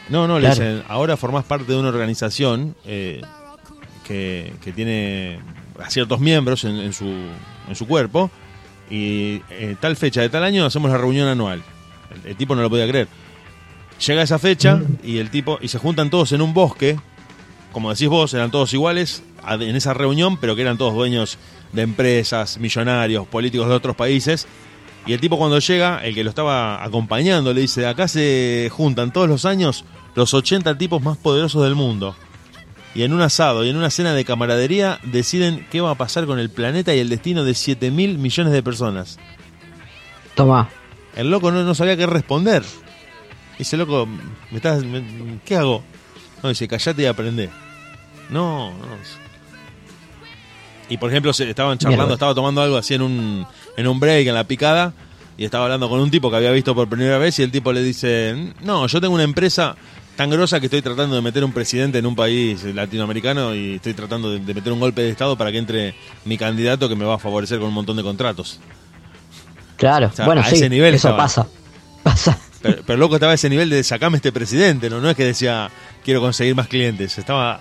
No, 0.09 0.29
no, 0.29 0.39
le 0.39 0.51
dicen, 0.51 0.85
ahora 0.89 1.17
formás 1.17 1.45
parte 1.45 1.73
de 1.73 1.79
una 1.79 1.89
organización 1.89 2.77
eh, 2.85 3.23
que, 4.05 4.53
que 4.63 4.73
tiene 4.73 5.41
a 5.83 5.91
ciertos 5.91 6.21
miembros 6.21 6.65
en, 6.65 6.77
en 6.77 6.93
su, 6.93 7.07
en 7.07 7.75
su 7.75 7.87
cuerpo 7.87 8.31
y 8.91 9.41
eh, 9.49 9.77
tal 9.81 9.97
fecha 9.97 10.21
de 10.21 10.29
tal 10.29 10.45
año 10.45 10.67
hacemos 10.67 10.91
la 10.91 10.99
reunión 10.99 11.29
anual. 11.29 11.63
El, 12.15 12.31
el 12.31 12.37
tipo 12.37 12.55
no 12.55 12.63
lo 12.63 12.69
podía 12.69 12.87
creer. 12.87 13.09
Llega 14.07 14.23
esa 14.23 14.39
fecha 14.39 14.83
y 15.03 15.19
el 15.19 15.31
tipo 15.31 15.59
y 15.63 15.69
se 15.69 15.79
juntan 15.79 16.11
todos 16.11 16.33
en 16.33 16.43
un 16.43 16.53
bosque, 16.53 16.99
como 17.73 17.91
decís 17.91 18.09
vos, 18.09 18.35
eran 18.35 18.51
todos 18.51 18.75
iguales 18.75 19.23
en 19.49 19.77
esa 19.77 19.95
reunión, 19.95 20.37
pero 20.37 20.55
que 20.55 20.63
eran 20.63 20.77
todos 20.77 20.95
dueños 20.95 21.39
de 21.73 21.83
empresas, 21.83 22.59
millonarios, 22.59 23.27
políticos 23.27 23.69
de 23.69 23.75
otros 23.75 23.97
países. 23.97 24.47
Y 25.07 25.13
el 25.13 25.21
tipo 25.21 25.37
cuando 25.39 25.59
llega, 25.59 25.99
el 26.05 26.15
que 26.15 26.23
lo 26.25 26.31
estaba 26.31 26.83
acompañando, 26.85 27.53
le 27.53 27.63
dice, 27.63 27.87
acá 27.87 28.07
se 28.09 28.69
juntan 28.73 29.13
todos 29.13 29.29
los 29.29 29.45
años 29.45 29.85
los 30.15 30.33
80 30.35 30.79
tipos 30.79 31.03
más 31.03 31.17
poderosos 31.17 31.65
del 31.65 31.75
mundo. 31.75 32.15
Y 32.95 33.03
en 33.03 33.13
un 33.15 33.23
asado 33.23 33.65
y 33.65 33.71
en 33.71 33.77
una 33.77 33.91
cena 33.91 34.13
de 34.13 34.25
camaradería 34.25 35.01
deciden 35.03 35.67
qué 35.71 35.81
va 35.81 35.91
a 35.93 35.95
pasar 35.97 36.27
con 36.27 36.39
el 36.39 36.51
planeta 36.51 36.95
y 36.95 36.99
el 37.01 37.09
destino 37.09 37.43
de 37.43 37.55
7 37.55 37.91
mil 37.91 38.19
millones 38.19 38.53
de 38.53 38.63
personas. 38.63 39.19
Toma. 40.35 40.69
El 41.17 41.31
loco 41.31 41.51
no, 41.51 41.63
no 41.65 41.75
sabía 41.75 41.97
qué 41.97 42.07
responder. 42.07 42.63
Dice, 43.59 43.77
loco, 43.77 44.07
¿me 44.51 44.57
estás, 44.57 44.85
me- 44.85 45.41
¿qué 45.45 45.57
hago? 45.57 45.83
No, 46.43 46.49
dice, 46.51 46.69
callate 46.69 47.03
y 47.03 47.07
aprende. 47.07 47.51
No, 48.31 48.71
no. 48.71 49.22
Y 50.93 50.99
por 50.99 51.11
ejemplo, 51.11 51.33
se 51.33 51.49
estaban 51.49 51.79
charlando, 51.79 52.03
Mierda. 52.05 52.15
estaba 52.15 52.35
tomando 52.35 52.61
algo 52.61 52.77
así 52.77 52.93
en 52.95 53.03
un, 53.03 53.47
en 53.77 53.87
un 53.87 53.99
break, 53.99 54.27
en 54.27 54.35
la 54.35 54.45
picada, 54.45 54.93
y 55.39 55.45
estaba 55.47 55.65
hablando 55.65 55.89
con 55.89 56.01
un 56.01 56.11
tipo 56.11 56.31
que 56.31 56.37
había 56.37 56.51
visto 56.51 56.75
por 56.75 56.89
primera 56.89 57.17
vez, 57.19 57.39
y 57.39 57.43
el 57.43 57.51
tipo 57.51 57.73
le 57.73 57.83
dice, 57.83 58.53
no, 58.61 58.87
yo 58.87 59.01
tengo 59.01 59.15
una 59.15 59.23
empresa 59.23 59.75
tan 60.17 60.29
grosa 60.29 60.61
que 60.61 60.67
estoy 60.67 60.83
tratando 60.83 61.17
de 61.17 61.23
meter 61.23 61.43
un 61.45 61.53
presidente 61.53 61.97
en 61.99 62.05
un 62.05 62.15
país 62.15 62.63
latinoamericano 62.65 63.55
y 63.55 63.77
estoy 63.77 63.95
tratando 63.95 64.31
de, 64.31 64.41
de 64.41 64.53
meter 64.55 64.71
un 64.71 64.81
golpe 64.81 65.01
de 65.01 65.09
Estado 65.09 65.39
para 65.39 65.51
que 65.51 65.57
entre 65.57 65.95
mi 66.27 66.37
candidato 66.37 66.87
que 66.91 66.95
me 66.95 67.07
va 67.07 67.15
a 67.15 67.19
favorecer 67.19 67.59
con 67.59 67.69
un 67.69 67.75
montón 67.75 67.97
de 67.97 68.03
contratos. 68.03 68.61
Claro, 69.77 70.09
O 70.09 70.13
sea, 70.13 70.27
bueno, 70.27 70.43
a 70.43 70.45
sí, 70.45 70.57
ese 70.57 70.69
nivel 70.69 70.95
eso 70.95 71.09
estaba. 71.09 71.25
pasa. 71.25 71.47
Pasa. 72.03 72.39
Pero, 72.61 72.83
pero 72.87 72.99
loco 72.99 73.15
estaba 73.15 73.33
a 73.33 73.37
ese 73.37 73.49
nivel 73.49 73.71
de 73.71 73.83
sacame 73.83 74.17
este 74.17 74.31
presidente, 74.33 74.91
¿no? 74.91 75.01
No 75.01 75.09
es 75.09 75.17
que 75.17 75.25
decía 75.25 75.71
quiero 76.05 76.21
conseguir 76.21 76.55
más 76.55 76.69
clientes. 76.69 77.17
Estaba 77.17 77.61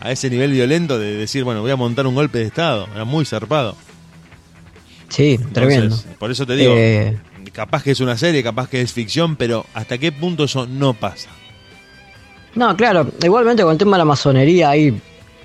a 0.00 0.10
ese 0.12 0.30
nivel 0.30 0.52
violento 0.52 0.98
de 0.98 1.16
decir, 1.16 1.44
bueno, 1.44 1.60
voy 1.62 1.70
a 1.70 1.76
montar 1.76 2.06
un 2.06 2.14
golpe 2.14 2.38
de 2.38 2.44
Estado. 2.44 2.86
Era 2.94 3.04
muy 3.04 3.24
zarpado. 3.24 3.76
Sí, 5.08 5.32
Entonces, 5.32 5.52
tremendo. 5.52 5.96
Por 6.18 6.30
eso 6.30 6.46
te 6.46 6.56
digo, 6.56 6.74
Eh, 6.76 7.16
capaz 7.52 7.82
que 7.82 7.92
es 7.92 8.00
una 8.00 8.16
serie, 8.18 8.42
capaz 8.42 8.68
que 8.68 8.80
es 8.80 8.92
ficción, 8.92 9.36
pero 9.36 9.64
¿hasta 9.74 9.98
qué 9.98 10.12
punto 10.12 10.44
eso 10.44 10.66
no 10.66 10.94
pasa? 10.94 11.30
No, 12.54 12.74
claro, 12.76 13.06
igualmente 13.22 13.62
con 13.62 13.72
el 13.72 13.78
tema 13.78 13.96
de 13.96 13.98
la 13.98 14.04
masonería 14.06 14.70
hay 14.70 14.98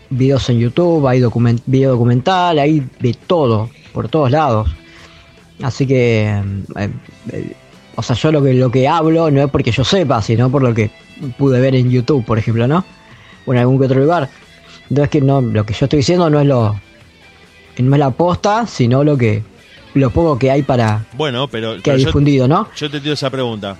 videos 0.09 0.49
en 0.49 0.59
YouTube, 0.59 1.07
hay 1.07 1.19
document 1.19 1.61
video 1.65 1.91
documental, 1.91 2.59
hay 2.59 2.83
de 2.99 3.13
todo, 3.13 3.69
por 3.93 4.09
todos 4.09 4.31
lados. 4.31 4.69
Así 5.61 5.85
que, 5.85 6.23
eh, 6.75 6.89
eh, 7.31 7.53
o 7.95 8.01
sea, 8.01 8.15
yo 8.15 8.31
lo 8.31 8.41
que, 8.41 8.53
lo 8.53 8.71
que 8.71 8.87
hablo 8.87 9.29
no 9.29 9.41
es 9.43 9.49
porque 9.51 9.71
yo 9.71 9.83
sepa, 9.83 10.21
sino 10.21 10.49
por 10.49 10.63
lo 10.63 10.73
que 10.73 10.89
pude 11.37 11.59
ver 11.59 11.75
en 11.75 11.89
YouTube, 11.91 12.25
por 12.25 12.39
ejemplo, 12.39 12.67
¿no? 12.67 12.83
O 13.45 13.53
en 13.53 13.59
algún 13.59 13.79
que 13.79 13.85
otro 13.85 13.99
lugar. 13.99 14.29
Entonces 14.89 15.09
que 15.09 15.21
no, 15.21 15.41
lo 15.41 15.65
que 15.65 15.73
yo 15.73 15.85
estoy 15.85 15.97
diciendo 15.97 16.29
no 16.29 16.39
es 16.39 16.47
lo, 16.47 16.79
no 17.77 17.95
es 17.95 17.99
la 17.99 18.11
posta, 18.11 18.67
sino 18.67 19.03
lo 19.03 19.17
que, 19.17 19.43
lo 19.93 20.09
poco 20.09 20.37
que 20.37 20.51
hay 20.51 20.63
para, 20.63 21.05
Bueno, 21.13 21.47
pero, 21.47 21.75
que 21.75 21.81
pero 21.83 21.95
hay 21.95 22.01
yo, 22.01 22.07
difundido, 22.07 22.47
¿no? 22.47 22.67
yo 22.75 22.89
te 22.89 22.99
tiro 22.99 23.13
esa 23.13 23.29
pregunta. 23.29 23.77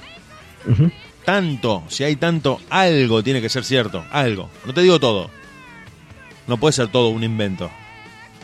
Tanto, 1.26 1.84
si 1.88 2.04
hay 2.04 2.16
tanto, 2.16 2.60
algo 2.70 3.22
tiene 3.24 3.42
que 3.42 3.50
ser 3.50 3.64
cierto. 3.64 4.04
Algo. 4.12 4.50
No 4.66 4.74
te 4.74 4.82
digo 4.82 5.00
todo. 5.00 5.30
No 6.48 6.58
puede 6.58 6.74
ser 6.74 6.88
todo 6.88 7.10
un 7.10 7.24
invento. 7.24 7.70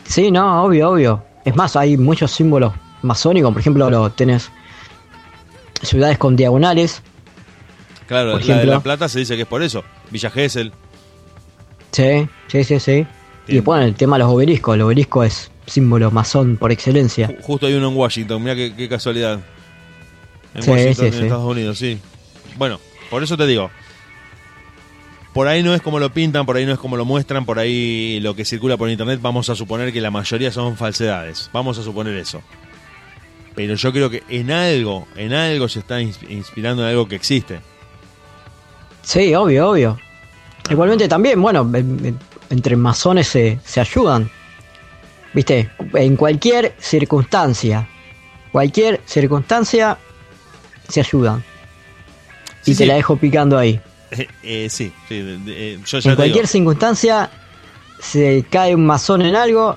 Sí, 0.04 0.30
no, 0.30 0.62
obvio, 0.62 0.90
obvio. 0.90 1.24
Es 1.44 1.56
más, 1.56 1.76
hay 1.76 1.96
muchos 1.96 2.30
símbolos 2.30 2.72
masónicos, 3.02 3.52
por 3.52 3.60
ejemplo, 3.60 3.90
lo 3.90 4.10
tenés 4.10 4.50
ciudades 5.82 6.18
con 6.18 6.36
diagonales. 6.36 7.02
Claro, 8.06 8.32
Por 8.32 8.40
la 8.40 8.46
de 8.46 8.52
ejemplo. 8.52 8.72
La 8.72 8.80
Plata 8.80 9.08
se 9.08 9.18
dice 9.18 9.36
que 9.36 9.42
es 9.42 9.48
por 9.48 9.62
eso. 9.62 9.84
Villa 10.10 10.30
Gesell. 10.30 10.72
Sí, 11.92 12.28
sí, 12.48 12.64
sí, 12.64 12.80
sí. 12.80 13.06
Y 13.46 13.54
después 13.54 13.82
el 13.84 13.94
tema 13.94 14.16
de 14.16 14.24
los 14.24 14.32
obeliscos. 14.32 14.74
El 14.74 14.82
obelisco 14.82 15.24
es 15.24 15.50
símbolo 15.66 16.10
masón 16.10 16.56
por 16.56 16.70
excelencia. 16.72 17.28
Ju- 17.28 17.40
Justo 17.42 17.66
hay 17.66 17.74
uno 17.74 17.88
en 17.88 17.96
Washington, 17.96 18.42
mira 18.42 18.54
qué, 18.54 18.74
qué 18.74 18.88
casualidad. 18.88 19.40
En 20.54 20.62
Sí, 20.62 20.70
Washington, 20.70 20.94
sí, 20.96 21.06
en 21.06 21.12
sí. 21.14 21.22
Estados 21.22 21.50
Unidos, 21.50 21.78
sí. 21.78 21.98
Bueno, 22.56 22.78
por 23.10 23.22
eso 23.22 23.36
te 23.36 23.46
digo. 23.46 23.70
por 25.32 25.46
ahí 25.46 25.62
no 25.62 25.74
es 25.74 25.80
como 25.82 25.98
lo 25.98 26.10
pintan, 26.12 26.44
por 26.46 26.56
ahí 26.56 26.66
no 26.66 26.72
es 26.72 26.78
como 26.78 26.96
lo 26.96 27.04
muestran, 27.04 27.44
por 27.46 27.58
ahí 27.58 28.18
lo 28.20 28.34
que 28.34 28.44
circula 28.44 28.76
por 28.76 28.90
internet, 28.90 29.20
vamos 29.22 29.48
a 29.50 29.54
suponer 29.54 29.92
que 29.92 30.00
la 30.00 30.10
mayoría 30.10 30.50
son 30.52 30.76
falsedades. 30.76 31.48
Vamos 31.52 31.78
a 31.78 31.82
suponer 31.82 32.14
eso. 32.16 32.42
Pero 33.54 33.74
yo 33.76 33.92
creo 33.92 34.10
que 34.10 34.22
en 34.28 34.50
algo, 34.50 35.06
en 35.16 35.32
algo 35.32 35.68
se 35.68 35.78
está 35.80 36.00
ins- 36.00 36.28
inspirando 36.28 36.82
en 36.82 36.88
algo 36.90 37.08
que 37.08 37.16
existe. 37.16 37.60
Sí, 39.02 39.34
obvio, 39.34 39.70
obvio. 39.70 39.98
Igualmente 40.70 41.08
también, 41.08 41.40
bueno, 41.40 41.62
en- 41.74 42.04
en- 42.06 42.18
entre 42.50 42.76
masones 42.76 43.28
se, 43.28 43.58
se 43.64 43.80
ayudan. 43.80 44.30
Viste, 45.34 45.70
en 45.94 46.16
cualquier 46.16 46.74
circunstancia, 46.78 47.86
cualquier 48.52 49.00
circunstancia 49.04 49.98
se 50.88 51.00
ayudan. 51.00 51.42
Sí, 52.62 52.72
y 52.72 52.74
te 52.74 52.84
sí. 52.84 52.86
la 52.86 52.94
dejo 52.94 53.16
picando 53.16 53.56
ahí. 53.58 53.80
Eh, 54.10 54.26
eh, 54.42 54.68
sí, 54.70 54.90
sí, 55.08 55.14
eh, 55.48 55.78
yo 55.84 55.98
ya 55.98 55.98
En 55.98 56.02
digo, 56.02 56.16
cualquier 56.16 56.46
circunstancia 56.46 57.30
se 58.00 58.44
cae 58.50 58.74
un 58.74 58.86
masón 58.86 59.22
en 59.22 59.36
algo, 59.36 59.76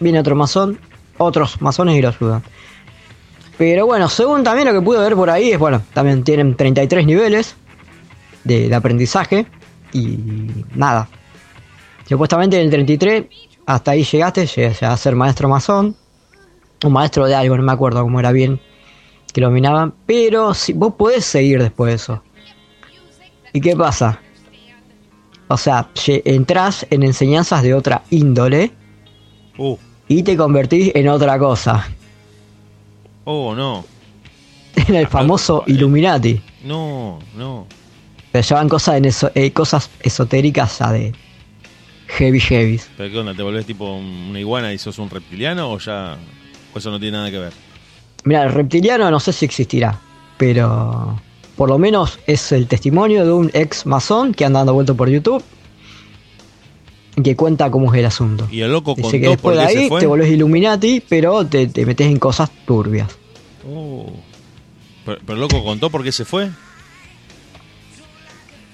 viene 0.00 0.20
otro 0.20 0.36
masón, 0.36 0.78
otros 1.18 1.60
masones 1.62 1.96
y 1.96 2.02
lo 2.02 2.08
ayudan. 2.08 2.42
Pero 3.56 3.86
bueno, 3.86 4.08
según 4.08 4.42
también 4.44 4.68
lo 4.68 4.74
que 4.74 4.82
pude 4.84 4.98
ver 4.98 5.14
por 5.14 5.30
ahí, 5.30 5.52
es 5.52 5.58
bueno, 5.58 5.82
también 5.94 6.24
tienen 6.24 6.56
33 6.56 7.06
niveles 7.06 7.54
de, 8.44 8.68
de 8.68 8.74
aprendizaje 8.74 9.46
y 9.92 10.18
nada. 10.74 11.08
Supuestamente 12.08 12.58
en 12.58 12.64
el 12.64 12.70
33, 12.70 13.24
hasta 13.66 13.90
ahí 13.92 14.04
llegaste, 14.04 14.46
llegas 14.46 14.82
a 14.82 14.96
ser 14.96 15.14
maestro 15.14 15.48
masón, 15.48 15.96
o 16.84 16.90
maestro 16.90 17.26
de 17.26 17.34
algo, 17.34 17.56
no 17.56 17.62
me 17.62 17.72
acuerdo 17.72 18.02
cómo 18.02 18.18
era 18.20 18.32
bien 18.32 18.60
que 19.32 19.40
lo 19.40 19.48
dominaban, 19.48 19.94
pero 20.04 20.52
si, 20.52 20.72
vos 20.74 20.94
podés 20.94 21.24
seguir 21.24 21.62
después 21.62 21.90
de 21.90 21.96
eso. 21.96 22.22
¿Y 23.52 23.60
qué 23.60 23.74
pasa? 23.74 24.20
O 25.48 25.56
sea, 25.56 25.88
entras 26.06 26.86
en 26.90 27.02
enseñanzas 27.02 27.62
de 27.62 27.74
otra 27.74 28.02
índole 28.10 28.72
Uh, 29.58 29.76
y 30.08 30.22
te 30.22 30.36
convertís 30.36 30.92
en 30.94 31.08
otra 31.08 31.38
cosa. 31.38 31.86
oh, 33.24 33.54
no, 33.54 33.84
En 34.88 34.94
el 34.94 35.06
famoso 35.06 35.62
eh. 35.66 35.72
Illuminati. 35.72 36.40
no, 36.64 37.18
no. 37.36 37.66
Pero 38.32 38.48
llevan 38.48 38.68
cosas, 38.68 38.96
en 38.96 39.04
eso, 39.04 39.30
eh, 39.34 39.52
cosas 39.52 39.90
esotéricas 40.00 40.80
a 40.80 40.92
de 40.92 41.12
heavy 42.08 42.40
heavies. 42.40 42.90
¿Pero 42.96 43.10
qué 43.10 43.18
onda? 43.18 43.34
¿Te 43.34 43.42
volvés 43.42 43.66
tipo 43.66 43.94
una 43.94 44.40
iguana 44.40 44.72
y 44.72 44.78
sos 44.78 44.98
un 44.98 45.10
reptiliano 45.10 45.70
o 45.70 45.78
ya 45.78 46.16
o 46.74 46.78
eso 46.78 46.90
no 46.90 46.98
tiene 46.98 47.18
nada 47.18 47.30
que 47.30 47.38
ver? 47.38 47.52
Mira, 48.24 48.44
el 48.44 48.52
reptiliano 48.52 49.10
no 49.10 49.20
sé 49.20 49.32
si 49.32 49.44
existirá, 49.44 49.98
pero 50.38 51.20
por 51.56 51.68
lo 51.68 51.78
menos 51.78 52.18
es 52.26 52.52
el 52.52 52.66
testimonio 52.66 53.24
de 53.24 53.32
un 53.32 53.50
ex 53.52 53.84
masón 53.84 54.32
que 54.32 54.44
anda 54.44 54.60
dando 54.60 54.74
vueltas 54.74 54.96
por 54.96 55.08
YouTube 55.08 55.44
que 57.22 57.36
cuenta 57.36 57.70
cómo 57.70 57.92
es 57.92 57.98
el 57.98 58.06
asunto. 58.06 58.48
Y 58.50 58.62
el 58.62 58.72
loco 58.72 58.94
Dice 58.94 59.02
contó 59.02 59.20
que 59.20 59.28
después 59.28 59.56
de 59.56 59.62
ahí 59.64 59.90
te 59.98 60.06
volvés 60.06 60.30
Illuminati, 60.30 61.02
pero 61.06 61.44
te, 61.46 61.66
te 61.66 61.84
metes 61.84 62.06
en 62.06 62.18
cosas 62.18 62.50
turbias. 62.64 63.08
Oh. 63.68 64.10
Pero, 65.04 65.18
pero 65.26 65.34
el 65.34 65.40
loco 65.40 65.62
contó 65.62 65.90
por 65.90 66.02
qué 66.02 66.12
se 66.12 66.24
fue. 66.24 66.48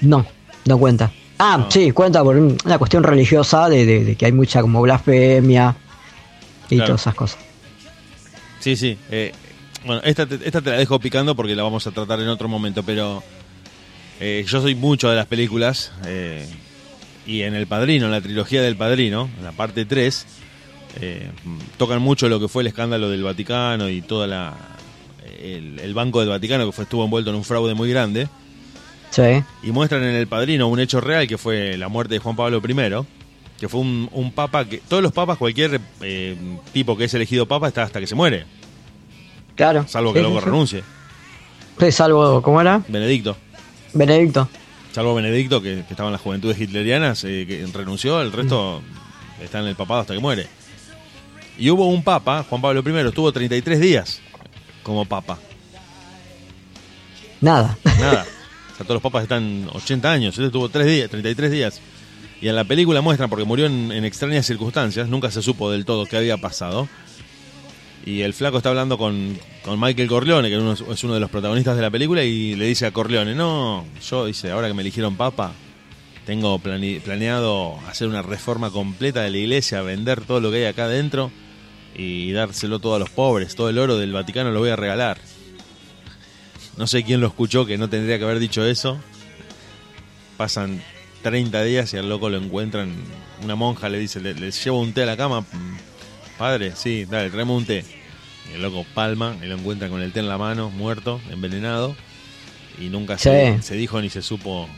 No, 0.01 0.25
no 0.67 0.79
cuenta. 0.79 1.11
Ah, 1.39 1.57
No. 1.59 1.71
sí, 1.71 1.91
cuenta 1.93 2.23
por 2.25 2.37
un- 2.37 2.57
una 2.65 2.79
cuestión 2.79 3.03
religiosa 3.05 3.69
de, 3.69 3.87
de- 3.87 4.05
de 4.05 4.17
que 4.17 4.27
hay 4.27 4.33
mucha 4.33 4.61
como 4.61 4.81
blasfemia 4.83 5.77
y 6.69 6.77
Claro. 6.77 6.87
todas 6.89 7.01
esas 7.03 7.15
cosas. 7.15 7.39
Sí, 8.61 8.77
sí. 8.77 8.99
eh, 9.11 9.33
bueno, 9.87 10.03
esta 10.05 10.27
te, 10.27 10.35
esta 10.45 10.61
te 10.61 10.71
la 10.71 10.77
dejo 10.77 10.99
picando 10.99 11.35
porque 11.37 11.55
la 11.55 11.63
vamos 11.63 11.87
a 11.87 11.91
tratar 11.93 12.21
en 12.21 12.29
otro 12.29 12.49
momento, 12.49 12.83
pero 12.83 13.23
eh, 14.21 14.45
yo 14.47 14.61
soy 14.61 14.75
mucho 14.75 15.09
de 15.09 15.17
las 15.17 15.27
películas 15.27 15.93
eh, 16.07 16.45
y 17.27 17.43
en 17.43 17.55
El 17.55 17.67
Padrino, 17.69 18.07
en 18.07 18.11
la 18.13 18.21
trilogía 18.21 18.61
del 18.63 18.77
Padrino, 18.77 19.31
en 19.39 19.45
la 19.45 19.53
parte 19.53 19.85
3, 19.85 20.27
eh, 21.01 21.31
tocan 21.77 22.03
mucho 22.03 22.29
lo 22.29 22.41
que 22.41 22.49
fue 22.49 22.63
el 22.63 22.67
escándalo 22.67 23.09
del 23.11 23.23
Vaticano 23.23 23.89
y 23.89 24.01
toda 24.03 24.27
la 24.27 24.55
el, 25.41 25.79
el 25.79 25.95
Banco 25.95 26.19
del 26.21 26.31
Vaticano 26.31 26.67
que 26.67 26.73
fue 26.73 26.83
estuvo 26.85 27.05
envuelto 27.05 27.31
en 27.31 27.37
un 27.37 27.45
fraude 27.45 27.75
muy 27.75 27.89
grande 27.91 28.27
Sí, 29.11 29.43
y 29.63 29.71
muestran 29.73 30.03
en 30.05 30.15
El 30.15 30.27
Padrino 30.27 30.69
un 30.69 30.81
hecho 30.81 31.01
real 31.01 31.27
que 31.27 31.39
fue 31.39 31.77
la 31.77 31.89
muerte 31.89 32.15
de 32.15 32.21
Juan 32.21 32.37
Pablo 32.37 32.59
I, 32.67 33.07
que 33.59 33.69
fue 33.69 33.81
un, 33.81 34.09
un 34.13 34.33
papa 34.33 34.65
que 34.67 34.79
todos 34.79 35.03
los 35.03 35.13
papas, 35.13 35.39
cualquier 35.39 35.81
eh, 36.03 36.37
tipo 36.73 36.97
que 36.97 37.05
es 37.05 37.15
elegido 37.15 37.47
papa 37.47 37.69
está 37.69 37.83
hasta 37.85 38.01
que 38.01 38.07
se 38.07 38.15
muere, 38.15 38.45
claro. 39.57 39.87
salvo 39.89 40.13
que 40.13 40.19
Sí, 40.21 40.23
luego 40.25 40.41
sí, 40.41 40.45
renuncie. 40.45 40.83
Sí, 41.81 41.93
salvo, 41.93 42.43
¿cómo 42.43 42.61
era? 42.61 42.83
Benedicto. 42.89 43.37
Benedicto. 43.95 44.49
Salvo 44.93 45.15
Benedicto, 45.15 45.63
que, 45.63 45.85
que 45.87 45.93
estaba 45.93 46.09
en 46.09 46.13
las 46.13 46.21
juventudes 46.21 46.61
hitlerianas, 46.61 47.25
eh, 47.25 47.45
que 47.49 47.67
renunció, 47.73 48.21
el 48.21 48.33
resto 48.33 48.83
está 49.43 49.61
en 49.61 49.67
el 49.67 49.77
papado 49.77 50.01
hasta 50.01 50.15
que 50.15 50.21
muere. 50.21 50.47
Y 51.57 51.71
hubo 51.71 51.87
un 51.87 52.03
papa, 52.05 52.45
Juan 52.49 52.61
Pablo 52.61 52.83
I, 52.85 53.07
estuvo 53.09 53.33
33 53.33 53.81
días 53.81 54.21
como 54.83 55.05
papa. 55.05 55.39
Nada. 57.41 57.77
Nada. 57.99 58.27
todos 58.85 58.97
los 58.97 59.03
papas 59.03 59.23
están 59.25 59.69
80 59.73 60.11
años, 60.13 60.39
él 60.39 60.45
estuvo 60.47 60.69
3 60.69 60.87
días, 60.87 61.11
33 61.11 61.51
días. 61.51 61.81
Y 62.41 62.49
en 62.49 62.55
la 62.55 62.65
película 62.65 63.01
muestran, 63.01 63.29
porque 63.29 63.45
murió 63.45 63.67
en, 63.67 63.91
extrañas 64.05 64.47
circunstancias, 64.47 65.09
nunca 65.09 65.31
se 65.31 65.43
supo 65.43 65.71
del 65.73 65.85
todo 65.85 66.07
qué 66.07 66.17
había 66.19 66.37
pasado. 66.37 66.89
Y 68.07 68.23
el 68.23 68.33
flaco 68.33 68.59
está 68.59 68.69
hablando 68.71 68.97
con, 68.97 69.37
con 69.63 69.79
Michael 69.81 70.09
Corleone, 70.09 70.49
que 70.49 70.57
uno- 70.57 70.73
es 70.73 71.05
uno 71.05 71.15
de 71.15 71.21
los 71.21 71.31
protagonistas 71.31 71.77
de 71.77 71.83
la 71.83 71.91
película, 71.91 72.23
y 72.23 72.55
le 72.55 72.67
dice 72.67 72.87
a 72.87 72.93
Corleone, 72.93 73.35
no, 73.35 73.85
yo, 74.09 74.27
dice, 74.27 74.51
ahora 74.51 74.69
que 74.69 74.75
me 74.75 74.83
eligieron 74.83 75.17
papa, 75.17 75.53
tengo 76.25 76.59
plane- 76.61 77.01
planeado 77.05 77.77
hacer 77.89 78.07
una 78.09 78.23
reforma 78.23 78.71
completa 78.71 79.23
de 79.23 79.31
la 79.31 79.39
iglesia, 79.39 79.83
vender 79.83 80.21
todo 80.25 80.41
lo 80.41 80.51
que 80.51 80.59
hay 80.59 80.65
acá 80.67 80.85
adentro 80.85 81.31
y 81.97 82.31
dárselo 82.33 82.79
todo 82.79 82.95
a 82.95 82.99
los 83.01 83.11
pobres, 83.11 83.57
todo 83.57 83.69
el 83.69 83.79
oro 83.79 83.99
del 83.99 84.13
Vaticano 84.13 84.53
lo 84.53 84.61
voy 84.61 84.71
a 84.71 84.77
regalar. 84.77 85.19
No 86.79 86.87
sé 86.87 87.03
quién 87.03 87.21
lo 87.21 87.27
escuchó 87.27 87.67
que 87.67 87.77
no 87.77 87.91
tendría 87.91 88.19
que 88.19 88.25
haber 88.25 88.39
dicho 88.39 88.65
eso. 88.65 88.99
Pasan 90.37 90.81
30 91.23 91.63
días 91.65 91.93
y 91.93 91.97
al 91.97 92.09
loco 92.09 92.31
lo 92.31 92.39
encuentran. 92.39 92.95
Una 93.43 93.57
monja 93.57 93.89
le 93.89 93.99
dice, 93.99 94.21
le, 94.21 94.35
le 94.35 94.51
llevo 94.53 94.81
un 94.81 94.93
té 94.93 95.03
a 95.03 95.07
la 95.07 95.17
cama. 95.17 95.41
"Mm, 95.41 95.77
Padre, 96.39 96.73
sí, 96.77 97.05
dale, 97.05 97.31
traemos 97.31 97.59
un 97.59 97.67
té. 97.67 97.85
Y 98.51 98.55
el 98.55 98.63
loco 98.63 98.87
palma 98.95 99.37
y 99.43 99.47
lo 99.47 99.57
encuentran 99.57 99.91
con 99.91 100.01
el 100.01 100.13
té 100.13 100.21
en 100.21 100.29
la 100.29 100.39
mano, 100.39 100.71
muerto, 100.71 101.21
envenenado. 101.31 101.97
Y 102.81 102.85
nunca 102.91 103.19
se, 103.19 103.63
se 103.63 103.75
dijo 103.75 104.01
ni 104.01 104.09
se 104.09 104.23
supo. 104.23 104.69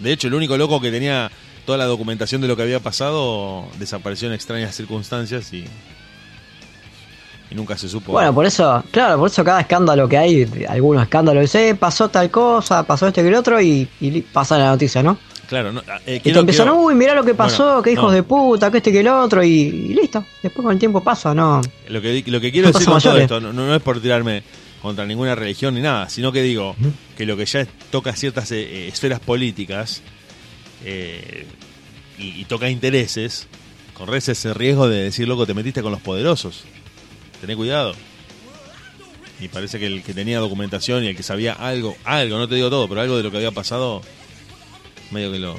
De 0.00 0.12
hecho, 0.12 0.28
el 0.28 0.34
único 0.34 0.56
loco 0.56 0.80
que 0.80 0.90
tenía 0.90 1.30
toda 1.66 1.76
la 1.76 1.84
documentación 1.84 2.40
de 2.40 2.48
lo 2.48 2.56
que 2.56 2.62
había 2.62 2.80
pasado 2.80 3.68
desapareció 3.78 4.28
en 4.28 4.34
extrañas 4.34 4.74
circunstancias 4.74 5.52
y, 5.52 5.64
y 7.50 7.54
nunca 7.54 7.76
se 7.78 7.88
supo. 7.88 8.12
Bueno, 8.12 8.34
por 8.34 8.44
eso, 8.46 8.82
claro, 8.90 9.18
por 9.18 9.30
eso 9.30 9.42
cada 9.44 9.60
escándalo 9.60 10.08
que 10.08 10.18
hay, 10.18 10.46
algunos 10.68 11.02
escándalos, 11.02 11.42
dice, 11.42 11.70
"Eh, 11.70 11.74
pasó 11.74 12.08
tal 12.08 12.30
cosa, 12.30 12.86
pasó 12.86 13.06
esto 13.08 13.22
y 13.22 13.26
el 13.26 13.34
otro, 13.34 13.60
y, 13.60 13.88
pasa 14.32 14.58
la 14.58 14.66
noticia, 14.70 15.02
¿no? 15.02 15.18
Claro, 15.48 15.72
no, 15.72 15.80
eh, 16.06 16.16
Y 16.22 16.30
te 16.32 16.44
quiero- 16.44 16.76
uy, 16.76 16.94
mirá 16.94 17.14
lo 17.14 17.24
que 17.24 17.34
pasó, 17.34 17.64
Bueno, 17.64 17.82
que 17.82 17.92
hijos 17.92 18.04
no. 18.04 18.10
de 18.10 18.22
puta, 18.22 18.70
que 18.70 18.76
este 18.78 18.92
que 18.92 19.00
el 19.00 19.08
otro, 19.08 19.42
y, 19.42 19.48
y 19.50 19.94
listo. 19.94 20.22
Después 20.42 20.62
con 20.62 20.72
el 20.74 20.78
tiempo 20.78 21.02
pasa, 21.02 21.32
¿no? 21.34 21.62
Lo 21.88 22.02
que, 22.02 22.22
lo 22.26 22.38
que 22.38 22.52
quiero 22.52 22.68
decir 22.70 22.86
con 22.86 23.00
todo 23.00 23.16
esto 23.16 23.40
no, 23.40 23.52
no 23.54 23.74
es 23.74 23.80
por 23.80 23.98
tirarme 24.00 24.42
contra 24.82 25.06
ninguna 25.06 25.34
religión 25.34 25.74
ni 25.74 25.80
nada, 25.80 26.08
sino 26.10 26.32
que 26.32 26.42
digo 26.42 26.76
que 27.16 27.24
lo 27.24 27.36
que 27.38 27.46
ya 27.46 27.66
toca 27.90 28.14
ciertas 28.14 28.52
eh, 28.52 28.60
eh, 28.60 28.88
esferas 28.88 29.20
políticas 29.20 30.02
eh, 30.84 31.46
y, 32.18 32.40
y 32.40 32.44
toca 32.44 32.68
intereses, 32.68 33.46
corres 33.94 34.28
ese 34.28 34.52
riesgo 34.54 34.86
de 34.88 35.04
decir, 35.04 35.26
loco, 35.28 35.46
te 35.46 35.54
metiste 35.54 35.82
con 35.82 35.92
los 35.92 36.00
poderosos. 36.02 36.64
Tené 37.40 37.56
cuidado. 37.56 37.94
Y 39.40 39.48
parece 39.48 39.78
que 39.78 39.86
el 39.86 40.02
que 40.02 40.14
tenía 40.14 40.40
documentación 40.40 41.04
y 41.04 41.08
el 41.08 41.16
que 41.16 41.22
sabía 41.22 41.52
algo, 41.52 41.96
algo, 42.04 42.38
no 42.38 42.48
te 42.48 42.56
digo 42.56 42.70
todo, 42.70 42.88
pero 42.88 43.00
algo 43.00 43.16
de 43.16 43.22
lo 43.22 43.30
que 43.30 43.36
había 43.36 43.52
pasado, 43.52 44.02
medio 45.10 45.30
que 45.30 45.38
lo, 45.38 45.54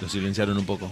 lo 0.00 0.08
silenciaron 0.08 0.56
un 0.56 0.64
poco. 0.64 0.90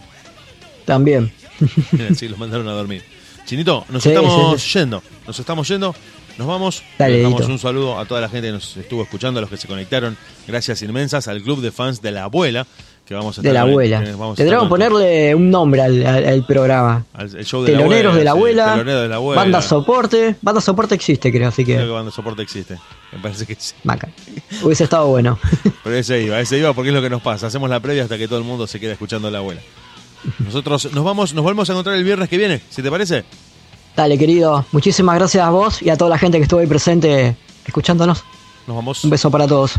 También. 0.84 1.32
sí, 2.16 2.28
los 2.28 2.38
mandaron 2.38 2.66
a 2.68 2.72
dormir. 2.72 3.02
Chinito, 3.46 3.84
nos 3.88 4.02
Sí, 4.02 4.08
estamos 4.10 4.60
sí, 4.60 4.78
yendo. 4.78 5.02
Nos 5.26 5.38
estamos 5.38 5.68
yendo. 5.68 5.94
Nos 6.38 6.46
vamos. 6.46 6.82
Dale, 6.98 7.16
Le 7.16 7.22
damos 7.22 7.46
un 7.46 7.58
saludo 7.58 7.98
a 7.98 8.04
toda 8.04 8.20
la 8.20 8.28
gente 8.28 8.48
que 8.48 8.52
nos 8.52 8.76
estuvo 8.76 9.02
escuchando, 9.02 9.38
a 9.38 9.40
los 9.40 9.50
que 9.50 9.56
se 9.56 9.66
conectaron. 9.66 10.16
Gracias 10.46 10.82
inmensas 10.82 11.28
al 11.28 11.42
club 11.42 11.60
de 11.60 11.72
fans 11.72 12.00
de 12.00 12.12
la 12.12 12.24
abuela. 12.24 12.66
Que 13.08 13.14
vamos 13.14 13.38
a 13.38 13.40
De 13.42 13.52
la 13.54 13.62
abuela. 13.62 14.00
que 14.00 14.04
Tendremos 14.36 14.64
que 14.64 14.68
ponerle 14.68 15.34
un 15.34 15.50
nombre 15.50 15.80
al, 15.80 16.06
al- 16.06 16.26
al 16.26 16.44
programa. 16.44 17.06
al- 17.14 17.34
el 17.36 17.44
show 17.46 17.62
de 17.64 17.72
la 17.72 17.78
Teloneros 17.78 18.14
de 18.14 18.22
la 18.24 18.32
abuela, 18.32 18.72
Teloneros 18.72 19.02
de 19.02 19.08
la 19.08 19.16
abuela. 19.16 19.42
banda 19.42 19.62
soporte. 19.62 20.36
Banda 20.42 20.60
soporte 20.60 20.94
existe, 20.94 21.32
creo, 21.32 21.48
así 21.48 21.64
Creo 21.64 21.78
que 21.78 21.84
que. 21.86 21.90
banda 21.90 22.10
soporte 22.12 22.42
existe. 22.42 22.76
Me 23.12 23.18
parece 23.20 23.46
que 23.46 23.56
sí. 23.58 23.72
Maca. 23.82 24.10
Hubiese 24.62 24.84
estado 24.84 25.06
bueno. 25.06 25.38
Pero 25.84 25.96
ese 25.96 26.20
iba, 26.22 26.38
ese 26.38 26.58
iba 26.58 26.74
porque 26.74 26.90
es 26.90 26.94
lo 26.94 27.00
que 27.00 27.08
nos 27.08 27.22
pasa. 27.22 27.46
Hacemos 27.46 27.70
la 27.70 27.80
previa 27.80 28.02
hasta 28.02 28.18
que 28.18 28.28
todo 28.28 28.38
el 28.40 28.44
mundo 28.44 28.66
se 28.66 28.78
queda 28.78 28.92
escuchando 28.92 29.28
a 29.28 29.30
la 29.30 29.38
abuela. 29.38 29.62
Nosotros 30.40 30.92
nos 30.92 31.02
vamos, 31.02 31.32
nos 31.32 31.42
volvemos 31.42 31.70
a 31.70 31.72
encontrar 31.72 31.96
el 31.96 32.04
viernes 32.04 32.28
que 32.28 32.36
viene, 32.36 32.60
si 32.68 32.82
te 32.82 32.90
parece. 32.90 33.24
Dale, 33.96 34.18
querido. 34.18 34.66
Muchísimas 34.72 35.14
gracias 35.14 35.42
a 35.42 35.48
vos 35.48 35.80
y 35.80 35.88
a 35.88 35.96
toda 35.96 36.10
la 36.10 36.18
gente 36.18 36.36
que 36.36 36.42
estuvo 36.42 36.60
ahí 36.60 36.66
presente 36.66 37.36
escuchándonos. 37.66 38.22
Nos 38.66 38.76
vamos. 38.76 39.02
Un 39.04 39.08
beso 39.08 39.30
para 39.30 39.46
todos. 39.46 39.76